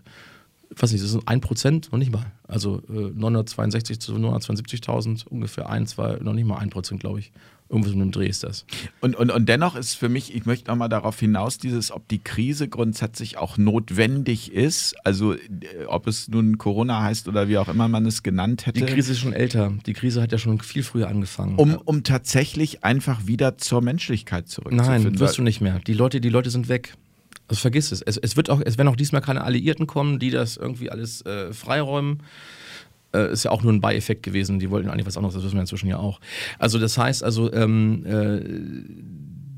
[0.76, 2.26] weiß nicht, das ein Prozent, noch nicht mal.
[2.46, 7.32] Also äh, 962 zu 972.000, ungefähr ein, zwei, noch nicht mal ein Prozent, glaube ich.
[7.68, 8.64] Irgendwas in einem Dreh ist das.
[9.00, 12.18] Und, und, und dennoch ist für mich, ich möchte nochmal darauf hinaus, dieses, ob die
[12.18, 15.38] Krise grundsätzlich auch notwendig ist, also äh,
[15.86, 18.80] ob es nun Corona heißt oder wie auch immer man es genannt hätte.
[18.80, 19.72] Die Krise ist schon älter.
[19.86, 21.56] Die Krise hat ja schon viel früher angefangen.
[21.56, 25.02] um, um tatsächlich einfach wieder zur Menschlichkeit zurückzufinden.
[25.04, 25.78] Nein, wirst du nicht mehr.
[25.86, 26.94] Die Leute, die Leute sind weg.
[27.50, 28.00] Also vergiss es.
[28.00, 28.16] es.
[28.16, 31.52] Es wird auch, es werden auch diesmal keine Alliierten kommen, die das irgendwie alles äh,
[31.52, 32.22] freiräumen.
[33.12, 34.60] Äh, ist ja auch nur ein Beieffekt gewesen.
[34.60, 36.20] Die wollten eigentlich was anderes, das wissen wir inzwischen ja auch.
[36.60, 38.40] Also das heißt also, ähm, äh,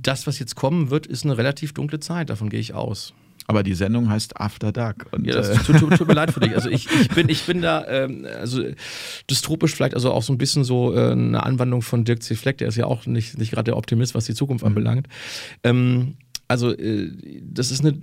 [0.01, 2.31] das, was jetzt kommen wird, ist eine relativ dunkle Zeit.
[2.31, 3.13] Davon gehe ich aus.
[3.47, 5.07] Aber die Sendung heißt After Dark.
[5.11, 6.55] Und, Ja, das äh, tut, tut, tut mir leid für dich.
[6.55, 8.63] Also ich, ich, bin, ich bin da, ähm, also
[9.29, 12.37] dystopisch vielleicht, also auch so ein bisschen so äh, eine Anwandlung von Dirk C.
[12.37, 15.09] Fleck, der ist ja auch nicht, nicht gerade der Optimist, was die Zukunft anbelangt.
[15.63, 16.15] Ähm,
[16.53, 17.11] Also äh,
[17.51, 17.97] das ist eine,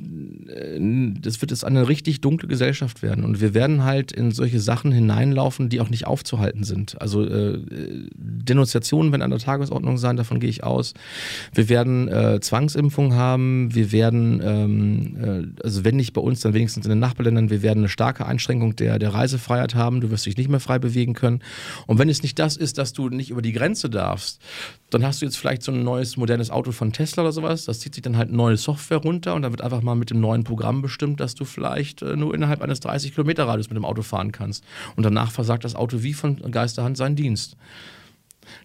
[0.50, 4.60] äh, das wird jetzt eine richtig dunkle Gesellschaft werden und wir werden halt in solche
[4.60, 7.00] Sachen hineinlaufen, die auch nicht aufzuhalten sind.
[7.00, 7.60] Also äh,
[8.16, 10.96] Denunziationen werden an der Tagesordnung sein, davon gehe ich aus.
[11.54, 16.56] Wir werden äh, Zwangsimpfungen haben, wir werden, ähm, äh, also wenn nicht bei uns, dann
[16.56, 20.02] wenigstens in den Nachbarländern, wir werden eine starke Einschränkung der, der Reisefreiheit haben.
[20.02, 21.42] Du wirst dich nicht mehr frei bewegen können.
[21.86, 24.42] Und wenn es nicht das ist, dass du nicht über die Grenze darfst,
[24.90, 27.66] dann hast du jetzt vielleicht so ein neues modernes Auto von Tesla oder sowas.
[27.66, 30.20] Das zieht sich dann halt neue Software runter und dann wird einfach mal mit dem
[30.20, 33.86] neuen Programm bestimmt, dass du vielleicht äh, nur innerhalb eines 30 Kilometer Radius mit dem
[33.86, 34.64] Auto fahren kannst.
[34.96, 37.58] Und danach versagt das Auto wie von Geisterhand seinen Dienst.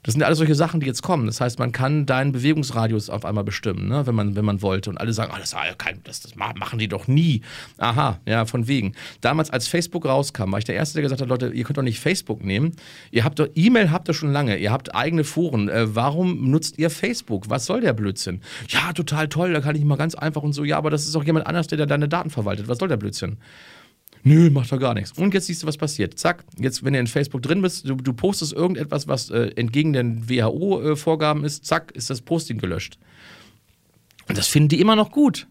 [0.05, 1.26] Das sind alles solche Sachen, die jetzt kommen.
[1.26, 4.06] Das heißt, man kann deinen Bewegungsradius auf einmal bestimmen, ne?
[4.06, 4.90] wenn, man, wenn man wollte.
[4.90, 5.56] Und alle sagen, oh, das,
[6.05, 7.40] das, das machen die doch nie.
[7.78, 8.93] Aha, ja, von wegen.
[9.22, 11.82] Damals, als Facebook rauskam, war ich der Erste, der gesagt hat, Leute, ihr könnt doch
[11.82, 12.72] nicht Facebook nehmen.
[13.12, 15.70] Ihr habt doch, E-Mail habt ihr schon lange, ihr habt eigene Foren.
[15.70, 17.48] Äh, warum nutzt ihr Facebook?
[17.48, 18.43] Was soll der Blödsinn?
[18.68, 21.16] Ja, total toll, da kann ich mal ganz einfach und so, ja, aber das ist
[21.16, 22.68] auch jemand anders, der deine Daten verwaltet.
[22.68, 23.39] Was soll der Blödsinn?
[24.26, 25.12] Nö, macht doch gar nichts.
[25.12, 26.18] Und jetzt siehst du, was passiert.
[26.18, 29.92] Zack, jetzt, wenn du in Facebook drin bist, du, du postest irgendetwas, was äh, entgegen
[29.92, 32.98] den WHO-Vorgaben ist, zack, ist das Posting gelöscht.
[34.26, 35.46] Und das finden die immer noch gut.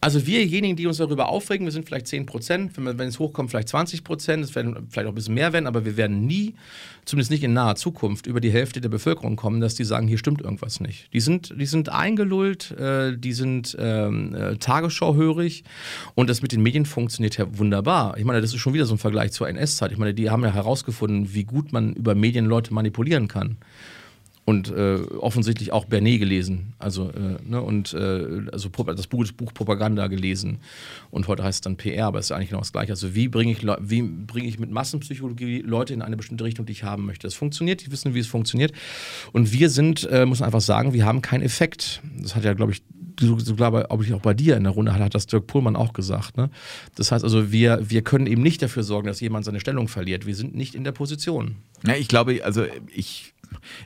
[0.00, 3.50] Also wirjenigen, die uns darüber aufregen, wir sind vielleicht 10 Prozent, wenn, wenn, es hochkommt,
[3.50, 6.54] vielleicht 20 Prozent, es werden vielleicht auch ein bisschen mehr werden, aber wir werden nie,
[7.04, 10.18] zumindest nicht in naher Zukunft, über die Hälfte der Bevölkerung kommen, dass die sagen, hier
[10.18, 11.12] stimmt irgendwas nicht.
[11.12, 15.64] Die sind, die sind eingelullt, äh, die sind ähm, äh, tagesschauhörig
[16.14, 18.16] und das mit den Medien funktioniert ja wunderbar.
[18.18, 19.90] Ich meine, das ist schon wieder so ein Vergleich zur NS-Zeit.
[19.90, 23.56] Ich meine, die haben ja herausgefunden, wie gut man über Medien Leute manipulieren kann
[24.48, 29.32] und äh, offensichtlich auch Bernet gelesen, also äh, ne, und äh, also das Buch, das
[29.32, 30.60] Buch, Propaganda gelesen
[31.10, 32.92] und heute heißt es dann PR, aber es ist eigentlich genau das gleiche.
[32.92, 36.72] Also wie bringe ich wie bringe ich mit Massenpsychologie Leute in eine bestimmte Richtung, die
[36.72, 37.26] ich haben möchte?
[37.26, 38.72] Das funktioniert, die wissen, wie es funktioniert
[39.34, 42.00] und wir sind, äh, muss man einfach sagen, wir haben keinen Effekt.
[42.18, 42.80] Das hat ja, glaube ich,
[43.20, 45.76] so, so glaube ich auch bei dir in der Runde hat, hat das Dirk Pohlmann
[45.76, 46.38] auch gesagt.
[46.38, 46.48] Ne?
[46.94, 50.24] Das heißt also, wir, wir können eben nicht dafür sorgen, dass jemand seine Stellung verliert.
[50.24, 51.56] Wir sind nicht in der Position.
[51.86, 52.64] Ja, ich glaube, also
[52.94, 53.34] ich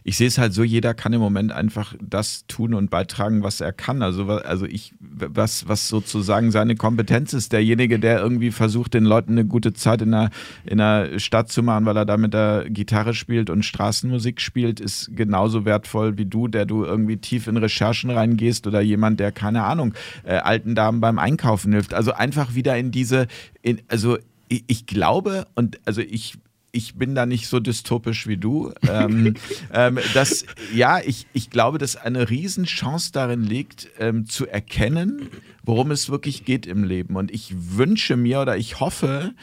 [0.05, 3.61] ich sehe es halt so, jeder kann im Moment einfach das tun und beitragen, was
[3.61, 4.03] er kann.
[4.03, 9.33] Also, also ich, was, was sozusagen seine Kompetenz ist, derjenige, der irgendwie versucht, den Leuten
[9.33, 10.31] eine gute Zeit in der,
[10.65, 14.81] in der Stadt zu machen, weil er da mit der Gitarre spielt und Straßenmusik spielt,
[14.81, 19.33] ist genauso wertvoll wie du, der du irgendwie tief in Recherchen reingehst oder jemand, der,
[19.33, 19.95] keine Ahnung,
[20.25, 21.95] äh, alten Damen beim Einkaufen hilft.
[21.95, 23.27] Also einfach wieder in diese,
[23.63, 24.19] in, also
[24.49, 26.39] ich, ich glaube und also ich
[26.73, 28.73] ich bin da nicht so dystopisch wie du.
[28.89, 29.35] ähm,
[29.73, 35.29] ähm, dass, ja, ich, ich glaube, dass eine Riesenchance darin liegt, ähm, zu erkennen,
[35.63, 37.17] worum es wirklich geht im Leben.
[37.17, 39.35] Und ich wünsche mir oder ich hoffe,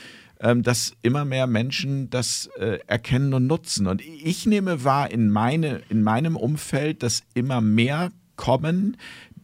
[0.41, 3.88] ähm, dass immer mehr Menschen das äh, erkennen und nutzen.
[3.88, 8.97] Und ich nehme wahr in, meine, in meinem Umfeld, dass immer mehr kommen,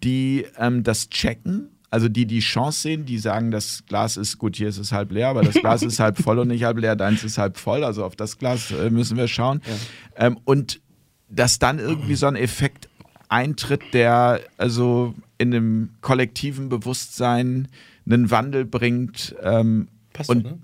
[0.04, 4.58] die ähm, das checken also die die Chance sehen, die sagen, das Glas ist gut,
[4.58, 6.98] hier ist es halb leer, aber das Glas ist halb voll und nicht halb leer,
[6.98, 7.86] deins ist halb voll.
[7.86, 9.62] Also auf das Glas äh, müssen wir schauen.
[9.66, 10.28] Ja.
[10.28, 10.82] Ähm, und
[11.30, 12.90] dass dann irgendwie so ein Effekt
[13.30, 17.70] eintritt, der also in einem kollektiven Bewusstsein
[18.06, 19.34] einen Wandel bringt.
[19.42, 20.60] Ähm, Passt und, ne?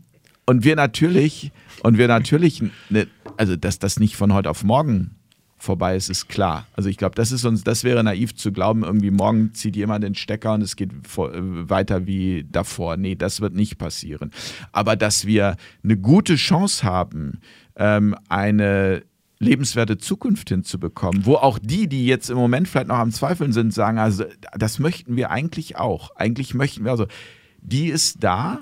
[0.46, 5.16] und wir natürlich, und wir natürlich, ne, also dass das nicht von heute auf morgen
[5.62, 6.66] vorbei ist, ist klar.
[6.74, 10.04] Also ich glaube, das ist uns, das wäre naiv zu glauben, irgendwie morgen zieht jemand
[10.04, 12.98] den Stecker und es geht vor, äh, weiter wie davor.
[12.98, 14.32] Nee, das wird nicht passieren.
[14.72, 17.42] Aber dass wir eine gute Chance haben,
[17.76, 19.04] ähm, eine
[19.38, 23.74] lebenswerte Zukunft hinzubekommen, wo auch die, die jetzt im Moment vielleicht noch am Zweifeln sind,
[23.74, 24.26] sagen, also
[24.58, 26.16] das möchten wir eigentlich auch.
[26.16, 27.06] Eigentlich möchten wir, also
[27.62, 28.60] die ist da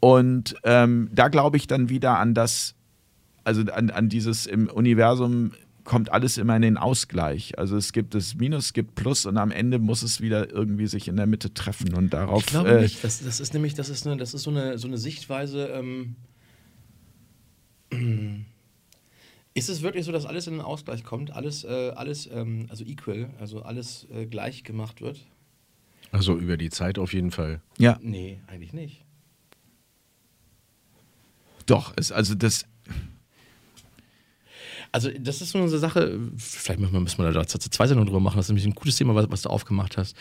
[0.00, 2.74] und ähm, da glaube ich dann wieder an das,
[3.44, 5.52] also an, an dieses im Universum
[5.84, 7.58] kommt alles immer in den Ausgleich.
[7.58, 10.86] Also es gibt das Minus, es gibt Plus und am Ende muss es wieder irgendwie
[10.86, 12.42] sich in der Mitte treffen und darauf.
[12.42, 13.02] Ich glaube äh, nicht.
[13.02, 15.66] Das, das, ist nämlich, das ist, eine, das ist so, eine, so eine Sichtweise.
[15.68, 16.16] Ähm,
[19.54, 22.84] ist es wirklich so, dass alles in den Ausgleich kommt, alles, äh, alles ähm, also
[22.84, 25.26] equal, also alles äh, gleich gemacht wird?
[26.12, 27.60] Also über die Zeit auf jeden Fall.
[27.78, 27.98] Ja.
[28.02, 29.04] Nee, eigentlich nicht.
[31.66, 32.64] Doch, es, also das,
[34.92, 38.46] also, das ist so eine Sache, vielleicht müssen wir da zwei Sendungen drüber machen, das
[38.46, 40.16] ist nämlich ein gutes Thema, was, was du aufgemacht hast.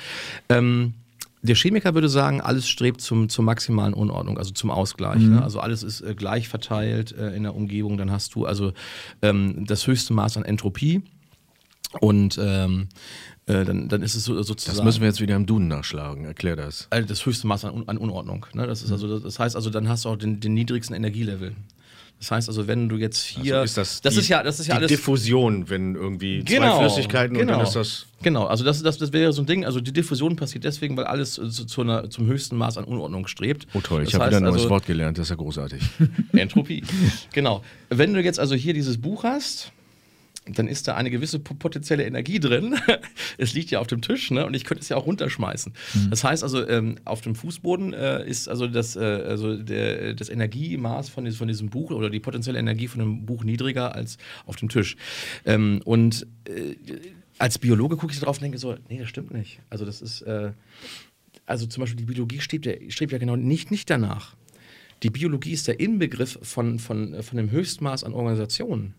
[0.49, 0.93] Ähm,
[1.41, 5.21] der Chemiker würde sagen, alles strebt zum, zur maximalen Unordnung, also zum Ausgleich.
[5.21, 5.35] Mhm.
[5.35, 5.43] Ne?
[5.43, 7.97] Also alles ist äh, gleich verteilt äh, in der Umgebung.
[7.97, 8.73] Dann hast du also
[9.21, 11.01] ähm, das höchste Maß an Entropie.
[12.01, 12.89] Und ähm,
[13.45, 14.77] äh, dann, dann ist es so, sozusagen.
[14.77, 16.25] Das müssen wir jetzt wieder im Duden nachschlagen.
[16.25, 16.87] Erklär das.
[16.89, 18.45] Also das höchste Maß an, an Unordnung.
[18.53, 18.67] Ne?
[18.67, 21.55] Das, ist also, das heißt also, dann hast du auch den, den niedrigsten Energielevel.
[22.19, 23.55] Das heißt also, wenn du jetzt hier.
[23.59, 24.89] Also ist das, das die, ist ja, das ist ja die alles.
[24.89, 27.57] Diffusion, wenn irgendwie Genau, zwei Flüssigkeiten und genau.
[27.59, 28.05] dann ist das.
[28.21, 29.63] Genau, also das, das, das wäre so ein Ding.
[29.63, 33.27] Also die Diffusion passiert deswegen, weil alles zu, zu einer, zum höchsten Maß an Unordnung
[33.27, 33.67] strebt.
[33.73, 35.81] Oh toll, ich Das habe wieder ein neues also, Wort gelernt, das ist ja großartig.
[36.33, 36.83] Entropie.
[37.31, 37.63] genau.
[37.87, 39.71] Wenn du jetzt also hier dieses Buch hast,
[40.53, 42.75] dann ist da eine gewisse po- potenzielle Energie drin.
[43.37, 44.45] es liegt ja auf dem Tisch, ne?
[44.45, 45.73] Und ich könnte es ja auch runterschmeißen.
[46.09, 50.29] Das heißt also, ähm, auf dem Fußboden äh, ist also das, äh, also der, das
[50.29, 54.17] Energiemaß von, diesem- von diesem Buch oder die potenzielle Energie von dem Buch niedriger als
[54.45, 54.95] auf dem Tisch.
[55.45, 56.75] Ähm, und äh,
[57.37, 59.59] als Biologe gucke ich da drauf und denke so, nee, das stimmt nicht.
[59.69, 60.51] Also das ist, äh,
[61.45, 64.35] also zum Beispiel die Biologie strebt ja, strebt ja genau nicht, nicht danach.
[65.03, 68.93] Die Biologie ist der Inbegriff von, von, von dem Höchstmaß an Organisationen.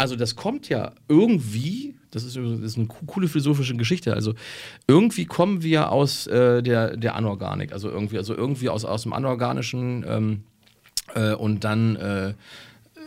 [0.00, 4.34] Also das kommt ja irgendwie, das ist, das ist eine co- coole philosophische Geschichte, also
[4.86, 9.12] irgendwie kommen wir aus äh, der, der Anorganik, also irgendwie, also irgendwie aus, aus dem
[9.12, 10.42] Anorganischen ähm,
[11.14, 12.34] äh, und dann äh,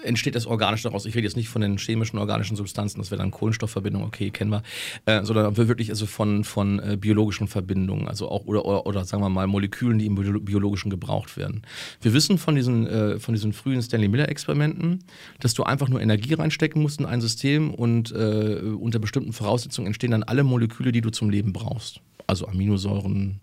[0.04, 1.06] entsteht das Organische daraus.
[1.06, 4.52] Ich rede jetzt nicht von den chemischen organischen Substanzen, das wäre dann Kohlenstoffverbindung, okay, kennen
[4.52, 4.64] wir,
[5.06, 9.24] äh, sondern wirklich also von, von äh, biologischen Verbindungen, also auch oder, oder, oder sagen
[9.24, 11.62] wir mal Molekülen, die im Bio- biologischen gebraucht werden.
[12.02, 15.04] Wir wissen von diesen, äh, von diesen frühen Stanley Miller-Experimenten,
[15.40, 19.88] dass du einfach nur Energie reinstecken musst in ein System und äh, unter bestimmten Voraussetzungen
[19.88, 22.02] entstehen dann alle Moleküle, die du zum Leben brauchst.
[22.28, 23.42] Also Aminosäuren,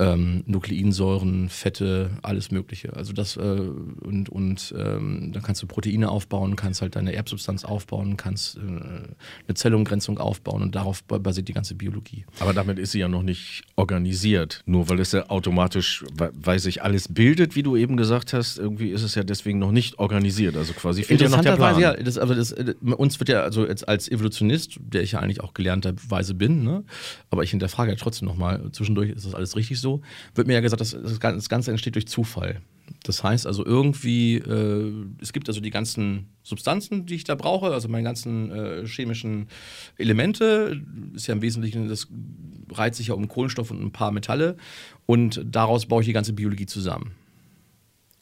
[0.00, 2.96] ähm, Nukleinsäuren, Fette, alles Mögliche.
[2.96, 7.64] Also das äh, und, und ähm, dann kannst du Proteine aufbauen, kannst halt deine Erbsubstanz
[7.64, 12.24] aufbauen, kannst äh, eine Zellumgrenzung aufbauen und darauf ba- basiert die ganze Biologie.
[12.40, 14.62] Aber damit ist sie ja noch nicht organisiert.
[14.66, 18.58] Nur weil es ja automatisch, we- weil sich alles bildet, wie du eben gesagt hast,
[18.58, 20.56] irgendwie ist es ja deswegen noch nicht organisiert.
[20.56, 21.80] Also quasi fehlt ja noch der Plan.
[21.82, 25.18] Ja, das, aber das, äh, uns wird ja, also jetzt als Evolutionist, der ich ja
[25.20, 26.84] eigentlich auch gelernterweise bin, ne,
[27.30, 29.89] aber ich hinterfrage ja trotzdem nochmal, zwischendurch ist das alles richtig so,
[30.34, 32.60] wird mir ja gesagt, das das Ganze entsteht durch Zufall.
[33.04, 37.72] Das heißt also irgendwie, äh, es gibt also die ganzen Substanzen, die ich da brauche,
[37.72, 39.48] also meine ganzen äh, chemischen
[39.96, 40.80] Elemente,
[41.14, 42.08] ist ja im Wesentlichen, das
[42.70, 44.56] reiht sich ja um Kohlenstoff und ein paar Metalle
[45.06, 47.12] und daraus baue ich die ganze Biologie zusammen.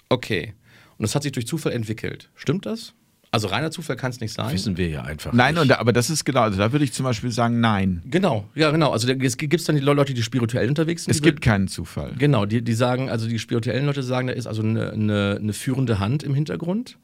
[0.09, 0.55] Okay.
[0.97, 2.28] Und das hat sich durch Zufall entwickelt.
[2.35, 2.95] Stimmt das?
[3.31, 4.53] Also reiner Zufall kann es nicht sein.
[4.55, 5.33] Wissen wir ja einfach.
[5.35, 5.63] Nein, nicht.
[5.63, 8.03] und, da- aber das ist genau, also da würde ich zum Beispiel sagen, nein.
[8.07, 8.91] Genau, ja, genau.
[8.93, 11.11] Also da- es gibt dann die Leute, die spirituell unterwegs sind.
[11.15, 12.13] Es gibt keinen Zufall.
[12.19, 15.53] Genau, die, die sagen, also die spirituellen Leute sagen, da ist also eine, eine, eine
[15.53, 16.97] führende Hand im Hintergrund.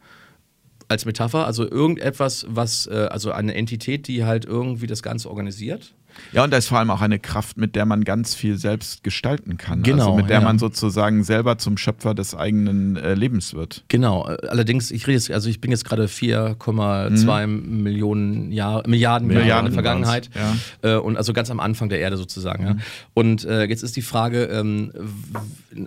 [0.89, 5.95] Als Metapher, also irgendetwas, was, äh, also eine Entität, die halt irgendwie das Ganze organisiert.
[6.32, 9.05] Ja, und da ist vor allem auch eine Kraft, mit der man ganz viel selbst
[9.05, 9.82] gestalten kann.
[9.82, 10.45] Genau, also mit der ja.
[10.45, 13.85] man sozusagen selber zum Schöpfer des eigenen äh, Lebens wird.
[13.89, 18.99] Genau, äh, allerdings, ich rede jetzt, also ich bin jetzt gerade 4,2 Millionen Jahre, Milliarden,
[18.99, 20.31] Jahre in Milliarden der Vergangenheit.
[20.35, 22.65] waren's, Äh, und also ganz am Anfang der Erde sozusagen.
[22.65, 22.77] Ja.
[23.15, 24.93] Und äh, jetzt ist die Frage, ähm,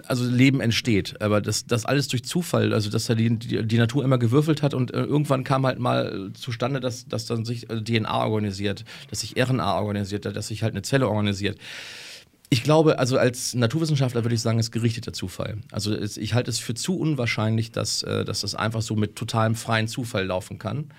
[0.06, 3.78] also Leben entsteht, aber das, das alles durch Zufall, also dass da die, die, die
[3.78, 7.70] Natur immer gewürfelt hat und äh, irgendwann kam halt mal zustande, dass, dass dann sich
[7.70, 11.58] äh, DNA organisiert, dass sich RNA organisiert, dass sich halt eine Zelle organisiert.
[12.50, 15.58] Ich glaube, also als Naturwissenschaftler würde ich sagen, es ist gerichteter Zufall.
[15.72, 19.56] Also ich halte es für zu unwahrscheinlich, dass, äh, dass das einfach so mit totalem
[19.56, 20.92] freien Zufall laufen kann.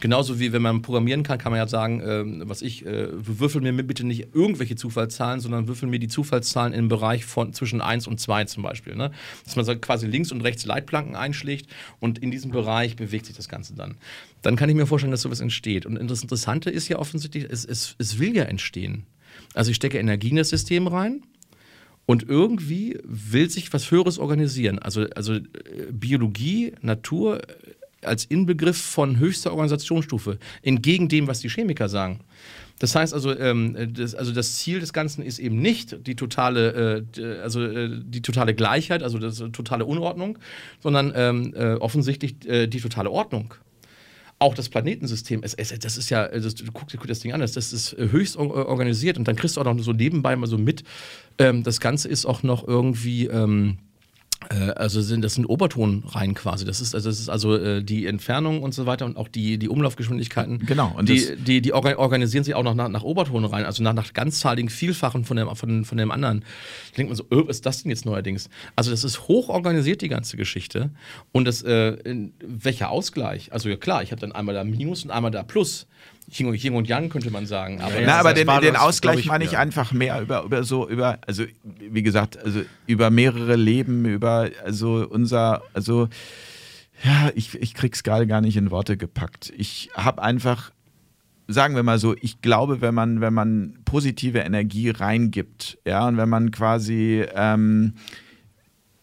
[0.00, 3.60] Genauso wie wenn man programmieren kann, kann man ja sagen, ähm, was ich, äh, würfel
[3.60, 8.06] mir bitte nicht irgendwelche Zufallszahlen, sondern würfel mir die Zufallszahlen im Bereich von zwischen 1
[8.06, 8.96] und 2 zum Beispiel.
[8.96, 9.12] Ne?
[9.44, 11.68] Dass man so quasi links und rechts Leitplanken einschlägt
[12.00, 13.96] und in diesem Bereich bewegt sich das Ganze dann.
[14.42, 15.84] Dann kann ich mir vorstellen, dass sowas entsteht.
[15.84, 19.04] Und das Interessante ist ja offensichtlich, es, es, es will ja entstehen.
[19.54, 21.22] Also ich stecke Energie in das System rein
[22.06, 24.78] und irgendwie will sich was Höheres organisieren.
[24.78, 25.42] Also, also äh,
[25.92, 27.42] Biologie, Natur
[28.02, 32.20] als Inbegriff von höchster Organisationsstufe, entgegen dem, was die Chemiker sagen.
[32.78, 37.04] Das heißt also, ähm, das, also das Ziel des Ganzen ist eben nicht die totale,
[37.18, 40.38] äh, also äh, die totale Gleichheit, also das äh, totale Unordnung,
[40.82, 43.54] sondern ähm, äh, offensichtlich äh, die totale Ordnung
[44.40, 47.40] auch das Planetensystem, es, es, das ist ja, das, du guck dir das Ding an,
[47.40, 50.46] das, das ist höchst or- organisiert und dann kriegst du auch noch so nebenbei mal
[50.46, 50.82] so mit,
[51.36, 53.89] ähm, das Ganze ist auch noch irgendwie, ähm, äh,
[54.48, 56.64] also sind, das sind Obertonreihen quasi.
[56.64, 59.58] Das ist, also, das ist also äh, die Entfernung und so weiter und auch die,
[59.58, 60.64] die Umlaufgeschwindigkeiten.
[60.66, 63.92] Genau, und die, die, die orga- organisieren sich auch noch nach, nach Obertonreihen, also nach,
[63.92, 66.40] nach ganzzahligen Vielfachen von dem, von, von dem anderen.
[66.40, 68.48] Da denkt man so, öh, was ist das denn jetzt neuerdings?
[68.76, 70.90] Also, das ist hoch organisiert, die ganze Geschichte.
[71.32, 73.52] Und das, äh, in, welcher Ausgleich?
[73.52, 75.86] Also, ja klar, ich habe dann einmal da Minus und einmal da Plus.
[76.32, 77.80] Yin und, Yin und Yang könnte man sagen.
[77.80, 79.58] Aber Ja, Na, aber den, den Ausgleich meine ich ja.
[79.58, 85.06] einfach mehr über, über so, über, also wie gesagt, also über mehrere Leben, über, also
[85.08, 86.08] unser, also
[87.04, 89.52] ja, ich, ich krieg's gerade gar nicht in Worte gepackt.
[89.56, 90.70] Ich habe einfach,
[91.48, 96.16] sagen wir mal so, ich glaube, wenn man, wenn man positive Energie reingibt, ja, und
[96.16, 97.94] wenn man quasi ähm,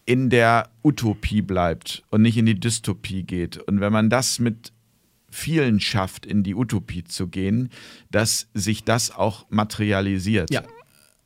[0.06, 3.58] in der Utopie bleibt und nicht in die Dystopie geht.
[3.58, 4.72] Und wenn man das mit
[5.30, 7.70] vielen schafft, in die Utopie zu gehen,
[8.10, 10.50] dass sich das auch materialisiert.
[10.52, 10.62] Ja.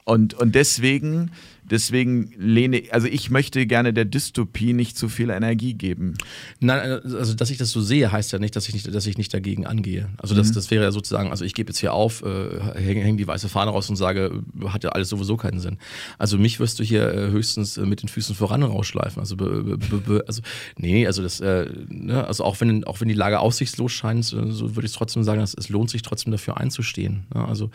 [0.05, 1.31] Und, und deswegen
[1.65, 6.15] Deswegen lehne, also ich möchte gerne der Dystopie nicht zu viel Energie geben.
[6.59, 9.17] Nein, also dass ich das so sehe, heißt ja nicht, dass ich nicht, dass ich
[9.17, 10.11] nicht dagegen angehe.
[10.19, 10.55] Also das, mhm.
[10.55, 13.49] das wäre ja sozusagen, also ich gebe jetzt hier auf, äh, hänge häng die weiße
[13.49, 15.79] Fahne raus und sage, hat ja alles sowieso keinen Sinn.
[16.19, 19.21] Also mich wirst du hier äh, höchstens äh, mit den Füßen voran rausschleifen.
[19.21, 20.43] Also, be, be, be, also
[20.77, 24.77] nee, also das, äh, ne, also auch wenn, auch wenn die Lage aussichtslos scheint, so,
[24.77, 27.25] würde ich trotzdem sagen, dass es lohnt sich trotzdem dafür einzustehen.
[27.33, 27.47] Ne?
[27.47, 27.71] Also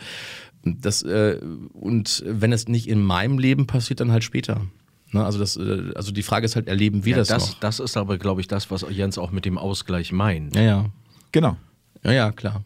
[0.64, 1.40] das, äh,
[1.72, 4.60] und wenn es nicht in meinem Leben passiert, dann halt später.
[5.12, 7.60] Ne, also, das, äh, also die Frage ist halt, erleben wir ja, das, das noch?
[7.60, 10.54] Das ist aber, glaube ich, das, was Jens auch mit dem Ausgleich meint.
[10.54, 10.84] Ja, ja.
[11.32, 11.56] Genau.
[12.04, 12.62] Ja, ja, klar.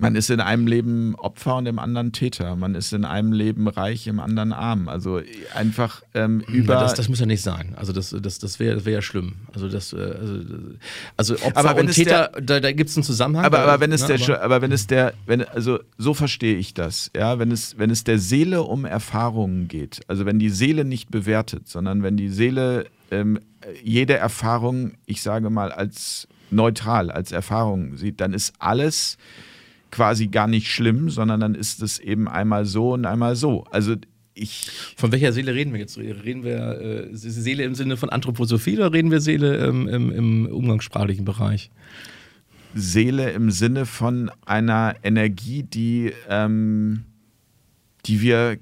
[0.00, 2.56] Man ist in einem Leben Opfer und im anderen Täter.
[2.56, 4.88] Man ist in einem Leben reich, im anderen arm.
[4.88, 5.20] Also
[5.54, 6.74] einfach ähm, über.
[6.74, 7.74] Ja, das, das, muss ja nicht sein.
[7.76, 9.34] Also das, das, das wäre wär ja schlimm.
[9.52, 13.04] Also das, äh, also, also Opfer aber und Täter, der, da, da gibt es einen
[13.04, 13.44] Zusammenhang.
[13.44, 16.56] Aber, aber wenn es ne, der, aber, aber wenn es der, wenn, also so verstehe
[16.56, 17.10] ich das.
[17.14, 21.10] Ja, wenn es, wenn es der Seele um Erfahrungen geht, also wenn die Seele nicht
[21.10, 23.38] bewertet, sondern wenn die Seele ähm,
[23.82, 29.18] jede Erfahrung, ich sage mal als neutral, als Erfahrung sieht, dann ist alles
[29.90, 33.64] quasi gar nicht schlimm, sondern dann ist es eben einmal so und einmal so.
[33.70, 33.96] Also
[34.34, 34.70] ich.
[34.96, 35.98] Von welcher Seele reden wir jetzt?
[35.98, 40.46] Reden wir äh, Seele im Sinne von Anthroposophie oder reden wir Seele ähm, im, im
[40.46, 41.70] umgangssprachlichen Bereich?
[42.74, 47.04] Seele im Sinne von einer Energie, die, ähm,
[48.06, 48.58] die wir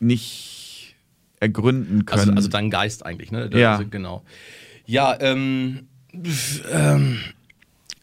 [0.00, 0.96] nicht
[1.40, 2.20] ergründen können.
[2.20, 3.48] Also, also dein Geist eigentlich, ne?
[3.52, 3.76] ja.
[3.76, 4.24] Also, genau.
[4.86, 5.86] Ja, ähm,
[6.72, 7.18] ähm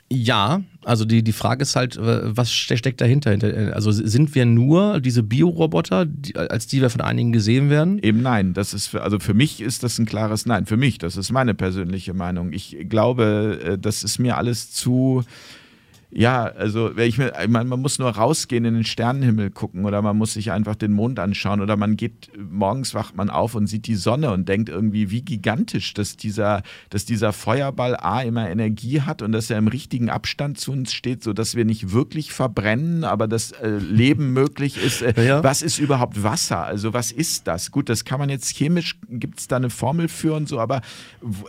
[0.10, 3.32] ja, also die, die Frage ist halt, was steckt dahinter?
[3.74, 8.00] Also sind wir nur diese Bioroboter, als die wir von einigen gesehen werden?
[8.00, 8.54] Eben nein.
[8.54, 10.66] Das ist für, also für mich ist das ein klares Nein.
[10.66, 12.52] Für mich, das ist meine persönliche Meinung.
[12.54, 15.24] Ich glaube, äh, das ist mir alles zu
[16.14, 20.18] ja, also ich, ich meine, man muss nur rausgehen in den Sternenhimmel gucken oder man
[20.18, 23.88] muss sich einfach den Mond anschauen oder man geht morgens wacht man auf und sieht
[23.88, 29.02] die Sonne und denkt irgendwie, wie gigantisch, dass dieser, dass dieser Feuerball A immer Energie
[29.02, 33.06] hat und dass er im richtigen Abstand zu uns steht, sodass wir nicht wirklich verbrennen,
[33.06, 35.02] aber das äh, Leben möglich ist.
[35.02, 35.44] Äh, ja.
[35.44, 36.66] Was ist überhaupt Wasser?
[36.66, 37.72] Also was ist das?
[37.72, 40.82] Gut, das kann man jetzt chemisch, gibt es da eine Formel für und so, aber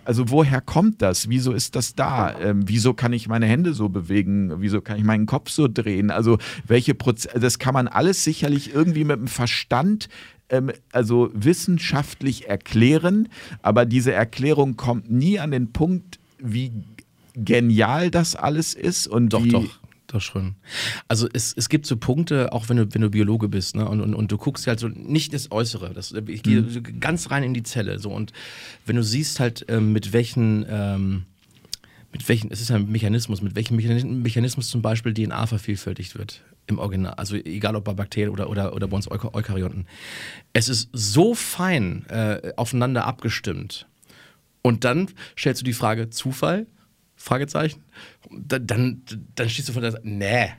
[0.04, 1.28] also woher kommt das?
[1.28, 2.38] Wieso ist das da?
[2.38, 4.51] Ähm, wieso kann ich meine Hände so bewegen?
[4.58, 6.10] Wieso kann ich meinen Kopf so drehen?
[6.10, 10.08] Also welche Prozesse, das kann man alles sicherlich irgendwie mit dem Verstand
[10.48, 13.28] ähm, also wissenschaftlich erklären,
[13.62, 16.72] aber diese Erklärung kommt nie an den Punkt, wie
[17.34, 19.80] genial das alles ist und doch, doch.
[20.12, 20.56] Das schon.
[21.08, 24.02] Also es, es gibt so Punkte, auch wenn du, wenn du Biologe bist, ne, und,
[24.02, 25.94] und, und du guckst halt so nicht das Äußere.
[25.94, 27.00] Das, ich gehe mhm.
[27.00, 27.98] ganz rein in die Zelle.
[27.98, 28.34] So, und
[28.84, 31.22] wenn du siehst halt, ähm, mit welchen ähm,
[32.12, 33.76] mit welchen, es ist ein Mechanismus, mit welchem
[34.22, 38.74] Mechanismus zum Beispiel DNA vervielfältigt wird im Original, also egal ob bei Bakterien oder, oder,
[38.74, 39.86] oder bei uns Eukaryoten.
[40.52, 43.88] Es ist so fein äh, aufeinander abgestimmt.
[44.62, 46.66] Und dann stellst du die Frage, Zufall?
[47.16, 47.82] Fragezeichen.
[48.30, 49.02] Dann, dann,
[49.34, 50.50] dann stehst du von der Seite, nee,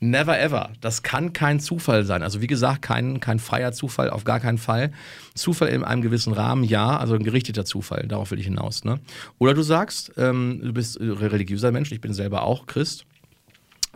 [0.00, 0.70] Never ever.
[0.80, 2.22] Das kann kein Zufall sein.
[2.22, 4.92] Also wie gesagt, kein, kein freier Zufall, auf gar keinen Fall.
[5.34, 8.84] Zufall in einem gewissen Rahmen, ja, also ein gerichteter Zufall, darauf will ich hinaus.
[8.84, 9.00] Ne?
[9.38, 13.06] Oder du sagst, ähm, du bist religiöser Mensch, ich bin selber auch Christ.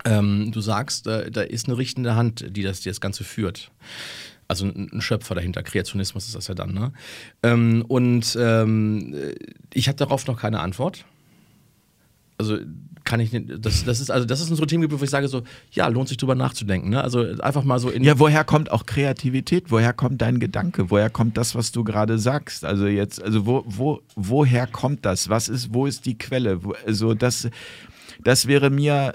[0.04, 3.70] Ähm, du sagst, äh, da ist eine richtende Hand, die das, die das Ganze führt.
[4.48, 6.74] Also ein, Schöpfer dahinter, Kreationismus ist das ja dann.
[6.74, 6.92] Ne?
[7.44, 9.14] Ähm, und ähm,
[9.72, 11.04] ich habe darauf noch keine Antwort.
[12.38, 12.58] Also
[13.04, 15.42] kann ich nicht, das, das ist also das ist ein Themengebiet, wo ich sage so,
[15.72, 16.90] ja, lohnt sich drüber nachzudenken.
[16.90, 17.02] Ne?
[17.02, 18.02] Also einfach mal so in.
[18.04, 19.70] Ja, woher kommt auch Kreativität?
[19.70, 20.90] Woher kommt dein Gedanke?
[20.90, 22.64] Woher kommt das, was du gerade sagst?
[22.64, 25.28] Also jetzt, also wo, wo, woher kommt das?
[25.28, 26.60] Was ist, wo ist die Quelle?
[26.86, 27.48] Also das,
[28.22, 29.12] das wäre mir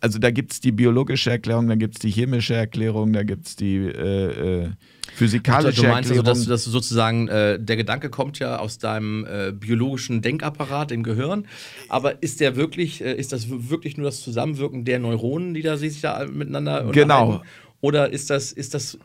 [0.00, 3.46] also da gibt es die biologische Erklärung, da gibt es die chemische Erklärung, da gibt
[3.46, 4.68] es die äh, äh,
[5.14, 6.28] physikalische du meinst Erklärung.
[6.28, 11.02] Also, dass, dass sozusagen äh, der Gedanke kommt ja aus deinem äh, biologischen Denkapparat im
[11.02, 11.46] Gehirn,
[11.88, 15.76] aber ist der wirklich, äh, ist das wirklich nur das Zusammenwirken der Neuronen, die da
[15.76, 17.42] sich da miteinander Genau.
[17.82, 18.98] Oder ist das, ist das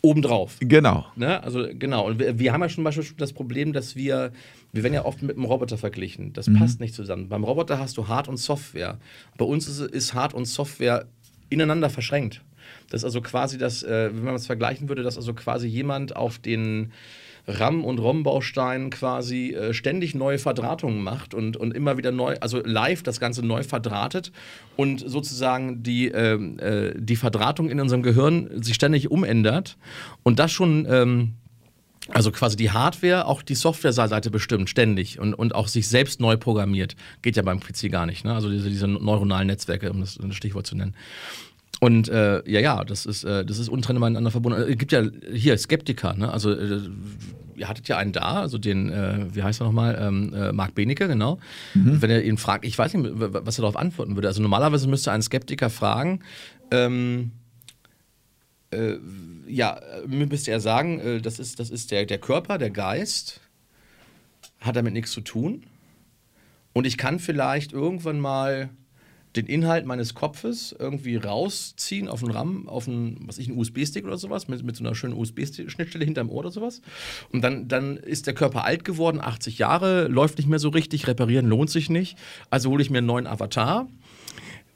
[0.00, 0.56] obendrauf?
[0.60, 1.06] Genau.
[1.16, 1.42] Ne?
[1.42, 2.06] Also genau.
[2.06, 4.32] Und wir, wir haben ja schon zum Beispiel das Problem, dass wir
[4.72, 6.32] wir werden ja oft mit einem Roboter verglichen.
[6.32, 6.58] Das mhm.
[6.58, 7.28] passt nicht zusammen.
[7.28, 8.98] Beim Roboter hast du Hard- und Software.
[9.36, 11.06] Bei uns ist, ist Hard- und Software
[11.50, 12.42] ineinander verschränkt.
[12.88, 16.16] Das ist also quasi das, äh, wenn man es vergleichen würde, dass also quasi jemand
[16.16, 16.92] auf den
[17.46, 22.62] RAM- und ROM-Bausteinen quasi äh, ständig neue Verdrahtungen macht und, und immer wieder neu, also
[22.64, 24.32] live das Ganze neu verdrahtet
[24.76, 29.76] und sozusagen die, ähm, äh, die Verdrahtung in unserem Gehirn sich ständig umändert
[30.22, 31.32] und das schon ähm,
[32.08, 36.36] Also quasi die Hardware, auch die Software-Seite bestimmt, ständig und, und auch sich selbst neu
[36.36, 36.96] programmiert.
[37.22, 38.34] Geht ja beim PC gar nicht, ne?
[38.34, 40.94] Also diese, diese neuronalen Netzwerke, um das ein Stichwort zu nennen.
[41.80, 44.60] Und äh, ja, ja, das ist, äh, das ist untrennbar miteinander verbunden.
[44.60, 45.02] Es gibt ja
[45.32, 46.30] hier Skeptiker, ne?
[46.30, 46.80] Also äh,
[47.56, 50.74] ihr hattet ja einen da, also den, äh, wie heißt er nochmal, ähm, äh, Marc
[50.74, 51.38] Benecke, genau.
[51.74, 52.02] Mhm.
[52.02, 54.28] Wenn er ihn fragt, ich weiß nicht, was er darauf antworten würde.
[54.28, 56.20] Also normalerweise müsste ein Skeptiker fragen,
[56.70, 57.32] ähm,
[58.72, 58.98] äh,
[59.46, 63.40] ja, müsste er sagen, äh, das ist, das ist der, der Körper, der Geist,
[64.60, 65.64] hat damit nichts zu tun.
[66.72, 68.70] Und ich kann vielleicht irgendwann mal
[69.36, 74.04] den Inhalt meines Kopfes irgendwie rausziehen auf einen RAM, auf einen, was ich, einen USB-Stick
[74.04, 76.82] oder sowas, mit, mit so einer schönen USB-Schnittstelle hinterm Ohr oder sowas.
[77.32, 81.06] Und dann, dann ist der Körper alt geworden, 80 Jahre, läuft nicht mehr so richtig,
[81.06, 82.18] reparieren lohnt sich nicht.
[82.50, 83.88] Also hole ich mir einen neuen Avatar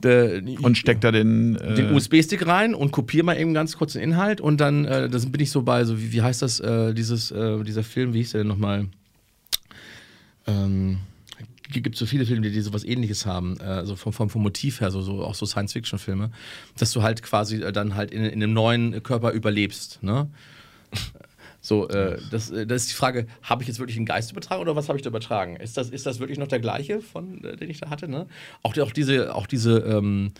[0.02, 3.94] der, und steckt da den, äh den USB-Stick rein und kopiere mal eben ganz kurz
[3.94, 6.60] den Inhalt und dann äh, das bin ich so bei, so wie, wie heißt das,
[6.60, 8.86] äh, dieses, äh, dieser Film, wie hieß der denn nochmal?
[10.46, 10.98] Ähm,
[11.68, 15.02] gibt so viele Filme, die sowas ähnliches haben, also vom, vom, vom Motiv her, so,
[15.02, 16.30] so auch so Science-Fiction-Filme,
[16.78, 20.02] dass du halt quasi äh, dann halt in, in einem neuen Körper überlebst.
[20.02, 20.28] Ne?
[21.66, 24.62] So, äh, das, äh, das ist die Frage, habe ich jetzt wirklich einen Geist übertragen
[24.62, 25.56] oder was habe ich da übertragen?
[25.56, 28.06] Ist das, ist das wirklich noch der gleiche, von, äh, den ich da hatte?
[28.06, 28.28] Ne?
[28.62, 30.30] Auch, auch diese, auch diese ähm,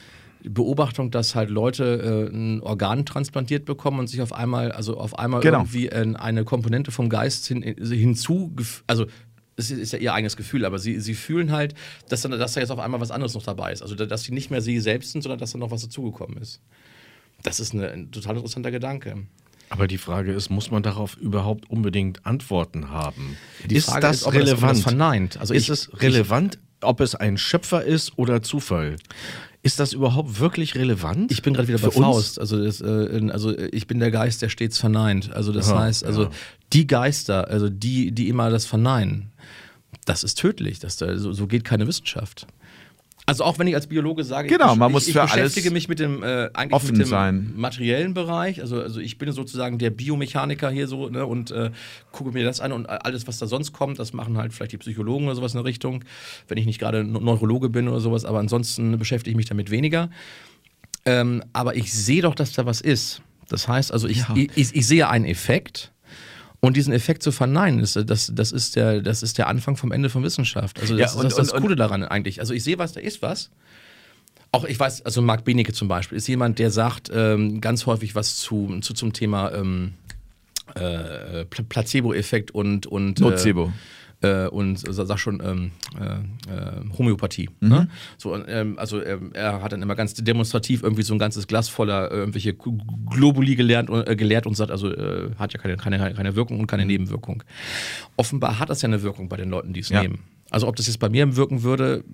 [0.44, 5.18] Beobachtung, dass halt Leute äh, ein Organ transplantiert bekommen und sich auf einmal, also auf
[5.18, 5.62] einmal genau.
[5.62, 8.54] irgendwie eine Komponente vom Geist hin, hinzu,
[8.86, 9.06] also
[9.56, 11.74] es ist ja ihr eigenes Gefühl, aber sie, sie fühlen halt,
[12.08, 13.82] dass, dann, dass da jetzt auf einmal was anderes noch dabei ist.
[13.82, 16.60] Also, dass sie nicht mehr sie selbst sind, sondern dass da noch was dazugekommen ist.
[17.42, 19.26] Das ist eine, ein total interessanter Gedanke.
[19.68, 23.36] Aber die Frage ist, muss man darauf überhaupt unbedingt Antworten haben?
[23.64, 24.62] Die ist Frage das ist, relevant?
[24.62, 25.36] Das, das verneint.
[25.38, 28.96] Also ist es relevant, ob es ein Schöpfer ist oder Zufall?
[29.62, 31.32] Ist das überhaupt wirklich relevant?
[31.32, 32.38] Ich bin gerade wieder bei Faust.
[32.38, 35.32] Also, das, äh, also ich bin der Geist, der stets verneint.
[35.32, 36.30] Also das ja, heißt, also ja.
[36.72, 39.32] die Geister, also die, die immer das verneinen,
[40.04, 40.78] das ist tödlich.
[40.78, 42.46] Das, so, so geht keine Wissenschaft.
[43.28, 45.88] Also auch wenn ich als Biologe sage, genau, ich, man muss ich, ich beschäftige mich
[45.88, 47.52] mit dem äh, eigentlich mit dem sein.
[47.56, 48.60] materiellen Bereich.
[48.60, 51.72] Also, also ich bin sozusagen der Biomechaniker hier so ne, und äh,
[52.12, 54.78] gucke mir das an und alles, was da sonst kommt, das machen halt vielleicht die
[54.78, 56.04] Psychologen oder sowas in der Richtung,
[56.46, 60.08] wenn ich nicht gerade Neurologe bin oder sowas, aber ansonsten beschäftige ich mich damit weniger.
[61.04, 63.22] Ähm, aber ich sehe doch, dass da was ist.
[63.48, 64.34] Das heißt, also ich, ja.
[64.36, 65.92] ich, ich sehe einen Effekt
[66.66, 69.92] und diesen Effekt zu verneinen, das, das, das, ist, der, das ist der Anfang vom
[69.92, 70.80] Ende von Wissenschaft.
[70.80, 72.40] Also das, ja, und, das ist das und, Coole daran eigentlich.
[72.40, 73.50] Also ich sehe was, da ist was.
[74.50, 78.14] Auch ich weiß, also Marc Benecke zum Beispiel ist jemand, der sagt ähm, ganz häufig
[78.16, 79.94] was zu, zu zum Thema ähm,
[80.74, 83.66] äh, Placebo-Effekt und, und Nocebo.
[83.66, 83.70] Äh,
[84.26, 87.48] äh, und sag schon ähm, äh, äh, Homöopathie.
[87.60, 87.68] Mhm.
[87.68, 87.88] Ne?
[88.18, 91.68] So, ähm, also ähm, er hat dann immer ganz demonstrativ irgendwie so ein ganzes Glas
[91.68, 96.14] voller äh, irgendwelche Globuli gelernt, äh, gelehrt und sagt, also äh, hat ja keine, keine,
[96.14, 96.88] keine Wirkung und keine mhm.
[96.88, 97.42] Nebenwirkung.
[98.16, 100.02] Offenbar hat das ja eine Wirkung bei den Leuten, die es ja.
[100.02, 100.20] nehmen.
[100.50, 102.04] Also ob das jetzt bei mir wirken würde,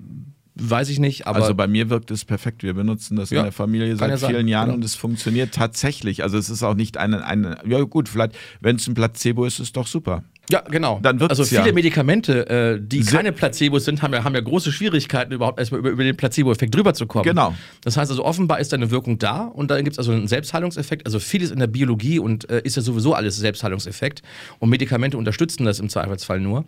[0.54, 1.40] Weiß ich nicht, aber.
[1.40, 2.62] Also bei mir wirkt es perfekt.
[2.62, 4.76] Wir benutzen das ja, in der Familie seit vielen Jahren genau.
[4.76, 6.22] und es funktioniert tatsächlich.
[6.22, 9.54] Also es ist auch nicht eine, eine ja gut, vielleicht, wenn es ein Placebo ist,
[9.54, 10.24] ist es doch super.
[10.50, 10.98] Ja, genau.
[11.02, 11.72] Dann also viele ja.
[11.72, 15.80] Medikamente, äh, die Se keine Placebos sind, haben ja, haben ja große Schwierigkeiten, überhaupt erstmal
[15.80, 17.24] über, über den Placebo-Effekt drüber zu kommen.
[17.24, 17.54] Genau.
[17.82, 20.28] Das heißt also, offenbar ist da eine Wirkung da und dann gibt es also einen
[20.28, 21.06] Selbstheilungseffekt.
[21.06, 24.22] Also vieles in der Biologie und äh, ist ja sowieso alles Selbstheilungseffekt.
[24.58, 26.64] Und Medikamente unterstützen das im Zweifelsfall nur.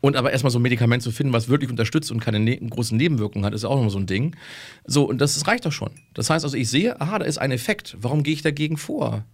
[0.00, 2.96] Und aber erstmal so ein Medikament zu finden, was wirklich unterstützt und keine ne großen
[2.96, 4.36] Nebenwirkungen hat, ist auch immer so ein Ding.
[4.84, 5.90] So, und das, das reicht doch schon.
[6.12, 7.96] Das heißt also, ich sehe, aha, da ist ein Effekt.
[8.00, 9.24] Warum gehe ich dagegen vor?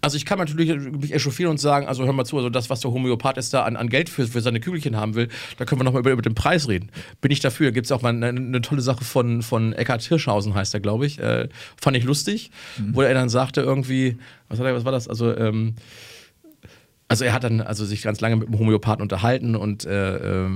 [0.00, 2.80] Also ich kann natürlich mich echauffieren und sagen, also hör mal zu, also das, was
[2.80, 5.80] der Homöopath jetzt da an, an Geld für, für seine Kügelchen haben will, da können
[5.80, 6.90] wir nochmal über, über den Preis reden.
[7.20, 7.72] Bin ich dafür.
[7.72, 11.06] Gibt es auch mal eine, eine, tolle Sache von, von Eckhard Hirschhausen, heißt er, glaube
[11.06, 11.18] ich.
[11.18, 11.48] Äh,
[11.80, 12.94] fand ich lustig, mhm.
[12.94, 15.08] wo er dann sagte irgendwie, was, hat er, was war das?
[15.08, 15.74] Also ähm,
[17.14, 20.48] also er hat dann also sich ganz lange mit dem Homöopathen unterhalten und äh, äh,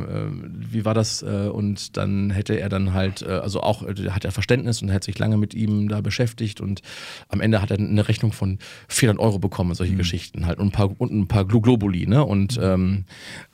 [0.52, 1.22] wie war das?
[1.22, 4.92] Äh, und dann hätte er dann halt, äh, also auch, äh, hat er Verständnis und
[4.92, 6.82] hat sich lange mit ihm da beschäftigt und
[7.28, 9.98] am Ende hat er eine Rechnung von 400 Euro bekommen, solche mhm.
[9.98, 12.24] Geschichten halt und ein paar, und ein paar Globuli, ne?
[12.24, 12.64] Und mhm.
[12.64, 13.04] ähm,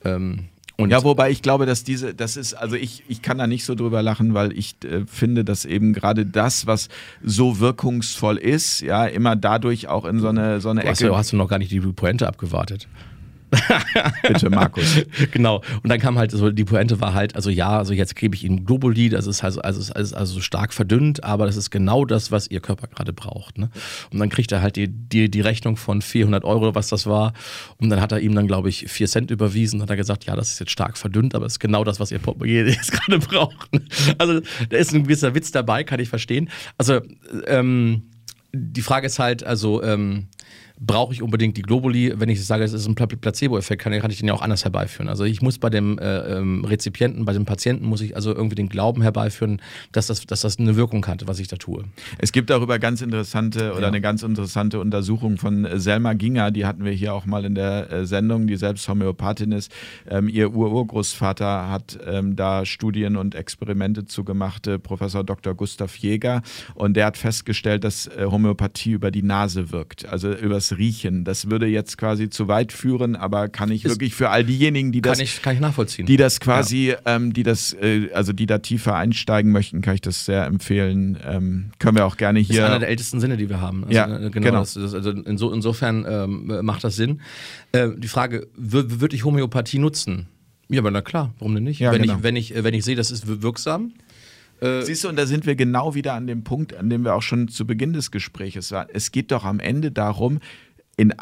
[0.03, 0.39] ähm,
[0.77, 3.63] und ja, wobei ich glaube, dass diese, das ist, also ich, ich kann da nicht
[3.63, 6.89] so drüber lachen, weil ich äh, finde, dass eben gerade das, was
[7.23, 10.91] so wirkungsvoll ist, ja, immer dadurch auch in so eine, so eine du Ecke.
[10.91, 12.87] Hast du, hast du noch gar nicht die Pointe abgewartet.
[14.27, 15.01] Bitte, Markus.
[15.31, 15.61] genau.
[15.83, 18.43] Und dann kam halt so, die Pointe war halt, also ja, also jetzt gebe ich
[18.43, 22.31] Ihnen Globuli, das ist also, also, also, also stark verdünnt, aber das ist genau das,
[22.31, 23.57] was Ihr Körper gerade braucht.
[23.57, 23.69] Ne?
[24.11, 27.33] Und dann kriegt er halt die, die, die Rechnung von 400 Euro, was das war.
[27.77, 29.81] Und dann hat er ihm dann, glaube ich, 4 Cent überwiesen.
[29.81, 32.11] Hat er gesagt, ja, das ist jetzt stark verdünnt, aber es ist genau das, was
[32.11, 33.73] Ihr Portemonnaie jetzt gerade braucht.
[33.73, 33.81] Ne?
[34.17, 36.49] Also da ist ein gewisser Witz dabei, kann ich verstehen.
[36.77, 37.01] Also
[37.47, 38.03] ähm,
[38.53, 40.27] die Frage ist halt, also ähm,
[40.79, 42.13] brauche ich unbedingt die Globuli.
[42.17, 45.07] Wenn ich sage, es ist ein Placebo-Effekt, kann, kann, ich den ja auch anders herbeiführen.
[45.07, 48.55] Also ich muss bei dem äh, ähm, Rezipienten, bei dem Patienten, muss ich also irgendwie
[48.55, 51.85] den Glauben herbeiführen, dass das, dass das eine Wirkung hat, was ich da tue.
[52.17, 53.87] Es gibt darüber ganz interessante oder ja.
[53.87, 57.91] eine ganz interessante Untersuchung von Selma Ginger, die hatten wir hier auch mal in der
[57.91, 59.71] äh, Sendung, die selbst Homöopathin ist.
[60.09, 65.53] Ähm, ihr Ururgroßvater hat ähm, da Studien und Experimente zugemacht, äh, Professor Dr.
[65.53, 66.41] Gustav Jäger,
[66.73, 71.23] und der hat festgestellt, dass äh, Homöopathie über die Nase wirkt, also über das Riechen.
[71.23, 74.91] Das würde jetzt quasi zu weit führen, aber kann ich ist, wirklich für all diejenigen,
[74.91, 76.05] die das, kann ich, kann ich nachvollziehen.
[76.05, 76.97] die das quasi, ja.
[77.05, 81.17] ähm, die das, äh, also die da tiefer einsteigen möchten, kann ich das sehr empfehlen.
[81.25, 82.55] Ähm, können wir auch gerne hier.
[82.55, 83.83] Das ist einer der ältesten Sinne, die wir haben.
[83.83, 84.47] Also, ja, äh, genau.
[84.47, 84.59] genau.
[84.59, 87.21] Das, das, also inso, insofern ähm, macht das Sinn.
[87.71, 90.27] Äh, die Frage, würde ich Homöopathie nutzen?
[90.69, 91.79] Ja, aber na klar, warum denn nicht?
[91.79, 92.17] Ja, wenn, genau.
[92.17, 93.93] ich, wenn, ich, wenn ich sehe, das ist wirksam,
[94.61, 97.15] äh, Siehst du, und da sind wir genau wieder an dem Punkt, an dem wir
[97.15, 98.87] auch schon zu Beginn des Gesprächs waren.
[98.93, 100.39] Es geht doch am Ende darum,
[100.97, 101.13] in,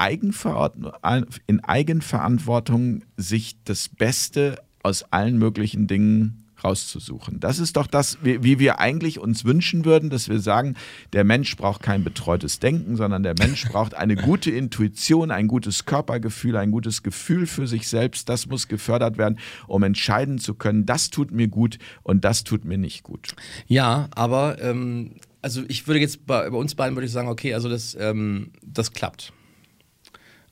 [1.47, 7.39] in Eigenverantwortung sich das Beste aus allen möglichen Dingen rauszusuchen.
[7.39, 10.75] Das ist doch das, wie, wir eigentlich uns wünschen würden, dass wir sagen,
[11.13, 15.85] der Mensch braucht kein betreutes Denken, sondern der Mensch braucht eine gute Intuition, ein gutes
[15.85, 18.29] Körpergefühl, ein gutes Gefühl für sich selbst.
[18.29, 22.65] Das muss gefördert werden, um entscheiden zu können, das tut mir gut und das tut
[22.65, 23.35] mir nicht gut.
[23.67, 25.11] Ja, aber ähm,
[25.41, 28.51] also ich würde jetzt bei, bei, uns beiden würde ich sagen, okay, also das, ähm,
[28.65, 29.33] das klappt.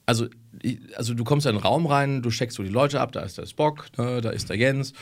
[0.05, 0.27] Also
[0.95, 3.37] also du kommst in einen Raum rein, du checkst so die Leute ab, da ist
[3.37, 4.93] der Spock, ne, da ist der Jens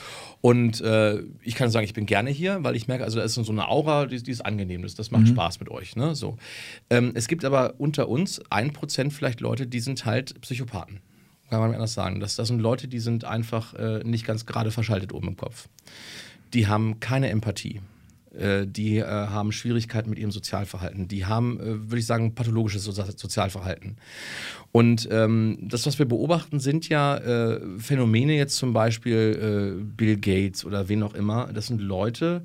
[0.42, 3.34] und äh, ich kann sagen, ich bin gerne hier, weil ich merke, also da ist
[3.34, 5.28] so eine Aura, die, die ist angenehm, das, das macht mhm.
[5.28, 5.96] Spaß mit euch.
[5.96, 6.38] Ne, so.
[6.90, 11.02] Ähm, es gibt aber unter uns ein Prozent vielleicht Leute, die sind halt Psychopathen.
[11.50, 12.20] Kann man anders sagen.
[12.20, 15.68] Das, das sind Leute, die sind einfach äh, nicht ganz gerade verschaltet oben im Kopf.
[16.54, 17.82] Die haben keine Empathie.
[18.38, 21.08] Äh, die äh, haben Schwierigkeiten mit ihrem Sozialverhalten.
[21.08, 23.98] Die haben, äh, würde ich sagen, pathologisches so Sozialverhalten.
[24.72, 30.18] Und ähm, das, was wir beobachten, sind ja äh, Phänomene jetzt zum Beispiel äh, Bill
[30.18, 31.52] Gates oder wen auch immer.
[31.54, 32.44] Das sind Leute,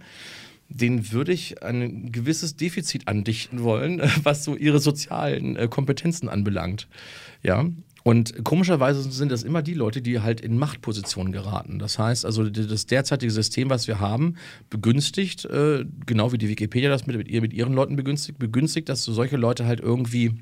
[0.69, 6.89] denen würde ich ein gewisses Defizit andichten wollen, was so ihre sozialen Kompetenzen anbelangt.
[7.43, 7.67] Ja,
[8.05, 11.78] und komischerweise sind das immer die Leute, die halt in Machtpositionen geraten.
[11.78, 14.36] Das heißt also, das derzeitige System, was wir haben,
[14.69, 18.91] begünstigt, äh, genau wie die Wikipedia das mit, mit, ihr, mit ihren Leuten begünstigt, begünstigt,
[18.91, 20.35] dass solche Leute halt irgendwie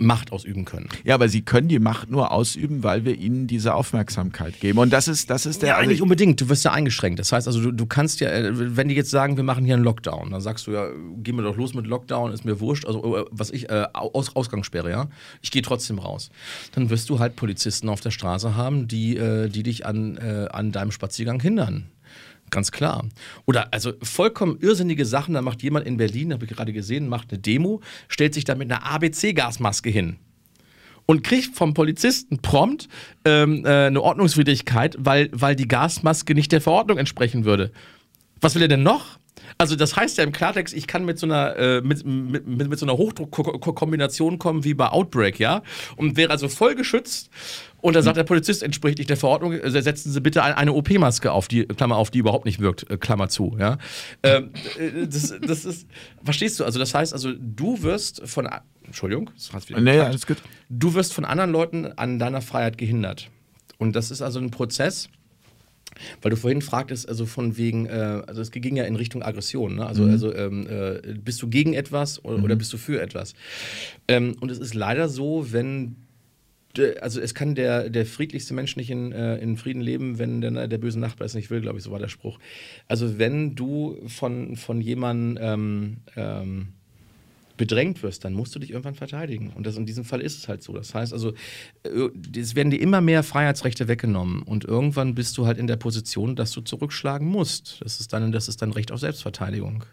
[0.00, 0.88] Macht ausüben können.
[1.04, 4.78] Ja, aber sie können die Macht nur ausüben, weil wir ihnen diese Aufmerksamkeit geben.
[4.78, 5.70] Und das ist, das ist der.
[5.70, 6.40] Ja, also nicht unbedingt.
[6.40, 7.18] Du wirst ja eingeschränkt.
[7.18, 9.74] Das heißt also, du, du kannst ja, äh, wenn die jetzt sagen, wir machen hier
[9.74, 12.86] einen Lockdown, dann sagst du ja, gehen wir doch los mit Lockdown, ist mir wurscht.
[12.86, 15.08] Also, äh, was ich, äh, Aus, Ausgangssperre, ja.
[15.42, 16.30] Ich gehe trotzdem raus.
[16.72, 20.48] Dann wirst du halt Polizisten auf der Straße haben, die, äh, die dich an, äh,
[20.50, 21.86] an deinem Spaziergang hindern.
[22.50, 23.04] Ganz klar.
[23.46, 25.34] Oder also vollkommen irrsinnige Sachen.
[25.34, 28.54] Da macht jemand in Berlin, habe ich gerade gesehen, macht eine Demo, stellt sich da
[28.54, 30.16] mit einer ABC-Gasmaske hin
[31.06, 32.88] und kriegt vom Polizisten prompt
[33.24, 37.72] ähm, äh, eine Ordnungswidrigkeit, weil, weil die Gasmaske nicht der Verordnung entsprechen würde.
[38.40, 39.17] Was will er denn noch?
[39.56, 42.78] Also das heißt ja im Klartext, ich kann mit so einer, äh, mit, mit, mit,
[42.78, 45.62] so einer Hochdruckkombination kommen wie bei Outbreak, ja?
[45.96, 47.30] Und wäre also voll geschützt.
[47.80, 51.32] Und da sagt der Polizist, entspricht nicht der Verordnung, äh, setzen Sie bitte eine OP-Maske
[51.32, 53.78] auf, die, Klammer auf, die überhaupt nicht wirkt, äh, Klammer zu, ja?
[54.22, 55.86] Ähm, äh, das, das ist,
[56.22, 56.64] verstehst du?
[56.64, 58.48] Also das heißt also, du wirst von,
[58.84, 60.38] Entschuldigung, das hat's wieder nee, alles gut.
[60.68, 63.30] Du wirst von anderen Leuten an deiner Freiheit gehindert.
[63.78, 65.08] Und das ist also ein Prozess,
[66.22, 69.76] weil du vorhin fragtest, also von wegen, äh, also es ging ja in Richtung Aggression.
[69.76, 69.86] Ne?
[69.86, 70.10] Also, mhm.
[70.10, 72.44] also ähm, äh, bist du gegen etwas oder, mhm.
[72.44, 73.34] oder bist du für etwas?
[74.08, 75.96] Ähm, und es ist leider so, wenn
[77.00, 80.68] also es kann der, der friedlichste Mensch nicht in, äh, in Frieden leben, wenn der,
[80.68, 82.38] der böse Nachbar es nicht will, glaube ich, so war der Spruch.
[82.86, 86.68] Also wenn du von, von jemandem ähm, ähm,
[87.58, 89.52] bedrängt wirst, dann musst du dich irgendwann verteidigen.
[89.54, 90.72] Und das, in diesem Fall ist es halt so.
[90.72, 91.34] Das heißt also,
[91.82, 95.76] äh, es werden dir immer mehr Freiheitsrechte weggenommen und irgendwann bist du halt in der
[95.76, 97.82] Position, dass du zurückschlagen musst.
[97.82, 99.84] Das ist dann, das ist dann Recht auf Selbstverteidigung.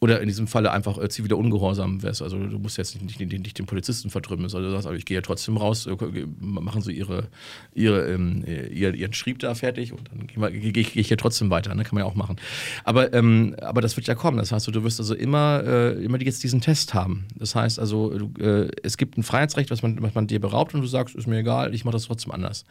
[0.00, 2.20] Oder in diesem Falle einfach äh, ziviler Ungehorsam wärst.
[2.20, 5.06] Also du musst jetzt nicht, nicht, nicht den Polizisten vertrümmeln, sondern du sagst, aber ich
[5.06, 7.28] gehe ja trotzdem raus, äh, machen sie ihre,
[7.74, 11.48] ihre, ähm, ihr, ihren Schrieb da fertig und dann gehe geh, geh ich hier trotzdem
[11.48, 11.74] weiter.
[11.74, 11.84] Ne?
[11.84, 12.36] Kann man ja auch machen.
[12.84, 14.36] Aber, ähm, aber das wird ja kommen.
[14.36, 17.26] Das heißt, du wirst also immer, äh, immer jetzt diesen Test haben.
[17.36, 20.74] Das heißt also, du, äh, es gibt ein Freiheitsrecht, was man, was man dir beraubt
[20.74, 22.64] und du sagst, ist mir egal, ich mache das trotzdem anders.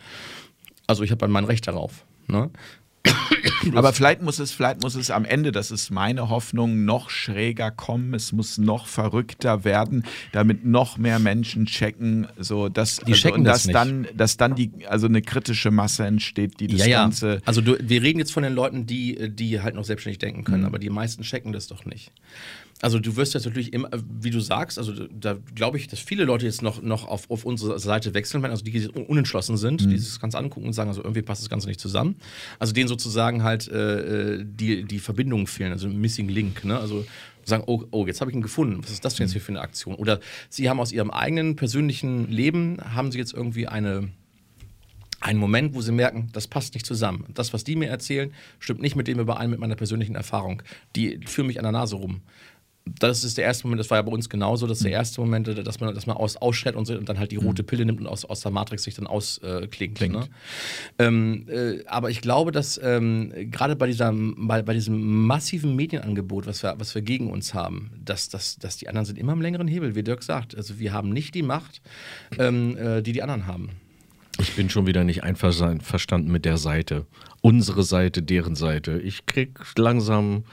[0.88, 2.06] Also ich habe dann mein Recht darauf.
[2.28, 2.50] Ne?
[3.76, 7.72] Aber vielleicht muss es, vielleicht muss es am Ende, das ist meine Hoffnung, noch schräger
[7.72, 8.14] kommen.
[8.14, 13.44] Es muss noch verrückter werden, damit noch mehr Menschen checken, so dass, die also, und
[13.44, 17.02] dass das dann, dass dann die, also eine kritische Masse entsteht, die das ja, ja.
[17.04, 17.42] Ganze.
[17.46, 20.62] Also du, wir reden jetzt von den Leuten, die, die halt noch selbstständig denken können,
[20.62, 20.68] mhm.
[20.68, 22.12] aber die meisten checken das doch nicht.
[22.84, 23.88] Also du wirst jetzt natürlich immer,
[24.20, 27.46] wie du sagst, also da glaube ich, dass viele Leute jetzt noch, noch auf, auf
[27.46, 29.90] unsere Seite wechseln werden, also die, die unentschlossen sind, mhm.
[29.90, 32.18] die sich das Ganze angucken und sagen, also irgendwie passt das Ganze nicht zusammen.
[32.60, 36.78] Also denen sozusagen halt äh, die, die Verbindungen fehlen, also Missing Link, ne?
[36.78, 37.06] Also
[37.46, 39.54] sagen, oh, oh jetzt habe ich ihn gefunden, was ist das denn jetzt hier für
[39.54, 39.96] eine Aktion?
[39.96, 44.10] Oder sie haben aus ihrem eigenen persönlichen Leben, haben sie jetzt irgendwie eine
[45.22, 47.26] einen Moment, wo sie merken, das passt nicht zusammen.
[47.34, 50.62] Das, was die mir erzählen, stimmt nicht mit dem überein, mit meiner persönlichen Erfahrung.
[50.98, 52.22] Die führen mich an der Nase rum.
[52.86, 54.96] Das ist der erste Moment, das war ja bei uns genauso, das ist der mhm.
[54.96, 57.46] erste Moment, dass man, dass man aus, ausschert und, und dann halt die mhm.
[57.46, 60.02] rote Pille nimmt und aus, aus der Matrix sich dann ausklingt.
[60.02, 60.28] Äh, ne?
[61.00, 63.94] ähm, äh, aber ich glaube, dass ähm, gerade bei,
[64.38, 68.76] bei, bei diesem massiven Medienangebot, was wir, was wir gegen uns haben, dass, dass, dass
[68.76, 70.56] die anderen sind immer am längeren Hebel, wie Dirk sagt.
[70.56, 71.82] Also wir haben nicht die Macht,
[72.38, 73.70] ähm, äh, die die anderen haben.
[74.40, 77.06] Ich bin schon wieder nicht einverstanden mit der Seite.
[77.42, 79.00] Unsere Seite, deren Seite.
[79.00, 80.44] Ich krieg langsam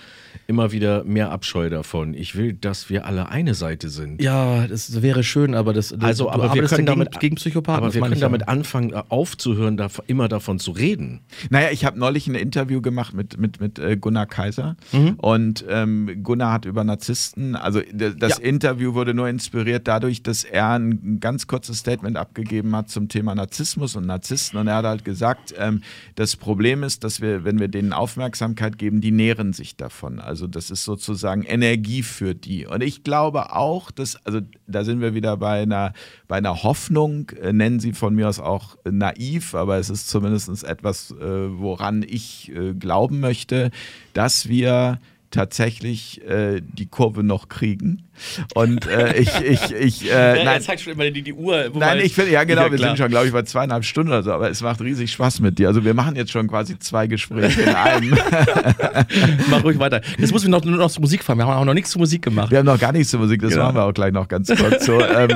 [0.47, 2.15] immer wieder mehr Abscheu davon.
[2.15, 4.23] Ich will, dass wir alle eine Seite sind.
[4.23, 7.84] Ja, das wäre schön, aber das also, du, aber wir können damit gegen, gegen Psychopathen.
[7.84, 11.20] Aber wir können damit anfangen, äh, aufzuhören, da, immer davon zu reden.
[11.50, 15.15] Naja, ich habe neulich ein Interview gemacht mit, mit, mit äh, Gunnar Kaiser mhm.
[15.17, 18.44] und ähm, Gunnar hat über Narzissten, also das ja.
[18.44, 23.34] Interview wurde nur inspiriert dadurch, dass er ein ganz kurzes Statement abgegeben hat zum Thema
[23.34, 25.83] Narzissmus und Narzissten und er hat halt gesagt, ähm,
[26.15, 30.19] das Problem ist, dass wir, wenn wir denen Aufmerksamkeit geben, die nähren sich davon.
[30.24, 32.66] Also das ist sozusagen Energie für die.
[32.66, 35.92] Und ich glaube auch, dass, also da sind wir wieder bei einer,
[36.28, 40.65] bei einer Hoffnung, äh, nennen sie von mir aus auch naiv, aber es ist zumindest
[40.65, 43.70] etwas, äh, woran ich äh, glauben möchte,
[44.12, 44.99] dass wir
[45.31, 48.09] tatsächlich äh, die Kurve noch kriegen.
[48.55, 51.70] Und äh, ich, ich, ich, äh, ja, nein, zeigt schon immer die, die Uhr.
[51.75, 54.33] Nein, ich finde, ja genau, wir sind schon, glaube ich, bei zweieinhalb Stunden oder so,
[54.33, 55.68] aber es macht riesig Spaß mit dir.
[55.68, 58.10] Also wir machen jetzt schon quasi zwei Gespräche in einem.
[59.50, 60.00] Mach ruhig weiter.
[60.18, 61.39] Jetzt muss ich noch, nur noch zur Musik fahren.
[61.39, 62.50] Wir haben auch noch nichts zur Musik gemacht.
[62.50, 63.65] Wir haben noch gar nichts zur Musik, das genau.
[63.65, 64.84] machen wir auch gleich noch ganz kurz.
[64.84, 65.31] So, ähm,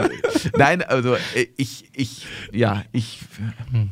[0.56, 3.20] nein, also äh, ich, ich, ja, ich.
[3.70, 3.90] Hm.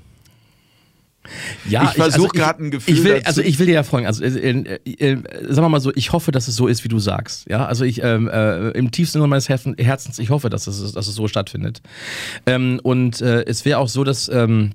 [1.69, 2.95] Ja, ich versuche also gerade ein Gefühl.
[2.95, 3.27] Ich will, dazu.
[3.27, 4.07] also ich will dir ja folgen.
[4.07, 6.89] Also äh, äh, äh, sagen wir mal so, ich hoffe, dass es so ist, wie
[6.89, 7.49] du sagst.
[7.49, 11.07] Ja, also ich ähm, äh, im tiefsten Sinne meines Herzens, ich hoffe, dass es, dass
[11.07, 11.83] es so stattfindet.
[12.47, 14.73] Ähm, und äh, es wäre auch so, dass ähm,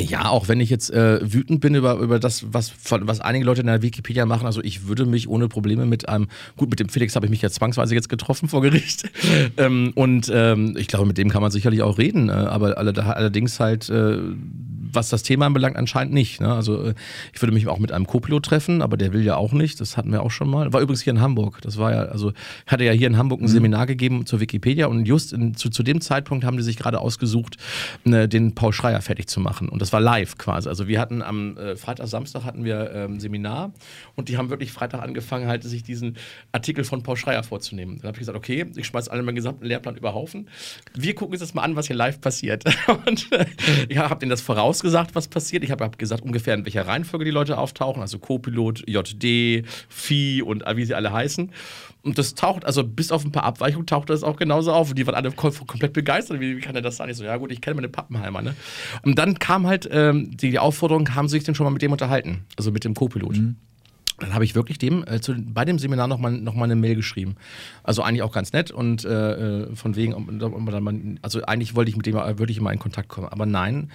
[0.00, 3.60] ja, auch wenn ich jetzt äh, wütend bin über, über das, was, was einige Leute
[3.60, 6.88] in der Wikipedia machen, also ich würde mich ohne Probleme mit einem, gut, mit dem
[6.88, 9.10] Felix habe ich mich ja zwangsweise jetzt getroffen vor Gericht.
[9.56, 13.60] ähm, und ähm, ich glaube, mit dem kann man sicherlich auch reden, äh, aber allerdings
[13.60, 14.18] halt äh,
[14.92, 16.40] was das Thema anbelangt, anscheinend nicht.
[16.40, 16.52] Ne?
[16.52, 16.94] Also äh,
[17.32, 19.80] ich würde mich auch mit einem Co-Pilot treffen, aber der will ja auch nicht.
[19.80, 20.72] Das hatten wir auch schon mal.
[20.72, 21.60] War übrigens hier in Hamburg.
[21.62, 22.32] Das war ja, also
[22.66, 23.48] hatte ja hier in Hamburg ein mhm.
[23.48, 27.00] Seminar gegeben zur Wikipedia und just in, zu, zu dem Zeitpunkt haben die sich gerade
[27.00, 27.56] ausgesucht,
[28.04, 29.68] ne, den Paul Schreier fertig zu machen.
[29.68, 30.68] Und das war live quasi.
[30.68, 33.72] Also wir hatten am äh, Freitag, Samstag hatten wir ähm, Seminar
[34.14, 36.16] und die haben wirklich Freitag angefangen, halt sich diesen
[36.52, 37.98] Artikel von Paul Schreier vorzunehmen.
[37.98, 40.48] Dann habe ich gesagt, okay, ich schmeiße alle meinen gesamten Lehrplan über Haufen.
[40.94, 42.64] Wir gucken uns das mal an, was hier live passiert.
[43.06, 43.46] und äh,
[43.88, 45.64] ich habe denen das voraus gesagt, was passiert.
[45.64, 50.42] Ich habe hab gesagt, ungefähr in welcher Reihenfolge die Leute auftauchen, also Co-Pilot, JD, Phi
[50.42, 51.50] und wie sie alle heißen.
[52.02, 54.90] Und das taucht, also bis auf ein paar Abweichungen taucht das auch genauso auf.
[54.90, 56.40] Und die waren alle komplett begeistert.
[56.40, 57.08] Wie, wie kann er das sein?
[57.08, 58.42] Ich so, ja gut, ich kenne meine Pappenheimer.
[58.42, 58.54] Ne?
[59.02, 61.80] Und dann kam halt ähm, die, die, Aufforderung, haben sie sich denn schon mal mit
[61.80, 62.44] dem unterhalten?
[62.58, 63.36] Also mit dem Co-Pilot.
[63.36, 63.56] Mhm.
[64.18, 66.96] Dann habe ich wirklich dem äh, zu, bei dem Seminar nochmal noch mal eine Mail
[66.96, 67.36] geschrieben.
[67.82, 72.06] Also eigentlich auch ganz nett und äh, äh von wegen, also eigentlich wollte ich mit
[72.06, 73.28] dem wirklich mal in Kontakt kommen.
[73.28, 73.90] Aber nein,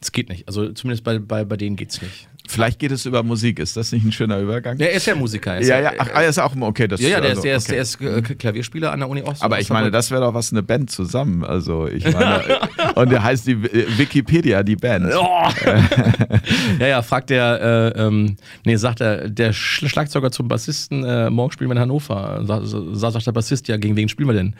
[0.00, 0.48] es geht nicht.
[0.48, 2.28] Also zumindest bei, bei, bei denen geht es nicht.
[2.50, 3.60] Vielleicht geht es über Musik.
[3.60, 4.76] Ist das nicht ein schöner Übergang?
[4.78, 5.60] Ja, er ist ja Musiker.
[5.62, 6.88] ja, ja, ach, er ist auch okay.
[6.88, 7.80] Das, ja, ja, der, also, ist, der, okay.
[7.80, 9.42] ist, der ist äh, Klavierspieler an der Uni Ost.
[9.42, 11.44] Aber ich meine, das wäre doch was eine Band zusammen.
[11.44, 12.42] Also ich meine,
[12.96, 15.12] und der heißt die äh, Wikipedia, die Band.
[15.14, 15.48] Oh.
[16.80, 21.52] ja, ja, fragt der, äh, ähm, nee, sagt er, der Schlagzeuger zum Bassisten, äh, morgen
[21.52, 22.42] spielen wir in Hannover.
[22.44, 24.54] Sagt, sagt der Bassist, ja, gegen wen spielen wir denn?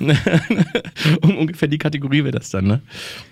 [1.36, 2.80] ungefähr die Kategorie wäre das dann, ne?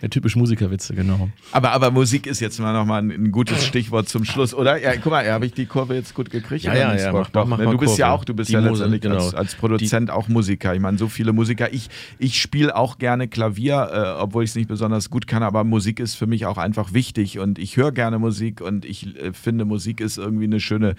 [0.03, 1.31] Der typisch Musikerwitze, genau.
[1.51, 4.81] Aber, aber Musik ist jetzt mal nochmal ein, ein gutes Stichwort zum Schluss, oder?
[4.81, 6.65] Ja, guck mal, habe ich die Kurve jetzt gut gekriegt?
[6.65, 7.13] Ja, ja, ja.
[7.13, 8.01] Mach, mach, mach du bist Kurve.
[8.01, 9.17] ja auch, du bist die ja letztendlich genau.
[9.17, 10.75] als, als, Produzent die auch Musiker.
[10.75, 11.73] Ich meine, so viele Musiker.
[11.73, 15.65] Ich, ich spiele auch gerne Klavier, äh, obwohl ich es nicht besonders gut kann, aber
[15.65, 19.33] Musik ist für mich auch einfach wichtig und ich höre gerne Musik und ich äh,
[19.33, 20.95] finde, Musik ist irgendwie eine schöne,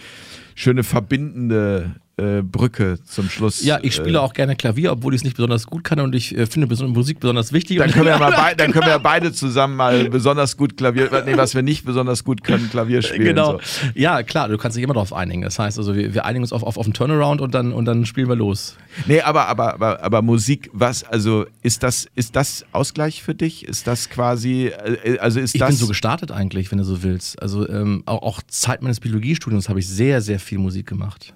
[0.55, 3.63] schöne verbindende Brücke zum Schluss.
[3.63, 6.13] Ja, ich spiele äh, auch gerne Klavier, obwohl ich es nicht besonders gut kann und
[6.13, 7.79] ich äh, finde Musik besonders wichtig.
[7.79, 11.55] Dann können, wir mal dann können wir beide zusammen mal besonders gut Klavier, nee, was
[11.55, 13.23] wir nicht besonders gut können, Klavier spielen.
[13.23, 13.53] Genau.
[13.53, 13.59] So.
[13.95, 15.41] Ja, klar, du kannst dich immer darauf einigen.
[15.41, 17.85] Das heißt also, wir, wir einigen uns auf, auf, auf einen Turnaround und dann, und
[17.85, 18.77] dann spielen wir los.
[19.07, 23.67] Nee, aber, aber, aber, aber Musik, was, also ist das, ist das Ausgleich für dich?
[23.67, 25.71] Ist das quasi, äh, also ist ich das.
[25.71, 27.41] Ich bin so gestartet eigentlich, wenn du so willst.
[27.41, 31.33] Also ähm, auch, auch Zeit meines Biologiestudiums habe ich sehr, sehr viel Musik gemacht.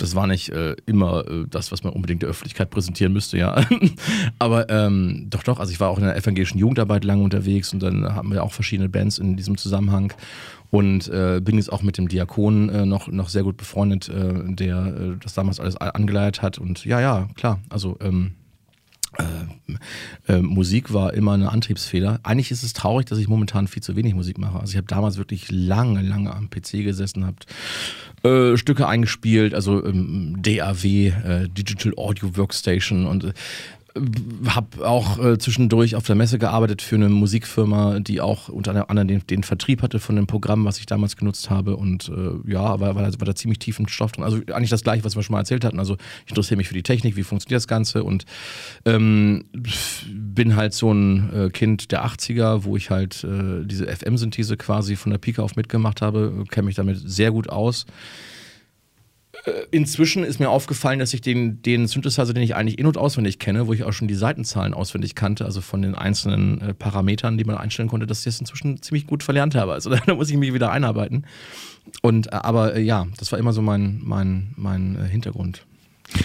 [0.00, 3.64] Das war nicht äh, immer äh, das, was man unbedingt der Öffentlichkeit präsentieren müsste, ja.
[4.38, 7.82] Aber ähm, doch, doch, also ich war auch in der evangelischen Jugendarbeit lange unterwegs und
[7.82, 10.12] dann haben wir auch verschiedene Bands in diesem Zusammenhang
[10.70, 14.54] und äh, bin jetzt auch mit dem Diakon äh, noch, noch sehr gut befreundet, äh,
[14.54, 16.58] der äh, das damals alles angeleiert hat.
[16.58, 18.32] Und ja, ja, klar, also ähm,
[19.22, 22.20] äh, äh, Musik war immer eine Antriebsfeder.
[22.22, 24.58] Eigentlich ist es traurig, dass ich momentan viel zu wenig Musik mache.
[24.60, 27.36] Also ich habe damals wirklich lange, lange am PC gesessen, habe
[28.28, 33.32] äh, Stücke eingespielt, also ähm, DAW, äh, Digital Audio Workstation und äh,
[34.46, 39.08] habe auch äh, zwischendurch auf der Messe gearbeitet für eine Musikfirma, die auch unter anderem
[39.08, 41.76] den, den Vertrieb hatte von dem Programm, was ich damals genutzt habe.
[41.76, 44.24] Und äh, ja, war, war, war da ziemlich tiefen Stoff drin.
[44.24, 45.78] Also eigentlich das gleiche, was wir schon mal erzählt hatten.
[45.78, 48.24] Also ich interessiere mich für die Technik, wie funktioniert das Ganze und
[48.84, 49.44] ähm,
[50.06, 54.96] bin halt so ein äh, Kind der 80er, wo ich halt äh, diese FM-Synthese quasi
[54.96, 57.86] von der Pike auf mitgemacht habe, kenne mich damit sehr gut aus.
[59.44, 62.98] Äh, inzwischen ist mir aufgefallen, dass ich den, den Synthesizer, den ich eigentlich in- und
[62.98, 66.74] auswendig kenne, wo ich auch schon die Seitenzahlen auswendig kannte, also von den einzelnen äh,
[66.74, 69.72] Parametern, die man einstellen konnte, dass ich das inzwischen ziemlich gut verlernt habe.
[69.72, 71.26] Also da muss ich mich wieder einarbeiten.
[72.02, 75.64] Und, äh, aber äh, ja, das war immer so mein, mein, mein äh, Hintergrund.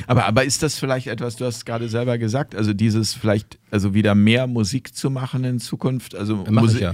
[0.07, 3.93] Aber, aber ist das vielleicht etwas, du hast gerade selber gesagt, also dieses vielleicht, also
[3.93, 6.15] wieder mehr Musik zu machen in Zukunft?
[6.15, 6.93] Also Mach Musik, ich ja.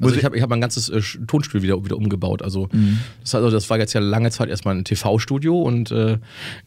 [0.00, 2.42] Also ich habe ich hab mein ganzes äh, Tonstudio wieder, wieder umgebaut.
[2.42, 2.68] Also,
[3.20, 6.18] das, also das war jetzt ja lange Zeit erstmal ein TV-Studio und äh,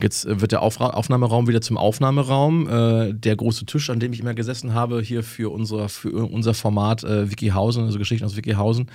[0.02, 2.70] jetzt wird der Aufra Aufnahmeraum wieder zum Aufnahmeraum.
[2.70, 6.54] Äh, der große Tisch, an dem ich immer gesessen habe, hier für unser, für unser
[6.54, 8.88] Format äh, Wikihausen, also Geschichten aus Wikihausen,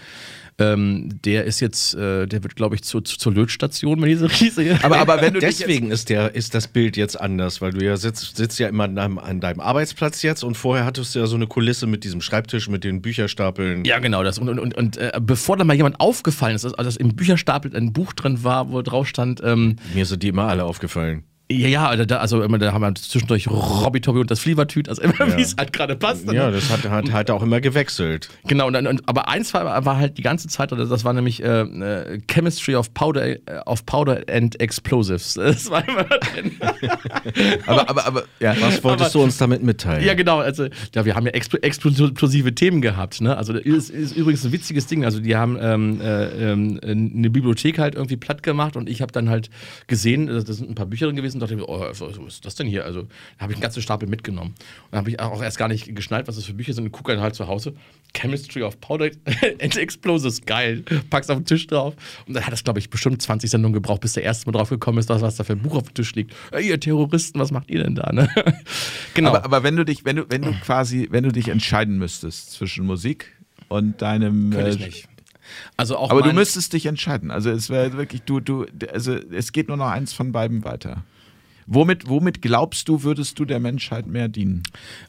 [0.60, 4.30] ähm, der ist jetzt, äh, der wird, glaube ich, zu, zu, zur Lötstation, wenn diese
[4.40, 4.78] riesige.
[4.82, 7.96] aber, aber wenn du Deswegen ist, der, ist das Bild jetzt anders, weil du ja
[7.96, 11.26] sitzt, sitzt ja immer an deinem, an deinem Arbeitsplatz jetzt und vorher hattest du ja
[11.26, 13.84] so eine Kulisse mit diesem Schreibtisch, mit den Bücherstapeln.
[13.84, 14.22] Ja, genau.
[14.22, 14.38] Das.
[14.38, 17.76] Und, und, und, und äh, bevor da mal jemand aufgefallen ist, dass, dass im Bücherstapel
[17.76, 21.24] ein Buch drin war, wo drauf stand, ähm, Mir sind die immer alle aufgefallen.
[21.50, 25.02] Ja, ja, da, also immer, da haben wir zwischendurch Robby Tobby und das Flievertüt, also
[25.02, 25.36] immer Ja.
[25.36, 26.26] wie es halt gerade passt.
[26.26, 26.52] Ja, ne?
[26.52, 28.28] das hat, hat halt auch immer gewechselt.
[28.46, 31.42] Genau, und, und, aber eins war, war halt die ganze Zeit, oder das war nämlich
[31.42, 35.38] äh, äh, Chemistry of Powder, äh, of Powder and Explosives.
[35.50, 36.52] Das war immer drin.
[37.66, 38.54] aber, aber, aber, ja.
[38.60, 40.04] Was wolltest du uns damit mitteilen?
[40.04, 40.38] Ja, genau.
[40.38, 43.20] Also, ja, wir haben ja expl explosive Themen gehabt.
[43.20, 43.36] Ne?
[43.36, 45.04] Also, das ist, ist übrigens ein witziges Ding.
[45.04, 49.10] Also, die haben ähm, äh, ähm, eine Bibliothek halt irgendwie platt gemacht und ich habe
[49.12, 49.50] dann halt
[49.88, 52.16] gesehen, da da sind ein paar Bücher drin gewesen und dachte mir, oh, was was
[52.16, 52.84] ist das denn hier?
[52.84, 54.50] Also, da habe ich einen ganzen Stapel mitgenommen.
[54.50, 56.92] Und da habe ich auch erst gar nicht geschnallt, was das für Bücher sind und
[56.92, 57.74] gucke dann halt zu Hause.
[58.14, 59.10] Chemistry of Powder
[59.62, 60.84] and Explosives, geil.
[61.10, 61.94] Pack's auf den Tisch drauf.
[62.26, 64.68] Und dann hat das, glaube ich, bestimmt 20 Sendungen gebraucht, bis der erste Mal drauf
[64.68, 66.34] gekommen ist, dass was da für ein Buch auf dem Tisch liegt.
[66.50, 68.12] Ey, ihr Terroristen, was macht ihr denn da?
[68.12, 68.28] Ne?
[69.14, 69.30] genau.
[69.30, 72.52] Aber, aber wenn du dich, wenn du, wenn du quasi, wenn du dich entscheiden müsstest
[72.52, 73.32] zwischen Musik
[73.68, 74.50] und deinem.
[74.50, 75.08] Könnte ich äh, nicht.
[75.76, 77.30] Also auch Aber du müsstest dich entscheiden.
[77.30, 81.04] Also es wäre wirklich, du, du, also es geht nur noch eins von beiden weiter.
[81.72, 84.64] Womit, womit glaubst du, würdest du der Menschheit mehr dienen?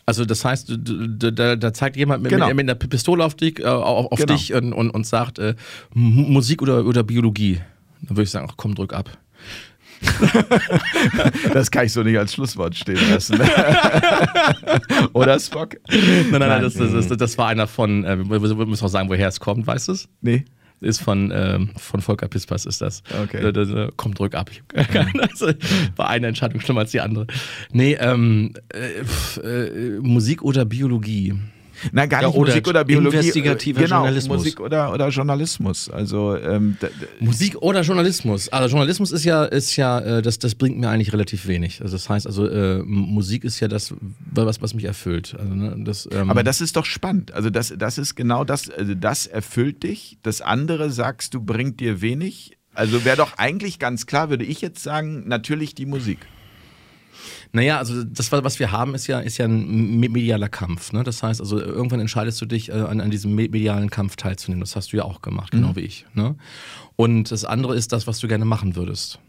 [0.06, 2.46] Also das heißt, da, da zeigt jemand mit, Genau.
[2.48, 4.32] mit, mit einer Pistole auf dich, äh, auf, auf Genau.
[4.34, 5.56] dich und, und, und sagt äh,
[5.96, 7.60] Musik oder, oder Biologie.
[8.04, 9.10] Dann würde ich sagen, ach komm, drück ab.
[11.54, 13.40] Das kann ich so nicht als Schlusswort stehen lassen.
[15.14, 15.76] Oder Spock?
[15.90, 18.90] Nein, nein, nein, das, das, das, das war einer von, äh, wir, wir müssen auch
[18.90, 20.08] sagen, woher es kommt, weißt du es?
[20.22, 20.46] Nee.
[20.82, 23.04] Ist von, ähm, von Volker Pispas ist das.
[23.24, 23.38] Okay.
[23.38, 24.50] Äh, das, äh, komm, drück ab.
[25.22, 25.52] Also,
[25.96, 27.28] war eine Entscheidung schlimmer als die andere.
[27.72, 31.36] Nee, ähm, äh, pf, äh, Musik oder Biologie?
[31.92, 33.18] Nein, gar Ja, nicht oder Musik oder Biologie.
[33.18, 34.38] investigativer genau, Journalismus.
[34.38, 35.90] Musik oder, oder Journalismus.
[35.90, 36.78] Also ähm,
[37.20, 38.50] Musik oder Journalismus?
[38.50, 41.82] Also Journalismus ist ja, ist ja, äh, das, das bringt mir eigentlich relativ wenig.
[41.82, 43.94] Also das heißt, also äh, Musik ist ja das,
[44.32, 45.36] was, was mich erfüllt.
[45.40, 47.34] Also, ne, das, ähm, aber das ist doch spannend.
[47.34, 50.18] Also das, das ist genau das, also das erfüllt dich.
[50.24, 52.58] Das andere sagst du, bringt dir wenig.
[52.74, 56.20] Also wäre doch eigentlich ganz klar, würde ich jetzt sagen, natürlich die Musik.
[57.54, 60.94] Naja, also das, was wir haben, ist ja, ist ja ein me- medialer Kampf.
[60.94, 61.04] Ne?
[61.04, 64.62] Das heißt, also irgendwann entscheidest du dich, äh, an, an diesem me- medialen Kampf teilzunehmen.
[64.62, 66.06] Das hast du ja auch gemacht, genau wie ich.
[66.14, 66.36] Ne?
[66.96, 69.20] Und das andere ist das, was du gerne machen würdest.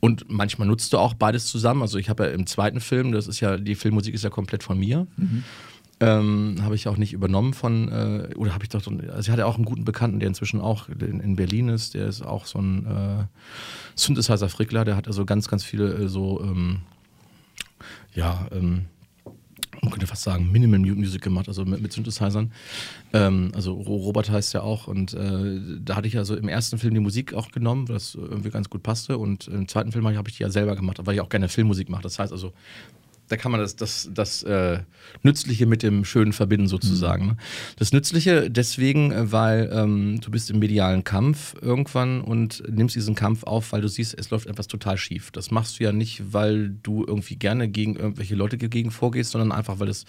[0.00, 1.80] Und manchmal nutzt du auch beides zusammen.
[1.82, 4.62] Also ich habe ja im zweiten Film, das ist ja, die Filmmusik ist ja komplett
[4.62, 5.06] von mir.
[6.00, 9.46] Ähm, habe ich auch nicht übernommen von, äh, oder habe ich doch, also ich hatte
[9.46, 12.60] auch einen guten Bekannten, der inzwischen auch in, in Berlin ist, der ist auch so
[12.60, 13.24] ein äh,
[13.96, 16.82] Synthesizer-Frickler, der hat also ganz, ganz viele äh, so, ähm,
[18.18, 18.86] ja, ähm,
[19.80, 22.50] man könnte fast sagen, Minimal Mu- Music gemacht, also mit, mit Synthesizern.
[23.12, 26.78] Ähm, also Ro- Robert heißt ja auch und äh, da hatte ich also im ersten
[26.78, 30.28] Film die Musik auch genommen, was irgendwie ganz gut passte und im zweiten Film habe
[30.28, 32.02] ich die ja selber gemacht, weil ich auch gerne Filmmusik mache.
[32.02, 32.52] Das heißt also,
[33.28, 34.80] Da kann man das, das, das äh,
[35.22, 37.26] Nützliche mit dem Schönen verbinden, sozusagen.
[37.26, 37.36] Mhm.
[37.76, 43.14] Das Nützliche deswegen, äh, weil ähm, du bist im medialen Kampf irgendwann und nimmst diesen
[43.14, 45.30] Kampf auf, weil du siehst, es läuft etwas total schief.
[45.30, 49.52] Das machst du ja nicht, weil du irgendwie gerne gegen irgendwelche Leute gegen vorgehst, sondern
[49.52, 50.04] einfach, weil es,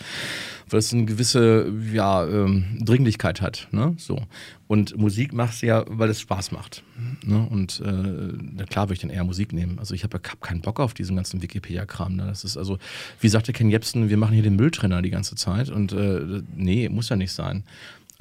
[0.70, 3.68] weil es eine gewisse ja, ähm, Dringlichkeit hat.
[3.72, 3.96] Ne?
[3.98, 4.22] So.
[4.70, 6.84] Und Musik machst du ja, weil es Spaß macht.
[7.24, 7.44] Ne?
[7.50, 9.80] Und äh, klar würde ich dann eher Musik nehmen.
[9.80, 12.16] Also ich habe hab keinen Bock auf diesen ganzen Wikipedia-Kram.
[12.16, 12.28] Ne?
[12.28, 12.78] Das ist also,
[13.20, 15.70] wie sagte Ken Jebsen, wir machen hier den Mülltrenner die ganze Zeit.
[15.70, 17.64] Und äh, nee, muss ja nicht sein.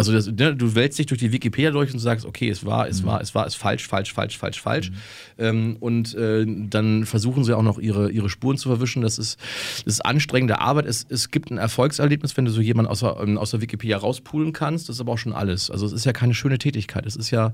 [0.01, 2.87] Also das, ne, du wälzt dich durch die Wikipedia durch und sagst, okay, es war,
[2.87, 3.07] es mhm.
[3.07, 4.91] war, es war, es falsch, falsch, falsch, falsch, falsch.
[4.91, 4.97] Mhm.
[5.39, 9.03] Ähm, und äh, dann versuchen sie auch noch ihre, ihre Spuren zu verwischen.
[9.03, 9.41] Das ist,
[9.85, 10.87] das ist anstrengende Arbeit.
[10.87, 14.53] Es, es gibt ein Erfolgserlebnis, wenn du so jemanden aus, ähm, aus der Wikipedia rauspulen
[14.53, 14.89] kannst.
[14.89, 15.69] Das ist aber auch schon alles.
[15.69, 17.05] Also es ist ja keine schöne Tätigkeit.
[17.05, 17.53] Es ist ja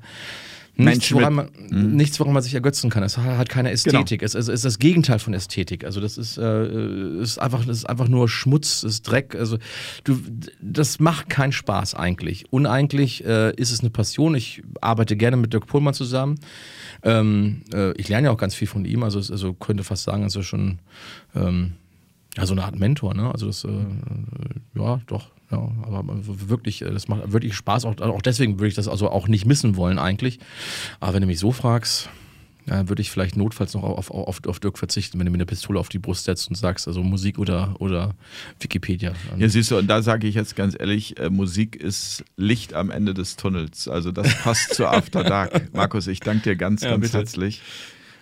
[0.77, 1.95] Nichts woran, man, mhm.
[1.95, 3.05] nichts, woran man sich ergötzen kann.
[3.05, 4.21] Es hat keine Ästhetik.
[4.21, 4.27] Genau.
[4.27, 5.85] Es, es, ist das Gegenteil von Ästhetik.
[5.85, 9.37] Also das ist, äh, ist, einfach, das ist einfach nur Schmutz, ist Dreck.
[9.37, 9.59] Also
[10.03, 10.19] du,
[10.61, 12.53] das macht keinen Spaß eigentlich.
[12.53, 14.35] Uneigentlich äh, ist es eine Passion.
[14.35, 16.41] Ich arbeite gerne mit Dirk Pullmann zusammen.
[17.05, 19.05] Ähm, äh, ich lerne ja auch ganz viel von ihm.
[19.05, 20.81] Also, also könnte fast sagen, also schon
[21.37, 21.75] ähm,
[22.37, 23.15] ja, so eine Art Mentor.
[23.15, 23.31] Ne?
[23.31, 23.69] Also das, äh,
[24.75, 25.31] ja, doch.
[25.51, 27.85] Ja, aber wirklich, äh, das macht wirklich Spaß.
[27.85, 30.39] Auch, auch deswegen würde ich das also auch nicht missen wollen eigentlich.
[31.01, 32.09] Aber wenn du mich so fragst,
[32.67, 35.47] ja, würde ich vielleicht notfalls noch auf, auf, auf Dirk verzichten, wenn du mir eine
[35.47, 38.15] Pistole auf die Brust setzt und sagst, also Musik oder, oder
[38.59, 39.13] Wikipedia.
[39.37, 42.91] Ja, siehst du, und da sage ich jetzt ganz ehrlich, äh, Musik ist Licht am
[42.91, 43.87] Ende des Tunnels.
[43.87, 45.69] Also das passt zu After Dark.
[45.75, 47.19] Markus, ich danke dir ganz, ja, ganz bitte.
[47.19, 47.61] herzlich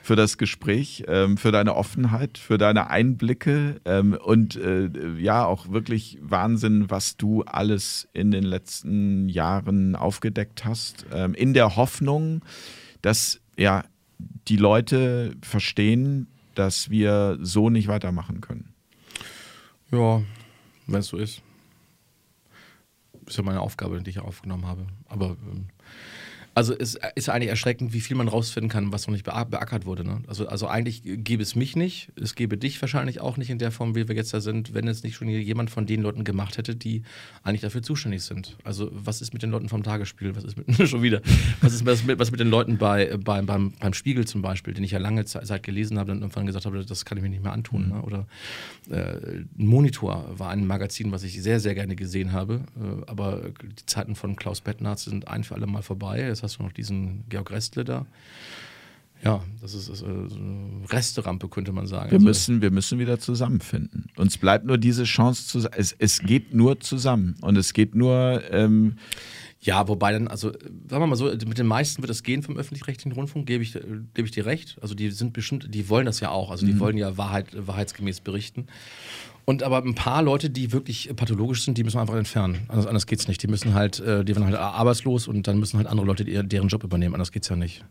[0.03, 5.71] für das Gespräch, ähm, für deine Offenheit, für deine Einblicke ähm, und äh, ja, auch
[5.71, 11.07] wirklich Wahnsinn, was du alles in den letzten Jahren aufgedeckt hast.
[11.13, 12.45] Ähm, in der Hoffnung,
[13.01, 13.85] dass ja
[14.49, 18.75] die Leute verstehen, dass wir so nicht weitermachen können.
[19.93, 20.23] Ja,
[20.87, 21.43] wenn es so ist.
[23.27, 24.87] Ist ja meine Aufgabe, die ich aufgenommen habe.
[25.09, 25.37] Aber
[26.55, 30.05] also es ist eigentlich erschreckend, wie viel man rausfinden kann, was noch nicht beackert wurde.
[30.05, 30.21] Ne?
[30.27, 33.71] Also, also eigentlich gäbe es mich nicht, es gäbe dich wahrscheinlich auch nicht in der
[33.71, 36.59] Form, wie wir jetzt da sind, wenn es nicht schon jemand von den Leuten gemacht
[36.59, 37.03] hätte, die
[37.43, 38.57] eigentlich dafür zuständig sind.
[38.65, 40.37] Also was ist mit den Leuten vom Tagesspiel?
[40.37, 41.23] Was ist mit, schon wieder,
[41.61, 44.75] was ist was mit, was mit den Leuten bei, bei, beim, beim Spiegel zum Beispiel,
[44.75, 47.31] den ich ja lange Zeit gelesen habe und irgendwann gesagt habe, das kann ich mir
[47.31, 47.87] nicht mehr antun.
[47.87, 47.93] Mhm.
[47.93, 48.03] Ne?
[48.03, 48.27] Oder
[48.91, 53.87] äh, Monitor war ein Magazin, was ich sehr, sehr gerne gesehen habe, äh, aber die
[53.87, 56.35] Zeiten von Klaus Bettnarz sind ein für alle Mal vorbei.
[56.43, 58.07] Es hast du noch diesen Georg Restle da.
[59.25, 62.11] Ja, das ist, ist eine Resterampe, könnte man sagen.
[62.11, 64.11] Wir, also, müssen, wir müssen wieder zusammenfinden.
[64.17, 65.69] Uns bleibt nur diese Chance zu.
[65.71, 67.37] Es, es geht nur zusammen.
[67.41, 68.43] Und es geht nur.
[68.51, 68.97] Ähm
[69.65, 72.57] ja, wobei dann, also sagen wir mal so, mit den meisten wird es gehen vom
[72.57, 74.77] öffentlich-rechtlichen Rundfunk, gebe ich, gebe ich dir recht.
[74.83, 76.51] Also die sind bestimmt, die wollen das ja auch.
[76.51, 76.81] Also die mhm.
[76.81, 78.67] wollen ja Wahrheit, wahrheitsgemäß berichten.
[79.45, 82.61] Und aber ein paar Leute, die wirklich pathologisch sind, die müssen wir einfach entfernen.
[82.69, 83.43] Anders, anders es nicht.
[83.43, 86.69] Die müssen halt, äh, die werden halt arbeitslos und dann müssen halt andere Leute deren
[86.69, 87.15] Job übernehmen.
[87.15, 87.85] Anders geht es ja nicht.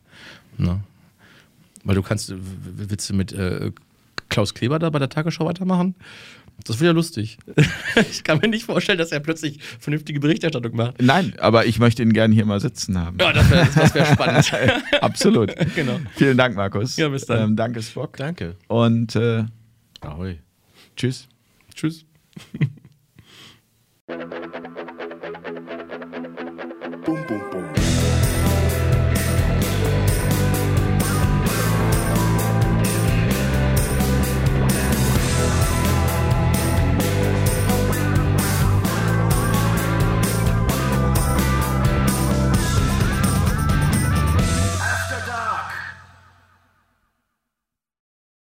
[0.58, 0.82] Ne?
[1.84, 3.72] Weil du kannst, willst du mit äh,
[4.30, 5.96] Klaus Kleber da bei der Tagesschau weitermachen?
[6.64, 7.38] Das wäre ja lustig.
[8.12, 11.02] ich kann mir nicht vorstellen, dass er plötzlich vernünftige Berichterstattung macht.
[11.02, 13.18] Nein, aber ich möchte ihn gerne hier mal sitzen haben.
[13.20, 14.54] Ja, das wäre wär spannend.
[15.02, 15.54] Absolut.
[15.76, 16.00] genau.
[16.16, 16.98] Vielen Dank, Markus.
[16.98, 17.50] Ja, bis dann.
[17.50, 18.18] Ähm, danke, Spock.
[18.18, 18.56] Danke.
[18.68, 19.46] Und äh,
[20.02, 20.38] Ahoi.
[20.96, 21.28] Tschüss.
[21.82, 22.06] Tschüss.
[27.04, 27.71] Bum, bum, boom.